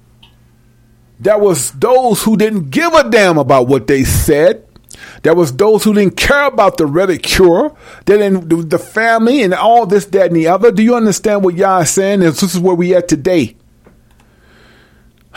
There 1.19 1.39
was 1.39 1.71
those 1.71 2.23
who 2.23 2.35
didn't 2.37 2.71
give 2.71 2.93
a 2.93 3.09
damn 3.09 3.37
about 3.37 3.67
what 3.67 3.87
they 3.87 4.03
said. 4.03 4.65
There 5.23 5.35
was 5.35 5.55
those 5.55 5.83
who 5.83 5.93
didn't 5.93 6.17
care 6.17 6.45
about 6.45 6.77
the 6.77 6.85
ridicule. 6.85 7.77
They 8.05 8.17
didn't, 8.17 8.69
the 8.69 8.79
family 8.79 9.41
and 9.41 9.53
all 9.53 9.85
this, 9.85 10.05
that, 10.07 10.27
and 10.27 10.35
the 10.35 10.47
other. 10.47 10.71
Do 10.71 10.83
you 10.83 10.95
understand 10.95 11.43
what 11.43 11.55
y'all 11.55 11.81
is 11.81 11.89
saying? 11.89 12.21
This 12.21 12.43
is 12.43 12.59
where 12.59 12.75
we 12.75 12.93
at 12.95 13.07
today. 13.07 13.55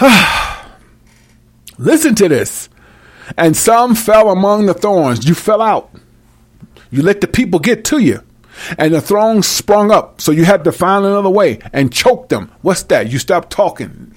Listen 1.78 2.14
to 2.16 2.28
this. 2.28 2.68
And 3.36 3.56
some 3.56 3.94
fell 3.94 4.30
among 4.30 4.66
the 4.66 4.74
thorns. 4.74 5.28
You 5.28 5.34
fell 5.34 5.60
out. 5.60 5.90
You 6.90 7.02
let 7.02 7.20
the 7.20 7.26
people 7.26 7.60
get 7.60 7.84
to 7.86 7.98
you. 7.98 8.22
And 8.78 8.94
the 8.94 9.00
thorns 9.00 9.46
sprung 9.46 9.90
up. 9.90 10.20
So 10.20 10.32
you 10.32 10.44
had 10.44 10.64
to 10.64 10.72
find 10.72 11.04
another 11.04 11.30
way 11.30 11.58
and 11.72 11.92
choke 11.92 12.28
them. 12.28 12.50
What's 12.62 12.82
that? 12.84 13.10
You 13.10 13.18
stopped 13.18 13.50
talking. 13.50 14.14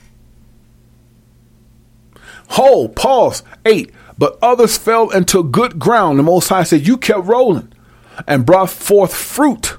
Hold, 2.49 2.95
pause. 2.95 3.43
Eight. 3.65 3.93
But 4.17 4.37
others 4.41 4.77
fell 4.77 5.09
into 5.09 5.43
good 5.43 5.79
ground. 5.79 6.19
The 6.19 6.23
Most 6.23 6.49
High 6.49 6.63
said, 6.63 6.87
You 6.87 6.97
kept 6.97 7.25
rolling 7.25 7.71
and 8.27 8.45
brought 8.45 8.69
forth 8.69 9.13
fruit. 9.13 9.77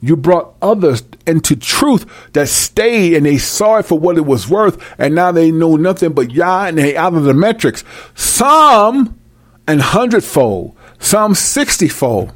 You 0.00 0.16
brought 0.16 0.54
others 0.62 1.02
into 1.26 1.56
truth 1.56 2.06
that 2.32 2.48
stayed 2.48 3.14
and 3.14 3.26
they 3.26 3.38
saw 3.38 3.78
it 3.78 3.86
for 3.86 3.98
what 3.98 4.16
it 4.16 4.26
was 4.26 4.48
worth, 4.48 4.82
and 4.98 5.14
now 5.14 5.32
they 5.32 5.50
know 5.50 5.76
nothing 5.76 6.12
but 6.12 6.30
Yah 6.30 6.66
and 6.66 6.78
they 6.78 6.96
out 6.96 7.14
of 7.14 7.24
the 7.24 7.34
metrics. 7.34 7.82
Some 8.14 9.18
an 9.66 9.80
hundredfold, 9.80 10.76
some 10.98 11.34
sixtyfold, 11.34 12.32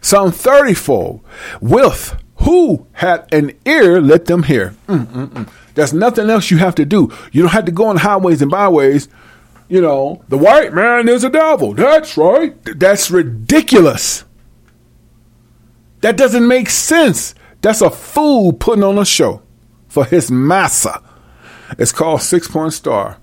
some 0.00 0.30
thirtyfold. 0.30 1.20
With 1.60 2.22
who 2.36 2.86
had 2.92 3.26
an 3.32 3.52
ear, 3.64 4.00
let 4.00 4.26
them 4.26 4.42
hear. 4.44 4.74
Mm-mm-mm. 4.86 5.48
There's 5.74 5.92
nothing 5.92 6.30
else 6.30 6.50
you 6.50 6.58
have 6.58 6.74
to 6.76 6.84
do. 6.84 7.10
You 7.32 7.42
don't 7.42 7.52
have 7.52 7.64
to 7.64 7.72
go 7.72 7.86
on 7.86 7.96
highways 7.96 8.42
and 8.42 8.50
byways. 8.50 9.08
You 9.68 9.80
know, 9.80 10.22
the 10.28 10.38
white 10.38 10.72
man 10.72 11.08
is 11.08 11.24
a 11.24 11.30
devil. 11.30 11.74
That's 11.74 12.16
right. 12.16 12.54
That's 12.78 13.10
ridiculous. 13.10 14.24
That 16.00 16.16
doesn't 16.16 16.46
make 16.46 16.70
sense. 16.70 17.34
That's 17.62 17.80
a 17.80 17.90
fool 17.90 18.52
putting 18.52 18.84
on 18.84 18.98
a 18.98 19.04
show 19.04 19.42
for 19.88 20.04
his 20.04 20.30
massa. 20.30 21.02
It's 21.78 21.92
called 21.92 22.22
Six 22.22 22.48
Point 22.48 22.72
Star. 22.72 23.18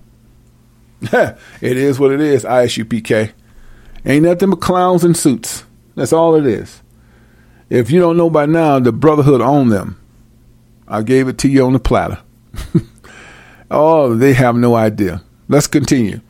it 1.00 1.38
is 1.60 1.98
what 1.98 2.12
it 2.12 2.20
is, 2.20 2.44
ISUPK. 2.44 3.32
Ain't 4.04 4.24
nothing 4.24 4.50
but 4.50 4.60
clowns 4.60 5.04
in 5.04 5.14
suits. 5.14 5.64
That's 5.94 6.12
all 6.12 6.34
it 6.34 6.46
is. 6.46 6.82
If 7.70 7.90
you 7.90 8.00
don't 8.00 8.16
know 8.16 8.28
by 8.28 8.46
now, 8.46 8.78
the 8.78 8.92
Brotherhood 8.92 9.40
own 9.40 9.70
them. 9.70 10.00
I 10.86 11.02
gave 11.02 11.28
it 11.28 11.38
to 11.38 11.48
you 11.48 11.64
on 11.64 11.72
the 11.72 11.78
platter. 11.78 12.18
oh, 13.70 14.14
they 14.14 14.34
have 14.34 14.56
no 14.56 14.74
idea. 14.74 15.22
Let's 15.48 15.66
continue. 15.66 16.20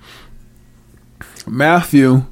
Matthew 1.46 2.26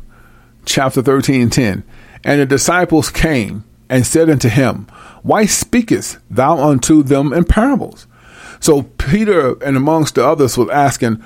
chapter 0.65 1.03
13 1.03 1.43
and 1.43 1.53
10. 1.53 1.85
And 2.25 2.41
the 2.41 2.47
disciples 2.47 3.11
came 3.11 3.65
and 3.93 4.07
said 4.07 4.31
unto 4.31 4.49
him, 4.49 4.87
Why 5.23 5.45
speakest 5.45 6.17
thou 6.31 6.59
unto 6.59 7.03
them 7.03 7.35
in 7.35 7.45
parables? 7.45 8.07
So 8.59 8.85
Peter 8.85 9.63
and 9.63 9.77
amongst 9.77 10.15
the 10.15 10.27
others 10.27 10.57
was 10.57 10.71
asking, 10.71 11.23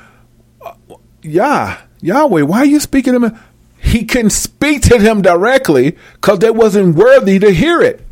uh, 0.60 0.74
Yah, 1.22 1.76
Yahweh, 2.00 2.42
why 2.42 2.58
are 2.58 2.64
you 2.64 2.80
speaking 2.80 3.12
to 3.12 3.26
him? 3.26 3.38
He 3.78 4.04
can 4.04 4.30
speak 4.30 4.82
to 4.82 4.98
them 4.98 5.22
directly 5.22 5.96
because 6.14 6.40
they 6.40 6.50
wasn't 6.50 6.96
worthy 6.96 7.38
to 7.38 7.52
hear 7.52 7.80
it. 7.82 8.04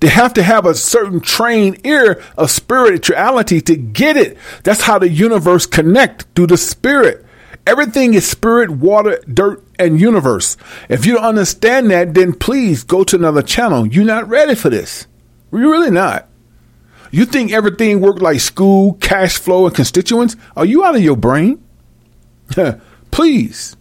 They 0.00 0.08
have 0.08 0.32
to 0.34 0.42
have 0.42 0.64
a 0.64 0.74
certain 0.74 1.20
trained 1.20 1.84
ear 1.84 2.22
of 2.38 2.50
spirituality 2.50 3.60
to 3.60 3.76
get 3.76 4.16
it. 4.16 4.38
That's 4.62 4.80
how 4.80 4.98
the 4.98 5.10
universe 5.10 5.66
connect 5.66 6.22
through 6.34 6.46
the 6.46 6.56
spirit. 6.56 7.26
Everything 7.66 8.14
is 8.14 8.28
spirit, 8.28 8.70
water, 8.70 9.20
dirt, 9.32 9.62
and 9.78 10.00
universe. 10.00 10.56
If 10.88 11.06
you 11.06 11.14
don't 11.14 11.24
understand 11.24 11.90
that, 11.90 12.14
then 12.14 12.32
please 12.32 12.84
go 12.84 13.04
to 13.04 13.16
another 13.16 13.42
channel. 13.42 13.86
You're 13.86 14.04
not 14.04 14.28
ready 14.28 14.54
for 14.54 14.70
this. 14.70 15.06
You're 15.52 15.70
really 15.70 15.90
not. 15.90 16.28
You 17.10 17.24
think 17.24 17.52
everything 17.52 18.00
worked 18.00 18.22
like 18.22 18.40
school, 18.40 18.94
cash 18.94 19.36
flow, 19.36 19.66
and 19.66 19.74
constituents? 19.74 20.36
Are 20.56 20.64
you 20.64 20.84
out 20.84 20.96
of 20.96 21.02
your 21.02 21.16
brain? 21.16 21.62
please. 23.10 23.76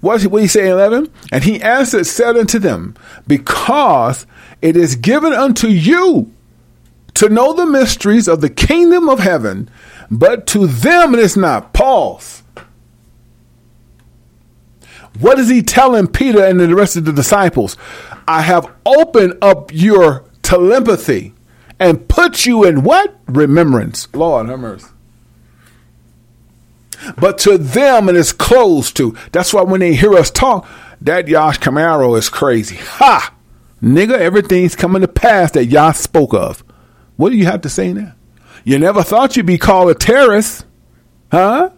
What 0.00 0.22
what 0.24 0.42
he 0.42 0.48
say 0.48 0.66
in 0.66 0.72
11? 0.72 1.10
And 1.32 1.44
he 1.44 1.60
answered, 1.60 2.06
said 2.06 2.36
unto 2.36 2.58
them, 2.58 2.94
Because 3.26 4.26
it 4.62 4.76
is 4.76 4.96
given 4.96 5.32
unto 5.32 5.68
you 5.68 6.32
to 7.14 7.28
know 7.28 7.52
the 7.52 7.66
mysteries 7.66 8.28
of 8.28 8.40
the 8.40 8.50
kingdom 8.50 9.08
of 9.08 9.18
heaven, 9.18 9.68
but 10.10 10.46
to 10.48 10.66
them 10.66 11.14
it 11.14 11.20
is 11.20 11.36
not. 11.36 11.72
Pause. 11.72 12.39
What 15.18 15.38
is 15.38 15.48
he 15.48 15.62
telling 15.62 16.06
Peter 16.06 16.44
and 16.44 16.60
the 16.60 16.74
rest 16.74 16.96
of 16.96 17.04
the 17.04 17.12
disciples? 17.12 17.76
I 18.28 18.42
have 18.42 18.72
opened 18.86 19.38
up 19.42 19.72
your 19.72 20.24
telepathy 20.42 21.34
and 21.78 22.08
put 22.08 22.46
you 22.46 22.64
in 22.64 22.84
what? 22.84 23.18
Remembrance. 23.26 24.08
Lord 24.14 24.48
have 24.48 24.60
mercy. 24.60 24.86
But 27.18 27.38
to 27.38 27.58
them 27.58 28.08
it 28.08 28.16
is 28.16 28.32
closed 28.32 28.96
to. 28.98 29.16
That's 29.32 29.52
why 29.52 29.62
when 29.62 29.80
they 29.80 29.94
hear 29.94 30.14
us 30.14 30.30
talk, 30.30 30.68
that 31.00 31.28
Yash 31.28 31.58
Camaro 31.58 32.16
is 32.16 32.28
crazy. 32.28 32.76
Ha! 32.76 33.34
Nigga, 33.82 34.18
everything's 34.18 34.76
coming 34.76 35.00
to 35.00 35.08
pass 35.08 35.52
that 35.52 35.66
Yah 35.66 35.92
spoke 35.92 36.34
of. 36.34 36.62
What 37.16 37.30
do 37.30 37.36
you 37.36 37.46
have 37.46 37.62
to 37.62 37.70
say 37.70 37.92
now? 37.92 38.12
You 38.64 38.78
never 38.78 39.02
thought 39.02 39.36
you'd 39.36 39.46
be 39.46 39.56
called 39.56 39.90
a 39.90 39.94
terrorist, 39.94 40.66
huh? 41.32 41.70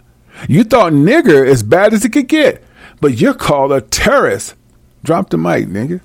You 0.49 0.65
thought 0.65 0.93
nigger 0.93 1.47
as 1.47 1.63
bad 1.63 1.95
as 1.95 2.05
it 2.05 2.11
could 2.11 2.27
get, 2.27 2.65
but 3.03 3.19
you're 3.19 3.35
called 3.35 3.73
a 3.73 3.81
terrorist. 3.81 4.55
Drop 5.03 5.29
the 5.31 5.37
mic, 5.37 5.66
nigga. 5.66 6.01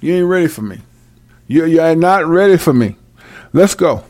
You 0.00 0.14
ain't 0.14 0.26
ready 0.26 0.48
for 0.48 0.62
me. 0.62 0.78
You, 1.46 1.66
you're 1.66 1.94
not 1.94 2.24
ready 2.24 2.56
for 2.56 2.72
me. 2.72 2.96
Let's 3.52 3.74
go. 3.74 4.04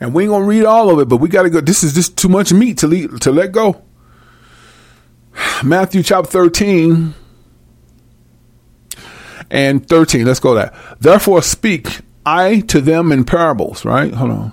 And 0.00 0.14
we 0.14 0.22
ain't 0.22 0.30
gonna 0.30 0.44
read 0.44 0.64
all 0.64 0.88
of 0.88 1.00
it, 1.00 1.08
but 1.08 1.16
we 1.16 1.28
gotta 1.28 1.50
go. 1.50 1.60
This 1.60 1.82
is 1.82 1.94
just 1.94 2.16
too 2.16 2.28
much 2.28 2.52
meat 2.52 2.78
to 2.78 2.86
lead, 2.86 3.20
to 3.22 3.32
let 3.32 3.50
go. 3.50 3.82
Matthew 5.64 6.04
chapter 6.04 6.30
13 6.30 7.12
and 9.50 9.88
13. 9.88 10.26
Let's 10.26 10.38
go 10.38 10.54
there. 10.54 10.72
Therefore 11.00 11.42
speak 11.42 12.02
I 12.24 12.60
to 12.60 12.80
them 12.80 13.10
in 13.10 13.24
parables, 13.24 13.84
right? 13.84 14.14
Hold 14.14 14.30
on. 14.30 14.52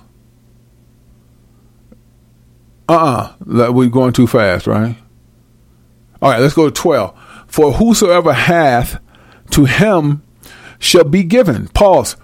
Uh-uh. 2.88 3.34
We're 3.72 3.88
going 3.88 4.12
too 4.12 4.26
fast, 4.26 4.66
right? 4.66 4.96
All 6.22 6.30
right, 6.30 6.40
let's 6.40 6.54
go 6.54 6.66
to 6.66 6.70
12. 6.70 7.44
For 7.46 7.72
whosoever 7.72 8.32
hath 8.32 9.00
to 9.50 9.64
him 9.64 10.22
shall 10.78 11.04
be 11.04 11.22
given. 11.22 11.68
Pause. 11.68 12.16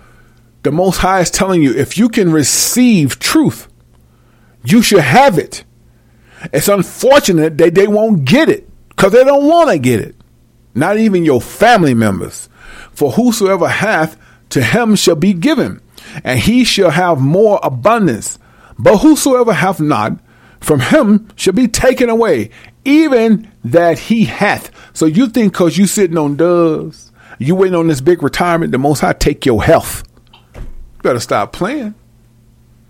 The 0.62 0.72
Most 0.72 0.98
High 0.98 1.20
is 1.20 1.30
telling 1.30 1.62
you 1.62 1.74
if 1.74 1.98
you 1.98 2.08
can 2.08 2.30
receive 2.30 3.18
truth, 3.18 3.68
you 4.64 4.82
should 4.82 5.00
have 5.00 5.38
it. 5.38 5.64
It's 6.52 6.68
unfortunate 6.68 7.58
that 7.58 7.74
they 7.74 7.86
won't 7.86 8.24
get 8.24 8.48
it 8.48 8.68
because 8.88 9.12
they 9.12 9.24
don't 9.24 9.46
want 9.46 9.70
to 9.70 9.78
get 9.78 10.00
it. 10.00 10.14
Not 10.74 10.96
even 10.98 11.24
your 11.24 11.40
family 11.40 11.94
members. 11.94 12.48
For 12.92 13.12
whosoever 13.12 13.68
hath, 13.68 14.18
to 14.50 14.62
him 14.62 14.96
shall 14.96 15.16
be 15.16 15.32
given, 15.32 15.80
and 16.24 16.38
he 16.38 16.64
shall 16.64 16.90
have 16.90 17.20
more 17.20 17.58
abundance. 17.62 18.38
But 18.78 18.98
whosoever 18.98 19.52
hath 19.52 19.80
not, 19.80 20.18
from 20.62 20.80
him 20.80 21.28
shall 21.36 21.52
be 21.52 21.68
taken 21.68 22.08
away, 22.08 22.50
even 22.84 23.50
that 23.64 23.98
he 23.98 24.24
hath. 24.24 24.70
So 24.94 25.06
you 25.06 25.28
think 25.28 25.52
because 25.52 25.76
you 25.76 25.86
sitting 25.86 26.16
on 26.16 26.36
doves, 26.36 27.12
you 27.38 27.54
waiting 27.54 27.76
on 27.76 27.88
this 27.88 28.00
big 28.00 28.22
retirement, 28.22 28.72
the 28.72 28.78
Most 28.78 29.00
High 29.00 29.12
take 29.12 29.44
your 29.44 29.62
health. 29.62 30.04
You 30.54 30.62
better 31.02 31.20
stop 31.20 31.52
playing. 31.52 31.94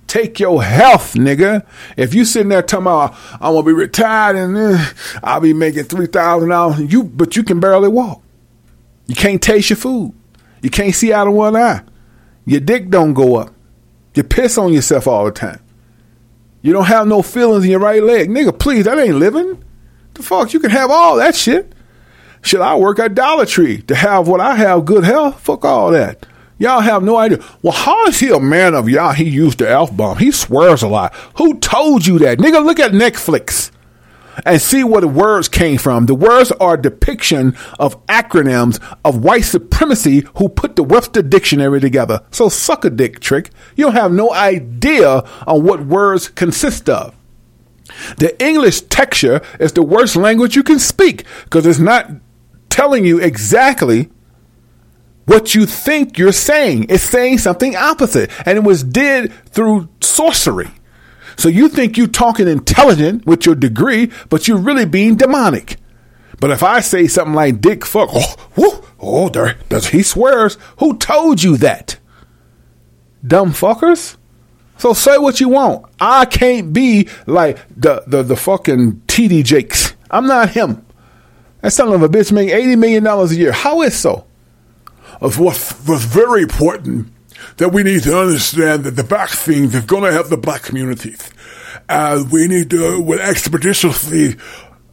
Take 0.06 0.38
your 0.38 0.62
health, 0.62 1.14
nigga. 1.14 1.64
If 1.96 2.12
you 2.12 2.26
sitting 2.26 2.50
there 2.50 2.60
talking 2.60 2.82
about 2.82 3.14
I'm 3.34 3.54
gonna 3.54 3.62
be 3.62 3.72
retired 3.72 4.36
and 4.36 4.54
uh, 4.54 4.84
I'll 5.22 5.40
be 5.40 5.54
making 5.54 5.84
three 5.84 6.06
thousand 6.06 6.50
dollars, 6.50 6.92
you 6.92 7.04
but 7.04 7.34
you 7.34 7.42
can 7.42 7.60
barely 7.60 7.88
walk. 7.88 8.22
You 9.06 9.14
can't 9.14 9.40
taste 9.40 9.70
your 9.70 9.78
food. 9.78 10.14
You 10.60 10.68
can't 10.68 10.94
see 10.94 11.12
out 11.14 11.28
of 11.28 11.32
one 11.32 11.56
eye. 11.56 11.82
Your 12.44 12.60
dick 12.60 12.90
don't 12.90 13.14
go 13.14 13.36
up. 13.36 13.54
You 14.14 14.22
piss 14.22 14.58
on 14.58 14.72
yourself 14.72 15.06
all 15.06 15.24
the 15.24 15.32
time. 15.32 15.61
You 16.62 16.72
don't 16.72 16.86
have 16.86 17.06
no 17.06 17.22
feelings 17.22 17.64
in 17.64 17.70
your 17.70 17.80
right 17.80 18.02
leg. 18.02 18.28
Nigga, 18.28 18.56
please, 18.56 18.84
that 18.84 18.98
ain't 18.98 19.16
living. 19.16 19.62
The 20.14 20.22
fuck? 20.22 20.52
You 20.52 20.60
can 20.60 20.70
have 20.70 20.90
all 20.90 21.16
that 21.16 21.34
shit. 21.34 21.74
Should 22.40 22.60
I 22.60 22.76
work 22.76 22.98
at 22.98 23.14
Dollar 23.14 23.46
Tree 23.46 23.82
to 23.82 23.94
have 23.94 24.28
what 24.28 24.40
I 24.40 24.54
have, 24.54 24.84
good 24.84 25.04
health? 25.04 25.40
Fuck 25.40 25.64
all 25.64 25.90
that. 25.90 26.26
Y'all 26.58 26.80
have 26.80 27.02
no 27.02 27.16
idea. 27.16 27.44
Well, 27.62 27.72
how 27.72 28.06
is 28.06 28.20
he 28.20 28.30
a 28.30 28.38
man 28.38 28.74
of 28.74 28.88
Yah? 28.88 29.12
He 29.12 29.28
used 29.28 29.58
the 29.58 29.68
F 29.68 29.96
bomb. 29.96 30.18
He 30.18 30.30
swears 30.30 30.82
a 30.82 30.88
lot. 30.88 31.12
Who 31.36 31.58
told 31.58 32.06
you 32.06 32.20
that? 32.20 32.38
Nigga, 32.38 32.64
look 32.64 32.78
at 32.78 32.92
Netflix 32.92 33.72
and 34.44 34.60
see 34.60 34.84
where 34.84 35.00
the 35.00 35.08
words 35.08 35.48
came 35.48 35.78
from. 35.78 36.06
The 36.06 36.14
words 36.14 36.52
are 36.52 36.74
a 36.74 36.82
depiction 36.82 37.56
of 37.78 38.04
acronyms 38.06 38.80
of 39.04 39.22
white 39.22 39.44
supremacy 39.44 40.26
who 40.36 40.48
put 40.48 40.76
the 40.76 40.82
Webster 40.82 41.22
Dictionary 41.22 41.80
together. 41.80 42.22
So 42.30 42.48
suck 42.48 42.84
a 42.84 42.90
dick 42.90 43.20
trick. 43.20 43.50
You 43.76 43.86
don't 43.86 43.94
have 43.94 44.12
no 44.12 44.32
idea 44.32 45.24
on 45.46 45.64
what 45.64 45.86
words 45.86 46.28
consist 46.28 46.88
of. 46.88 47.14
The 48.16 48.40
English 48.42 48.82
texture 48.82 49.40
is 49.60 49.72
the 49.72 49.82
worst 49.82 50.16
language 50.16 50.56
you 50.56 50.62
can 50.62 50.78
speak 50.78 51.24
because 51.44 51.66
it's 51.66 51.78
not 51.78 52.10
telling 52.68 53.04
you 53.04 53.18
exactly 53.18 54.10
what 55.26 55.54
you 55.54 55.66
think 55.66 56.18
you're 56.18 56.32
saying. 56.32 56.86
It's 56.88 57.04
saying 57.04 57.38
something 57.38 57.76
opposite. 57.76 58.30
And 58.46 58.58
it 58.58 58.64
was 58.64 58.82
did 58.82 59.32
through 59.46 59.88
sorcery. 60.00 60.70
So 61.36 61.48
you 61.48 61.68
think 61.68 61.96
you're 61.96 62.06
talking 62.06 62.48
intelligent 62.48 63.26
with 63.26 63.46
your 63.46 63.54
degree, 63.54 64.10
but 64.28 64.48
you're 64.48 64.58
really 64.58 64.84
being 64.84 65.16
demonic. 65.16 65.76
But 66.40 66.50
if 66.50 66.62
I 66.62 66.80
say 66.80 67.06
something 67.06 67.34
like 67.34 67.60
dick 67.60 67.84
fuck, 67.84 68.08
oh, 68.12 68.34
whoo, 68.56 68.84
oh, 68.98 69.28
there, 69.28 69.56
does 69.68 69.88
he 69.88 70.02
swears. 70.02 70.58
Who 70.78 70.96
told 70.98 71.42
you 71.42 71.56
that? 71.58 71.98
Dumb 73.24 73.52
fuckers. 73.52 74.16
So 74.78 74.92
say 74.92 75.18
what 75.18 75.38
you 75.38 75.48
want. 75.48 75.86
I 76.00 76.24
can't 76.24 76.72
be 76.72 77.08
like 77.26 77.58
the 77.76 78.02
the, 78.08 78.24
the 78.24 78.36
fucking 78.36 79.02
TD 79.06 79.44
Jakes. 79.44 79.94
I'm 80.10 80.26
not 80.26 80.50
him. 80.50 80.84
That 81.60 81.72
son 81.72 81.92
of 81.92 82.02
a 82.02 82.08
bitch 82.08 82.32
make 82.32 82.50
eighty 82.50 82.74
million 82.74 83.04
dollars 83.04 83.30
a 83.30 83.36
year. 83.36 83.52
How 83.52 83.82
is 83.82 83.96
so? 83.96 84.26
Of 85.20 85.38
what 85.38 85.54
was 85.86 86.04
very 86.04 86.42
important 86.42 87.11
that 87.56 87.70
we 87.70 87.82
need 87.82 88.02
to 88.04 88.18
understand 88.18 88.84
that 88.84 88.92
the 88.92 89.02
vaccines 89.02 89.74
is 89.74 89.84
going 89.84 90.04
to 90.04 90.12
help 90.12 90.28
the 90.28 90.36
black 90.36 90.62
communities. 90.62 91.30
And 91.88 92.30
we 92.30 92.48
need 92.48 92.70
to, 92.70 93.00
will 93.00 93.20
expeditiously 93.20 94.36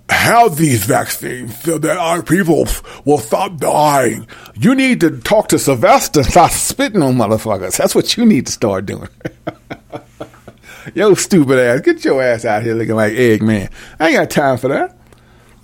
have 0.09 0.57
these 0.57 0.83
vaccines 0.85 1.59
so 1.61 1.77
that 1.77 1.97
our 1.97 2.23
people 2.23 2.67
will 3.05 3.17
stop 3.19 3.57
dying. 3.57 4.27
You 4.55 4.75
need 4.75 5.01
to 5.01 5.19
talk 5.19 5.49
to 5.49 5.59
Sylvester 5.59 6.21
and 6.21 6.29
stop 6.29 6.51
spitting 6.51 7.03
on 7.03 7.15
motherfuckers. 7.15 7.77
That's 7.77 7.95
what 7.95 8.17
you 8.17 8.25
need 8.25 8.47
to 8.47 8.51
start 8.51 8.85
doing. 8.85 9.07
Yo, 10.95 11.13
stupid 11.13 11.59
ass, 11.59 11.81
get 11.81 12.03
your 12.03 12.21
ass 12.21 12.45
out 12.45 12.63
here 12.63 12.73
looking 12.73 12.95
like 12.95 13.13
Eggman. 13.13 13.71
I 13.99 14.07
ain't 14.07 14.17
got 14.17 14.29
time 14.29 14.57
for 14.57 14.69
that. 14.69 14.97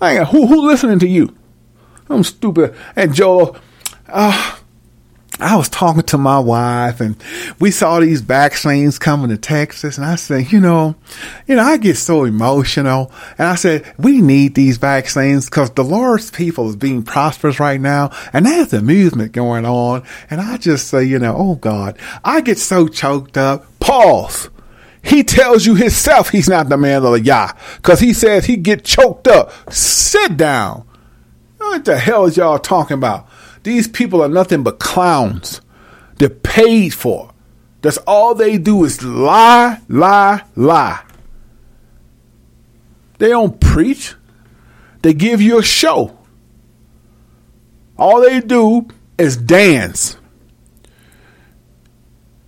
I 0.00 0.12
ain't 0.12 0.20
got 0.20 0.28
who 0.30 0.46
who 0.46 0.66
listening 0.66 0.98
to 1.00 1.08
you. 1.08 1.34
I'm 2.08 2.22
stupid. 2.22 2.74
And 2.94 3.14
Joel, 3.14 3.56
uh, 4.08 4.56
I 5.38 5.56
was 5.56 5.68
talking 5.68 6.02
to 6.04 6.18
my 6.18 6.38
wife 6.38 7.00
and 7.00 7.14
we 7.60 7.70
saw 7.70 8.00
these 8.00 8.22
vaccines 8.22 8.98
coming 8.98 9.28
to 9.28 9.36
Texas 9.36 9.98
and 9.98 10.06
I 10.06 10.14
said, 10.14 10.50
you 10.50 10.60
know, 10.60 10.94
you 11.46 11.56
know, 11.56 11.62
I 11.62 11.76
get 11.76 11.96
so 11.96 12.24
emotional 12.24 13.12
and 13.36 13.46
I 13.46 13.56
said, 13.56 13.84
we 13.98 14.22
need 14.22 14.54
these 14.54 14.78
vaccines 14.78 15.44
because 15.44 15.70
the 15.70 15.84
Lord's 15.84 16.30
people 16.30 16.70
is 16.70 16.76
being 16.76 17.02
prosperous 17.02 17.60
right 17.60 17.80
now 17.80 18.12
and 18.32 18.46
there's 18.46 18.72
amusement 18.72 19.32
going 19.32 19.66
on. 19.66 20.04
And 20.30 20.40
I 20.40 20.56
just 20.56 20.88
say, 20.88 21.04
you 21.04 21.18
know, 21.18 21.36
oh 21.36 21.56
God, 21.56 21.98
I 22.24 22.40
get 22.40 22.58
so 22.58 22.88
choked 22.88 23.36
up. 23.36 23.66
Pause. 23.78 24.48
He 25.02 25.22
tells 25.22 25.66
you 25.66 25.74
himself 25.74 26.30
he's 26.30 26.48
not 26.48 26.70
the 26.70 26.78
man 26.78 27.04
of 27.04 27.12
the 27.12 27.20
Yah 27.20 27.52
because 27.76 28.00
he 28.00 28.14
says 28.14 28.46
he 28.46 28.56
get 28.56 28.84
choked 28.84 29.28
up. 29.28 29.52
Sit 29.70 30.38
down. 30.38 30.88
What 31.58 31.84
the 31.84 31.98
hell 31.98 32.24
is 32.24 32.38
y'all 32.38 32.58
talking 32.58 32.96
about? 32.96 33.28
These 33.66 33.88
people 33.88 34.22
are 34.22 34.28
nothing 34.28 34.62
but 34.62 34.78
clowns. 34.78 35.60
They're 36.18 36.28
paid 36.28 36.94
for. 36.94 37.32
That's 37.82 37.96
all 38.06 38.32
they 38.32 38.58
do 38.58 38.84
is 38.84 39.02
lie, 39.02 39.80
lie, 39.88 40.44
lie. 40.54 41.02
They 43.18 43.26
don't 43.26 43.60
preach. 43.60 44.14
They 45.02 45.14
give 45.14 45.42
you 45.42 45.58
a 45.58 45.64
show. 45.64 46.16
All 47.98 48.20
they 48.20 48.38
do 48.38 48.86
is 49.18 49.36
dance. 49.36 50.16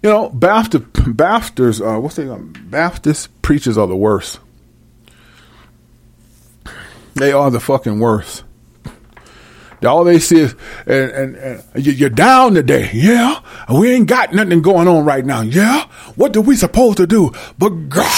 You 0.04 0.10
know, 0.10 0.28
Baptist, 0.28 0.84
Baptists, 1.16 1.80
uh, 1.80 1.98
what's 1.98 2.14
they 2.14 2.28
Baptist 2.28 3.42
preachers 3.42 3.76
are 3.76 3.88
the 3.88 3.96
worst. 3.96 4.38
They 7.14 7.32
are 7.32 7.50
the 7.50 7.58
fucking 7.58 7.98
worst. 7.98 8.44
All 9.84 10.04
they 10.04 10.18
see 10.18 10.40
is, 10.40 10.54
and, 10.86 11.10
and, 11.10 11.36
and 11.36 11.86
you- 11.86 11.92
you're 11.92 12.10
down 12.10 12.54
today. 12.54 12.90
Yeah. 12.92 13.40
We 13.72 13.92
ain't 13.92 14.08
got 14.08 14.32
nothing 14.34 14.60
going 14.62 14.88
on 14.88 15.04
right 15.04 15.24
now. 15.24 15.42
Yeah. 15.42 15.84
What 16.16 16.32
do 16.32 16.40
we 16.40 16.56
supposed 16.56 16.96
to 16.98 17.06
do? 17.06 17.32
But 17.58 17.70
God 17.88 18.10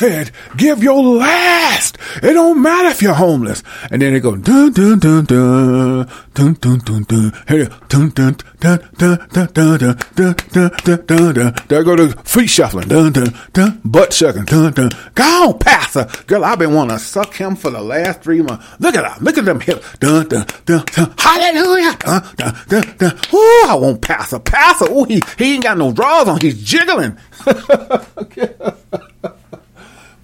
said, 0.00 0.30
give 0.56 0.82
your 0.82 1.02
last. 1.02 1.98
It 2.22 2.32
don't 2.32 2.62
matter 2.62 2.88
if 2.88 3.02
you're 3.02 3.12
homeless. 3.12 3.62
And 3.90 4.00
then 4.00 4.14
they 4.14 4.20
go, 4.20 4.34
dun, 4.34 4.72
dun, 4.72 4.98
dun, 4.98 5.26
dun, 5.26 6.08
dun, 6.32 6.54
dun, 6.54 6.78
dun, 6.78 7.02
dun. 7.02 7.32
Here, 7.46 7.68
dun, 7.90 8.08
dun, 8.08 8.38
dun, 8.58 8.78
dun, 8.96 9.18
dun, 9.28 9.48
dun, 9.52 9.76
dun, 9.76 9.98
dun, 10.16 10.34
dun, 10.54 10.70
dun, 10.84 11.04
dun, 11.06 11.34
dun. 11.34 11.54
There 11.68 11.84
go 11.84 11.96
the 11.96 12.08
feet 12.24 12.48
shuffling, 12.48 12.88
dun, 12.88 13.12
dun, 13.12 13.34
dun, 13.52 13.80
butt 13.84 14.14
shucking, 14.14 14.46
dun, 14.46 14.72
dun. 14.72 14.90
Go 15.14 15.24
on, 15.24 15.58
pastor. 15.58 16.08
Girl, 16.26 16.46
I've 16.46 16.58
been 16.58 16.72
wanting 16.72 16.96
to 16.96 17.04
suck 17.04 17.34
him 17.34 17.54
for 17.54 17.70
the 17.70 17.82
last 17.82 18.22
three 18.22 18.40
months. 18.40 18.66
Look 18.80 18.94
at 18.94 19.02
that. 19.02 19.22
Look 19.22 19.36
at 19.36 19.44
them 19.44 19.60
hips. 19.60 19.98
Dun, 19.98 20.26
dun, 20.28 20.46
dun, 20.64 20.82
dun. 20.96 21.14
Hallelujah. 21.18 21.94
Dun, 21.98 22.22
dun, 22.36 22.56
dun, 22.68 22.96
dun. 22.96 23.12
Ooh, 23.34 23.66
I 23.68 23.74
want 23.78 24.00
pastor. 24.00 24.38
Pastor. 24.38 24.90
Ooh, 24.90 25.04
he, 25.04 25.22
he 25.36 25.54
ain't 25.56 25.64
got 25.64 25.76
no 25.76 25.92
drawers 25.92 26.26
on. 26.26 26.40
He's 26.40 26.62
jiggling. 26.62 27.18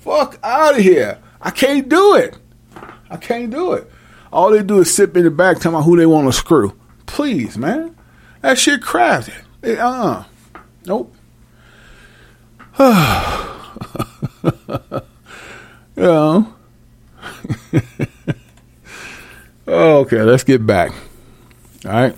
Fuck 0.07 0.39
out 0.41 0.79
of 0.79 0.85
here. 0.85 1.19
I 1.43 1.51
can't 1.51 1.89
do 1.89 2.15
it. 2.15 2.39
I 3.11 3.17
can't 3.17 3.51
do 3.51 3.73
it. 3.73 3.91
All 4.33 4.53
they 4.53 4.63
do 4.63 4.79
is 4.79 4.95
sit 4.95 5.17
in 5.17 5.25
the 5.25 5.33
back 5.33 5.59
telling 5.59 5.81
me 5.81 5.85
who 5.85 5.97
they 5.97 6.07
want 6.07 6.29
to 6.29 6.33
screw. 6.33 6.79
Please, 7.07 7.59
man. 7.59 7.97
That 8.41 8.57
shit 8.57 8.83
crafted. 8.83 9.43
Uh 9.65 9.81
uh 9.81 10.25
Nope. 10.87 11.13
you 15.97 16.03
know. 16.03 16.55
okay, 19.67 20.23
let's 20.23 20.45
get 20.45 20.65
back. 20.65 20.93
All 21.85 21.91
right. 21.91 22.15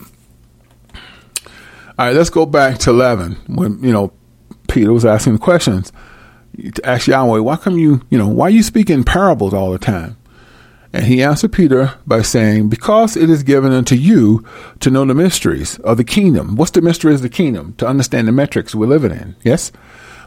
All 1.98 2.06
right, 2.06 2.14
let's 2.14 2.28
go 2.28 2.44
back 2.44 2.76
to 2.80 2.90
11 2.90 3.38
when, 3.46 3.82
you 3.82 3.92
know, 3.92 4.12
Peter 4.68 4.92
was 4.92 5.06
asking 5.06 5.38
questions. 5.38 5.90
To 6.58 6.86
ask 6.86 7.06
Yahweh, 7.06 7.38
why 7.38 7.56
come 7.56 7.78
you, 7.78 8.02
you 8.10 8.18
know, 8.18 8.28
why 8.28 8.48
you 8.48 8.62
speak 8.62 8.90
in 8.90 9.04
parables 9.04 9.54
all 9.54 9.70
the 9.70 9.78
time? 9.78 10.16
And 10.92 11.04
he 11.04 11.22
answered 11.22 11.52
Peter 11.52 11.94
by 12.06 12.22
saying, 12.22 12.68
Because 12.68 13.16
it 13.16 13.28
is 13.28 13.42
given 13.42 13.72
unto 13.72 13.94
you 13.94 14.44
to 14.80 14.90
know 14.90 15.04
the 15.04 15.14
mysteries 15.14 15.78
of 15.80 15.98
the 15.98 16.04
kingdom. 16.04 16.56
What's 16.56 16.70
the 16.70 16.80
mystery 16.80 17.14
of 17.14 17.22
the 17.22 17.28
kingdom? 17.28 17.74
To 17.74 17.86
understand 17.86 18.26
the 18.26 18.32
metrics 18.32 18.74
we're 18.74 18.86
living 18.86 19.12
in. 19.12 19.36
Yes? 19.42 19.70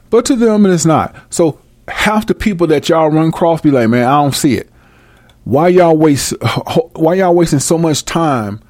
But 0.10 0.26
to 0.26 0.36
them 0.36 0.66
it 0.66 0.72
is 0.72 0.86
not. 0.86 1.16
So 1.34 1.60
half 1.88 2.28
the 2.28 2.36
people 2.36 2.68
that 2.68 2.90
y'all 2.90 3.10
run 3.10 3.30
across 3.30 3.62
be 3.62 3.72
like, 3.72 3.90
man, 3.90 4.08
I 4.08 4.22
don't 4.22 4.36
see 4.36 4.56
it. 4.56 4.70
Why 5.44 5.70
y'all 5.70 5.98
waste 5.98 6.34
why 6.94 7.16
y'all 7.16 7.34
wasting 7.34 7.60
so 7.60 7.78
much 7.78 8.06
time 8.06 8.62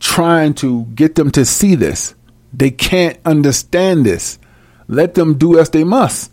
trying 0.00 0.54
to 0.54 0.84
get 0.86 1.14
them 1.14 1.30
to 1.32 1.44
see 1.44 1.76
this? 1.76 2.14
They 2.52 2.72
can't 2.72 3.18
understand 3.24 4.04
this. 4.04 4.38
Let 4.88 5.14
them 5.14 5.38
do 5.38 5.58
as 5.58 5.70
they 5.70 5.84
must. 5.84 6.32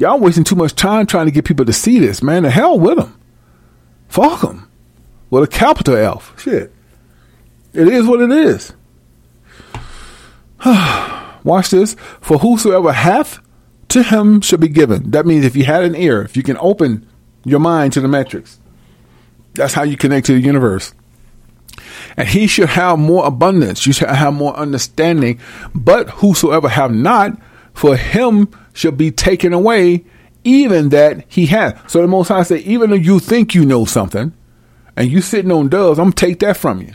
Y'all 0.00 0.18
wasting 0.18 0.44
too 0.44 0.54
much 0.54 0.74
time 0.74 1.04
trying 1.04 1.26
to 1.26 1.30
get 1.30 1.44
people 1.44 1.66
to 1.66 1.74
see 1.74 1.98
this, 1.98 2.22
man. 2.22 2.44
The 2.44 2.50
hell 2.50 2.80
with 2.80 2.96
them. 2.96 3.20
Fuck 4.08 4.40
them. 4.40 4.66
With 5.28 5.44
a 5.44 5.46
capital 5.46 5.94
F. 5.94 6.32
Shit. 6.40 6.72
It 7.74 7.86
is 7.86 8.06
what 8.06 8.22
it 8.22 8.30
is. 8.32 8.72
Watch 11.44 11.68
this. 11.68 11.96
For 12.22 12.38
whosoever 12.38 12.92
hath, 12.92 13.40
to 13.88 14.02
him 14.02 14.40
shall 14.40 14.58
be 14.58 14.68
given. 14.68 15.10
That 15.10 15.26
means 15.26 15.44
if 15.44 15.54
you 15.54 15.64
had 15.64 15.84
an 15.84 15.94
ear, 15.94 16.22
if 16.22 16.34
you 16.34 16.42
can 16.42 16.56
open 16.60 17.06
your 17.44 17.60
mind 17.60 17.92
to 17.92 18.00
the 18.00 18.08
metrics, 18.08 18.58
that's 19.52 19.74
how 19.74 19.82
you 19.82 19.98
connect 19.98 20.24
to 20.28 20.32
the 20.32 20.40
universe. 20.40 20.94
And 22.16 22.26
he 22.26 22.46
shall 22.46 22.68
have 22.68 22.98
more 22.98 23.26
abundance. 23.26 23.86
You 23.86 23.92
shall 23.92 24.14
have 24.14 24.32
more 24.32 24.56
understanding. 24.56 25.38
But 25.74 26.08
whosoever 26.08 26.70
have 26.70 26.90
not, 26.90 27.38
for 27.74 27.96
him 27.96 28.48
shall 28.72 28.92
be 28.92 29.10
taken 29.10 29.52
away, 29.52 30.04
even 30.44 30.90
that 30.90 31.24
he 31.28 31.46
has. 31.46 31.74
So 31.86 32.00
the 32.00 32.08
Most 32.08 32.28
High 32.28 32.42
said, 32.42 32.60
even 32.60 32.92
if 32.92 33.04
you 33.04 33.18
think 33.18 33.54
you 33.54 33.64
know 33.64 33.84
something, 33.84 34.32
and 34.96 35.10
you 35.10 35.20
sitting 35.20 35.52
on 35.52 35.68
doves, 35.68 35.98
I'm 35.98 36.06
gonna 36.06 36.14
take 36.14 36.40
that 36.40 36.56
from 36.56 36.82
you. 36.82 36.92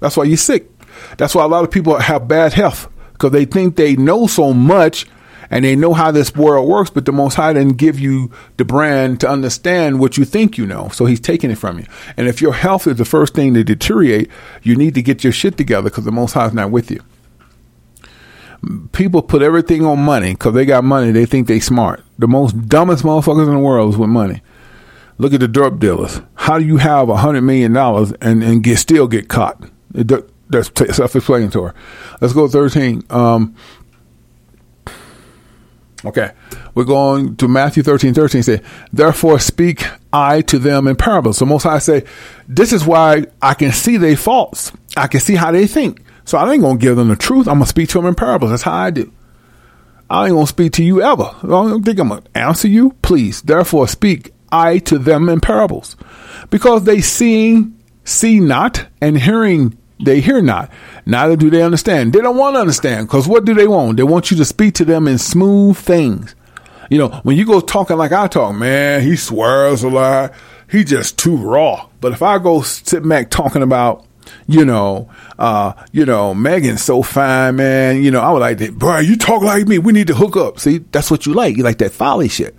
That's 0.00 0.16
why 0.16 0.24
you're 0.24 0.36
sick. 0.36 0.68
That's 1.16 1.34
why 1.34 1.44
a 1.44 1.48
lot 1.48 1.64
of 1.64 1.70
people 1.70 1.98
have 1.98 2.28
bad 2.28 2.52
health 2.52 2.88
because 3.12 3.32
they 3.32 3.44
think 3.44 3.76
they 3.76 3.96
know 3.96 4.26
so 4.26 4.52
much 4.52 5.06
and 5.50 5.64
they 5.64 5.74
know 5.74 5.92
how 5.92 6.12
this 6.12 6.34
world 6.34 6.68
works, 6.68 6.90
but 6.90 7.06
the 7.06 7.12
Most 7.12 7.34
High 7.34 7.52
didn't 7.52 7.76
give 7.76 7.98
you 7.98 8.30
the 8.56 8.64
brand 8.64 9.20
to 9.20 9.28
understand 9.28 9.98
what 9.98 10.16
you 10.16 10.24
think 10.24 10.56
you 10.56 10.64
know. 10.64 10.88
So 10.90 11.06
He's 11.06 11.20
taking 11.20 11.50
it 11.50 11.58
from 11.58 11.80
you. 11.80 11.86
And 12.16 12.28
if 12.28 12.40
your 12.40 12.54
health 12.54 12.86
is 12.86 12.96
the 12.96 13.04
first 13.04 13.34
thing 13.34 13.54
to 13.54 13.64
deteriorate, 13.64 14.30
you 14.62 14.76
need 14.76 14.94
to 14.94 15.02
get 15.02 15.24
your 15.24 15.32
shit 15.32 15.56
together 15.56 15.90
because 15.90 16.04
the 16.04 16.12
Most 16.12 16.34
High 16.34 16.46
is 16.46 16.54
not 16.54 16.70
with 16.70 16.90
you. 16.90 17.02
People 18.92 19.22
put 19.22 19.40
everything 19.40 19.86
on 19.86 19.98
money 20.00 20.32
because 20.32 20.52
they 20.52 20.66
got 20.66 20.84
money. 20.84 21.12
They 21.12 21.24
think 21.24 21.48
they 21.48 21.60
smart. 21.60 22.02
The 22.18 22.28
most 22.28 22.68
dumbest 22.68 23.04
motherfuckers 23.04 23.46
in 23.46 23.54
the 23.54 23.58
world 23.58 23.94
is 23.94 23.98
with 23.98 24.10
money. 24.10 24.42
Look 25.16 25.32
at 25.32 25.40
the 25.40 25.48
dope 25.48 25.78
dealers. 25.78 26.20
How 26.34 26.58
do 26.58 26.64
you 26.64 26.76
have 26.76 27.08
a 27.08 27.16
hundred 27.16 27.42
million 27.42 27.72
dollars 27.72 28.12
and 28.20 28.42
and 28.42 28.62
get 28.62 28.78
still 28.78 29.06
get 29.06 29.28
caught? 29.28 29.62
It, 29.94 30.10
that's 30.50 30.70
self-explanatory. 30.96 31.72
Let's 32.20 32.34
go 32.34 32.48
thirteen. 32.48 33.02
Um, 33.08 33.54
okay, 36.04 36.32
we're 36.74 36.84
going 36.84 37.36
to 37.36 37.48
Matthew 37.48 37.82
thirteen 37.82 38.14
thirteen. 38.14 38.42
Say, 38.42 38.60
therefore 38.92 39.38
speak 39.38 39.84
I 40.12 40.42
to 40.42 40.58
them 40.58 40.86
in 40.86 40.96
parables. 40.96 41.38
So 41.38 41.46
Most 41.46 41.62
High 41.62 41.78
say, 41.78 42.04
this 42.48 42.72
is 42.72 42.84
why 42.84 43.26
I 43.40 43.54
can 43.54 43.72
see 43.72 43.96
their 43.96 44.16
faults. 44.16 44.72
I 44.96 45.06
can 45.06 45.20
see 45.20 45.36
how 45.36 45.52
they 45.52 45.66
think. 45.66 46.02
So 46.24 46.38
I 46.38 46.52
ain't 46.52 46.62
gonna 46.62 46.78
give 46.78 46.96
them 46.96 47.08
the 47.08 47.16
truth. 47.16 47.48
I'm 47.48 47.54
gonna 47.54 47.66
speak 47.66 47.88
to 47.90 47.98
them 47.98 48.06
in 48.06 48.14
parables. 48.14 48.50
That's 48.50 48.62
how 48.62 48.74
I 48.74 48.90
do. 48.90 49.12
I 50.08 50.26
ain't 50.26 50.34
gonna 50.34 50.46
speak 50.46 50.72
to 50.72 50.84
you 50.84 51.02
ever. 51.02 51.30
I 51.42 51.46
don't 51.46 51.84
think 51.84 51.98
I'm 51.98 52.08
gonna 52.08 52.22
answer 52.34 52.68
you. 52.68 52.96
Please, 53.02 53.42
therefore, 53.42 53.88
speak 53.88 54.32
I 54.52 54.78
to 54.78 54.98
them 54.98 55.28
in 55.28 55.40
parables, 55.40 55.96
because 56.50 56.84
they 56.84 57.00
seeing 57.00 57.76
see 58.04 58.40
not, 58.40 58.86
and 59.00 59.18
hearing 59.18 59.76
they 60.02 60.20
hear 60.20 60.42
not. 60.42 60.70
Neither 61.06 61.36
do 61.36 61.50
they 61.50 61.62
understand. 61.62 62.12
They 62.12 62.20
don't 62.20 62.36
want 62.36 62.56
to 62.56 62.60
understand, 62.60 63.06
because 63.06 63.28
what 63.28 63.44
do 63.44 63.54
they 63.54 63.68
want? 63.68 63.98
They 63.98 64.02
want 64.02 64.30
you 64.30 64.36
to 64.38 64.44
speak 64.44 64.74
to 64.74 64.84
them 64.84 65.06
in 65.06 65.18
smooth 65.18 65.76
things. 65.76 66.34
You 66.88 66.98
know, 66.98 67.20
when 67.22 67.36
you 67.36 67.46
go 67.46 67.60
talking 67.60 67.96
like 67.96 68.10
I 68.10 68.26
talk, 68.26 68.54
man, 68.56 69.02
he 69.02 69.14
swears 69.14 69.84
a 69.84 69.88
lot. 69.88 70.32
He 70.68 70.82
just 70.82 71.18
too 71.18 71.36
raw. 71.36 71.88
But 72.00 72.12
if 72.12 72.22
I 72.22 72.38
go 72.38 72.62
sit 72.62 73.06
back 73.08 73.30
talking 73.30 73.62
about 73.62 74.06
you 74.50 74.64
know, 74.64 75.08
uh, 75.38 75.72
you 75.92 76.04
know, 76.04 76.34
Meagan's 76.34 76.82
so 76.82 77.02
fine, 77.02 77.54
man. 77.54 78.02
You 78.02 78.10
know, 78.10 78.20
I 78.20 78.32
was 78.32 78.40
like, 78.40 78.58
that, 78.58 78.76
bro, 78.76 78.98
you 78.98 79.16
talk 79.16 79.42
like 79.42 79.68
me. 79.68 79.78
We 79.78 79.92
need 79.92 80.08
to 80.08 80.14
hook 80.14 80.36
up. 80.36 80.58
See, 80.58 80.78
that's 80.78 81.08
what 81.08 81.24
you 81.24 81.34
like. 81.34 81.56
You 81.56 81.62
like 81.62 81.78
that 81.78 81.92
folly 81.92 82.28
shit. 82.28 82.56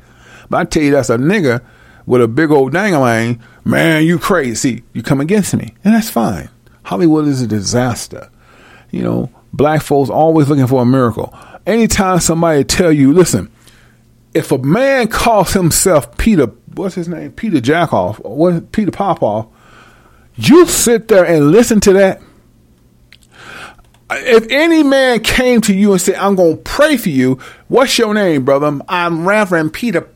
But 0.50 0.58
I 0.58 0.64
tell 0.64 0.84
you, 0.84 0.92
that's 0.92 1.10
a 1.10 1.18
nigga 1.18 1.62
with 2.06 2.22
a 2.22 2.30
big 2.30 2.50
old 2.50 2.72
dangling. 2.72 3.42
Man, 3.66 4.06
you 4.06 4.20
crazy. 4.20 4.84
You 4.94 5.04
come 5.04 5.20
against 5.20 5.54
me. 5.54 5.76
And 5.84 5.94
that's 5.94 6.10
fine. 6.10 6.50
Hollywood 6.84 7.28
is 7.28 7.42
a 7.42 7.48
disaster. 7.48 8.30
You 8.90 9.04
know, 9.04 9.32
black 9.52 9.82
folks 9.82 10.10
always 10.10 10.48
looking 10.48 10.68
for 10.68 10.82
a 10.82 10.86
miracle. 10.86 11.38
Anytime 11.66 12.22
somebody 12.22 12.64
tell 12.64 12.92
you, 12.94 13.12
listen, 13.12 13.52
if 14.34 14.54
a 14.54 14.58
man 14.60 15.10
calls 15.10 15.52
himself 15.52 16.18
Peter, 16.18 16.46
what's 16.74 16.96
his 16.96 17.10
name? 17.10 17.34
Peter 17.34 17.58
Jackoff, 17.58 18.24
what, 18.24 18.72
Peter 18.72 18.92
Popoff, 18.92 19.48
you 20.36 20.66
sit 20.66 21.08
there 21.08 21.26
and 21.26 21.52
listen 21.52 21.80
to 21.82 21.94
that. 21.94 22.22
If 24.14 24.48
any 24.50 24.84
man 24.84 25.22
came 25.22 25.62
to 25.62 25.74
you 25.74 25.94
and 25.94 26.02
said, 26.02 26.16
I'm 26.16 26.36
going 26.36 26.58
to 26.58 26.62
pray 26.64 26.98
for 26.98 27.10
you, 27.10 27.40
what's 27.70 27.98
your 27.98 28.14
name, 28.14 28.44
brother? 28.44 28.80
I'm 28.90 29.26
Reverend 29.28 29.72
Peter 29.72 30.10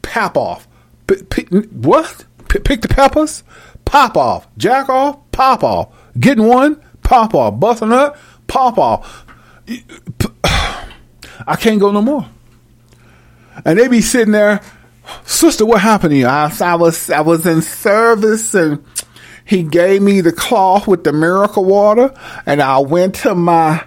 Popoff. 0.00 0.66
P- 1.06 1.22
p- 1.24 1.42
what? 1.44 2.24
P- 2.48 2.60
pick 2.60 2.80
the 2.80 2.88
peppers? 2.88 3.42
Pop 3.84 4.16
off. 4.16 4.46
Jack 4.56 4.88
off? 4.88 5.18
Pop 5.32 5.62
off. 5.62 5.94
Getting 6.18 6.46
one? 6.46 6.82
Pop 7.02 7.34
off. 7.34 7.60
Busting 7.60 7.92
up? 7.92 8.16
Pop 8.46 8.78
off. 8.78 9.26
I 10.44 11.56
can't 11.56 11.80
go 11.80 11.92
no 11.92 12.02
more. 12.02 12.28
And 13.64 13.78
they 13.78 13.88
be 13.88 14.00
sitting 14.00 14.32
there, 14.32 14.60
sister, 15.24 15.66
what 15.66 15.80
happened 15.80 16.12
to 16.12 16.16
you? 16.16 16.26
I, 16.26 16.50
I 16.60 16.74
was 16.76 17.10
I 17.10 17.20
was 17.20 17.46
in 17.46 17.62
service 17.62 18.54
and 18.54 18.84
he 19.48 19.62
gave 19.62 20.02
me 20.02 20.20
the 20.20 20.30
cloth 20.30 20.86
with 20.86 21.04
the 21.04 21.12
miracle 21.12 21.64
water, 21.64 22.12
and 22.44 22.60
I 22.60 22.80
went 22.80 23.14
to 23.16 23.34
my 23.34 23.82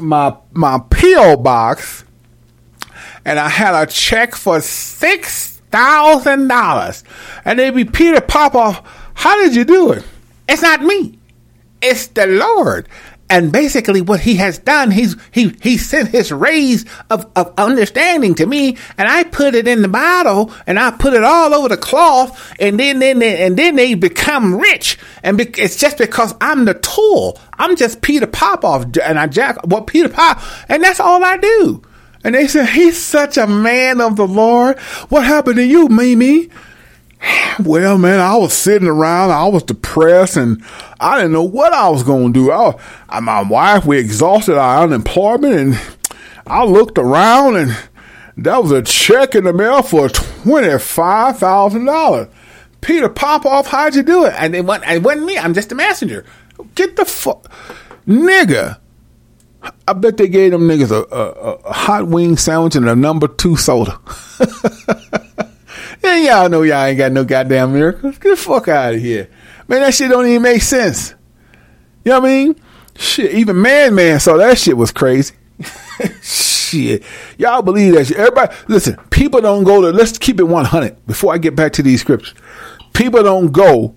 my 0.00 0.36
my 0.52 0.80
PO 0.90 1.36
box, 1.36 2.04
and 3.24 3.38
I 3.38 3.48
had 3.48 3.80
a 3.80 3.86
check 3.86 4.34
for 4.34 4.60
six 4.60 5.58
thousand 5.70 6.48
dollars. 6.48 7.04
And 7.44 7.60
they 7.60 7.70
be 7.70 7.84
Peter 7.84 8.20
Popoff, 8.20 8.82
how 9.14 9.40
did 9.40 9.54
you 9.54 9.64
do 9.64 9.92
it? 9.92 10.04
It's 10.48 10.62
not 10.62 10.82
me. 10.82 11.20
It's 11.80 12.08
the 12.08 12.26
Lord. 12.26 12.88
And 13.30 13.52
basically, 13.52 14.00
what 14.00 14.18
he 14.18 14.34
has 14.36 14.58
done, 14.58 14.90
he's 14.90 15.14
he 15.30 15.54
he 15.62 15.78
sent 15.78 16.08
his 16.08 16.32
rays 16.32 16.84
of, 17.08 17.30
of 17.36 17.54
understanding 17.56 18.34
to 18.34 18.44
me, 18.44 18.76
and 18.98 19.08
I 19.08 19.22
put 19.22 19.54
it 19.54 19.68
in 19.68 19.82
the 19.82 19.88
bottle, 19.88 20.52
and 20.66 20.80
I 20.80 20.90
put 20.90 21.14
it 21.14 21.22
all 21.22 21.54
over 21.54 21.68
the 21.68 21.76
cloth, 21.76 22.52
and 22.58 22.78
then 22.78 22.98
then 22.98 23.20
they, 23.20 23.46
and 23.46 23.56
then 23.56 23.76
they 23.76 23.94
become 23.94 24.56
rich, 24.56 24.98
and 25.22 25.38
be, 25.38 25.44
it's 25.44 25.76
just 25.76 25.96
because 25.96 26.34
I'm 26.40 26.64
the 26.64 26.74
tool. 26.74 27.38
I'm 27.56 27.76
just 27.76 28.02
Peter 28.02 28.26
Popoff, 28.26 28.96
and 29.00 29.16
I 29.16 29.28
jack 29.28 29.64
what 29.64 29.86
Peter 29.86 30.08
Pop, 30.08 30.42
and 30.68 30.82
that's 30.82 30.98
all 30.98 31.24
I 31.24 31.36
do. 31.36 31.82
And 32.24 32.34
they 32.34 32.48
said 32.48 32.68
he's 32.68 33.00
such 33.00 33.38
a 33.38 33.46
man 33.46 34.00
of 34.00 34.16
the 34.16 34.26
Lord. 34.26 34.78
What 35.08 35.24
happened 35.24 35.56
to 35.56 35.64
you, 35.64 35.88
Mimi? 35.88 36.50
Well, 37.64 37.98
man, 37.98 38.20
I 38.20 38.36
was 38.36 38.54
sitting 38.54 38.88
around. 38.88 39.30
I 39.30 39.46
was 39.46 39.62
depressed, 39.62 40.36
and 40.36 40.62
I 40.98 41.16
didn't 41.16 41.32
know 41.32 41.42
what 41.42 41.72
I 41.72 41.88
was 41.90 42.02
going 42.02 42.32
to 42.32 42.38
do. 42.46 42.50
I, 42.50 42.74
I, 43.08 43.20
my 43.20 43.42
wife, 43.42 43.84
we 43.84 43.98
exhausted 43.98 44.56
our 44.56 44.84
unemployment, 44.84 45.54
and 45.54 45.78
I 46.46 46.64
looked 46.64 46.96
around, 46.96 47.56
and 47.56 47.76
that 48.38 48.62
was 48.62 48.70
a 48.70 48.82
check 48.82 49.34
in 49.34 49.44
the 49.44 49.52
mail 49.52 49.82
for 49.82 50.08
twenty 50.08 50.78
five 50.78 51.38
thousand 51.38 51.84
dollars. 51.84 52.28
Peter 52.80 53.10
Popoff, 53.10 53.66
how'd 53.66 53.94
you 53.94 54.02
do 54.02 54.24
it? 54.24 54.34
And 54.38 54.54
it 54.54 54.64
wasn't, 54.64 54.90
it 54.90 55.02
wasn't 55.02 55.26
me. 55.26 55.36
I'm 55.36 55.52
just 55.52 55.70
a 55.72 55.74
messenger. 55.74 56.24
Get 56.74 56.96
the 56.96 57.04
fuck, 57.04 57.50
nigga. 58.06 58.78
I 59.86 59.92
bet 59.92 60.16
they 60.16 60.28
gave 60.28 60.52
them 60.52 60.62
niggas 60.62 60.90
a, 60.90 61.14
a, 61.14 61.54
a 61.56 61.72
hot 61.72 62.06
wing 62.06 62.38
sandwich 62.38 62.76
and 62.76 62.88
a 62.88 62.96
number 62.96 63.28
two 63.28 63.56
soda. 63.56 64.00
and 66.02 66.24
y'all 66.24 66.48
know 66.48 66.62
y'all 66.62 66.84
ain't 66.84 66.98
got 66.98 67.12
no 67.12 67.24
goddamn 67.24 67.72
miracles. 67.72 68.18
Get 68.18 68.30
the 68.30 68.36
fuck 68.36 68.68
out 68.68 68.94
of 68.94 69.00
here. 69.00 69.28
Man, 69.68 69.80
that 69.82 69.94
shit 69.94 70.10
don't 70.10 70.26
even 70.26 70.42
make 70.42 70.62
sense. 70.62 71.14
You 72.04 72.12
know 72.12 72.20
what 72.20 72.28
I 72.28 72.32
mean? 72.32 72.56
Shit, 72.96 73.32
even 73.34 73.60
Man 73.60 73.94
Man 73.94 74.20
saw 74.20 74.36
that 74.36 74.58
shit 74.58 74.76
was 74.76 74.90
crazy. 74.90 75.34
shit. 76.22 77.02
Y'all 77.38 77.62
believe 77.62 77.94
that 77.94 78.06
shit. 78.06 78.16
Everybody, 78.16 78.54
listen, 78.68 78.96
people 79.10 79.40
don't 79.40 79.64
go 79.64 79.80
to, 79.82 79.90
let's 79.90 80.16
keep 80.18 80.40
it 80.40 80.44
100 80.44 81.06
before 81.06 81.34
I 81.34 81.38
get 81.38 81.56
back 81.56 81.72
to 81.74 81.82
these 81.82 82.00
scriptures. 82.00 82.34
People 82.92 83.22
don't 83.22 83.52
go 83.52 83.94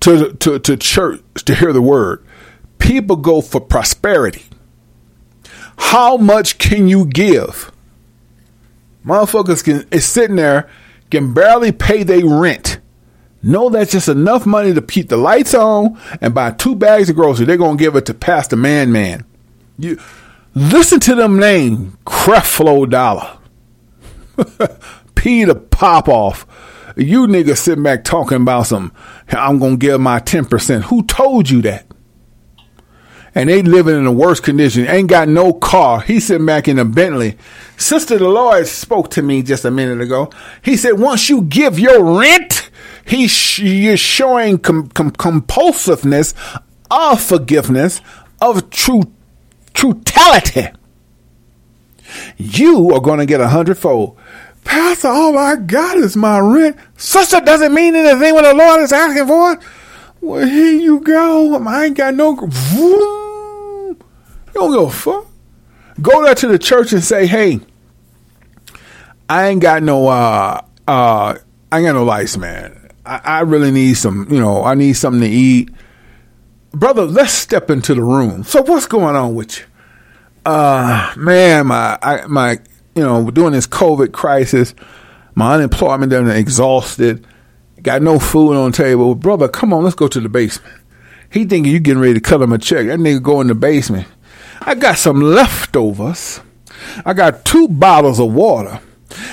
to, 0.00 0.32
to, 0.34 0.58
to 0.58 0.76
church 0.76 1.22
to 1.44 1.54
hear 1.54 1.72
the 1.72 1.82
word. 1.82 2.24
People 2.78 3.16
go 3.16 3.40
for 3.40 3.60
prosperity. 3.60 4.44
How 5.76 6.16
much 6.16 6.58
can 6.58 6.88
you 6.88 7.06
give? 7.06 7.72
Motherfuckers 9.04 9.62
can 9.62 9.86
is 9.90 10.04
sitting 10.04 10.36
there 10.36 10.68
can 11.10 11.34
barely 11.34 11.72
pay 11.72 12.02
their 12.02 12.26
rent. 12.26 12.80
Know 13.42 13.68
that's 13.68 13.92
just 13.92 14.08
enough 14.08 14.46
money 14.46 14.72
to 14.72 14.80
keep 14.80 15.10
the 15.10 15.18
lights 15.18 15.54
on 15.54 16.00
and 16.20 16.34
buy 16.34 16.52
two 16.52 16.74
bags 16.74 17.10
of 17.10 17.16
groceries. 17.16 17.46
They're 17.46 17.58
gonna 17.58 17.76
give 17.76 17.94
it 17.94 18.06
to 18.06 18.14
Pastor 18.14 18.56
Man 18.56 18.90
Man. 18.90 19.24
You 19.78 20.00
listen 20.54 20.98
to 21.00 21.14
them 21.14 21.38
name 21.38 21.98
Creflo 22.06 22.88
Dollar, 22.88 23.38
Peter 25.14 25.54
Popoff. 25.54 26.46
You 26.96 27.26
niggas 27.26 27.58
sitting 27.58 27.82
back 27.82 28.04
talking 28.04 28.38
about 28.40 28.66
some. 28.66 28.92
I'm 29.28 29.58
gonna 29.58 29.76
give 29.76 30.00
my 30.00 30.20
ten 30.20 30.46
percent. 30.46 30.86
Who 30.86 31.02
told 31.04 31.50
you 31.50 31.60
that? 31.62 31.86
And 33.34 33.48
they 33.48 33.62
living 33.62 33.96
in 33.96 34.04
the 34.04 34.12
worst 34.12 34.42
condition. 34.42 34.86
Ain't 34.86 35.08
got 35.08 35.28
no 35.28 35.52
car. 35.52 36.00
He's 36.00 36.26
sitting 36.26 36.46
back 36.46 36.68
in 36.68 36.78
a 36.78 36.84
Bentley. 36.84 37.36
Sister 37.76 38.18
Lord 38.18 38.66
spoke 38.66 39.10
to 39.10 39.22
me 39.22 39.42
just 39.42 39.64
a 39.64 39.70
minute 39.70 40.00
ago. 40.00 40.30
He 40.62 40.76
said, 40.76 40.92
once 40.92 41.28
you 41.28 41.42
give 41.42 41.78
your 41.78 42.18
rent, 42.18 42.70
he 43.04 43.26
sh- 43.28 43.60
is 43.60 44.00
showing 44.00 44.58
com- 44.58 44.88
com- 44.88 45.10
compulsiveness 45.10 46.34
of 46.90 47.20
forgiveness, 47.20 48.00
of 48.40 48.70
true 48.70 49.02
trutality. 49.72 50.74
You 52.36 52.92
are 52.92 53.00
going 53.00 53.18
to 53.18 53.26
get 53.26 53.40
a 53.40 53.48
hundredfold. 53.48 54.16
Pastor, 54.62 55.08
all 55.08 55.36
I 55.36 55.56
got 55.56 55.98
is 55.98 56.16
my 56.16 56.38
rent. 56.38 56.76
Sister 56.96 57.40
doesn't 57.40 57.74
mean 57.74 57.94
anything 57.94 58.34
when 58.34 58.44
the 58.44 58.54
Lord 58.54 58.80
is 58.80 58.92
asking 58.92 59.26
for 59.26 59.52
it. 59.52 59.58
Well, 60.20 60.46
here 60.46 60.72
you 60.72 61.00
go. 61.00 61.54
I 61.66 61.86
ain't 61.86 61.96
got 61.96 62.14
no. 62.14 62.30
You 62.30 63.23
don't 64.54 64.72
give 64.72 64.82
a 64.82 64.90
fuck. 64.90 65.26
Go 66.00 66.24
there 66.24 66.34
to 66.34 66.48
the 66.48 66.58
church 66.58 66.92
and 66.92 67.02
say, 67.02 67.26
hey, 67.26 67.60
I 69.28 69.48
ain't 69.48 69.62
got 69.62 69.82
no, 69.82 70.08
uh, 70.08 70.60
uh, 70.88 71.38
I 71.70 71.78
ain't 71.78 71.86
got 71.86 71.92
no 71.92 72.04
lights, 72.04 72.36
man. 72.36 72.90
I, 73.06 73.20
I 73.24 73.40
really 73.40 73.70
need 73.70 73.94
some, 73.94 74.26
you 74.30 74.40
know, 74.40 74.64
I 74.64 74.74
need 74.74 74.94
something 74.94 75.20
to 75.20 75.28
eat. 75.28 75.70
Brother, 76.72 77.04
let's 77.04 77.32
step 77.32 77.70
into 77.70 77.94
the 77.94 78.02
room. 78.02 78.42
So 78.42 78.62
what's 78.62 78.86
going 78.86 79.14
on 79.14 79.34
with 79.34 79.58
you? 79.58 79.64
Uh, 80.44 81.12
man, 81.16 81.68
my, 81.68 81.98
I, 82.02 82.26
my, 82.26 82.58
you 82.94 83.02
know, 83.02 83.30
during 83.30 83.52
this 83.52 83.66
COVID 83.66 84.12
crisis, 84.12 84.74
my 85.34 85.54
unemployment 85.54 86.10
done 86.10 86.28
exhausted. 86.28 87.26
Got 87.82 88.02
no 88.02 88.18
food 88.18 88.56
on 88.56 88.72
table. 88.72 89.14
Brother, 89.14 89.48
come 89.48 89.72
on, 89.72 89.84
let's 89.84 89.94
go 89.94 90.08
to 90.08 90.20
the 90.20 90.28
basement. 90.28 90.74
He 91.30 91.44
thinking 91.44 91.72
you 91.72 91.80
getting 91.80 92.00
ready 92.00 92.14
to 92.14 92.20
cut 92.20 92.40
him 92.40 92.52
a 92.52 92.58
check. 92.58 92.86
That 92.86 92.98
nigga 92.98 93.22
go 93.22 93.40
in 93.40 93.48
the 93.48 93.54
basement. 93.54 94.06
I 94.66 94.74
got 94.74 94.98
some 94.98 95.20
leftovers. 95.20 96.40
I 97.04 97.12
got 97.12 97.44
two 97.44 97.68
bottles 97.68 98.20
of 98.20 98.32
water. 98.32 98.80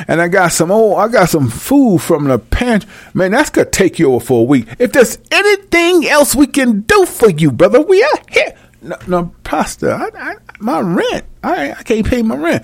And 0.08 0.22
I 0.22 0.28
got 0.28 0.52
some 0.52 0.70
oh, 0.70 0.96
I 0.96 1.08
got 1.08 1.30
some 1.30 1.50
food 1.50 2.02
from 2.02 2.26
the 2.26 2.38
pantry. 2.38 2.90
Man, 3.14 3.32
that's 3.32 3.50
gonna 3.50 3.70
take 3.70 3.98
you 3.98 4.14
over 4.14 4.24
for 4.24 4.42
a 4.42 4.44
week. 4.44 4.68
If 4.78 4.92
there's 4.92 5.18
anything 5.32 6.08
else 6.08 6.36
we 6.36 6.46
can 6.46 6.82
do 6.82 7.06
for 7.06 7.32
you, 7.32 7.52
brother, 7.52 7.82
we 7.82 8.04
are 8.04 8.20
here. 8.30 8.56
No, 8.84 8.98
no 9.08 9.36
Pastor, 9.44 9.92
I, 9.92 10.10
I, 10.16 10.36
my 10.60 10.82
rent. 10.82 11.26
I, 11.44 11.72
I 11.72 11.84
can't 11.84 12.06
pay 12.06 12.22
my 12.22 12.36
rent. 12.36 12.64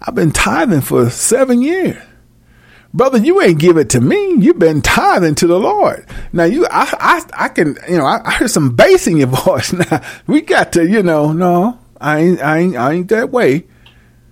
I've 0.00 0.14
been 0.14 0.32
tithing 0.32 0.80
for 0.80 1.10
seven 1.10 1.60
years 1.60 2.02
brother, 2.94 3.18
you 3.18 3.42
ain't 3.42 3.58
give 3.58 3.76
it 3.76 3.90
to 3.90 4.00
me. 4.00 4.36
You've 4.38 4.58
been 4.58 4.80
tithing 4.80 5.34
to 5.36 5.46
the 5.46 5.58
Lord. 5.58 6.06
Now 6.32 6.44
you, 6.44 6.66
I, 6.70 6.88
I, 7.36 7.44
I 7.44 7.48
can, 7.48 7.76
you 7.88 7.98
know, 7.98 8.06
I, 8.06 8.22
I 8.24 8.38
hear 8.38 8.48
some 8.48 8.74
bass 8.74 9.06
in 9.06 9.16
your 9.18 9.26
voice. 9.44 9.72
Now 9.72 10.00
we 10.26 10.40
got 10.40 10.72
to, 10.74 10.88
you 10.88 11.02
know, 11.02 11.32
no, 11.32 11.78
I 12.04 12.18
ain't, 12.18 12.40
I 12.42 12.58
ain't, 12.58 12.76
I 12.76 12.92
ain't 12.92 13.08
that 13.08 13.30
way. 13.30 13.64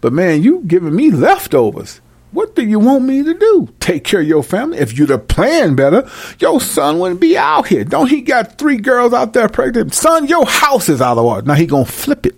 But 0.03 0.12
man, 0.12 0.43
you 0.43 0.62
giving 0.66 0.94
me 0.94 1.11
leftovers. 1.11 2.01
What 2.32 2.55
do 2.55 2.65
you 2.65 2.78
want 2.78 3.05
me 3.05 3.23
to 3.23 3.35
do? 3.35 3.69
Take 3.81 4.05
care 4.05 4.20
of 4.20 4.27
your 4.27 4.43
family? 4.43 4.78
If 4.78 4.99
you'd 4.99 5.11
have 5.11 5.28
planned 5.28 5.77
better, 5.77 6.09
your 6.39 6.61
son 6.61 6.99
wouldn't 6.99 7.20
be 7.20 7.36
out 7.36 7.69
here. 7.69 7.85
Don't 7.85 8.09
he 8.09 8.20
got 8.20 8.59
three 8.59 8.78
girls 8.78 9.12
out 9.12 9.32
there 9.32 9.49
pregnant? 9.49 9.94
Son, 9.94 10.27
your 10.27 10.47
house 10.47 10.89
is 10.89 11.01
out 11.01 11.19
of 11.19 11.24
order. 11.24 11.47
Now 11.47 11.55
he 11.55 11.66
gonna 11.66 11.85
flip 11.85 12.27
it. 12.27 12.36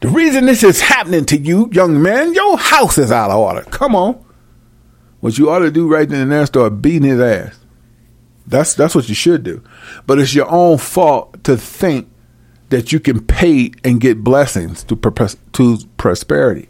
The 0.00 0.08
reason 0.08 0.46
this 0.46 0.62
is 0.62 0.80
happening 0.80 1.26
to 1.26 1.38
you, 1.38 1.68
young 1.72 2.02
man, 2.02 2.32
your 2.32 2.56
house 2.56 2.96
is 2.98 3.12
out 3.12 3.30
of 3.30 3.38
order. 3.38 3.62
Come 3.70 3.94
on. 3.94 4.24
What 5.20 5.38
you 5.38 5.50
ought 5.50 5.58
to 5.60 5.70
do 5.70 5.86
right 5.86 6.08
then 6.08 6.22
and 6.22 6.32
there, 6.32 6.46
start 6.46 6.80
beating 6.80 7.08
his 7.08 7.20
ass. 7.20 7.58
That's 8.46 8.74
that's 8.74 8.94
what 8.94 9.08
you 9.08 9.14
should 9.14 9.44
do. 9.44 9.62
But 10.06 10.18
it's 10.18 10.34
your 10.34 10.50
own 10.50 10.78
fault 10.78 11.44
to 11.44 11.56
think 11.56 12.09
that 12.70 12.92
you 12.92 13.00
can 13.00 13.24
pay 13.24 13.72
and 13.84 14.00
get 14.00 14.24
blessings 14.24 14.82
to 14.84 14.96
to 14.96 15.78
prosperity. 15.96 16.68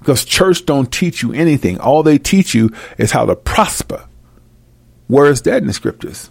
Because 0.00 0.24
church 0.24 0.66
don't 0.66 0.92
teach 0.92 1.22
you 1.22 1.32
anything. 1.32 1.78
All 1.80 2.02
they 2.02 2.18
teach 2.18 2.54
you 2.54 2.70
is 2.98 3.12
how 3.12 3.26
to 3.26 3.36
prosper. 3.36 4.06
Where 5.08 5.26
is 5.26 5.42
that 5.42 5.58
in 5.58 5.66
the 5.66 5.72
scriptures? 5.72 6.30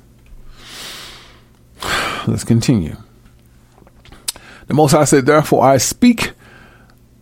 Let's 2.27 2.43
continue. 2.43 2.97
The 4.67 4.73
Most 4.73 4.91
High 4.91 5.05
said, 5.05 5.25
Therefore 5.25 5.63
I 5.63 5.77
speak 5.77 6.31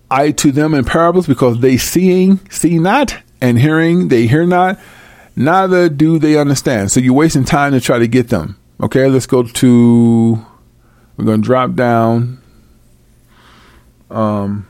I 0.10 0.32
to 0.32 0.52
them 0.52 0.76
in 0.76 0.86
parables 0.86 1.26
because 1.26 1.60
they 1.60 1.78
seeing 1.78 2.40
see 2.50 2.78
not 2.78 3.18
and 3.42 3.60
hearing 3.60 4.10
they 4.10 4.28
hear 4.28 4.46
not, 4.46 4.80
neither 5.36 5.90
do 5.90 6.20
they 6.20 6.38
understand. 6.38 6.92
So 6.92 7.00
you're 7.00 7.16
wasting 7.16 7.46
time 7.46 7.72
to 7.72 7.82
try 7.82 7.98
to 7.98 8.08
get 8.08 8.30
them. 8.30 8.58
Okay, 8.80 9.08
let's 9.08 9.26
go 9.26 9.44
to. 9.44 10.46
We're 11.18 11.26
going 11.26 11.42
to 11.42 11.46
drop 11.46 11.74
down. 11.74 12.42
Um. 14.10 14.68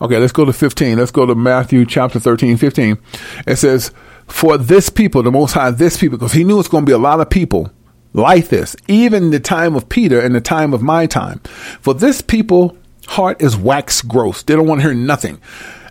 Okay, 0.00 0.18
let's 0.18 0.32
go 0.32 0.44
to 0.44 0.52
15. 0.52 0.98
Let's 0.98 1.10
go 1.10 1.26
to 1.26 1.34
Matthew 1.34 1.84
chapter 1.84 2.18
13, 2.18 2.56
15. 2.56 2.98
It 3.46 3.56
says, 3.56 3.92
For 4.26 4.56
this 4.56 4.88
people, 4.88 5.22
the 5.22 5.30
Most 5.30 5.52
High, 5.52 5.70
this 5.70 5.98
people, 5.98 6.18
because 6.18 6.32
he 6.32 6.44
knew 6.44 6.58
it's 6.58 6.68
going 6.68 6.84
to 6.84 6.90
be 6.90 6.94
a 6.94 6.98
lot 6.98 7.20
of 7.20 7.28
people 7.28 7.70
like 8.12 8.48
this, 8.48 8.76
even 8.88 9.30
the 9.30 9.40
time 9.40 9.74
of 9.74 9.88
Peter 9.88 10.20
and 10.20 10.34
the 10.34 10.40
time 10.40 10.72
of 10.72 10.82
my 10.82 11.06
time. 11.06 11.40
For 11.80 11.94
this 11.94 12.20
people 12.20 12.76
heart 13.08 13.42
is 13.42 13.56
wax 13.56 14.02
gross. 14.02 14.42
They 14.42 14.54
don't 14.54 14.66
want 14.66 14.80
to 14.80 14.86
hear 14.88 14.94
nothing. 14.94 15.40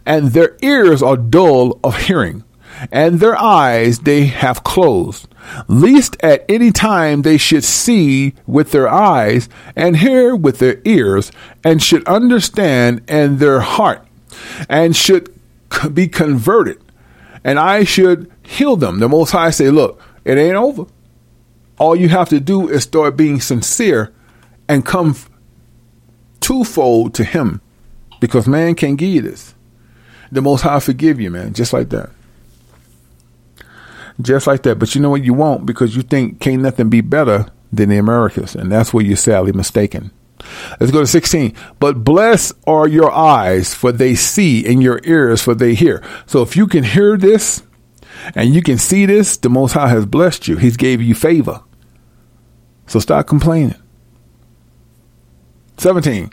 And 0.05 0.29
their 0.29 0.57
ears 0.61 1.03
are 1.03 1.17
dull 1.17 1.79
of 1.83 2.03
hearing. 2.03 2.43
And 2.91 3.19
their 3.19 3.37
eyes 3.37 3.99
they 3.99 4.25
have 4.25 4.63
closed, 4.63 5.27
lest 5.67 6.17
at 6.23 6.45
any 6.49 6.71
time 6.71 7.21
they 7.21 7.37
should 7.37 7.63
see 7.63 8.33
with 8.47 8.71
their 8.71 8.89
eyes, 8.89 9.49
and 9.75 9.97
hear 9.97 10.35
with 10.35 10.59
their 10.59 10.81
ears, 10.85 11.31
and 11.63 11.81
should 11.83 12.07
understand 12.07 13.03
in 13.09 13.37
their 13.37 13.59
heart, 13.59 14.05
and 14.69 14.95
should 14.95 15.33
be 15.93 16.07
converted, 16.07 16.81
and 17.43 17.59
I 17.59 17.83
should 17.83 18.31
heal 18.43 18.75
them. 18.75 18.99
The 18.99 19.09
Most 19.09 19.31
High 19.31 19.51
say, 19.51 19.69
Look, 19.69 20.01
it 20.25 20.37
ain't 20.37 20.55
over. 20.55 20.85
All 21.77 21.95
you 21.95 22.09
have 22.09 22.29
to 22.29 22.39
do 22.39 22.69
is 22.69 22.83
start 22.83 23.17
being 23.17 23.41
sincere 23.41 24.13
and 24.67 24.85
come 24.85 25.15
twofold 26.39 27.13
to 27.15 27.23
Him 27.23 27.61
because 28.19 28.47
man 28.47 28.75
can't 28.75 28.97
give 28.97 29.09
you 29.09 29.21
this. 29.21 29.55
The 30.31 30.41
Most 30.41 30.61
High 30.61 30.79
forgive 30.79 31.19
you, 31.19 31.31
man, 31.31 31.53
just 31.53 31.73
like 31.73 31.89
that. 31.89 32.09
Just 34.21 34.47
like 34.47 34.63
that. 34.63 34.79
But 34.79 34.95
you 34.95 35.01
know 35.01 35.09
what? 35.09 35.23
You 35.23 35.33
won't 35.33 35.65
because 35.65 35.95
you 35.95 36.01
think 36.01 36.39
can't 36.39 36.61
nothing 36.61 36.89
be 36.89 37.01
better 37.01 37.47
than 37.71 37.89
the 37.89 37.97
Americas. 37.97 38.55
And 38.55 38.71
that's 38.71 38.93
where 38.93 39.03
you're 39.03 39.17
sadly 39.17 39.51
mistaken. 39.51 40.11
Let's 40.79 40.91
go 40.91 41.01
to 41.01 41.07
16. 41.07 41.53
But 41.79 42.03
blessed 42.03 42.53
are 42.67 42.87
your 42.87 43.11
eyes, 43.11 43.73
for 43.73 43.91
they 43.91 44.15
see, 44.15 44.65
and 44.65 44.81
your 44.81 44.99
ears, 45.03 45.41
for 45.41 45.53
they 45.53 45.73
hear. 45.73 46.03
So 46.25 46.41
if 46.41 46.55
you 46.55 46.67
can 46.67 46.83
hear 46.83 47.17
this 47.17 47.63
and 48.35 48.53
you 48.53 48.61
can 48.61 48.77
see 48.77 49.05
this, 49.05 49.37
the 49.37 49.49
Most 49.49 49.73
High 49.73 49.89
has 49.89 50.05
blessed 50.05 50.47
you. 50.47 50.57
He's 50.57 50.77
gave 50.77 51.01
you 51.01 51.15
favor. 51.15 51.61
So 52.87 52.99
stop 52.99 53.27
complaining. 53.27 53.80
17. 55.81 56.31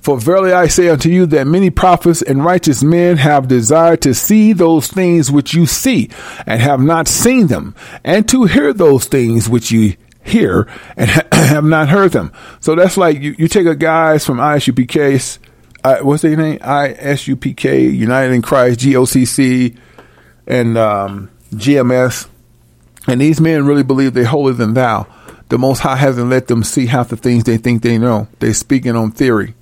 For 0.00 0.18
verily 0.18 0.52
I 0.52 0.66
say 0.68 0.88
unto 0.88 1.08
you 1.08 1.26
that 1.26 1.46
many 1.46 1.70
prophets 1.70 2.22
and 2.22 2.44
righteous 2.44 2.82
men 2.82 3.16
have 3.16 3.48
desired 3.48 4.02
to 4.02 4.14
see 4.14 4.52
those 4.52 4.88
things 4.88 5.30
which 5.30 5.54
you 5.54 5.66
see, 5.66 6.10
and 6.46 6.60
have 6.60 6.80
not 6.80 7.08
seen 7.08 7.48
them, 7.48 7.74
and 8.04 8.28
to 8.28 8.44
hear 8.44 8.72
those 8.72 9.06
things 9.06 9.48
which 9.48 9.70
you 9.70 9.96
hear, 10.22 10.68
and 10.96 11.10
have 11.32 11.64
not 11.64 11.88
heard 11.88 12.12
them. 12.12 12.32
So 12.60 12.74
that's 12.74 12.96
like 12.96 13.20
you, 13.20 13.34
you 13.38 13.48
take 13.48 13.66
a 13.66 13.74
guys 13.74 14.24
from 14.24 14.38
ISUPK, 14.38 15.38
uh, 15.82 15.98
what's 16.00 16.22
their 16.22 16.36
name? 16.36 16.58
ISUPK, 16.58 17.94
United 17.94 18.34
in 18.34 18.42
Christ, 18.42 18.80
GOCC, 18.80 19.76
and 20.46 20.76
um, 20.76 21.30
GMS. 21.54 22.28
And 23.06 23.20
these 23.20 23.40
men 23.40 23.66
really 23.66 23.82
believe 23.82 24.12
they're 24.12 24.26
holier 24.26 24.54
than 24.54 24.74
thou. 24.74 25.06
The 25.50 25.58
Most 25.58 25.80
High 25.80 25.96
hasn't 25.96 26.30
let 26.30 26.46
them 26.46 26.62
see 26.62 26.86
half 26.86 27.08
the 27.08 27.16
things 27.16 27.44
they 27.44 27.56
think 27.56 27.82
they 27.82 27.98
know. 27.98 28.28
They're 28.38 28.54
speaking 28.54 28.94
on 28.94 29.10
theory. 29.10 29.54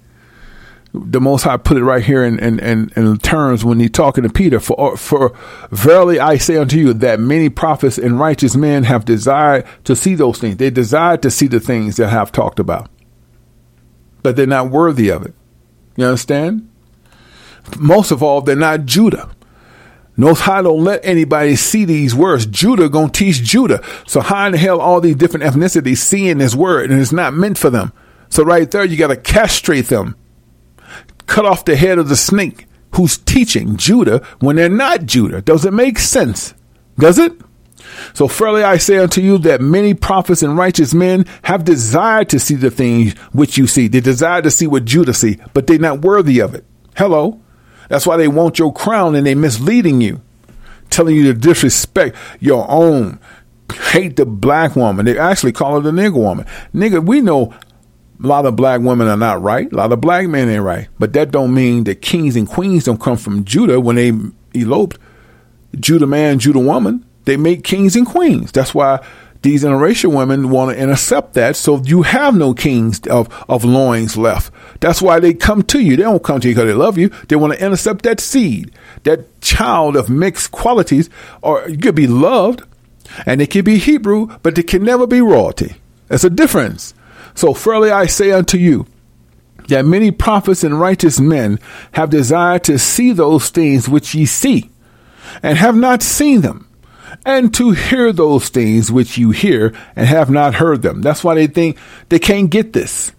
The 0.93 1.20
Most 1.20 1.43
High 1.43 1.56
put 1.56 1.78
it 1.78 1.85
right 1.85 2.05
here 2.05 2.24
in, 2.24 2.39
in, 2.39 2.60
in, 2.60 2.93
in 2.94 3.19
terms 3.19 3.65
when 3.65 3.81
he's 3.81 3.90
talking 3.90 4.23
to 4.23 4.31
Peter. 4.31 4.60
For, 4.60 4.98
for 4.98 5.35
verily 5.70 6.20
I 6.20 6.36
say 6.36 6.59
unto 6.59 6.77
you 6.77 6.93
that 6.93 7.20
many 7.20 7.48
prophets 7.48 7.97
and 7.97 8.20
righteous 8.20 8.55
men 8.55 8.85
have 8.85 9.06
desired 9.06 9.66
to 9.85 9.97
see 9.97 10.15
those 10.15 10.39
things. 10.39 10.59
They 10.59 10.70
desired 10.70 11.23
to 11.23 11.31
see 11.31 11.47
the 11.47 11.60
things 11.60 11.97
that 11.97 12.09
I 12.09 12.10
have 12.10 12.32
talked 12.32 12.59
about, 12.59 12.90
but 14.23 14.36
they're 14.36 14.47
not 14.47 14.70
worthy 14.70 15.09
of 15.09 15.24
it. 15.24 15.35
You 15.97 16.05
understand? 16.05 16.70
Most 17.78 18.10
of 18.10 18.23
all, 18.23 18.43
they're 18.43 18.56
not 18.56 18.85
Judah. 18.85 19.31
Most 20.18 20.40
High 20.40 20.62
don't 20.62 20.82
let 20.82 21.04
anybody 21.04 21.54
see 21.54 21.84
these 21.84 22.12
words. 22.12 22.44
Judah 22.44 22.88
gonna 22.88 23.08
teach 23.08 23.36
Judah. 23.36 23.82
So 24.06 24.20
how 24.20 24.46
in 24.46 24.52
the 24.52 24.58
hell 24.58 24.80
all 24.80 25.00
these 25.00 25.14
different 25.14 25.46
ethnicities 25.46 25.98
seeing 25.98 26.38
this 26.38 26.56
word 26.56 26.90
and 26.90 27.00
it's 27.00 27.12
not 27.12 27.34
meant 27.34 27.56
for 27.56 27.70
them? 27.70 27.92
So 28.28 28.42
right 28.42 28.68
there, 28.68 28.84
you 28.84 28.96
gotta 28.96 29.16
castrate 29.16 29.86
them. 29.86 30.16
Cut 31.26 31.46
off 31.46 31.64
the 31.64 31.76
head 31.76 31.98
of 31.98 32.08
the 32.08 32.16
snake 32.16 32.66
who's 32.96 33.16
teaching 33.16 33.76
Judah 33.76 34.26
when 34.40 34.56
they're 34.56 34.68
not 34.68 35.06
Judah. 35.06 35.40
Does 35.40 35.64
it 35.64 35.72
make 35.72 36.00
sense? 36.00 36.52
Does 36.98 37.18
it? 37.18 37.32
So 38.12 38.26
fairly 38.26 38.64
I 38.64 38.78
say 38.78 38.98
unto 38.98 39.20
you 39.20 39.38
that 39.38 39.60
many 39.60 39.94
prophets 39.94 40.42
and 40.42 40.58
righteous 40.58 40.92
men 40.92 41.26
have 41.42 41.64
desired 41.64 42.28
to 42.30 42.40
see 42.40 42.56
the 42.56 42.72
things 42.72 43.16
which 43.32 43.56
you 43.56 43.68
see. 43.68 43.86
They 43.86 44.00
desire 44.00 44.42
to 44.42 44.50
see 44.50 44.66
what 44.66 44.84
Judah 44.84 45.14
see, 45.14 45.38
but 45.54 45.68
they're 45.68 45.78
not 45.78 46.00
worthy 46.00 46.40
of 46.40 46.56
it. 46.56 46.64
Hello. 46.96 47.40
That's 47.89 48.06
why 48.06 48.16
they 48.16 48.28
want 48.28 48.59
your 48.59 48.73
crown 48.73 49.15
and 49.15 49.27
they 49.27 49.35
misleading 49.35 50.01
you, 50.01 50.20
telling 50.90 51.16
you 51.16 51.24
to 51.24 51.35
disrespect 51.35 52.16
your 52.40 52.66
own, 52.70 53.19
hate 53.93 54.16
the 54.16 54.27
black 54.27 54.77
woman. 54.77 55.06
They 55.06 55.19
actually 55.19 55.52
call 55.52 55.74
her 55.74 55.81
the 55.81 55.90
nigger 55.90 56.15
woman. 56.15 56.47
Nigga, 56.74 57.05
we 57.05 57.20
know 57.20 57.55
a 58.23 58.27
lot 58.27 58.47
of 58.47 58.56
black 58.56 58.81
women 58.81 59.09
are 59.09 59.16
not 59.16 59.43
right. 59.43 59.70
A 59.73 59.77
lot 59.77 59.93
of 59.93 60.01
black 60.01 60.27
men 60.28 60.48
ain't 60.48 60.62
right. 60.62 60.89
But 60.98 61.12
that 61.12 61.31
don't 61.31 61.55
mean 61.55 61.85
that 61.85 62.02
kings 62.02 62.36
and 62.36 62.48
queens 62.48 62.85
don't 62.85 63.01
come 63.01 63.16
from 63.16 63.44
Judah 63.44 63.81
when 63.81 63.97
they 63.97 64.12
eloped. 64.55 64.98
Judah 65.78 66.06
man, 66.06 66.39
Judah 66.39 66.59
woman. 66.59 67.05
They 67.24 67.36
make 67.36 67.62
kings 67.62 67.94
and 67.94 68.06
queens. 68.06 68.52
That's 68.52 68.74
why 68.74 69.05
these 69.43 69.62
interracial 69.62 70.16
women 70.16 70.51
want 70.51 70.74
to 70.74 70.82
intercept 70.82 71.35
that 71.35 71.56
so 71.56 71.81
you 71.82 72.02
have 72.02 72.35
no 72.35 72.55
kings 72.55 73.01
of, 73.06 73.28
of 73.48 73.65
loins 73.65 74.16
left. 74.16 74.52
That's 74.80 75.02
why 75.02 75.20
they 75.20 75.34
come 75.34 75.62
to 75.64 75.80
you. 75.80 75.96
They 75.96 76.02
don't 76.02 76.22
come 76.22 76.40
to 76.40 76.48
you 76.48 76.55
because 76.55 76.68
they 76.68 76.74
love 76.74 76.98
you. 76.98 77.09
They 77.28 77.36
want 77.36 77.55
to 77.55 77.64
intercept 77.64 78.05
that 78.05 78.20
seed, 78.20 78.72
that 79.05 79.40
child 79.40 79.96
of 79.96 80.09
mixed 80.09 80.52
qualities, 80.52 81.10
or 81.42 81.68
you 81.68 81.78
could 81.78 81.94
be 81.94 82.06
loved 82.06 82.62
and 83.26 83.40
it 83.40 83.50
could 83.50 83.64
be 83.64 83.78
Hebrew, 83.78 84.38
but 84.42 84.59
it 84.59 84.68
can 84.68 84.84
never 84.84 85.06
be 85.06 85.20
royalty. 85.20 85.76
There's 86.09 86.24
a 86.24 86.30
difference. 86.30 86.94
So 87.34 87.55
fairly 87.55 87.90
I 87.90 88.06
say 88.06 88.32
unto 88.32 88.59
you, 88.59 88.86
that 89.68 89.84
many 89.84 90.10
prophets 90.10 90.64
and 90.64 90.80
righteous 90.80 91.20
men 91.20 91.59
have 91.92 92.10
desired 92.10 92.64
to 92.64 92.78
see 92.78 93.12
those 93.12 93.50
things 93.50 93.88
which 93.88 94.14
ye 94.14 94.24
see, 94.24 94.70
and 95.42 95.59
have 95.59 95.76
not 95.76 96.02
seen 96.02 96.40
them 96.40 96.68
and 97.24 97.52
to 97.55 97.72
hear 97.72 98.12
those 98.12 98.48
things 98.48 98.90
which 98.90 99.18
you 99.18 99.30
hear 99.30 99.74
and 99.94 100.06
have 100.06 100.30
not 100.30 100.55
heard 100.55 100.82
them. 100.82 101.02
That's 101.02 101.22
why 101.22 101.34
they 101.34 101.46
think 101.46 101.76
they 102.09 102.18
can't 102.18 102.50
get 102.50 102.72
this. 102.72 103.12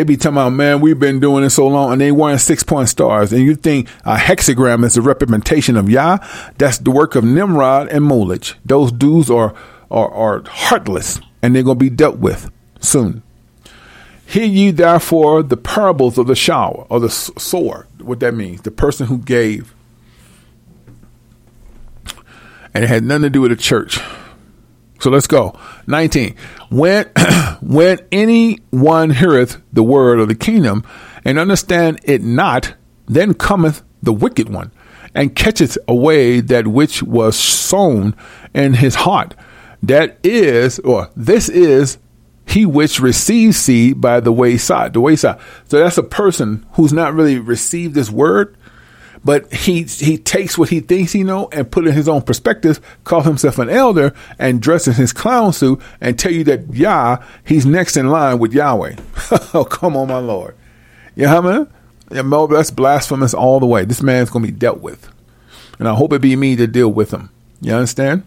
They 0.00 0.04
be 0.04 0.16
talking 0.16 0.38
about, 0.38 0.54
man, 0.54 0.80
we've 0.80 0.98
been 0.98 1.20
doing 1.20 1.44
it 1.44 1.50
so 1.50 1.66
long, 1.66 1.92
and 1.92 2.00
they 2.00 2.10
wearing 2.10 2.38
six 2.38 2.62
point 2.62 2.88
stars, 2.88 3.34
and 3.34 3.42
you 3.42 3.54
think 3.54 3.86
a 4.06 4.16
hexagram 4.16 4.82
is 4.82 4.96
a 4.96 5.02
representation 5.02 5.76
of 5.76 5.90
Yah? 5.90 6.16
That's 6.56 6.78
the 6.78 6.90
work 6.90 7.16
of 7.16 7.22
Nimrod 7.22 7.88
and 7.88 8.06
Molech. 8.06 8.54
Those 8.64 8.92
dudes 8.92 9.30
are 9.30 9.54
are, 9.90 10.10
are 10.10 10.42
heartless, 10.48 11.20
and 11.42 11.54
they're 11.54 11.62
gonna 11.62 11.74
be 11.74 11.90
dealt 11.90 12.16
with 12.16 12.50
soon. 12.80 13.22
Hear 14.24 14.46
ye 14.46 14.70
therefore 14.70 15.42
the 15.42 15.58
parables 15.58 16.16
of 16.16 16.28
the 16.28 16.34
shower 16.34 16.86
or 16.88 16.98
the 16.98 17.10
sower. 17.10 17.86
What 17.98 18.20
that 18.20 18.32
means, 18.32 18.62
the 18.62 18.70
person 18.70 19.06
who 19.06 19.18
gave 19.18 19.74
and 22.72 22.84
it 22.84 22.86
had 22.86 23.04
nothing 23.04 23.24
to 23.24 23.30
do 23.30 23.42
with 23.42 23.50
the 23.50 23.56
church. 23.58 24.00
So 25.00 25.10
let's 25.10 25.26
go. 25.26 25.58
19. 25.86 26.36
When, 26.70 27.06
when 27.60 27.98
anyone 28.12 29.10
heareth 29.10 29.60
the 29.72 29.82
word 29.82 30.20
of 30.20 30.28
the 30.28 30.34
kingdom 30.34 30.84
and 31.24 31.38
understand 31.38 32.00
it 32.04 32.22
not, 32.22 32.74
then 33.06 33.34
cometh 33.34 33.82
the 34.02 34.12
wicked 34.12 34.48
one 34.48 34.70
and 35.14 35.34
catcheth 35.34 35.76
away 35.88 36.40
that 36.40 36.66
which 36.66 37.02
was 37.02 37.36
sown 37.36 38.14
in 38.54 38.74
his 38.74 38.94
heart. 38.96 39.34
That 39.82 40.18
is, 40.22 40.78
or 40.80 41.10
this 41.16 41.48
is 41.48 41.98
he 42.46 42.66
which 42.66 43.00
receives 43.00 43.56
seed 43.56 44.00
by 44.00 44.20
the 44.20 44.32
wayside, 44.32 44.92
the 44.92 45.00
wayside. 45.00 45.40
So 45.68 45.78
that's 45.78 45.98
a 45.98 46.02
person 46.02 46.66
who's 46.72 46.92
not 46.92 47.14
really 47.14 47.38
received 47.38 47.94
this 47.94 48.10
word, 48.10 48.56
but 49.24 49.52
he 49.52 49.82
he 49.84 50.16
takes 50.16 50.56
what 50.56 50.70
he 50.70 50.80
thinks 50.80 51.12
he 51.12 51.22
know 51.22 51.48
and 51.52 51.70
put 51.70 51.86
in 51.86 51.92
his 51.92 52.08
own 52.08 52.22
perspective, 52.22 52.80
calls 53.04 53.24
himself 53.24 53.58
an 53.58 53.68
elder, 53.68 54.14
and 54.38 54.62
dresses 54.62 54.96
his 54.96 55.12
clown 55.12 55.52
suit 55.52 55.80
and 56.00 56.18
tell 56.18 56.32
you 56.32 56.44
that 56.44 56.72
Yah 56.74 57.18
he's 57.44 57.66
next 57.66 57.96
in 57.96 58.08
line 58.08 58.38
with 58.38 58.52
Yahweh. 58.52 58.96
oh 59.54 59.66
come 59.68 59.96
on, 59.96 60.08
my 60.08 60.18
Lord. 60.18 60.56
You 61.16 61.24
know 61.24 61.40
what 61.40 61.68
I 62.12 62.22
mean? 62.22 62.50
That's 62.50 62.70
blasphemous 62.70 63.34
all 63.34 63.60
the 63.60 63.66
way. 63.66 63.84
This 63.84 64.02
man's 64.02 64.30
gonna 64.30 64.46
be 64.46 64.52
dealt 64.52 64.80
with, 64.80 65.10
and 65.78 65.86
I 65.86 65.94
hope 65.94 66.12
it 66.12 66.22
be 66.22 66.34
me 66.36 66.56
to 66.56 66.66
deal 66.66 66.92
with 66.92 67.12
him. 67.12 67.30
You 67.60 67.74
understand? 67.74 68.24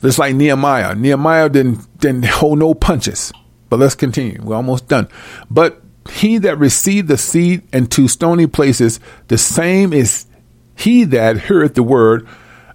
Just 0.00 0.18
like 0.18 0.34
Nehemiah. 0.34 0.94
Nehemiah 0.94 1.48
didn't 1.48 1.98
didn't 1.98 2.24
hold 2.26 2.58
no 2.58 2.74
punches. 2.74 3.32
But 3.68 3.80
let's 3.80 3.94
continue. 3.94 4.40
We're 4.42 4.56
almost 4.56 4.88
done. 4.88 5.08
But 5.50 5.82
he 6.10 6.38
that 6.38 6.58
received 6.58 7.08
the 7.08 7.16
seed 7.16 7.62
into 7.72 8.08
stony 8.08 8.46
places, 8.46 9.00
the 9.28 9.38
same 9.38 9.92
is 9.92 10.26
he 10.74 11.04
that 11.04 11.42
heareth 11.42 11.74
the 11.74 11.82
word, 11.82 12.26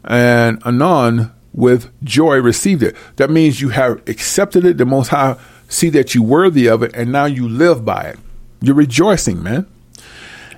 and 0.03 0.61
anon 0.65 1.31
with 1.53 1.91
joy 2.03 2.37
received 2.41 2.83
it. 2.83 2.95
That 3.17 3.29
means 3.29 3.61
you 3.61 3.69
have 3.69 4.07
accepted 4.07 4.65
it. 4.65 4.77
The 4.77 4.85
Most 4.85 5.09
High 5.09 5.37
see 5.67 5.89
that 5.89 6.15
you're 6.15 6.23
worthy 6.23 6.67
of 6.67 6.83
it, 6.83 6.93
and 6.93 7.11
now 7.11 7.25
you 7.25 7.47
live 7.47 7.85
by 7.85 8.03
it. 8.03 8.19
You're 8.61 8.75
rejoicing, 8.75 9.41
man. 9.41 9.67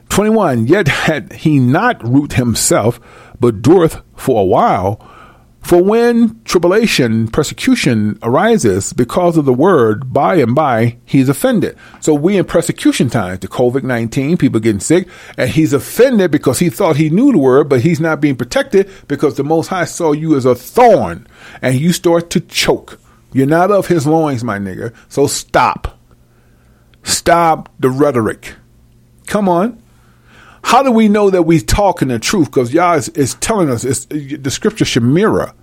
21. 0.09 0.67
Yet 0.67 0.87
had 0.87 1.33
he 1.33 1.59
not 1.59 2.03
root 2.07 2.33
himself, 2.33 2.99
but 3.39 3.61
dureth 3.61 4.01
for 4.15 4.41
a 4.41 4.45
while. 4.45 5.05
For 5.63 5.81
when 5.81 6.41
tribulation, 6.43 7.29
persecution 7.29 8.19
arises 8.21 8.91
because 8.91 9.37
of 9.37 9.45
the 9.45 9.53
word, 9.53 10.11
by 10.11 10.35
and 10.35 10.53
by 10.53 10.97
he's 11.05 11.29
offended. 11.29 11.77
So 12.01 12.13
we 12.13 12.37
in 12.37 12.43
persecution 12.45 13.09
times, 13.09 13.39
the 13.39 13.47
COVID 13.47 13.81
19, 13.81 14.37
people 14.37 14.59
getting 14.59 14.81
sick, 14.81 15.07
and 15.37 15.49
he's 15.49 15.71
offended 15.71 16.31
because 16.31 16.59
he 16.59 16.69
thought 16.69 16.97
he 16.97 17.09
knew 17.09 17.31
the 17.31 17.37
word, 17.37 17.69
but 17.69 17.81
he's 17.81 18.01
not 18.01 18.19
being 18.19 18.35
protected 18.35 18.89
because 19.07 19.35
the 19.35 19.43
Most 19.43 19.67
High 19.67 19.85
saw 19.85 20.11
you 20.11 20.35
as 20.35 20.45
a 20.45 20.53
thorn 20.53 21.25
and 21.61 21.79
you 21.79 21.93
start 21.93 22.29
to 22.31 22.41
choke. 22.41 22.99
You're 23.31 23.47
not 23.47 23.71
of 23.71 23.87
his 23.87 24.05
loins, 24.05 24.43
my 24.43 24.59
nigga. 24.59 24.93
So 25.07 25.27
stop. 25.27 25.97
Stop 27.03 27.69
the 27.79 27.89
rhetoric. 27.89 28.55
Come 29.27 29.47
on. 29.49 29.81
How 30.63 30.81
do 30.83 30.91
we 30.91 31.07
know 31.07 31.29
that 31.29 31.43
we're 31.43 31.59
talking 31.59 32.07
the 32.07 32.19
truth? 32.19 32.47
Because 32.47 32.73
Yah 32.73 32.93
is, 32.93 33.09
is 33.09 33.35
telling 33.35 33.69
us 33.69 33.83
the 33.83 34.51
scripture 34.51 34.85
Shemira. 34.85 35.53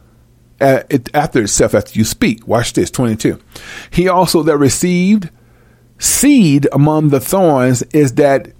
uh, 0.60 0.82
it, 0.90 1.08
after 1.14 1.42
itself 1.42 1.74
after 1.74 1.98
you 1.98 2.04
speak. 2.04 2.46
Watch 2.46 2.74
this, 2.74 2.90
22. 2.90 3.40
He 3.90 4.08
also 4.08 4.42
that 4.42 4.58
received 4.58 5.30
seed 5.98 6.68
among 6.72 7.08
the 7.08 7.20
thorns 7.20 7.82
is 7.94 8.14
that 8.14 8.52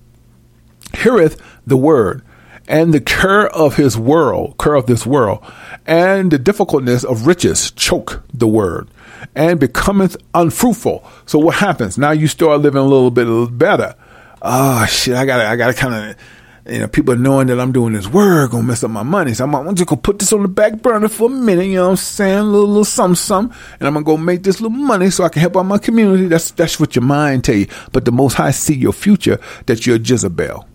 heareth 0.95 1.41
the 1.67 1.77
word 1.77 2.23
and 2.69 2.95
the 2.95 3.01
care 3.01 3.49
of 3.49 3.77
his 3.77 3.99
world, 3.99 4.57
care 4.59 4.75
of 4.75 4.87
this 4.87 5.05
world, 5.05 5.45
and 5.87 6.31
the 6.31 6.39
difficultness 6.39 7.05
of 7.05 7.27
riches 7.27 7.71
choke 7.73 8.23
the 8.33 8.47
word 8.47 8.89
and 9.35 9.59
becometh 9.59 10.17
unfruitful. 10.35 11.05
So 11.27 11.39
what 11.39 11.57
happens? 11.57 11.99
Now 11.99 12.13
you 12.13 12.29
start 12.29 12.61
living 12.61 12.81
a 12.81 12.85
little 12.85 13.11
bit 13.11 13.59
better. 13.59 13.95
Oh 14.43 14.87
shit, 14.87 15.15
I 15.15 15.25
gotta, 15.27 15.47
I 15.47 15.57
gotta 15.57 15.75
kind 15.75 15.95
of, 15.95 16.73
you 16.73 16.81
know, 16.81 16.89
people 16.89 17.17
knowing 17.17 17.49
that 17.49 17.61
I'm 17.61 17.73
doing 17.73 17.93
this 17.93 18.07
work 18.07 18.53
gonna 18.53 18.63
mess 18.63 18.85
up 18.85 18.91
my 18.91 19.03
money. 19.03 19.35
So 19.35 19.45
I'm, 19.45 19.75
just 19.75 19.89
gonna 19.89 20.01
put 20.01 20.19
this 20.19 20.33
on 20.33 20.43
the 20.43 20.49
back 20.49 20.81
burner 20.81 21.09
for 21.09 21.31
a 21.31 21.33
minute, 21.33 21.67
you 21.67 21.77
know 21.77 21.85
what 21.85 21.91
I'm 21.91 21.97
saying? 21.97 22.39
A 22.39 22.43
little, 22.43 22.69
little 22.69 22.85
something, 22.85 23.17
something. 23.17 23.59
And 23.79 23.87
I'm 23.87 23.95
gonna 23.95 24.05
go 24.05 24.17
make 24.17 24.43
this 24.43 24.61
little 24.61 24.77
money 24.77 25.11
so 25.11 25.25
I 25.25 25.29
can 25.29 25.41
help 25.41 25.57
out 25.57 25.65
my 25.65 25.79
community. 25.79 26.27
That's, 26.27 26.51
that's 26.53 26.81
what 26.81 26.97
your 26.97 27.05
mind 27.05 27.45
tell 27.45 27.55
you. 27.55 27.67
But 27.93 28.05
the 28.05 28.13
most 28.13 28.35
high 28.35 28.53
see 28.53 28.77
your 28.77 28.93
future 28.93 29.39
that 29.67 29.87
you're 29.87 29.97
Jezebel. 29.97 30.67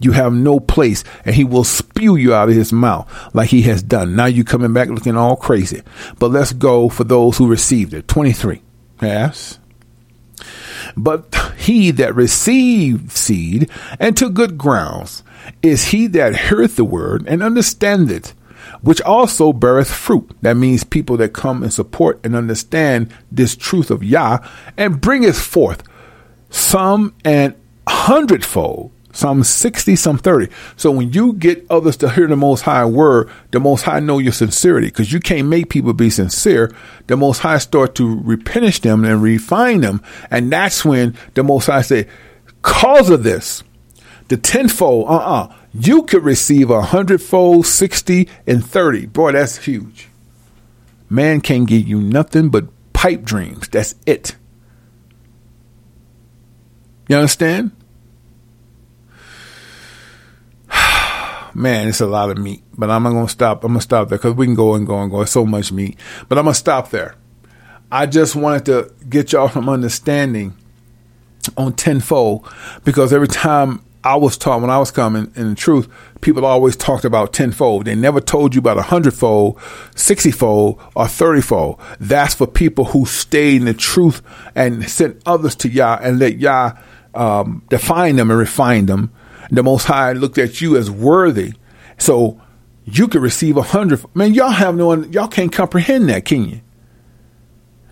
You 0.00 0.12
have 0.12 0.32
no 0.32 0.60
place, 0.60 1.02
and 1.24 1.34
he 1.34 1.42
will 1.42 1.64
spew 1.64 2.14
you 2.14 2.32
out 2.32 2.48
of 2.48 2.54
his 2.54 2.72
mouth 2.72 3.10
like 3.34 3.50
he 3.50 3.62
has 3.62 3.82
done. 3.82 4.14
Now 4.14 4.26
you 4.26 4.44
coming 4.44 4.72
back 4.72 4.88
looking 4.88 5.16
all 5.16 5.34
crazy. 5.34 5.82
But 6.20 6.30
let's 6.30 6.52
go 6.52 6.88
for 6.88 7.02
those 7.02 7.36
who 7.36 7.48
received 7.48 7.94
it. 7.94 8.06
23. 8.06 8.62
Yes. 9.02 9.58
But 10.98 11.34
he 11.56 11.90
that 11.92 12.14
received 12.14 13.12
seed 13.12 13.70
and 14.00 14.16
took 14.16 14.34
good 14.34 14.58
grounds 14.58 15.22
is 15.62 15.86
he 15.86 16.06
that 16.08 16.36
heareth 16.36 16.76
the 16.76 16.84
word 16.84 17.26
and 17.26 17.42
understandeth, 17.42 18.34
which 18.82 19.00
also 19.02 19.52
beareth 19.52 19.90
fruit. 19.90 20.30
That 20.42 20.56
means 20.56 20.84
people 20.84 21.16
that 21.18 21.32
come 21.32 21.62
and 21.62 21.72
support 21.72 22.20
and 22.24 22.34
understand 22.34 23.12
this 23.30 23.56
truth 23.56 23.90
of 23.90 24.02
Yah 24.02 24.38
and 24.76 25.00
bringeth 25.00 25.40
forth 25.40 25.82
some 26.50 27.14
an 27.24 27.54
hundredfold 27.88 28.90
some 29.12 29.42
60, 29.42 29.96
some 29.96 30.18
30. 30.18 30.48
So 30.76 30.90
when 30.90 31.12
you 31.12 31.32
get 31.32 31.66
others 31.70 31.96
to 31.98 32.10
hear 32.10 32.26
the 32.26 32.36
Most 32.36 32.62
High 32.62 32.84
word, 32.84 33.30
the 33.50 33.60
Most 33.60 33.82
High 33.82 34.00
know 34.00 34.18
your 34.18 34.32
sincerity 34.32 34.88
because 34.88 35.12
you 35.12 35.20
can't 35.20 35.48
make 35.48 35.70
people 35.70 35.92
be 35.92 36.10
sincere. 36.10 36.72
The 37.06 37.16
Most 37.16 37.38
High 37.38 37.58
start 37.58 37.94
to 37.96 38.20
replenish 38.20 38.80
them 38.80 39.04
and 39.04 39.22
refine 39.22 39.80
them. 39.80 40.02
And 40.30 40.52
that's 40.52 40.84
when 40.84 41.16
the 41.34 41.42
Most 41.42 41.66
High 41.66 41.82
say, 41.82 42.06
cause 42.62 43.10
of 43.10 43.22
this, 43.22 43.62
the 44.28 44.36
tenfold, 44.36 45.08
uh-uh, 45.08 45.54
you 45.72 46.02
could 46.02 46.24
receive 46.24 46.70
a 46.70 46.82
hundredfold, 46.82 47.66
60, 47.66 48.28
and 48.46 48.64
30. 48.64 49.06
Boy, 49.06 49.32
that's 49.32 49.56
huge. 49.58 50.08
Man 51.10 51.40
can't 51.40 51.66
give 51.66 51.88
you 51.88 52.00
nothing 52.00 52.50
but 52.50 52.66
pipe 52.92 53.22
dreams. 53.22 53.68
That's 53.68 53.94
it. 54.06 54.36
You 57.08 57.16
understand? 57.16 57.72
Man, 61.58 61.88
it's 61.88 62.00
a 62.00 62.06
lot 62.06 62.30
of 62.30 62.38
meat. 62.38 62.62
But 62.76 62.90
I'm 62.90 63.02
not 63.02 63.10
gonna 63.10 63.28
stop. 63.28 63.64
I'm 63.64 63.72
gonna 63.72 63.80
stop 63.80 64.08
there 64.08 64.18
because 64.18 64.34
we 64.34 64.46
can 64.46 64.54
go 64.54 64.74
and 64.74 64.86
go 64.86 65.00
and 65.00 65.10
go. 65.10 65.22
It's 65.22 65.32
so 65.32 65.44
much 65.44 65.72
meat. 65.72 65.98
But 66.28 66.38
I'm 66.38 66.44
gonna 66.44 66.54
stop 66.54 66.90
there. 66.90 67.14
I 67.90 68.06
just 68.06 68.36
wanted 68.36 68.66
to 68.66 68.92
get 69.08 69.32
y'all 69.32 69.48
from 69.48 69.68
understanding 69.68 70.54
on 71.56 71.72
tenfold 71.72 72.46
because 72.84 73.12
every 73.12 73.28
time 73.28 73.82
I 74.04 74.16
was 74.16 74.36
taught 74.36 74.60
when 74.60 74.70
I 74.70 74.78
was 74.78 74.90
coming 74.90 75.32
in 75.34 75.50
the 75.50 75.54
truth, 75.54 75.88
people 76.20 76.46
always 76.46 76.76
talked 76.76 77.04
about 77.04 77.32
tenfold. 77.32 77.86
They 77.86 77.94
never 77.94 78.20
told 78.20 78.54
you 78.54 78.60
about 78.60 78.78
a 78.78 78.82
hundredfold, 78.82 79.60
sixtyfold, 79.94 80.80
or 80.94 81.06
thirtyfold. 81.06 81.80
That's 81.98 82.34
for 82.34 82.46
people 82.46 82.86
who 82.86 83.06
stay 83.06 83.56
in 83.56 83.64
the 83.64 83.74
truth 83.74 84.22
and 84.54 84.88
sent 84.88 85.20
others 85.26 85.56
to 85.56 85.68
Yah 85.68 85.98
and 86.00 86.18
let 86.18 86.38
Yah 86.38 86.78
um, 87.14 87.64
define 87.70 88.16
them 88.16 88.30
and 88.30 88.38
refine 88.38 88.86
them 88.86 89.12
the 89.50 89.62
Most 89.62 89.84
High 89.84 90.12
looked 90.12 90.38
at 90.38 90.60
you 90.60 90.76
as 90.76 90.90
worthy. 90.90 91.54
So 91.98 92.40
you 92.84 93.08
could 93.08 93.22
receive 93.22 93.56
a 93.56 93.62
hundred. 93.62 94.04
Man, 94.14 94.34
y'all 94.34 94.50
have 94.50 94.76
no, 94.76 94.86
one. 94.86 95.12
y'all 95.12 95.28
can't 95.28 95.52
comprehend 95.52 96.08
that, 96.08 96.24
can 96.24 96.48
you? 96.48 96.60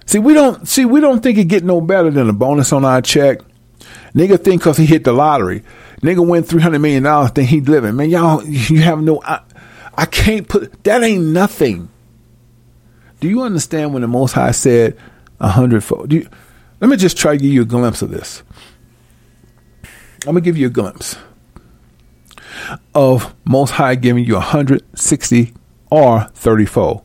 See, 0.06 0.18
we 0.18 0.34
don't 0.34 0.66
see. 0.68 0.84
We 0.84 1.00
don't 1.00 1.22
think 1.22 1.38
it 1.38 1.44
get 1.44 1.64
no 1.64 1.80
better 1.80 2.10
than 2.10 2.28
a 2.28 2.32
bonus 2.32 2.72
on 2.72 2.84
our 2.84 3.02
check. 3.02 3.40
Nigga 4.14 4.42
think 4.42 4.62
because 4.62 4.76
he 4.76 4.86
hit 4.86 5.04
the 5.04 5.12
lottery. 5.12 5.62
Nigga 6.00 6.26
win 6.26 6.44
three 6.44 6.62
hundred 6.62 6.78
million 6.78 7.02
dollars. 7.02 7.32
Think 7.32 7.48
he 7.48 7.60
living. 7.60 7.96
Man, 7.96 8.10
y'all, 8.10 8.44
you 8.44 8.80
have 8.82 9.02
no. 9.02 9.20
I, 9.22 9.40
I 9.94 10.06
can't 10.06 10.48
put 10.48 10.84
that. 10.84 11.02
Ain't 11.02 11.24
nothing. 11.24 11.88
Do 13.20 13.28
you 13.28 13.42
understand 13.42 13.92
when 13.92 14.02
the 14.02 14.08
Most 14.08 14.32
High 14.32 14.52
said 14.52 14.96
a 15.40 15.48
hundredfold? 15.48 16.12
Let 16.12 16.90
me 16.90 16.96
just 16.96 17.16
try 17.16 17.32
to 17.32 17.42
give 17.42 17.52
you 17.52 17.62
a 17.62 17.66
glimpse 17.66 18.02
of 18.02 18.10
this. 18.10 18.42
I'm 20.22 20.32
gonna 20.32 20.40
give 20.40 20.56
you 20.56 20.66
a 20.66 20.70
glimpse 20.70 21.16
of 22.94 23.34
Most 23.44 23.72
High 23.72 23.94
giving 23.94 24.24
you 24.24 24.34
160 24.34 25.54
or 25.90 26.24
30 26.34 26.64
fold. 26.66 27.02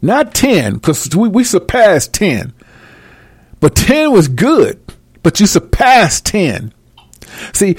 Not 0.00 0.34
10, 0.34 0.74
because 0.74 1.14
we, 1.14 1.28
we 1.28 1.44
surpassed 1.44 2.12
10. 2.14 2.52
But 3.60 3.76
10 3.76 4.12
was 4.12 4.26
good, 4.26 4.80
but 5.22 5.38
you 5.38 5.46
surpassed 5.46 6.26
10. 6.26 6.74
See, 7.52 7.76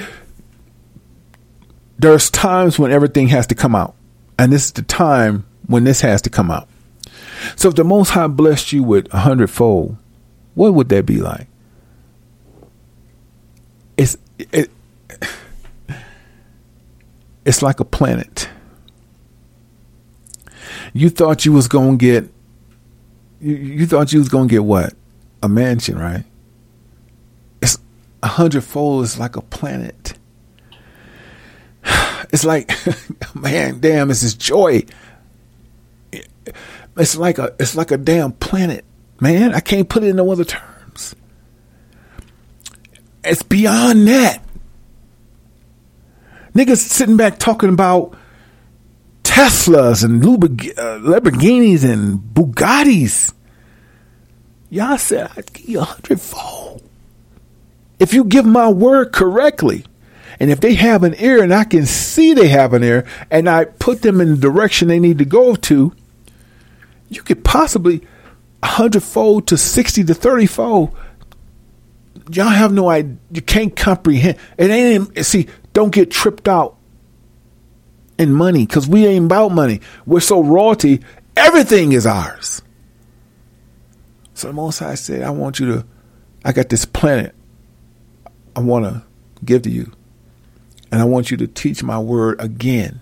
there's 1.99 2.29
times 2.29 2.79
when 2.79 2.91
everything 2.91 3.27
has 3.29 3.47
to 3.47 3.55
come 3.55 3.75
out. 3.75 3.95
And 4.39 4.51
this 4.51 4.65
is 4.65 4.71
the 4.71 4.81
time 4.81 5.45
when 5.67 5.83
this 5.83 6.01
has 6.01 6.21
to 6.23 6.29
come 6.29 6.49
out. 6.49 6.67
So 7.55 7.69
if 7.69 7.75
the 7.75 7.83
Most 7.83 8.09
High 8.09 8.27
blessed 8.27 8.71
you 8.71 8.83
with 8.83 9.13
a 9.13 9.19
hundredfold, 9.19 9.97
what 10.55 10.73
would 10.73 10.89
that 10.89 11.05
be 11.05 11.17
like? 11.17 11.47
It's 13.97 14.17
it, 14.39 14.71
it's 17.45 17.61
like 17.61 17.79
a 17.79 17.85
planet. 17.85 18.49
You 20.93 21.09
thought 21.09 21.45
you 21.45 21.51
was 21.51 21.67
gonna 21.67 21.97
get 21.97 22.29
you, 23.41 23.55
you 23.55 23.87
thought 23.87 24.13
you 24.13 24.19
was 24.19 24.29
gonna 24.29 24.47
get 24.47 24.63
what? 24.63 24.93
A 25.41 25.49
mansion, 25.49 25.97
right? 25.97 26.23
It's 27.61 27.77
a 28.21 28.27
hundredfold 28.27 29.03
is 29.03 29.19
like 29.19 29.35
a 29.35 29.41
planet. 29.41 30.13
It's 32.31 32.45
like 32.45 32.71
man, 33.35 33.79
damn, 33.79 34.09
it's 34.09 34.21
this 34.21 34.33
joy. 34.33 34.83
It's 36.97 37.15
like 37.15 37.37
a 37.37 37.53
it's 37.59 37.75
like 37.75 37.91
a 37.91 37.97
damn 37.97 38.31
planet, 38.31 38.85
man. 39.19 39.53
I 39.53 39.59
can't 39.59 39.87
put 39.87 40.03
it 40.03 40.07
in 40.07 40.15
no 40.15 40.31
other 40.31 40.45
terms. 40.45 41.15
It's 43.23 43.43
beyond 43.43 44.07
that. 44.07 44.42
Niggas 46.53 46.77
sitting 46.77 47.17
back 47.17 47.39
talking 47.39 47.69
about 47.69 48.15
Teslas 49.23 50.03
and 50.03 50.23
uh, 50.23 50.99
Lamborghinis 50.99 51.83
and 51.83 52.19
Bugattis. 52.19 53.33
Y'all 54.69 54.97
said 54.97 55.31
I'd 55.35 55.51
give 55.53 55.69
you 55.69 55.79
a 55.79 55.83
hundredfold. 55.83 56.83
If 57.99 58.13
you 58.13 58.23
give 58.23 58.45
my 58.45 58.69
word 58.69 59.11
correctly, 59.11 59.85
and 60.39 60.51
if 60.51 60.59
they 60.59 60.73
have 60.73 61.03
an 61.03 61.15
ear 61.19 61.41
and 61.41 61.53
I 61.53 61.63
can 61.63 61.85
see 61.85 62.33
they 62.33 62.47
have 62.49 62.73
an 62.73 62.83
ear, 62.83 63.05
and 63.31 63.49
I 63.49 63.65
put 63.65 64.01
them 64.01 64.19
in 64.19 64.31
the 64.31 64.37
direction 64.37 64.87
they 64.87 64.99
need 64.99 65.19
to 65.19 65.25
go 65.25 65.55
to, 65.55 65.93
you 67.09 67.21
could 67.21 67.43
possibly 67.43 68.01
a 68.61 68.67
hundredfold 68.67 69.47
to 69.47 69.57
sixty 69.57 70.03
to 70.03 70.13
thirty 70.13 70.47
fold. 70.47 70.95
Y'all 72.31 72.47
have 72.47 72.73
no 72.73 72.89
idea. 72.89 73.17
You 73.31 73.41
can't 73.41 73.75
comprehend. 73.75 74.37
It 74.57 74.69
ain't. 74.69 75.25
See, 75.25 75.47
don't 75.73 75.91
get 75.91 76.11
tripped 76.11 76.47
out 76.47 76.77
in 78.17 78.31
money 78.31 78.65
because 78.65 78.87
we 78.87 79.05
ain't 79.05 79.25
about 79.25 79.49
money. 79.49 79.81
We're 80.05 80.19
so 80.19 80.41
royalty, 80.41 81.01
everything 81.35 81.91
is 81.91 82.05
ours. 82.05 82.61
So 84.33 84.47
the 84.47 84.53
Most 84.53 84.79
High 84.79 84.95
said, 84.95 85.23
I 85.23 85.29
want 85.31 85.59
you 85.59 85.65
to, 85.67 85.85
I 86.45 86.51
got 86.51 86.69
this 86.69 86.85
planet 86.85 87.35
I 88.55 88.59
want 88.59 88.85
to 88.85 89.03
give 89.43 89.63
to 89.63 89.69
you. 89.69 89.91
And 90.91 91.01
I 91.01 91.05
want 91.05 91.31
you 91.31 91.37
to 91.37 91.47
teach 91.47 91.83
my 91.83 91.99
word 91.99 92.39
again. 92.39 92.99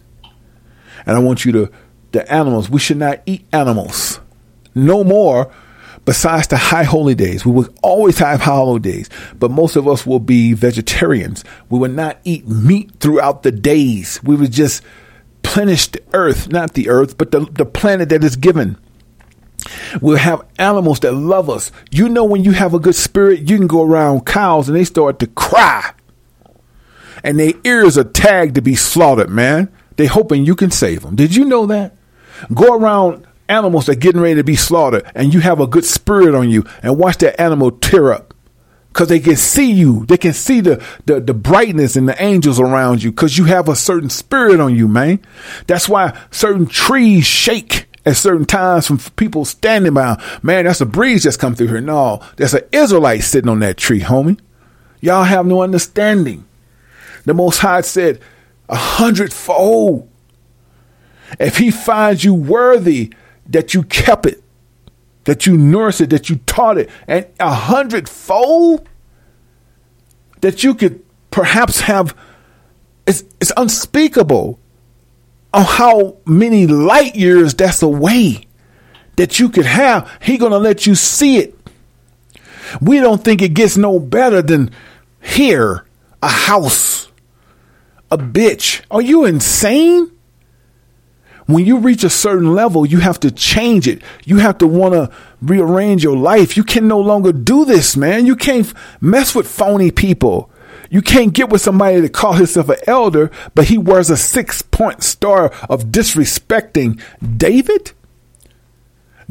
And 1.05 1.17
I 1.17 1.19
want 1.19 1.43
you 1.43 1.51
to, 1.53 1.71
the 2.11 2.31
animals, 2.31 2.69
we 2.69 2.79
should 2.79 2.97
not 2.97 3.21
eat 3.25 3.45
animals 3.51 4.19
no 4.73 5.03
more 5.03 5.53
besides 6.05 6.47
the 6.47 6.57
high 6.57 6.83
holy 6.83 7.15
days, 7.15 7.45
we 7.45 7.51
will 7.51 7.69
always 7.81 8.17
have 8.19 8.41
holidays, 8.41 9.09
but 9.37 9.51
most 9.51 9.75
of 9.75 9.87
us 9.87 10.05
will 10.05 10.19
be 10.19 10.53
vegetarians. 10.53 11.43
We 11.69 11.79
will 11.79 11.91
not 11.91 12.19
eat 12.23 12.47
meat 12.47 12.91
throughout 12.99 13.43
the 13.43 13.51
days. 13.51 14.21
We 14.23 14.35
would 14.35 14.51
just 14.51 14.83
plenish 15.43 15.91
the 15.91 16.01
earth, 16.13 16.49
not 16.49 16.73
the 16.73 16.89
earth, 16.89 17.17
but 17.17 17.31
the, 17.31 17.41
the 17.41 17.65
planet 17.65 18.09
that 18.09 18.23
is 18.23 18.35
given. 18.35 18.77
We'll 20.01 20.17
have 20.17 20.45
animals 20.57 21.01
that 21.01 21.13
love 21.13 21.49
us. 21.49 21.71
You 21.91 22.09
know, 22.09 22.25
when 22.25 22.43
you 22.43 22.51
have 22.51 22.73
a 22.73 22.79
good 22.79 22.95
spirit, 22.95 23.49
you 23.49 23.57
can 23.57 23.67
go 23.67 23.83
around 23.83 24.25
cows 24.25 24.67
and 24.67 24.75
they 24.75 24.83
start 24.83 25.19
to 25.19 25.27
cry. 25.27 25.93
And 27.23 27.39
their 27.39 27.53
ears 27.63 27.97
are 27.97 28.03
tagged 28.03 28.55
to 28.55 28.61
be 28.61 28.75
slaughtered, 28.75 29.29
man. 29.29 29.71
They 29.97 30.07
hoping 30.07 30.45
you 30.45 30.55
can 30.55 30.71
save 30.71 31.03
them. 31.03 31.15
Did 31.15 31.35
you 31.35 31.45
know 31.45 31.67
that? 31.67 31.95
Go 32.53 32.75
around 32.75 33.27
animals 33.51 33.89
are 33.89 33.95
getting 33.95 34.21
ready 34.21 34.35
to 34.35 34.43
be 34.43 34.55
slaughtered 34.55 35.09
and 35.13 35.33
you 35.33 35.41
have 35.41 35.59
a 35.59 35.67
good 35.67 35.85
spirit 35.85 36.33
on 36.33 36.49
you 36.49 36.63
and 36.81 36.97
watch 36.97 37.17
that 37.17 37.39
animal 37.39 37.71
tear 37.71 38.13
up 38.13 38.33
because 38.87 39.09
they 39.09 39.19
can 39.19 39.35
see 39.35 39.71
you. 39.71 40.05
They 40.05 40.17
can 40.17 40.33
see 40.33 40.61
the, 40.61 40.83
the, 41.05 41.19
the 41.19 41.33
brightness 41.33 41.95
and 41.95 42.07
the 42.07 42.21
angels 42.21 42.59
around 42.59 43.03
you 43.03 43.11
because 43.11 43.37
you 43.37 43.45
have 43.45 43.69
a 43.69 43.75
certain 43.75 44.09
spirit 44.09 44.59
on 44.59 44.75
you, 44.75 44.87
man. 44.87 45.19
That's 45.67 45.87
why 45.87 46.17
certain 46.31 46.65
trees 46.65 47.25
shake 47.25 47.87
at 48.05 48.17
certain 48.17 48.45
times 48.45 48.87
from 48.87 48.99
people 49.15 49.45
standing 49.45 49.93
by. 49.93 50.21
Man, 50.41 50.65
that's 50.65 50.81
a 50.81 50.85
breeze 50.85 51.23
just 51.23 51.39
come 51.39 51.55
through 51.55 51.67
here. 51.67 51.81
No, 51.81 52.21
there's 52.37 52.53
an 52.53 52.63
Israelite 52.71 53.23
sitting 53.23 53.49
on 53.49 53.59
that 53.59 53.77
tree, 53.77 54.01
homie. 54.01 54.39
Y'all 55.01 55.23
have 55.23 55.45
no 55.45 55.61
understanding. 55.61 56.45
The 57.25 57.33
Most 57.33 57.59
High 57.59 57.81
said, 57.81 58.19
a 58.69 58.75
hundredfold. 58.75 60.09
If 61.39 61.57
he 61.57 61.71
finds 61.71 62.23
you 62.23 62.33
worthy 62.33 63.13
that 63.47 63.73
you 63.73 63.83
kept 63.83 64.25
it, 64.25 64.41
that 65.25 65.45
you 65.45 65.57
nursed 65.57 66.01
it, 66.01 66.09
that 66.09 66.29
you 66.29 66.37
taught 66.45 66.77
it, 66.77 66.89
and 67.07 67.25
a 67.39 67.53
hundredfold 67.53 68.87
that 70.41 70.63
you 70.63 70.73
could 70.73 71.03
perhaps 71.29 71.81
have, 71.81 72.15
it's, 73.07 73.23
it's 73.39 73.51
unspeakable 73.57 74.59
on 75.53 75.65
how 75.65 76.17
many 76.25 76.67
light 76.67 77.15
years 77.15 77.53
that's 77.53 77.81
away 77.81 78.47
that 79.17 79.39
you 79.39 79.49
could 79.49 79.65
have. 79.65 80.09
He 80.21 80.37
gonna 80.37 80.57
let 80.57 80.85
you 80.85 80.95
see 80.95 81.37
it. 81.37 81.55
We 82.81 82.99
don't 82.99 83.23
think 83.23 83.41
it 83.41 83.53
gets 83.53 83.77
no 83.77 83.99
better 83.99 84.41
than 84.41 84.71
here, 85.21 85.85
a 86.23 86.29
house, 86.29 87.09
a 88.09 88.17
bitch. 88.17 88.81
Are 88.89 89.01
you 89.01 89.25
insane? 89.25 90.11
When 91.45 91.65
you 91.65 91.77
reach 91.77 92.03
a 92.03 92.09
certain 92.09 92.53
level, 92.53 92.85
you 92.85 92.99
have 92.99 93.19
to 93.21 93.31
change 93.31 93.87
it. 93.87 94.01
You 94.25 94.37
have 94.37 94.57
to 94.59 94.67
want 94.67 94.93
to 94.93 95.11
rearrange 95.41 96.03
your 96.03 96.17
life. 96.17 96.55
You 96.55 96.63
can 96.63 96.87
no 96.87 96.99
longer 96.99 97.31
do 97.31 97.65
this, 97.65 97.97
man. 97.97 98.25
You 98.25 98.35
can't 98.35 98.71
mess 98.99 99.33
with 99.33 99.47
phony 99.47 99.91
people. 99.91 100.49
You 100.89 101.01
can't 101.01 101.33
get 101.33 101.49
with 101.49 101.61
somebody 101.61 102.01
to 102.01 102.09
call 102.09 102.33
himself 102.33 102.69
an 102.69 102.77
elder, 102.85 103.31
but 103.55 103.65
he 103.65 103.77
wears 103.77 104.09
a 104.09 104.17
six 104.17 104.61
point 104.61 105.03
star 105.03 105.45
of 105.69 105.85
disrespecting 105.85 107.01
David, 107.37 107.93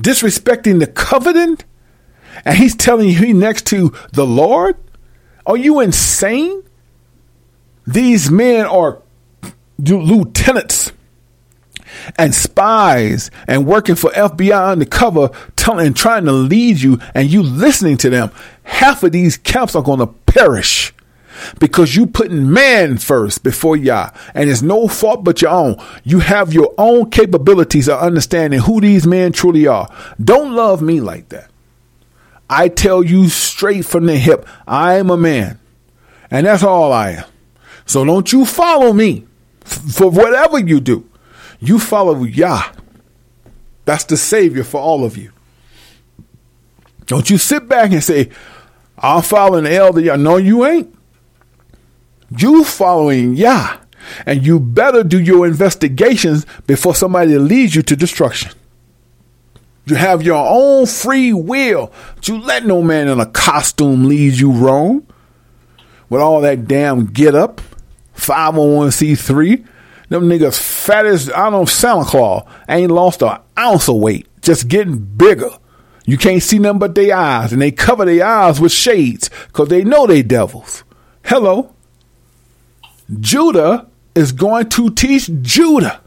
disrespecting 0.01 0.81
the 0.81 0.87
covenant, 0.87 1.65
and 2.45 2.57
he's 2.57 2.75
telling 2.75 3.11
you 3.11 3.17
he 3.17 3.33
next 3.35 3.67
to 3.69 3.93
the 4.13 4.27
Lord. 4.27 4.77
Are 5.45 5.57
you 5.57 5.81
insane? 5.81 6.63
These 7.87 8.31
men 8.31 8.65
are 8.67 9.03
lieutenants 9.79 10.90
and 12.17 12.35
spies 12.35 13.31
and 13.47 13.67
working 13.67 13.95
for 13.95 14.11
FBI 14.11 14.73
undercover 14.73 15.31
telling 15.57 15.87
and 15.87 15.97
trying 15.97 16.25
to 16.25 16.33
lead 16.33 16.81
you 16.81 16.99
and 17.15 17.31
you 17.31 17.43
listening 17.43 17.97
to 17.99 18.11
them. 18.11 18.31
Half 18.63 19.03
of 19.03 19.13
these 19.13 19.37
camps 19.37 19.75
are 19.75 19.83
going 19.83 20.01
to 20.01 20.07
perish 20.07 20.93
because 21.59 21.97
you 21.97 22.07
putting 22.07 22.53
man 22.53 22.99
first 22.99 23.43
before 23.43 23.77
Yah, 23.77 24.11
and 24.35 24.51
it's 24.51 24.63
no 24.63 24.89
fault 24.89 25.25
but 25.25 25.43
your 25.43 25.51
own. 25.51 25.77
You 26.05 26.21
have 26.21 26.53
your 26.53 26.75
own 26.79 27.11
capabilities 27.11 27.89
of 27.89 27.99
understanding 27.99 28.61
who 28.61 28.81
these 28.81 29.07
men 29.07 29.33
truly 29.33 29.67
are. 29.67 29.89
Don't 30.23 30.55
love 30.55 30.83
me 30.83 31.01
like 31.01 31.29
that. 31.31 31.51
I 32.49 32.69
tell 32.69 33.03
you 33.03 33.29
straight 33.29 33.85
from 33.85 34.07
the 34.07 34.17
hip, 34.17 34.47
I 34.67 34.95
am 34.95 35.11
a 35.11 35.17
man, 35.17 35.59
and 36.31 36.47
that's 36.47 36.63
all 36.65 36.93
I 36.93 37.11
am. 37.13 37.25
So 37.87 38.05
don't 38.05 38.33
you 38.33 38.45
follow 38.45 38.93
me 38.93 39.27
for 39.65 40.11
whatever 40.11 40.59
you 40.59 40.81
do. 40.81 41.10
You 41.61 41.79
follow 41.79 42.25
Yah. 42.25 42.73
That's 43.85 44.05
the 44.05 44.17
Savior 44.17 44.65
for 44.65 44.81
all 44.81 45.05
of 45.05 45.17
you. 45.17 45.33
Don't 47.07 47.29
you 47.29 47.39
sit 47.39 47.69
back 47.69 47.93
and 47.93 48.03
say, 48.03 48.31
I'm 48.99 49.23
following 49.23 49.65
the 49.65 49.75
elder 49.75 50.01
Yah. 50.01 50.17
No, 50.17 50.37
you 50.37 50.65
ain't. 50.67 50.95
You 52.37 52.65
following 52.65 53.35
Yah. 53.35 53.79
And 54.27 54.45
you 54.45 54.59
better 54.59 55.03
do 55.05 55.21
your 55.21 55.47
investigations 55.47 56.47
before 56.67 56.95
somebody 56.95 57.37
leads 57.37 57.75
you 57.75 57.83
to 57.83 57.97
destruction. 57.97 58.53
You 59.85 59.97
have 59.97 60.23
your 60.23 60.47
own 60.49 60.87
free 60.87 61.33
will. 61.33 61.93
But 62.15 62.29
You 62.29 62.41
let 62.41 62.65
no 62.65 62.83
man 62.83 63.09
in 63.09 63.21
a 63.21 63.27
costume 63.27 64.09
lead 64.09 64.35
you 64.35 64.53
wrong. 64.53 65.07
With 66.09 66.21
all 66.21 66.41
that 66.41 66.67
damn 66.67 67.07
get 67.07 67.35
up, 67.35 67.61
501c3. 68.17 69.67
Them 70.11 70.29
niggas 70.29 70.61
fat 70.61 71.07
as, 71.07 71.31
I 71.31 71.45
don't 71.45 71.53
know, 71.53 71.65
Santa 71.65 72.05
Claus. 72.05 72.47
Ain't 72.69 72.91
lost 72.91 73.23
an 73.23 73.39
ounce 73.59 73.89
of 73.89 73.97
weight. 73.97 74.27
Just 74.43 74.69
getting 74.69 74.99
bigger. 74.99 75.51
You 76.05 76.19
can't 76.19 76.43
see 76.43 76.59
nothing 76.59 76.81
but 76.81 76.97
their 76.97 77.17
eyes. 77.17 77.53
And 77.53 77.63
they 77.63 77.71
cover 77.71 78.05
their 78.05 78.27
eyes 78.27 78.61
with 78.61 78.73
shades 78.73 79.31
because 79.47 79.69
they 79.69 79.85
know 79.85 80.07
they 80.07 80.23
devils. 80.23 80.83
Hello. 81.25 81.73
Judah 83.21 83.87
is 84.17 84.33
going 84.33 84.69
to 84.71 84.91
teach 84.91 85.31
Judah. 85.43 86.01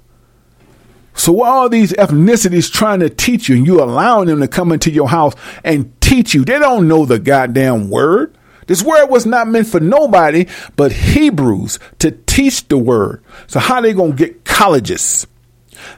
So 1.13 1.41
all 1.43 1.69
these 1.69 1.93
ethnicities 1.93 2.71
trying 2.71 2.99
to 2.99 3.09
teach 3.09 3.47
you 3.47 3.55
and 3.55 3.65
you 3.65 3.81
allowing 3.81 4.27
them 4.27 4.41
to 4.41 4.47
come 4.49 4.73
into 4.73 4.91
your 4.91 5.07
house 5.07 5.33
and 5.63 5.93
teach 6.01 6.33
you, 6.33 6.43
they 6.43 6.59
don't 6.59 6.89
know 6.89 7.05
the 7.05 7.19
goddamn 7.19 7.89
word. 7.89 8.35
This 8.67 8.83
word 8.83 9.07
was 9.07 9.25
not 9.25 9.47
meant 9.47 9.67
for 9.67 9.79
nobody 9.79 10.47
but 10.75 10.91
Hebrews 10.91 11.79
to 11.99 12.11
teach 12.11 12.67
the 12.67 12.77
word. 12.77 13.23
So 13.47 13.59
how 13.59 13.81
they 13.81 13.93
going 13.93 14.11
to 14.11 14.17
get 14.17 14.45
colleges? 14.45 15.27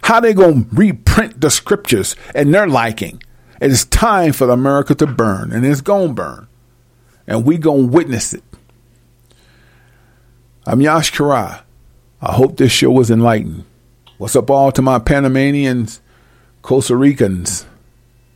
How 0.03 0.19
they 0.19 0.33
going 0.33 0.65
to 0.65 0.75
reprint 0.75 1.41
the 1.41 1.49
scriptures 1.49 2.15
and 2.33 2.53
their 2.53 2.67
liking? 2.67 3.21
It 3.61 3.71
is 3.71 3.85
time 3.85 4.33
for 4.33 4.49
America 4.49 4.95
to 4.95 5.07
burn 5.07 5.51
and 5.51 5.65
it's 5.65 5.81
going 5.81 6.09
to 6.09 6.13
burn. 6.13 6.47
And 7.27 7.45
we 7.45 7.57
going 7.57 7.87
to 7.87 7.93
witness 7.93 8.33
it. 8.33 8.43
I'm 10.65 10.81
Yash 10.81 11.11
Kara. 11.11 11.63
I 12.21 12.33
hope 12.33 12.57
this 12.57 12.71
show 12.71 12.89
was 12.89 13.11
enlightening. 13.11 13.65
What's 14.17 14.35
up, 14.35 14.49
all 14.49 14.71
to 14.71 14.81
my 14.81 14.97
Panamanians, 14.97 16.01
Costa 16.63 16.95
Ricans, 16.95 17.67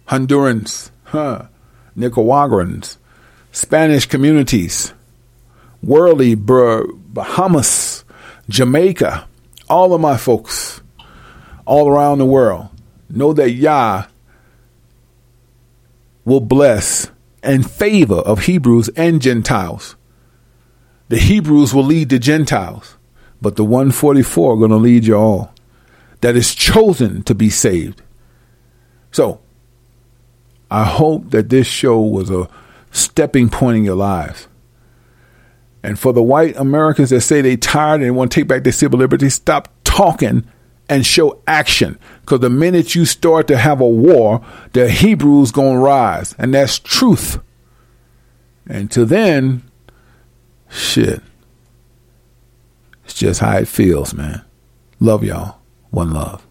Hondurans, 0.08 0.92
huh, 1.06 1.48
Nicaraguans, 1.96 2.99
Spanish 3.52 4.06
communities, 4.06 4.94
worldly 5.82 6.36
Bahamas, 6.36 8.04
Jamaica, 8.48 9.28
all 9.70 9.94
of 9.94 10.02
my 10.02 10.18
folks, 10.18 10.82
all 11.66 11.88
around 11.88 12.18
the 12.18 12.26
world, 12.26 12.70
know 13.10 13.34
that 13.34 13.52
Yah 13.52 14.06
will 16.26 16.42
bless 16.42 17.10
and 17.42 17.70
favor 17.70 18.16
of 18.16 18.46
Hebrews 18.46 18.90
and 18.96 19.22
Gentiles. 19.22 19.96
The 21.08 21.18
Hebrews 21.18 21.74
will 21.74 21.86
lead 21.86 22.10
the 22.10 22.20
Gentiles, 22.20 22.98
but 23.42 23.56
the 23.56 23.64
144 23.64 24.54
are 24.54 24.58
going 24.58 24.70
to 24.72 24.78
lead 24.78 25.06
you 25.06 25.16
all 25.16 25.54
that 26.22 26.36
is 26.36 26.54
chosen 26.54 27.24
to 27.24 27.34
be 27.34 27.50
saved. 27.50 28.02
So, 29.12 29.42
I 30.70 30.84
hope 30.84 31.32
that 31.32 31.50
this 31.50 31.66
show 31.66 32.00
was 32.00 32.30
a 32.30 32.48
stepping 32.92 33.50
point 33.50 33.78
in 33.78 33.84
your 33.84 33.96
lives. 33.96 34.48
And 35.84 35.98
for 35.98 36.12
the 36.12 36.24
white 36.24 36.58
Americans 36.58 37.10
that 37.12 37.22
say 37.22 37.42
they 37.42 37.56
tired 37.56 38.02
and 38.02 38.16
want 38.16 38.32
to 38.32 38.40
take 38.40 38.48
back 38.48 38.64
their 38.64 38.74
civil 38.74 39.00
liberties, 39.00 39.36
stop 39.36 39.70
talking 39.84 40.46
and 40.90 41.06
show 41.06 41.42
action. 41.48 41.98
Because 42.22 42.42
the 42.42 42.50
minute 42.50 42.96
you 42.96 43.06
start 43.06 43.48
to 43.48 43.58
have 43.58 43.80
a 43.80 43.88
war, 43.88 44.44
the 44.74 44.90
Hebrews 44.90 45.52
gonna 45.52 45.80
rise, 45.80 46.36
and 46.38 46.54
that's 46.54 46.80
truth. 46.80 47.40
And 48.68 48.92
to 48.92 49.06
then, 49.06 49.64
shit, 50.70 51.22
it's 53.06 53.14
just 53.14 53.40
how 53.40 53.58
it 53.58 53.68
feels, 53.68 54.14
man. 54.14 54.44
Love 55.00 55.24
y'all. 55.24 55.60
One 55.92 56.12
love. 56.12 56.46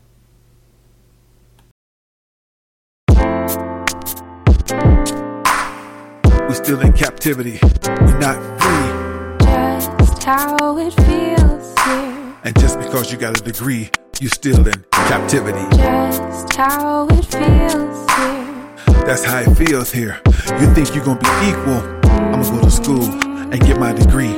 Still 6.69 6.81
in 6.81 6.93
captivity. 6.93 7.59
We're 7.63 8.19
not 8.19 8.37
free. 8.61 10.05
Just 10.05 10.23
how 10.23 10.77
it 10.77 10.93
feels 10.93 11.75
here. 11.81 12.37
And 12.45 12.61
just 12.61 12.79
because 12.79 13.11
you 13.11 13.17
got 13.17 13.41
a 13.41 13.43
degree, 13.43 13.91
you're 14.21 14.29
still 14.29 14.67
in 14.67 14.85
captivity. 14.91 15.65
Just 15.79 16.55
how 16.57 17.09
it 17.09 17.25
feels 17.25 18.11
here. 18.13 19.07
That's 19.07 19.25
how 19.25 19.39
it 19.39 19.55
feels 19.55 19.91
here. 19.91 20.21
You 20.61 20.75
think 20.75 20.95
you're 20.95 21.07
gonna 21.07 21.19
be 21.19 21.49
equal? 21.49 21.81
I'm 22.11 22.43
gonna 22.43 22.61
go 22.61 22.61
to 22.61 22.71
school 22.71 23.03
and 23.03 23.59
get 23.63 23.81
my 23.81 23.95
degree. 23.95 24.37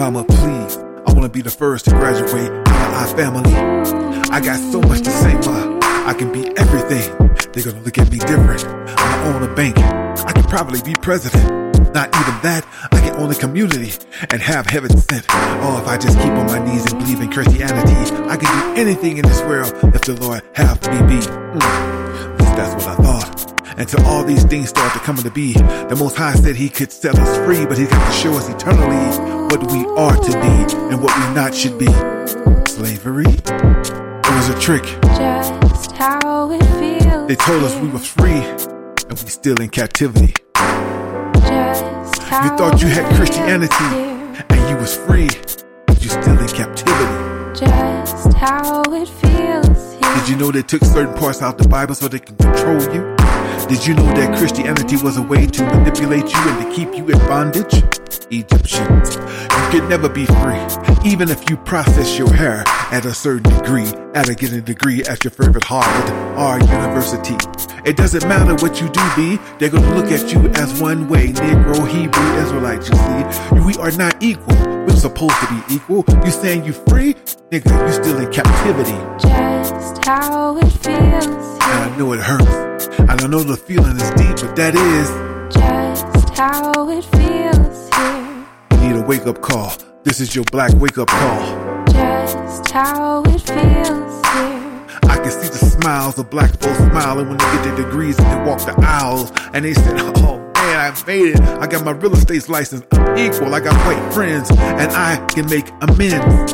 Mama, 0.00 0.24
please. 0.24 0.78
I 1.06 1.12
wanna 1.12 1.28
be 1.28 1.42
the 1.42 1.50
first 1.62 1.84
to 1.84 1.92
graduate 1.92 2.50
out 2.66 2.90
of 2.90 3.02
our 3.02 3.16
family. 3.16 3.54
I 4.32 4.40
got 4.40 4.58
so 4.72 4.80
much 4.80 5.02
to 5.02 5.12
say, 5.12 5.34
ma. 5.46 5.78
I 6.08 6.12
can 6.12 6.32
be 6.32 6.48
everything. 6.58 7.16
They're 7.52 7.62
gonna 7.62 7.84
look 7.84 7.98
at 7.98 8.10
me 8.10 8.18
different. 8.18 8.64
I'm 8.98 9.36
own 9.36 9.48
a 9.48 9.54
bank. 9.54 9.78
I 9.78 10.32
could 10.32 10.48
probably 10.48 10.82
be 10.82 10.96
president. 11.00 11.67
Not 11.98 12.14
even 12.14 12.40
that, 12.42 12.64
I 12.92 13.00
can 13.00 13.16
own 13.16 13.28
a 13.28 13.34
community 13.34 13.90
and 14.30 14.40
have 14.40 14.66
heaven 14.66 14.96
sent. 14.96 15.26
Oh, 15.28 15.80
if 15.82 15.88
I 15.88 15.98
just 15.98 16.16
keep 16.16 16.30
on 16.30 16.46
my 16.46 16.64
knees 16.64 16.88
and 16.92 17.00
believe 17.00 17.20
in 17.20 17.28
Christianity, 17.28 18.14
I 18.30 18.36
can 18.36 18.46
do 18.46 18.80
anything 18.80 19.18
in 19.18 19.26
this 19.26 19.40
world 19.42 19.72
if 19.96 20.02
the 20.02 20.14
Lord 20.14 20.44
have 20.54 20.80
me 20.92 20.98
be. 21.08 21.20
Mm. 21.26 22.38
That's 22.54 22.72
what 22.76 22.86
I 22.86 23.02
thought. 23.02 23.78
Until 23.80 24.06
all 24.06 24.22
these 24.22 24.44
things 24.44 24.68
start 24.68 24.92
to 24.92 25.00
come 25.00 25.16
into 25.16 25.32
be. 25.32 25.54
The 25.54 25.96
Most 25.98 26.16
High 26.16 26.34
said 26.34 26.54
He 26.54 26.68
could 26.68 26.92
set 26.92 27.18
us 27.18 27.36
free, 27.44 27.66
but 27.66 27.76
He's 27.76 27.88
got 27.88 28.06
to 28.06 28.16
show 28.16 28.32
us 28.34 28.48
eternally 28.48 29.18
what 29.50 29.68
we 29.72 29.84
are 29.98 30.14
to 30.14 30.32
be 30.38 30.74
and 30.94 31.02
what 31.02 31.18
we 31.18 31.34
not 31.34 31.52
should 31.52 31.80
be. 31.80 31.90
Slavery? 32.70 33.26
It 33.26 34.34
was 34.36 34.48
a 34.50 34.60
trick. 34.60 34.84
Just 35.18 35.90
how 35.96 36.52
it 36.52 36.62
feels. 36.78 37.26
They 37.26 37.34
told 37.34 37.64
us 37.64 37.74
we 37.80 37.88
were 37.88 37.98
free, 37.98 38.44
and 39.08 39.18
we 39.18 39.30
still 39.30 39.60
in 39.60 39.70
captivity. 39.70 40.32
You 41.78 42.56
thought 42.56 42.80
you 42.80 42.88
had 42.88 43.14
Christianity, 43.16 43.74
and 44.50 44.70
you 44.70 44.76
was 44.76 44.96
free, 44.96 45.28
but 45.86 46.02
you 46.02 46.08
still 46.08 46.38
in 46.38 46.48
captivity. 46.48 47.58
Just 47.58 48.32
how 48.34 48.82
it 48.92 49.08
feels 49.08 49.94
here. 49.94 50.14
Did 50.14 50.28
you 50.28 50.36
know 50.36 50.50
they 50.52 50.62
took 50.62 50.84
certain 50.84 51.14
parts 51.14 51.42
out 51.42 51.58
the 51.58 51.68
Bible 51.68 51.94
so 51.94 52.08
they 52.08 52.18
can 52.20 52.36
control 52.36 52.82
you? 52.94 53.17
Did 53.68 53.86
you 53.86 53.92
know 53.92 54.06
that 54.14 54.38
Christianity 54.38 54.96
was 54.96 55.18
a 55.18 55.22
way 55.22 55.46
to 55.46 55.62
manipulate 55.62 56.32
you 56.32 56.40
and 56.40 56.64
to 56.64 56.74
keep 56.74 56.94
you 56.94 57.06
in 57.06 57.18
bondage? 57.28 57.84
Egyptians, 58.30 59.16
you 59.16 59.80
can 59.80 59.86
never 59.90 60.08
be 60.08 60.24
free, 60.24 60.64
even 61.04 61.28
if 61.28 61.50
you 61.50 61.58
process 61.58 62.18
your 62.18 62.32
hair 62.32 62.64
at 62.90 63.04
a 63.04 63.12
certain 63.12 63.42
degree, 63.58 63.88
at 64.14 64.30
a 64.30 64.34
getting 64.34 64.62
degree 64.62 65.02
at 65.02 65.22
your 65.22 65.32
favorite 65.32 65.64
Harvard 65.64 66.10
or 66.38 66.58
university. 66.60 67.36
It 67.84 67.98
doesn't 67.98 68.26
matter 68.26 68.54
what 68.64 68.80
you 68.80 68.88
do 68.88 69.02
be, 69.14 69.38
they're 69.58 69.68
gonna 69.68 69.94
look 69.94 70.10
at 70.10 70.32
you 70.32 70.48
as 70.54 70.80
one 70.80 71.06
way, 71.06 71.28
Negro, 71.28 71.86
Hebrew, 71.86 72.42
Israelite, 72.42 72.88
you 72.88 72.96
see. 72.96 73.66
We 73.66 73.74
are 73.82 73.90
not 73.98 74.22
equal. 74.22 74.77
We're 74.88 74.96
supposed 74.96 75.34
to 75.40 75.46
be 75.48 75.74
equal. 75.74 76.02
You 76.24 76.30
saying 76.30 76.64
you 76.64 76.72
free? 76.72 77.12
Nigga, 77.52 77.86
you 77.86 77.92
still 77.92 78.18
in 78.20 78.32
captivity. 78.32 78.96
Just 79.20 80.02
how 80.02 80.56
it 80.56 80.70
feels 80.70 81.26
And 81.26 81.92
I 81.92 81.94
know 81.98 82.14
it 82.14 82.20
hurts. 82.20 82.88
I 83.00 83.14
don't 83.16 83.30
know 83.30 83.42
the 83.42 83.58
feeling 83.58 83.96
is 83.96 84.10
deep, 84.12 84.36
but 84.40 84.56
that 84.56 84.74
is 84.74 85.54
Just 85.54 86.38
how 86.38 86.88
it 86.88 87.04
feels 87.04 87.90
here. 87.96 88.46
you 88.80 88.94
need 88.94 89.04
a 89.04 89.06
wake 89.06 89.26
up 89.26 89.42
call. 89.42 89.74
This 90.04 90.20
is 90.20 90.34
your 90.34 90.44
black 90.44 90.72
wake 90.76 90.96
up 90.96 91.08
call. 91.08 91.84
Just 91.88 92.70
how 92.70 93.22
it 93.26 93.40
feels 93.42 94.26
here. 94.26 94.86
I 95.02 95.18
can 95.22 95.30
see 95.30 95.48
the 95.48 95.76
smiles 95.78 96.18
of 96.18 96.30
black 96.30 96.58
folks 96.58 96.78
smiling 96.78 97.28
when 97.28 97.36
they 97.36 97.44
get 97.44 97.62
their 97.64 97.76
degrees 97.76 98.18
and 98.18 98.26
they 98.26 98.50
walk 98.50 98.60
the 98.60 98.74
aisles 98.78 99.32
and 99.52 99.66
they 99.66 99.74
said, 99.74 100.00
Oh 100.00 100.37
I 100.78 100.94
made 101.08 101.34
it. 101.34 101.40
I 101.40 101.66
got 101.66 101.84
my 101.84 101.90
real 101.90 102.14
estate 102.14 102.48
license. 102.48 102.86
I'm 102.92 103.18
equal. 103.18 103.52
I 103.52 103.58
got 103.58 103.74
white 103.84 104.14
friends 104.14 104.48
and 104.50 104.92
I 104.92 105.16
can 105.26 105.46
make 105.46 105.68
amends. 105.80 106.52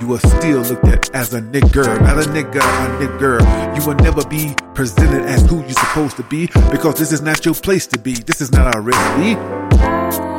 You 0.00 0.14
are 0.14 0.20
still 0.20 0.62
looked 0.62 0.86
at 0.86 1.14
as 1.14 1.34
a 1.34 1.42
nigger, 1.42 2.00
not 2.00 2.16
a 2.16 2.28
nigga, 2.30 2.60
a 2.60 3.06
nigger. 3.06 3.76
You 3.76 3.86
will 3.86 3.94
never 3.96 4.24
be 4.26 4.54
presented 4.74 5.22
as 5.26 5.42
who 5.48 5.60
you're 5.60 5.70
supposed 5.70 6.16
to 6.16 6.22
be 6.24 6.46
because 6.70 6.98
this 6.98 7.12
is 7.12 7.20
not 7.20 7.44
your 7.44 7.54
place 7.54 7.86
to 7.88 7.98
be. 7.98 8.14
This 8.14 8.40
is 8.40 8.52
not 8.52 8.74
our 8.74 8.80
recipe. 8.80 9.34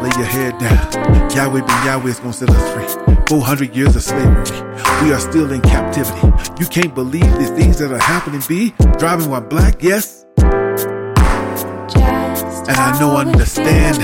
Lay 0.01 0.11
your 0.17 0.25
head 0.25 0.57
down. 0.57 1.31
Yahweh 1.31 1.61
be 1.61 1.73
Yahweh 1.85 2.09
is 2.09 2.19
gonna 2.19 2.33
set 2.33 2.49
us 2.49 2.73
free. 2.73 3.15
400 3.29 3.75
years 3.75 3.95
of 3.95 4.03
slavery. 4.03 4.45
We 5.03 5.13
are 5.13 5.19
still 5.19 5.51
in 5.51 5.61
captivity. 5.61 6.27
You 6.59 6.67
can't 6.67 6.95
believe 6.95 7.29
these 7.37 7.51
things 7.51 7.77
that 7.77 7.91
are 7.91 7.99
happening, 7.99 8.41
B. 8.47 8.73
Driving 8.97 9.29
while 9.29 9.41
black, 9.41 9.83
yes. 9.83 10.26
And 12.67 12.77
I 12.77 12.99
know 12.99 13.11
I 13.11 13.21
understand. 13.21 13.97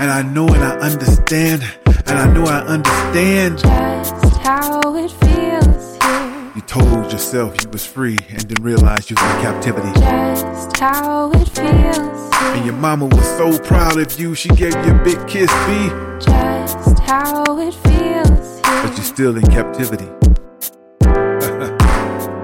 And 0.00 0.10
I 0.10 0.22
know 0.22 0.46
and 0.48 0.62
I 0.62 0.76
understand. 0.78 1.62
And 2.06 2.18
I 2.18 2.32
know 2.32 2.44
I 2.44 2.60
understand. 2.60 3.58
Just 3.58 4.36
how 4.38 4.80
it 4.94 5.10
feels 5.10 5.96
here. 6.02 6.52
You 6.54 6.60
told 6.62 7.10
yourself 7.12 7.56
you 7.62 7.70
was 7.70 7.86
free 7.86 8.18
and 8.28 8.42
then 8.42 8.62
realized 8.62 9.10
you 9.10 9.16
was 9.16 9.34
in 9.36 9.40
captivity. 9.42 9.92
Just 10.00 10.76
how 10.78 11.30
it 11.32 11.48
feels 11.48 12.34
here. 12.36 12.54
And 12.56 12.64
your 12.66 12.74
mama 12.74 13.06
was 13.06 13.26
so 13.38 13.58
proud 13.58 13.98
of 13.98 14.18
you, 14.20 14.34
she 14.34 14.48
gave 14.50 14.74
you 14.84 14.94
a 14.94 15.04
big 15.04 15.26
kiss, 15.26 15.50
B. 15.66 15.88
Just 16.20 16.98
how 17.00 17.42
it 17.58 17.72
feels 17.74 18.60
here. 18.66 18.82
But 18.82 18.92
you're 18.96 19.04
still 19.04 19.36
in 19.36 19.46
captivity. 19.50 20.08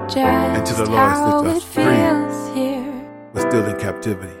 Just 0.09 0.17
Until 0.57 0.85
the 0.85 0.91
Lord 0.91 0.99
how 0.99 1.43
sets 1.43 1.53
it 1.53 1.57
us 1.57 1.73
free. 1.73 1.83
feels 1.83 2.55
here. 2.55 3.31
We're 3.33 3.49
still 3.49 3.65
in 3.65 3.79
captivity. 3.79 4.40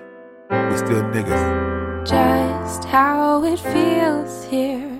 We're 0.51 0.77
still 0.77 1.01
niggas. 1.13 2.05
Just 2.05 2.83
how 2.83 3.41
it 3.45 3.57
feels 3.59 4.43
here. 4.43 4.90